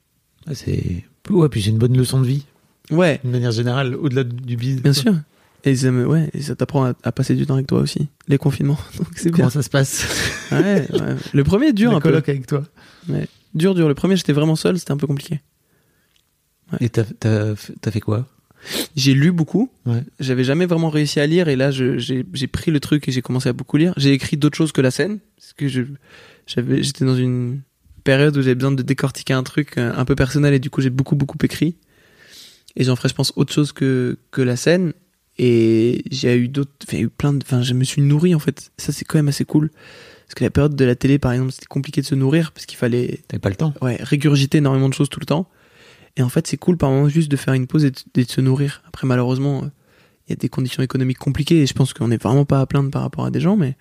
Ouais, 0.49 0.55
c'est. 0.57 1.05
Ouais, 1.31 1.49
puis 1.49 1.63
c'est 1.63 1.71
une 1.71 1.79
bonne 1.79 1.97
leçon 1.97 2.21
de 2.21 2.27
vie, 2.27 2.45
Ouais, 2.91 3.21
d'une 3.23 3.33
manière 3.33 3.53
générale, 3.53 3.95
au-delà 3.95 4.25
du 4.25 4.57
business. 4.57 4.83
bien 4.83 4.93
sûr. 4.95 5.15
Et 5.71 5.77
ça, 5.77 5.91
me- 5.91 6.07
ouais, 6.07 6.31
et 6.35 6.41
ça 6.43 6.55
t'apprend 6.57 6.85
à, 6.87 6.95
à 7.03 7.13
passer 7.13 7.35
du 7.35 7.45
temps 7.47 7.55
avec 7.55 7.67
toi 7.67 7.81
aussi. 7.81 8.09
Les 8.29 8.39
confinements. 8.39 8.79
Donc 8.99 9.09
c'est 9.17 9.31
bien. 9.31 9.37
Comment 9.39 9.51
ça 9.51 9.63
se 9.63 9.71
passe 9.71 10.07
Ouais, 10.53 10.87
ouais. 10.93 11.17
Le 11.33 11.45
premier 11.45 11.73
dur 11.73 11.91
un 11.93 12.01
peu. 12.01 12.09
colloque 12.11 12.29
avec 12.29 12.47
toi. 12.47 12.65
Dur, 13.55 13.75
dur. 13.75 13.89
Le 13.89 13.95
premier, 13.95 14.17
j'étais 14.17 14.33
vraiment 14.33 14.57
seul, 14.57 14.79
c'était 14.79 14.93
un 14.93 14.97
peu 14.97 15.07
compliqué. 15.07 15.41
Et 16.81 16.89
t'as 16.91 17.05
t'as 17.05 17.55
t'as 17.81 17.91
fait 17.91 18.01
quoi? 18.01 18.27
J'ai 18.97 19.15
lu 19.15 19.33
beaucoup. 19.33 19.71
Ouais. 19.87 20.03
J'avais 20.21 20.45
jamais 20.45 20.67
vraiment 20.67 20.91
réussi 20.91 21.21
à 21.21 21.27
lire 21.27 21.49
et 21.49 21.57
là, 21.57 21.71
je- 21.71 21.97
j'ai 21.99 22.27
j'ai 22.33 22.47
pris 22.47 22.71
le 22.71 22.81
truc 22.81 23.09
et 23.09 23.13
j'ai 23.13 23.23
commencé 23.23 23.49
à 23.49 23.53
beaucoup 23.53 23.77
lire. 23.79 23.95
J'ai 23.97 24.13
écrit 24.13 24.37
d'autres 24.37 24.57
choses 24.57 24.73
que 24.73 24.81
la 24.81 24.91
scène 24.91 25.19
parce 25.37 25.53
que 25.55 25.69
je 25.69 25.83
j'avais 26.47 26.83
j'étais 26.83 27.05
dans 27.05 27.17
une 27.17 27.61
période 28.05 28.37
où 28.37 28.43
j'avais 28.43 28.55
besoin 28.55 28.73
de 28.73 28.83
décortiquer 28.83 29.33
un 29.35 29.43
truc 29.43 29.79
euh, 29.79 29.93
un 29.97 30.05
peu 30.05 30.15
personnel 30.15 30.53
et 30.55 30.59
du 30.59 30.71
coup 30.71 30.81
j'ai 30.83 30.91
beaucoup 30.91 31.15
beaucoup 31.17 31.39
écrit. 31.43 31.77
Et 32.77 32.85
j'en 32.85 32.97
ferai, 32.97 33.09
je 33.09 33.15
pense, 33.15 33.33
autre 33.37 33.53
chose 33.53 33.73
que 33.73 34.19
que 34.31 34.43
la 34.43 34.57
scène. 34.57 34.93
Et 35.39 36.03
j'ai 36.11 36.37
eu 36.37 36.49
d'autres, 36.49 36.73
enfin, 36.87 36.99
eu 36.99 37.09
plein 37.09 37.33
de, 37.33 37.45
enfin, 37.45 37.63
je 37.63 37.75
me 37.75 37.85
suis 37.85 38.03
nourri 38.03 38.35
en 38.35 38.39
fait. 38.41 38.73
Ça 38.77 38.93
c'est 38.93 39.05
quand 39.05 39.19
même 39.19 39.29
assez 39.29 39.45
cool 39.45 39.71
parce 40.27 40.35
que 40.35 40.45
la 40.45 40.51
période 40.51 40.77
de 40.77 40.85
la 40.85 40.95
télé, 40.95 41.19
par 41.19 41.33
exemple, 41.33 41.53
c'était 41.53 41.67
compliqué 41.67 42.03
de 42.03 42.07
se 42.07 42.15
nourrir 42.15 42.53
parce 42.53 42.67
qu'il 42.67 42.77
fallait 42.77 43.21
T'avais 43.29 43.41
pas 43.41 43.49
le 43.49 43.57
temps. 43.57 43.73
ouais, 43.81 43.97
régurgiter 44.01 44.59
énormément 44.59 44.89
de 44.89 44.95
choses 44.95 45.09
tout 45.09 45.21
le 45.21 45.27
temps. 45.27 45.49
Et 46.17 46.23
en 46.23 46.29
fait, 46.29 46.47
c'est 46.47 46.57
cool 46.59 46.77
par 46.77 46.91
moment 46.91 47.09
juste 47.09 47.31
de 47.31 47.37
faire 47.37 47.55
une 47.55 47.67
pause 47.67 47.85
et 47.85 47.91
de, 47.93 47.99
et 48.17 48.25
de 48.25 48.31
se 48.31 48.41
nourrir. 48.41 48.83
Après, 48.87 49.07
malheureusement, 49.07 49.63
euh, 49.63 49.67
il 50.27 50.31
y 50.31 50.33
a 50.33 50.37
des 50.37 50.49
conditions 50.51 50.83
économiques 50.83 51.19
compliquées 51.19 51.63
et 51.63 51.67
je 51.67 51.73
pense 51.73 51.95
qu'on 51.95 52.09
n'est 52.09 52.19
vraiment 52.19 52.45
pas 52.45 52.61
à 52.61 52.67
plaindre 52.67 52.91
par 52.91 53.03
rapport 53.03 53.25
à 53.25 53.31
des 53.31 53.41
gens, 53.41 53.57
mais 53.57 53.77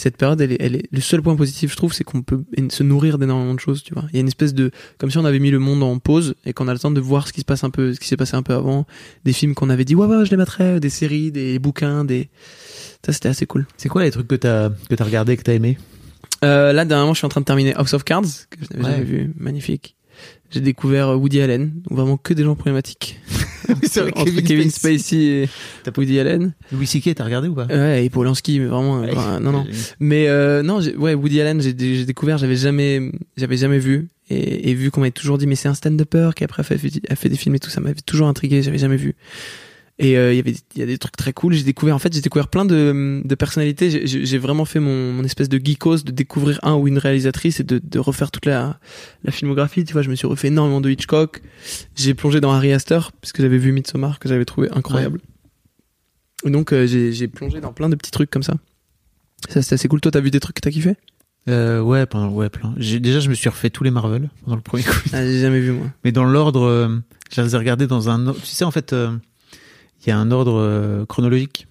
cette 0.00 0.16
période, 0.16 0.40
elle 0.40 0.52
est, 0.52 0.56
elle 0.60 0.76
est, 0.76 0.88
le 0.90 1.00
seul 1.00 1.22
point 1.22 1.36
positif, 1.36 1.70
je 1.72 1.76
trouve, 1.76 1.92
c'est 1.92 2.04
qu'on 2.04 2.22
peut 2.22 2.42
se 2.70 2.82
nourrir 2.82 3.18
d'énormément 3.18 3.54
de 3.54 3.60
choses, 3.60 3.82
tu 3.82 3.94
vois. 3.94 4.04
Il 4.10 4.14
y 4.16 4.18
a 4.18 4.20
une 4.20 4.28
espèce 4.28 4.54
de, 4.54 4.70
comme 4.98 5.10
si 5.10 5.18
on 5.18 5.24
avait 5.24 5.38
mis 5.38 5.50
le 5.50 5.58
monde 5.58 5.82
en 5.82 5.98
pause 5.98 6.34
et 6.44 6.52
qu'on 6.52 6.68
a 6.68 6.72
le 6.72 6.78
temps 6.78 6.90
de 6.90 7.00
voir 7.00 7.28
ce 7.28 7.32
qui 7.32 7.40
se 7.40 7.44
passe 7.44 7.64
un 7.64 7.70
peu, 7.70 7.94
ce 7.94 8.00
qui 8.00 8.08
s'est 8.08 8.16
passé 8.16 8.34
un 8.36 8.42
peu 8.42 8.54
avant, 8.54 8.86
des 9.24 9.32
films 9.32 9.54
qu'on 9.54 9.70
avait 9.70 9.84
dit, 9.84 9.94
ouais, 9.94 10.06
ouais, 10.06 10.24
je 10.24 10.30
les 10.30 10.36
mettrais, 10.36 10.80
des 10.80 10.90
séries, 10.90 11.30
des 11.32 11.58
bouquins, 11.58 12.04
des, 12.04 12.28
ça, 13.06 13.12
c'était 13.12 13.28
assez 13.28 13.46
cool. 13.46 13.66
C'est 13.76 13.88
quoi 13.88 14.02
les 14.02 14.10
trucs 14.10 14.28
que 14.28 14.34
t'as 14.34 14.70
que 14.70 14.94
t'as 14.94 15.04
regardé, 15.04 15.36
que 15.36 15.42
t'as 15.42 15.54
aimé 15.54 15.78
Euh, 16.44 16.72
là, 16.72 16.84
dernièrement, 16.84 17.12
je 17.14 17.18
suis 17.18 17.26
en 17.26 17.30
train 17.30 17.40
de 17.42 17.46
terminer 17.46 17.74
House 17.76 17.92
of 17.94 18.04
Cards, 18.04 18.22
que 18.50 18.58
je 18.62 18.76
n'avais 18.76 18.84
Ouais. 18.84 18.90
jamais 18.92 19.04
vu. 19.04 19.32
Magnifique. 19.38 19.96
J'ai 20.50 20.60
découvert 20.60 21.08
euh, 21.08 21.16
Woody 21.16 21.40
Allen, 21.40 21.72
donc 21.88 21.96
vraiment 21.98 22.16
que 22.16 22.34
des 22.34 22.42
gens 22.44 22.54
problématiques. 22.54 23.18
Vrai, 23.68 24.10
Entre 24.16 24.24
Kevin 24.24 24.44
Kevin, 24.44 24.70
Spacey. 24.70 24.98
Spacey 24.98 25.48
et 25.86 25.90
Woody 25.96 26.18
Allen. 26.18 26.52
Louis 26.72 26.86
C.K. 26.88 27.14
t'as 27.14 27.24
regardé 27.24 27.46
ou 27.48 27.54
pas 27.54 27.66
Ouais, 27.66 28.04
et 28.04 28.10
Polanski, 28.10 28.58
mais 28.58 28.66
vraiment, 28.66 29.00
Ouais. 29.00 29.10
enfin, 29.12 29.38
non, 29.38 29.52
non. 29.52 29.64
Mais 30.00 30.28
euh, 30.28 30.62
non, 30.62 30.80
ouais, 30.98 31.14
Woody 31.14 31.40
Allen, 31.40 31.60
j'ai 31.62 31.74
j'ai 31.78 32.04
découvert, 32.04 32.36
j'avais 32.38 32.56
jamais, 32.56 33.12
j'avais 33.36 33.56
jamais 33.56 33.78
vu. 33.78 34.08
Et, 34.28 34.70
et 34.70 34.74
vu 34.74 34.90
qu'on 34.90 35.00
m'avait 35.00 35.10
toujours 35.12 35.38
dit, 35.38 35.46
mais 35.48 35.56
c'est 35.56 35.68
un 35.68 35.74
stand-upper 35.74 36.30
qui 36.36 36.44
après 36.44 36.60
a 36.60 36.64
fait, 36.64 36.78
a 37.08 37.16
fait 37.16 37.28
des 37.28 37.36
films 37.36 37.56
et 37.56 37.58
tout, 37.58 37.70
ça 37.70 37.80
m'avait 37.80 37.94
toujours 38.04 38.28
intrigué, 38.28 38.62
j'avais 38.62 38.78
jamais 38.78 38.96
vu. 38.96 39.14
Et 40.02 40.16
euh, 40.16 40.32
il 40.32 40.36
y 40.36 40.40
avait 40.40 40.54
il 40.74 40.78
y 40.78 40.82
a 40.82 40.86
des 40.86 40.96
trucs 40.96 41.14
très 41.14 41.34
cool. 41.34 41.52
J'ai 41.52 41.62
découvert 41.62 41.94
en 41.94 41.98
fait 41.98 42.10
j'ai 42.14 42.22
découvert 42.22 42.48
plein 42.48 42.64
de, 42.64 43.20
de 43.22 43.34
personnalités. 43.34 44.06
J'ai- 44.06 44.38
vraiment 44.38 44.64
fait 44.64 44.80
mon, 44.80 45.12
mon 45.12 45.22
espèce 45.24 45.50
de 45.50 45.58
geekos 45.62 45.98
de 46.04 46.10
découvrir 46.10 46.58
un 46.62 46.74
ou 46.74 46.88
une 46.88 46.96
réalisatrice 46.96 47.60
et 47.60 47.64
de, 47.64 47.78
de 47.84 47.98
refaire 47.98 48.30
toute 48.30 48.46
la 48.46 48.80
la 49.24 49.30
filmographie. 49.30 49.84
Tu 49.84 49.92
vois, 49.92 50.00
je 50.00 50.08
me 50.08 50.14
suis 50.14 50.26
refait 50.26 50.48
énormément 50.48 50.80
de 50.80 50.88
Hitchcock. 50.88 51.42
J'ai 51.96 52.14
plongé 52.14 52.40
dans 52.40 52.50
Harry 52.50 52.72
Astor 52.72 53.12
parce 53.12 53.32
que 53.32 53.42
j'avais 53.42 53.58
vu 53.58 53.72
Midsommar 53.72 54.18
que 54.18 54.28
j'avais 54.30 54.46
trouvé 54.46 54.68
incroyable. 54.72 55.20
Et 56.46 56.50
donc 56.50 56.72
euh, 56.72 56.86
j'ai 56.86 57.12
j'ai 57.12 57.28
plongé 57.28 57.60
dans 57.60 57.74
plein 57.74 57.90
de 57.90 57.94
petits 57.96 58.10
trucs 58.10 58.30
comme 58.30 58.42
ça. 58.42 58.54
Ça 59.50 59.60
c'est 59.60 59.74
assez 59.74 59.88
cool. 59.88 60.00
Toi 60.00 60.10
t'as 60.12 60.20
vu 60.20 60.30
des 60.30 60.40
trucs 60.40 60.56
que 60.56 60.60
t'as 60.62 60.70
kiffé? 60.70 60.96
Euh, 61.48 61.80
ouais, 61.80 62.04
pendant, 62.06 62.28
ouais, 62.30 62.50
plein. 62.50 62.74
Déjà, 62.76 63.18
je 63.18 63.30
me 63.30 63.34
suis 63.34 63.48
refait 63.48 63.70
tous 63.70 63.82
les 63.82 63.90
Marvel 63.90 64.28
pendant 64.44 64.56
le 64.56 64.62
premier 64.62 64.82
coup. 64.82 64.92
ah, 65.14 65.24
J'ai 65.24 65.40
jamais 65.40 65.60
vu 65.60 65.72
moi. 65.72 65.86
Mais 66.04 66.12
dans 66.12 66.24
l'ordre, 66.26 66.62
euh, 66.64 66.98
je 67.32 67.40
les 67.40 67.54
ai 67.54 67.58
regardés 67.58 67.86
dans 67.86 68.10
un. 68.10 68.32
Tu 68.34 68.40
sais, 68.44 68.64
en 68.64 68.70
fait, 68.70 68.92
euh, 68.92 69.10
il 70.04 70.08
y 70.08 70.12
a 70.12 70.18
un 70.18 70.30
ordre 70.30 70.54
euh, 70.58 71.04
chronologique. 71.06 71.66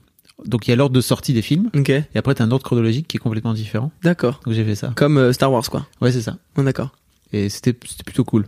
Donc, 0.46 0.68
il 0.68 0.72
y 0.72 0.74
a 0.74 0.78
l'ordre 0.78 0.96
de 0.96 1.02
sortie 1.02 1.34
des 1.34 1.42
films. 1.42 1.70
Ok, 1.76 1.90
Et 1.90 2.06
après, 2.16 2.34
t'as 2.34 2.46
un 2.46 2.52
ordre 2.52 2.64
chronologique 2.64 3.08
qui 3.10 3.18
est 3.18 3.20
complètement 3.20 3.54
différent. 3.54 3.92
d'accord. 4.04 4.40
Donc, 4.46 4.54
j'ai 4.54 4.64
fait 4.64 4.76
ça. 4.76 4.94
Comme 4.96 5.18
euh, 5.18 5.34
Star 5.34 5.52
Wars 5.52 5.70
quoi. 5.70 5.86
Ouais, 6.02 6.12
c'est 6.14 6.22
ça. 6.22 6.38
Oh, 6.58 6.64
d'accord. 6.64 6.92
Et 7.34 7.50
c'était 7.50 7.76
c'était 7.88 8.04
plutôt 8.04 8.24
cool. 8.24 8.46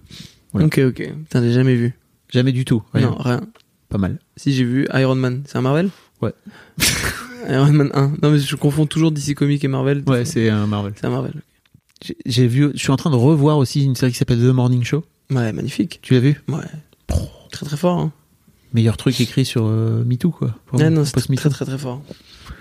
Voilà. 0.53 0.67
Ok 0.67 0.79
ok. 0.79 0.95
Putain 1.23 1.41
j'ai 1.43 1.51
jamais 1.53 1.75
vu. 1.75 1.93
Jamais 2.29 2.51
du 2.51 2.65
tout. 2.65 2.81
Rien. 2.93 3.09
Non 3.11 3.15
rien. 3.17 3.41
Pas 3.89 3.97
mal. 3.97 4.19
Si 4.37 4.53
j'ai 4.53 4.63
vu 4.63 4.87
Iron 4.93 5.15
Man, 5.15 5.43
c'est 5.45 5.57
un 5.57 5.61
Marvel? 5.61 5.89
Ouais. 6.21 6.33
Iron 7.49 7.71
Man 7.71 7.89
1. 7.93 8.13
Non 8.21 8.31
mais 8.31 8.39
je 8.39 8.55
confonds 8.55 8.85
toujours 8.85 9.11
DC 9.11 9.35
Comics 9.35 9.63
et 9.63 9.67
Marvel. 9.67 10.03
Ouais, 10.07 10.25
c'est 10.25 10.49
un 10.49 10.65
Marvel. 10.67 10.93
c'est 10.95 11.05
un 11.05 11.09
Marvel. 11.09 11.33
J'ai- 12.03 12.17
J'ai 12.25 12.47
vu. 12.47 12.69
Je 12.73 12.79
suis 12.79 12.91
en 12.91 12.95
train 12.97 13.11
de 13.11 13.15
revoir 13.15 13.57
aussi 13.57 13.83
une 13.83 13.95
série 13.95 14.11
qui 14.11 14.17
s'appelle 14.17 14.39
The 14.39 14.53
Morning 14.53 14.83
Show. 14.83 15.03
Ouais, 15.29 15.51
magnifique. 15.53 15.99
Tu 16.01 16.13
l'as 16.13 16.19
vu? 16.19 16.41
Ouais. 16.47 17.15
Très 17.51 17.65
très 17.65 17.77
fort. 17.77 17.99
Hein. 17.99 18.11
Meilleur 18.73 18.97
truc 18.97 19.19
écrit 19.19 19.45
sur 19.45 19.65
euh, 19.65 20.03
MeToo, 20.05 20.31
quoi. 20.31 20.55
Vraiment, 20.71 20.89
Ouais, 20.89 20.95
non, 20.95 21.05
c'est 21.05 21.35
très, 21.35 21.49
très 21.49 21.65
très 21.65 21.77
fort. 21.77 22.01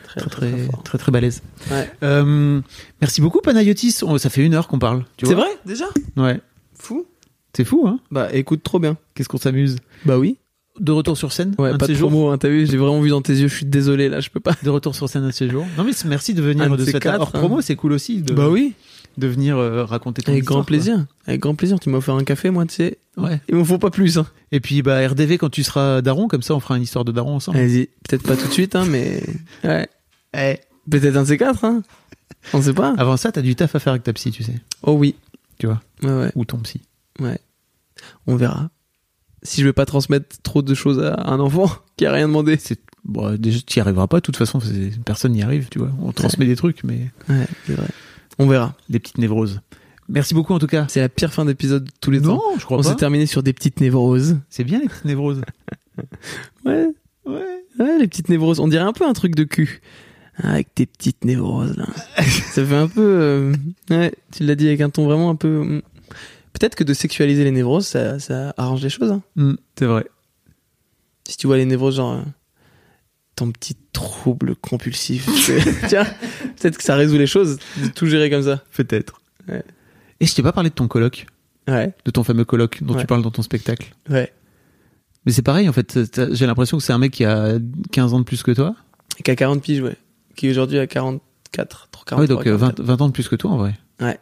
Très 0.04 0.20
très 0.20 0.30
très, 0.30 0.48
très, 0.48 0.50
très 0.56 0.66
fort. 0.66 0.82
très, 0.82 0.98
très 0.98 1.12
balèze. 1.12 1.42
Ouais. 1.70 1.90
Euh, 2.02 2.61
merci 3.00 3.20
beaucoup 3.20 3.40
Panayotis. 3.40 3.92
Ça 3.92 4.30
fait 4.30 4.44
une 4.44 4.54
heure 4.54 4.66
qu'on 4.66 4.78
parle. 4.78 5.04
C'est 5.22 5.34
vrai 5.34 5.48
déjà? 5.64 5.86
Ouais. 6.16 6.40
Fou. 6.74 7.06
C'est 7.54 7.64
fou, 7.64 7.86
hein 7.86 7.98
Bah 8.11 8.28
écoute 8.32 8.62
trop 8.62 8.78
bien. 8.78 8.96
Qu'est-ce 9.14 9.28
qu'on 9.28 9.38
s'amuse? 9.38 9.76
Bah 10.04 10.18
oui. 10.18 10.36
De 10.78 10.92
retour 10.92 11.16
sur 11.16 11.32
scène. 11.32 11.54
Ouais, 11.58 11.70
un 11.70 11.78
pas 11.78 11.86
de 11.86 11.94
ces 11.94 12.02
hein, 12.02 12.38
t'as 12.38 12.48
vu, 12.48 12.66
j'ai 12.66 12.76
vraiment 12.76 13.00
vu 13.00 13.11
dans 13.11 13.20
tes 13.20 13.34
yeux, 13.34 13.48
je 13.48 13.54
suis 13.54 13.66
désolé 13.66 14.08
là, 14.08 14.20
je 14.20 14.30
peux 14.30 14.40
pas. 14.40 14.54
De 14.62 14.70
retour 14.70 14.94
sur 14.94 15.08
scène 15.08 15.24
un 15.24 15.28
de 15.28 15.32
ces 15.32 15.50
jours. 15.50 15.66
Non 15.76 15.84
mais 15.84 15.92
merci 16.06 16.32
de 16.32 16.40
venir 16.42 16.72
Un 16.72 16.76
de 16.76 16.84
cette 16.84 17.00
quatre, 17.02 17.20
hors 17.20 17.28
hein. 17.34 17.38
promo. 17.38 17.61
C'est 17.61 17.76
cool 17.76 17.92
aussi 17.92 18.22
de, 18.22 18.32
Bah 18.32 18.48
oui. 18.48 18.74
De 19.18 19.26
venir 19.26 19.56
euh, 19.58 19.84
raconter 19.84 20.22
ton 20.22 20.32
Avec 20.32 20.42
histoire, 20.42 20.58
grand 20.58 20.64
plaisir. 20.64 21.06
Avec 21.26 21.40
grand 21.40 21.54
plaisir. 21.54 21.78
Tu 21.80 21.90
m'as 21.90 21.98
offert 21.98 22.14
un 22.14 22.24
café, 22.24 22.50
moi, 22.50 22.66
tu 22.66 22.74
sais. 22.74 22.98
Ouais. 23.16 23.40
Il 23.48 23.56
m'en 23.56 23.64
faut 23.64 23.78
pas 23.78 23.90
plus. 23.90 24.18
Hein. 24.18 24.26
Et 24.52 24.61
puis 24.61 24.82
bah 24.82 25.06
RDV 25.06 25.38
quand 25.38 25.50
tu 25.50 25.62
seras 25.62 26.00
daron, 26.00 26.28
comme 26.28 26.42
ça 26.42 26.54
on 26.54 26.61
fera 26.61 26.76
une 26.76 26.82
histoire 26.82 27.04
de 27.04 27.12
daron 27.12 27.36
ensemble. 27.36 27.58
Vas-y. 27.58 27.88
Peut-être 28.08 28.22
pas 28.22 28.36
tout 28.36 28.46
de 28.46 28.52
suite, 28.52 28.74
hein, 28.74 28.84
mais. 28.88 29.22
Ouais. 29.64 29.88
Eh. 30.34 30.56
Peut-être 30.88 31.16
un 31.16 31.22
de 31.22 31.26
ces 31.28 31.36
quatre, 31.38 31.64
hein. 31.64 31.82
On 32.54 32.62
sait 32.62 32.72
pas. 32.72 32.94
Avant 32.96 33.16
ça, 33.16 33.32
t'as 33.32 33.42
du 33.42 33.54
taf 33.54 33.74
à 33.74 33.78
faire 33.78 33.92
avec 33.92 34.04
ta 34.04 34.12
psy, 34.12 34.30
tu 34.30 34.42
sais. 34.42 34.54
Oh 34.82 34.92
oui. 34.92 35.16
Tu 35.58 35.66
vois. 35.66 35.82
Ouais, 36.02 36.12
ouais. 36.12 36.32
Ou 36.34 36.44
ton 36.44 36.58
psy. 36.58 36.80
Ouais. 37.18 37.38
On 38.26 38.36
verra. 38.36 38.70
Si 39.42 39.61
je 39.61 39.66
veux 39.66 39.72
pas 39.72 39.86
transmettre 39.86 40.40
trop 40.42 40.62
de 40.62 40.74
choses 40.74 41.00
à 41.00 41.28
un 41.30 41.40
enfant 41.40 41.70
qui 41.96 42.06
a 42.06 42.12
rien 42.12 42.28
demandé. 42.28 42.56
C'est 42.58 42.80
bon, 43.04 43.36
déjà 43.36 43.58
tu 43.66 43.78
y 43.78 43.80
arriveras 43.80 44.06
pas. 44.06 44.18
De 44.18 44.22
toute 44.22 44.36
façon, 44.36 44.61
personne 45.04 45.32
n'y 45.32 45.42
arrive, 45.42 45.68
tu 45.70 45.78
vois. 45.78 45.90
On 46.00 46.12
transmet 46.12 46.46
des 46.46 46.56
trucs, 46.56 46.82
mais 46.84 47.11
Ouais, 47.28 47.46
c'est 47.66 47.74
vrai. 47.74 47.88
On 48.41 48.47
verra. 48.47 48.74
des 48.88 48.99
petites 48.99 49.18
névroses. 49.18 49.61
Merci 50.09 50.34
beaucoup 50.34 50.53
en 50.55 50.59
tout 50.59 50.66
cas. 50.66 50.86
C'est 50.88 51.01
la 51.01 51.09
pire 51.09 51.32
fin 51.32 51.45
d'épisode 51.45 51.84
de 51.84 51.91
tous 52.01 52.11
les 52.11 52.20
temps. 52.20 52.34
Non, 52.34 52.59
je 52.59 52.64
crois 52.64 52.78
On 52.78 52.82
s'est 52.82 52.97
terminé 52.97 53.26
sur 53.26 53.43
des 53.45 53.53
petites 53.53 53.80
névroses. 53.80 54.38
C'est 54.49 54.64
bien 54.64 54.80
les 54.80 54.88
petites 54.88 55.05
névroses. 55.05 55.41
Ouais. 56.64 56.88
Ouais. 57.26 57.64
Ouais, 57.78 57.99
les 57.99 58.09
petites 58.09 58.28
névroses. 58.30 58.59
On 58.61 58.68
dirait 58.68 58.84
un 58.84 58.93
peu 58.95 59.07
un 59.07 59.12
truc 59.12 59.34
de 59.34 59.45
cul. 59.45 59.80
Avec 60.43 60.74
tes 60.74 60.86
petites 60.86 61.24
névroses, 61.26 61.76
là. 61.76 61.86
Ça 62.22 62.64
fait 62.64 62.74
un 62.76 62.88
peu. 62.88 63.03
euh, 63.03 63.55
Ouais, 63.91 64.12
tu 64.32 64.45
l'as 64.45 64.55
dit 64.55 64.66
avec 64.68 64.80
un 64.80 64.88
ton 64.91 65.05
vraiment 65.05 65.28
un 65.30 65.34
peu. 65.36 65.62
hmm. 65.62 65.82
Peut-être 66.55 66.74
que 66.74 66.84
de 66.84 66.95
sexualiser 66.95 67.45
les 67.45 67.51
névroses, 67.51 67.86
ça, 67.86 68.18
ça 68.18 68.55
arrange 68.57 68.82
les 68.82 68.88
choses. 68.88 69.11
Hein. 69.12 69.22
Hmm, 69.36 69.55
c'est 69.78 69.84
vrai. 69.86 70.07
Si 71.28 71.36
tu 71.36 71.47
vois 71.47 71.59
les 71.59 71.66
névroses, 71.66 71.97
genre. 71.97 72.22
Euh, 73.43 73.47
ton 73.47 73.53
petit 73.53 73.76
trouble 73.93 74.55
compulsif. 74.57 75.26
Tiens, 75.88 76.05
peut-être 76.61 76.76
que 76.78 76.84
ça 76.84 76.95
résout 76.97 77.18
les 77.18 77.26
choses 77.26 77.59
de 77.82 77.88
tout 77.88 78.07
gérer 78.07 78.30
comme 78.30 78.43
ça. 78.43 78.62
Peut-être. 78.74 79.20
Ouais. 79.49 79.62
Et 80.20 80.26
je 80.26 80.34
t'ai 80.34 80.43
pas 80.43 80.53
parlé 80.53 80.70
de 80.70 80.74
ton 80.74 80.88
colloque, 80.88 81.26
Ouais, 81.68 81.93
de 82.05 82.11
ton 82.11 82.24
fameux 82.24 82.45
colloque 82.45 82.82
dont 82.82 82.95
Ouais. 82.95 83.01
tu 83.01 83.07
parles 83.07 83.22
dans 83.22 83.30
ton 83.30 83.43
spectacle. 83.43 83.95
ouais. 84.09 84.32
Mais 85.26 85.32
c'est 85.32 85.43
pareil 85.43 85.68
en 85.68 85.72
fait. 85.74 85.99
J'ai 86.32 86.47
l'impression 86.47 86.78
que 86.78 86.82
c'est 86.82 86.95
un 86.95 86.99
mec 86.99 87.12
qui 87.12 87.24
a 87.26 87.59
15 87.93 88.14
ans 88.14 88.20
de 88.20 88.24
plus 88.24 88.43
que 88.43 88.53
toi. 88.53 88.74
Et 89.18 89.22
qui 89.22 89.30
a 89.30 89.36
40 89.36 89.62
piges, 89.62 89.82
ouais. 89.82 89.97
Qui 90.34 90.49
aujourd'hui 90.51 90.78
a 90.78 90.86
44, 90.86 91.88
43, 91.93 92.16
Ah 92.16 92.20
ouais, 92.20 92.26
donc 92.26 92.47
euh, 92.47 92.57
20, 92.57 92.68
44. 92.68 92.86
20 92.86 93.01
ans 93.03 93.09
de 93.09 93.12
plus 93.12 93.28
que 93.28 93.36
toi 93.36 93.51
en 93.51 93.57
vrai. 93.59 93.74
Ouais. 94.01 94.18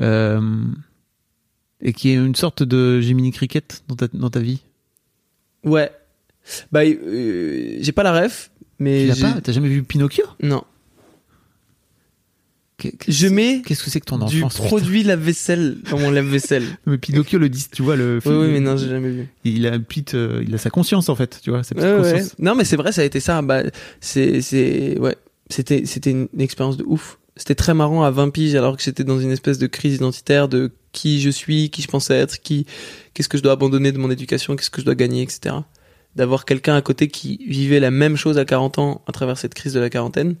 Euh, 0.00 0.64
et 1.82 1.92
qui 1.92 2.08
est 2.10 2.14
une 2.14 2.34
sorte 2.34 2.62
de 2.62 3.00
Jiminy 3.00 3.32
Cricket 3.32 3.82
dans 3.88 3.96
ta, 3.96 4.08
dans 4.08 4.30
ta 4.30 4.40
vie. 4.40 4.62
Ouais. 5.64 5.90
Bah, 6.72 6.80
euh, 6.84 7.76
j'ai 7.80 7.92
pas 7.92 8.02
la 8.02 8.20
ref, 8.22 8.50
mais. 8.78 9.08
Tu 9.12 9.20
l'as 9.22 9.32
pas 9.34 9.40
T'as 9.40 9.52
jamais 9.52 9.68
vu 9.68 9.82
Pinocchio? 9.82 10.24
Non. 10.42 10.62
Je 13.08 13.26
mets 13.28 13.62
Qu'est-ce 13.64 13.82
que 13.82 13.90
c'est 13.90 14.00
que 14.00 14.04
ton 14.04 14.18
du 14.18 14.42
enfance 14.42 14.56
putain 14.56 14.66
produit 14.66 15.02
lave-vaisselle 15.02 15.78
dans 15.90 15.98
mon 15.98 16.10
lave-vaisselle. 16.10 16.64
Mais 16.86 16.98
Pinocchio 16.98 17.38
le 17.38 17.48
dit, 17.48 17.66
tu 17.72 17.82
vois 17.82 17.96
le 17.96 18.16
oui, 18.16 18.20
film. 18.20 18.38
oui, 18.38 18.48
mais 18.52 18.60
non, 18.60 18.76
j'ai 18.76 18.88
jamais 18.88 19.08
vu. 19.08 19.28
Il 19.44 19.66
a 19.66 19.78
petite, 19.78 20.14
euh, 20.14 20.44
il 20.46 20.54
a 20.54 20.58
sa 20.58 20.68
conscience 20.68 21.08
en 21.08 21.16
fait, 21.16 21.40
tu 21.42 21.50
vois, 21.50 21.62
sa 21.62 21.74
petite 21.74 21.88
Ouais, 21.88 22.00
ouais. 22.00 22.12
conscience. 22.12 22.34
Non, 22.38 22.54
mais 22.54 22.64
c'est 22.64 22.76
vrai, 22.76 22.92
ça 22.92 23.00
a 23.00 23.04
été 23.04 23.18
ça. 23.18 23.40
Bah, 23.40 23.62
c'est, 24.00 24.42
c'est, 24.42 24.98
ouais. 24.98 25.16
C'était, 25.48 25.86
c'était 25.86 26.10
une 26.10 26.28
expérience 26.38 26.76
de 26.76 26.84
ouf. 26.84 27.18
C'était 27.36 27.54
très 27.54 27.72
marrant 27.72 28.02
à 28.02 28.10
20 28.10 28.28
piges 28.30 28.54
alors 28.54 28.76
que 28.76 28.82
j'étais 28.82 29.04
dans 29.04 29.18
une 29.20 29.30
espèce 29.32 29.58
de 29.58 29.66
crise 29.66 29.94
identitaire 29.96 30.48
de 30.48 30.70
qui 30.92 31.20
je 31.20 31.30
suis, 31.30 31.70
qui 31.70 31.80
je 31.82 31.88
pensais 31.88 32.14
être, 32.14 32.40
qui, 32.40 32.66
qu'est-ce 33.14 33.28
que 33.28 33.38
je 33.38 33.42
dois 33.42 33.52
abandonner 33.52 33.90
de 33.90 33.98
mon 33.98 34.10
éducation, 34.10 34.54
qu'est-ce 34.54 34.70
que 34.70 34.80
je 34.82 34.86
dois 34.86 34.94
gagner, 34.94 35.22
etc. 35.22 35.56
D'avoir 36.16 36.44
quelqu'un 36.46 36.74
à 36.74 36.82
côté 36.82 37.08
qui 37.08 37.44
vivait 37.46 37.78
la 37.78 37.90
même 37.90 38.16
chose 38.16 38.38
à 38.38 38.44
40 38.44 38.78
ans 38.78 39.02
à 39.06 39.12
travers 39.12 39.38
cette 39.38 39.54
crise 39.54 39.74
de 39.74 39.80
la 39.80 39.90
quarantaine, 39.90 40.36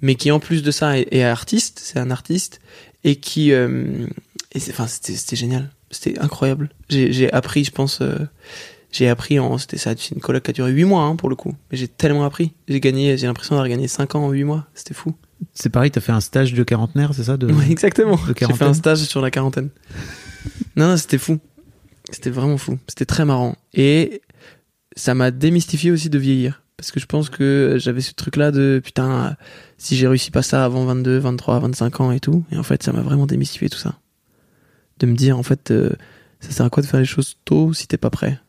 mais 0.00 0.14
qui 0.14 0.30
en 0.30 0.40
plus 0.40 0.62
de 0.62 0.70
ça 0.70 0.98
est, 0.98 1.06
est 1.12 1.22
artiste, 1.22 1.80
c'est 1.82 1.98
un 1.98 2.10
artiste, 2.10 2.60
et 3.04 3.16
qui, 3.16 3.52
euh, 3.52 4.06
et 4.54 4.60
enfin, 4.70 4.86
c'était, 4.86 5.14
c'était 5.14 5.36
génial. 5.36 5.70
C'était 5.90 6.18
incroyable. 6.18 6.70
J'ai, 6.88 7.12
j'ai 7.12 7.32
appris, 7.32 7.64
je 7.64 7.70
pense, 7.70 8.00
euh, 8.00 8.16
j'ai 8.90 9.08
appris 9.08 9.38
en, 9.38 9.58
c'était 9.58 9.78
ça, 9.78 9.92
c'est 9.96 10.14
une 10.14 10.20
coloc 10.20 10.42
qui 10.42 10.50
a 10.50 10.54
duré 10.54 10.72
8 10.72 10.84
mois, 10.84 11.02
hein, 11.02 11.16
pour 11.16 11.28
le 11.28 11.36
coup. 11.36 11.54
Mais 11.70 11.76
j'ai 11.76 11.88
tellement 11.88 12.24
appris. 12.24 12.52
J'ai 12.68 12.80
gagné, 12.80 13.16
j'ai 13.18 13.26
l'impression 13.26 13.54
d'avoir 13.54 13.68
gagné 13.68 13.88
5 13.88 14.14
ans 14.14 14.24
en 14.26 14.30
8 14.30 14.44
mois. 14.44 14.66
C'était 14.74 14.94
fou. 14.94 15.14
C'est 15.54 15.68
pareil, 15.68 15.90
t'as 15.90 16.00
fait 16.00 16.12
un 16.12 16.20
stage 16.20 16.52
de 16.52 16.62
quarantenaire, 16.64 17.12
c'est 17.14 17.24
ça 17.24 17.36
de... 17.36 17.52
Ouais, 17.52 17.70
exactement. 17.70 18.18
J'ai 18.26 18.54
fait 18.54 18.64
un 18.64 18.74
stage 18.74 18.98
sur 18.98 19.20
la 19.20 19.30
quarantaine. 19.30 19.68
non, 20.76 20.88
non, 20.88 20.96
c'était 20.96 21.18
fou. 21.18 21.38
C'était 22.10 22.30
vraiment 22.30 22.56
fou. 22.56 22.78
C'était 22.88 23.04
très 23.04 23.24
marrant. 23.24 23.56
Et 23.74 24.22
ça 24.98 25.14
m'a 25.14 25.30
démystifié 25.30 25.90
aussi 25.90 26.10
de 26.10 26.18
vieillir. 26.18 26.62
Parce 26.76 26.90
que 26.90 27.00
je 27.00 27.06
pense 27.06 27.30
que 27.30 27.76
j'avais 27.78 28.00
ce 28.00 28.12
truc-là 28.12 28.50
de 28.50 28.80
putain, 28.84 29.36
si 29.78 29.96
j'ai 29.96 30.06
réussi 30.06 30.30
pas 30.30 30.42
ça 30.42 30.64
avant 30.64 30.84
22, 30.84 31.18
23, 31.18 31.60
25 31.60 32.00
ans 32.00 32.12
et 32.12 32.20
tout. 32.20 32.44
Et 32.52 32.56
en 32.56 32.62
fait, 32.62 32.82
ça 32.82 32.92
m'a 32.92 33.00
vraiment 33.00 33.26
démystifié 33.26 33.68
tout 33.68 33.78
ça. 33.78 33.98
De 34.98 35.06
me 35.06 35.14
dire, 35.14 35.38
en 35.38 35.42
fait, 35.42 35.70
euh, 35.70 35.90
ça 36.40 36.50
sert 36.50 36.66
à 36.66 36.70
quoi 36.70 36.82
de 36.82 36.88
faire 36.88 37.00
les 37.00 37.06
choses 37.06 37.36
tôt 37.44 37.72
si 37.72 37.86
t'es 37.86 37.96
pas 37.96 38.10
prêt? 38.10 38.40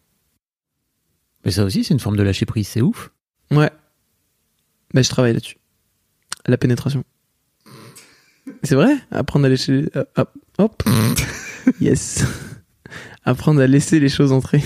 Mais 1.46 1.52
ça 1.52 1.64
aussi, 1.64 1.84
c'est 1.84 1.94
une 1.94 2.00
forme 2.00 2.18
de 2.18 2.24
lâcher 2.24 2.46
prise, 2.46 2.68
c'est 2.68 2.82
ouf. 2.82 3.12
Ouais. 3.52 3.72
Mais 4.94 5.04
je 5.04 5.10
travaille 5.10 5.34
là-dessus. 5.34 5.58
La 6.46 6.58
pénétration. 6.58 7.04
C'est 8.64 8.76
vrai? 8.76 8.96
Apprendre 9.12 9.46
à 9.46 9.50
laisser... 9.50 9.90
euh, 9.96 10.04
hop. 10.18 10.32
hop. 10.58 10.84
yes. 11.82 12.26
Apprendre 13.24 13.62
à 13.62 13.68
laisser 13.68 14.00
les 14.00 14.10
choses 14.10 14.32
entrer. 14.32 14.62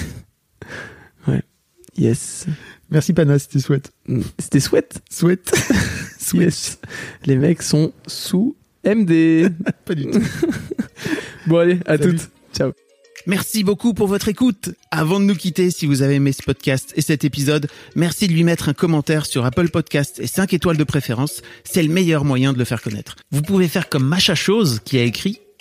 Yes. 1.97 2.45
Merci 2.89 3.13
Pana, 3.13 3.39
c'était 3.39 3.59
chouette. 3.59 3.91
C'était 4.39 4.59
chouette. 4.59 5.01
Souhaite. 5.09 5.51
Yes. 6.33 6.79
Les 7.25 7.35
mecs 7.35 7.61
sont 7.61 7.93
sous 8.07 8.55
MD. 8.85 9.49
Pas 9.85 9.93
du 9.95 10.09
tout. 10.09 10.19
bon 11.47 11.57
allez, 11.57 11.79
à 11.85 11.97
Salut. 11.97 12.15
toutes. 12.15 12.29
Ciao. 12.55 12.71
Merci 13.25 13.63
beaucoup 13.63 13.93
pour 13.93 14.07
votre 14.07 14.27
écoute. 14.27 14.71
Avant 14.91 15.19
de 15.19 15.25
nous 15.25 15.35
quitter, 15.35 15.71
si 15.71 15.85
vous 15.85 16.01
avez 16.01 16.15
aimé 16.15 16.33
ce 16.33 16.41
podcast 16.43 16.91
et 16.95 17.01
cet 17.01 17.23
épisode, 17.23 17.67
merci 17.95 18.27
de 18.27 18.33
lui 18.33 18.43
mettre 18.43 18.67
un 18.67 18.73
commentaire 18.73 19.25
sur 19.25 19.45
Apple 19.45 19.69
Podcast 19.69 20.19
et 20.19 20.27
5 20.27 20.53
étoiles 20.53 20.75
de 20.77 20.83
préférence. 20.83 21.41
C'est 21.63 21.83
le 21.83 21.89
meilleur 21.89 22.25
moyen 22.25 22.51
de 22.51 22.57
le 22.57 22.65
faire 22.65 22.81
connaître. 22.81 23.15
Vous 23.31 23.41
pouvez 23.41 23.67
faire 23.69 23.87
comme 23.87 24.05
Macha 24.05 24.35
Chose 24.35 24.81
qui 24.83 24.97
a 24.97 25.03
écrit 25.03 25.39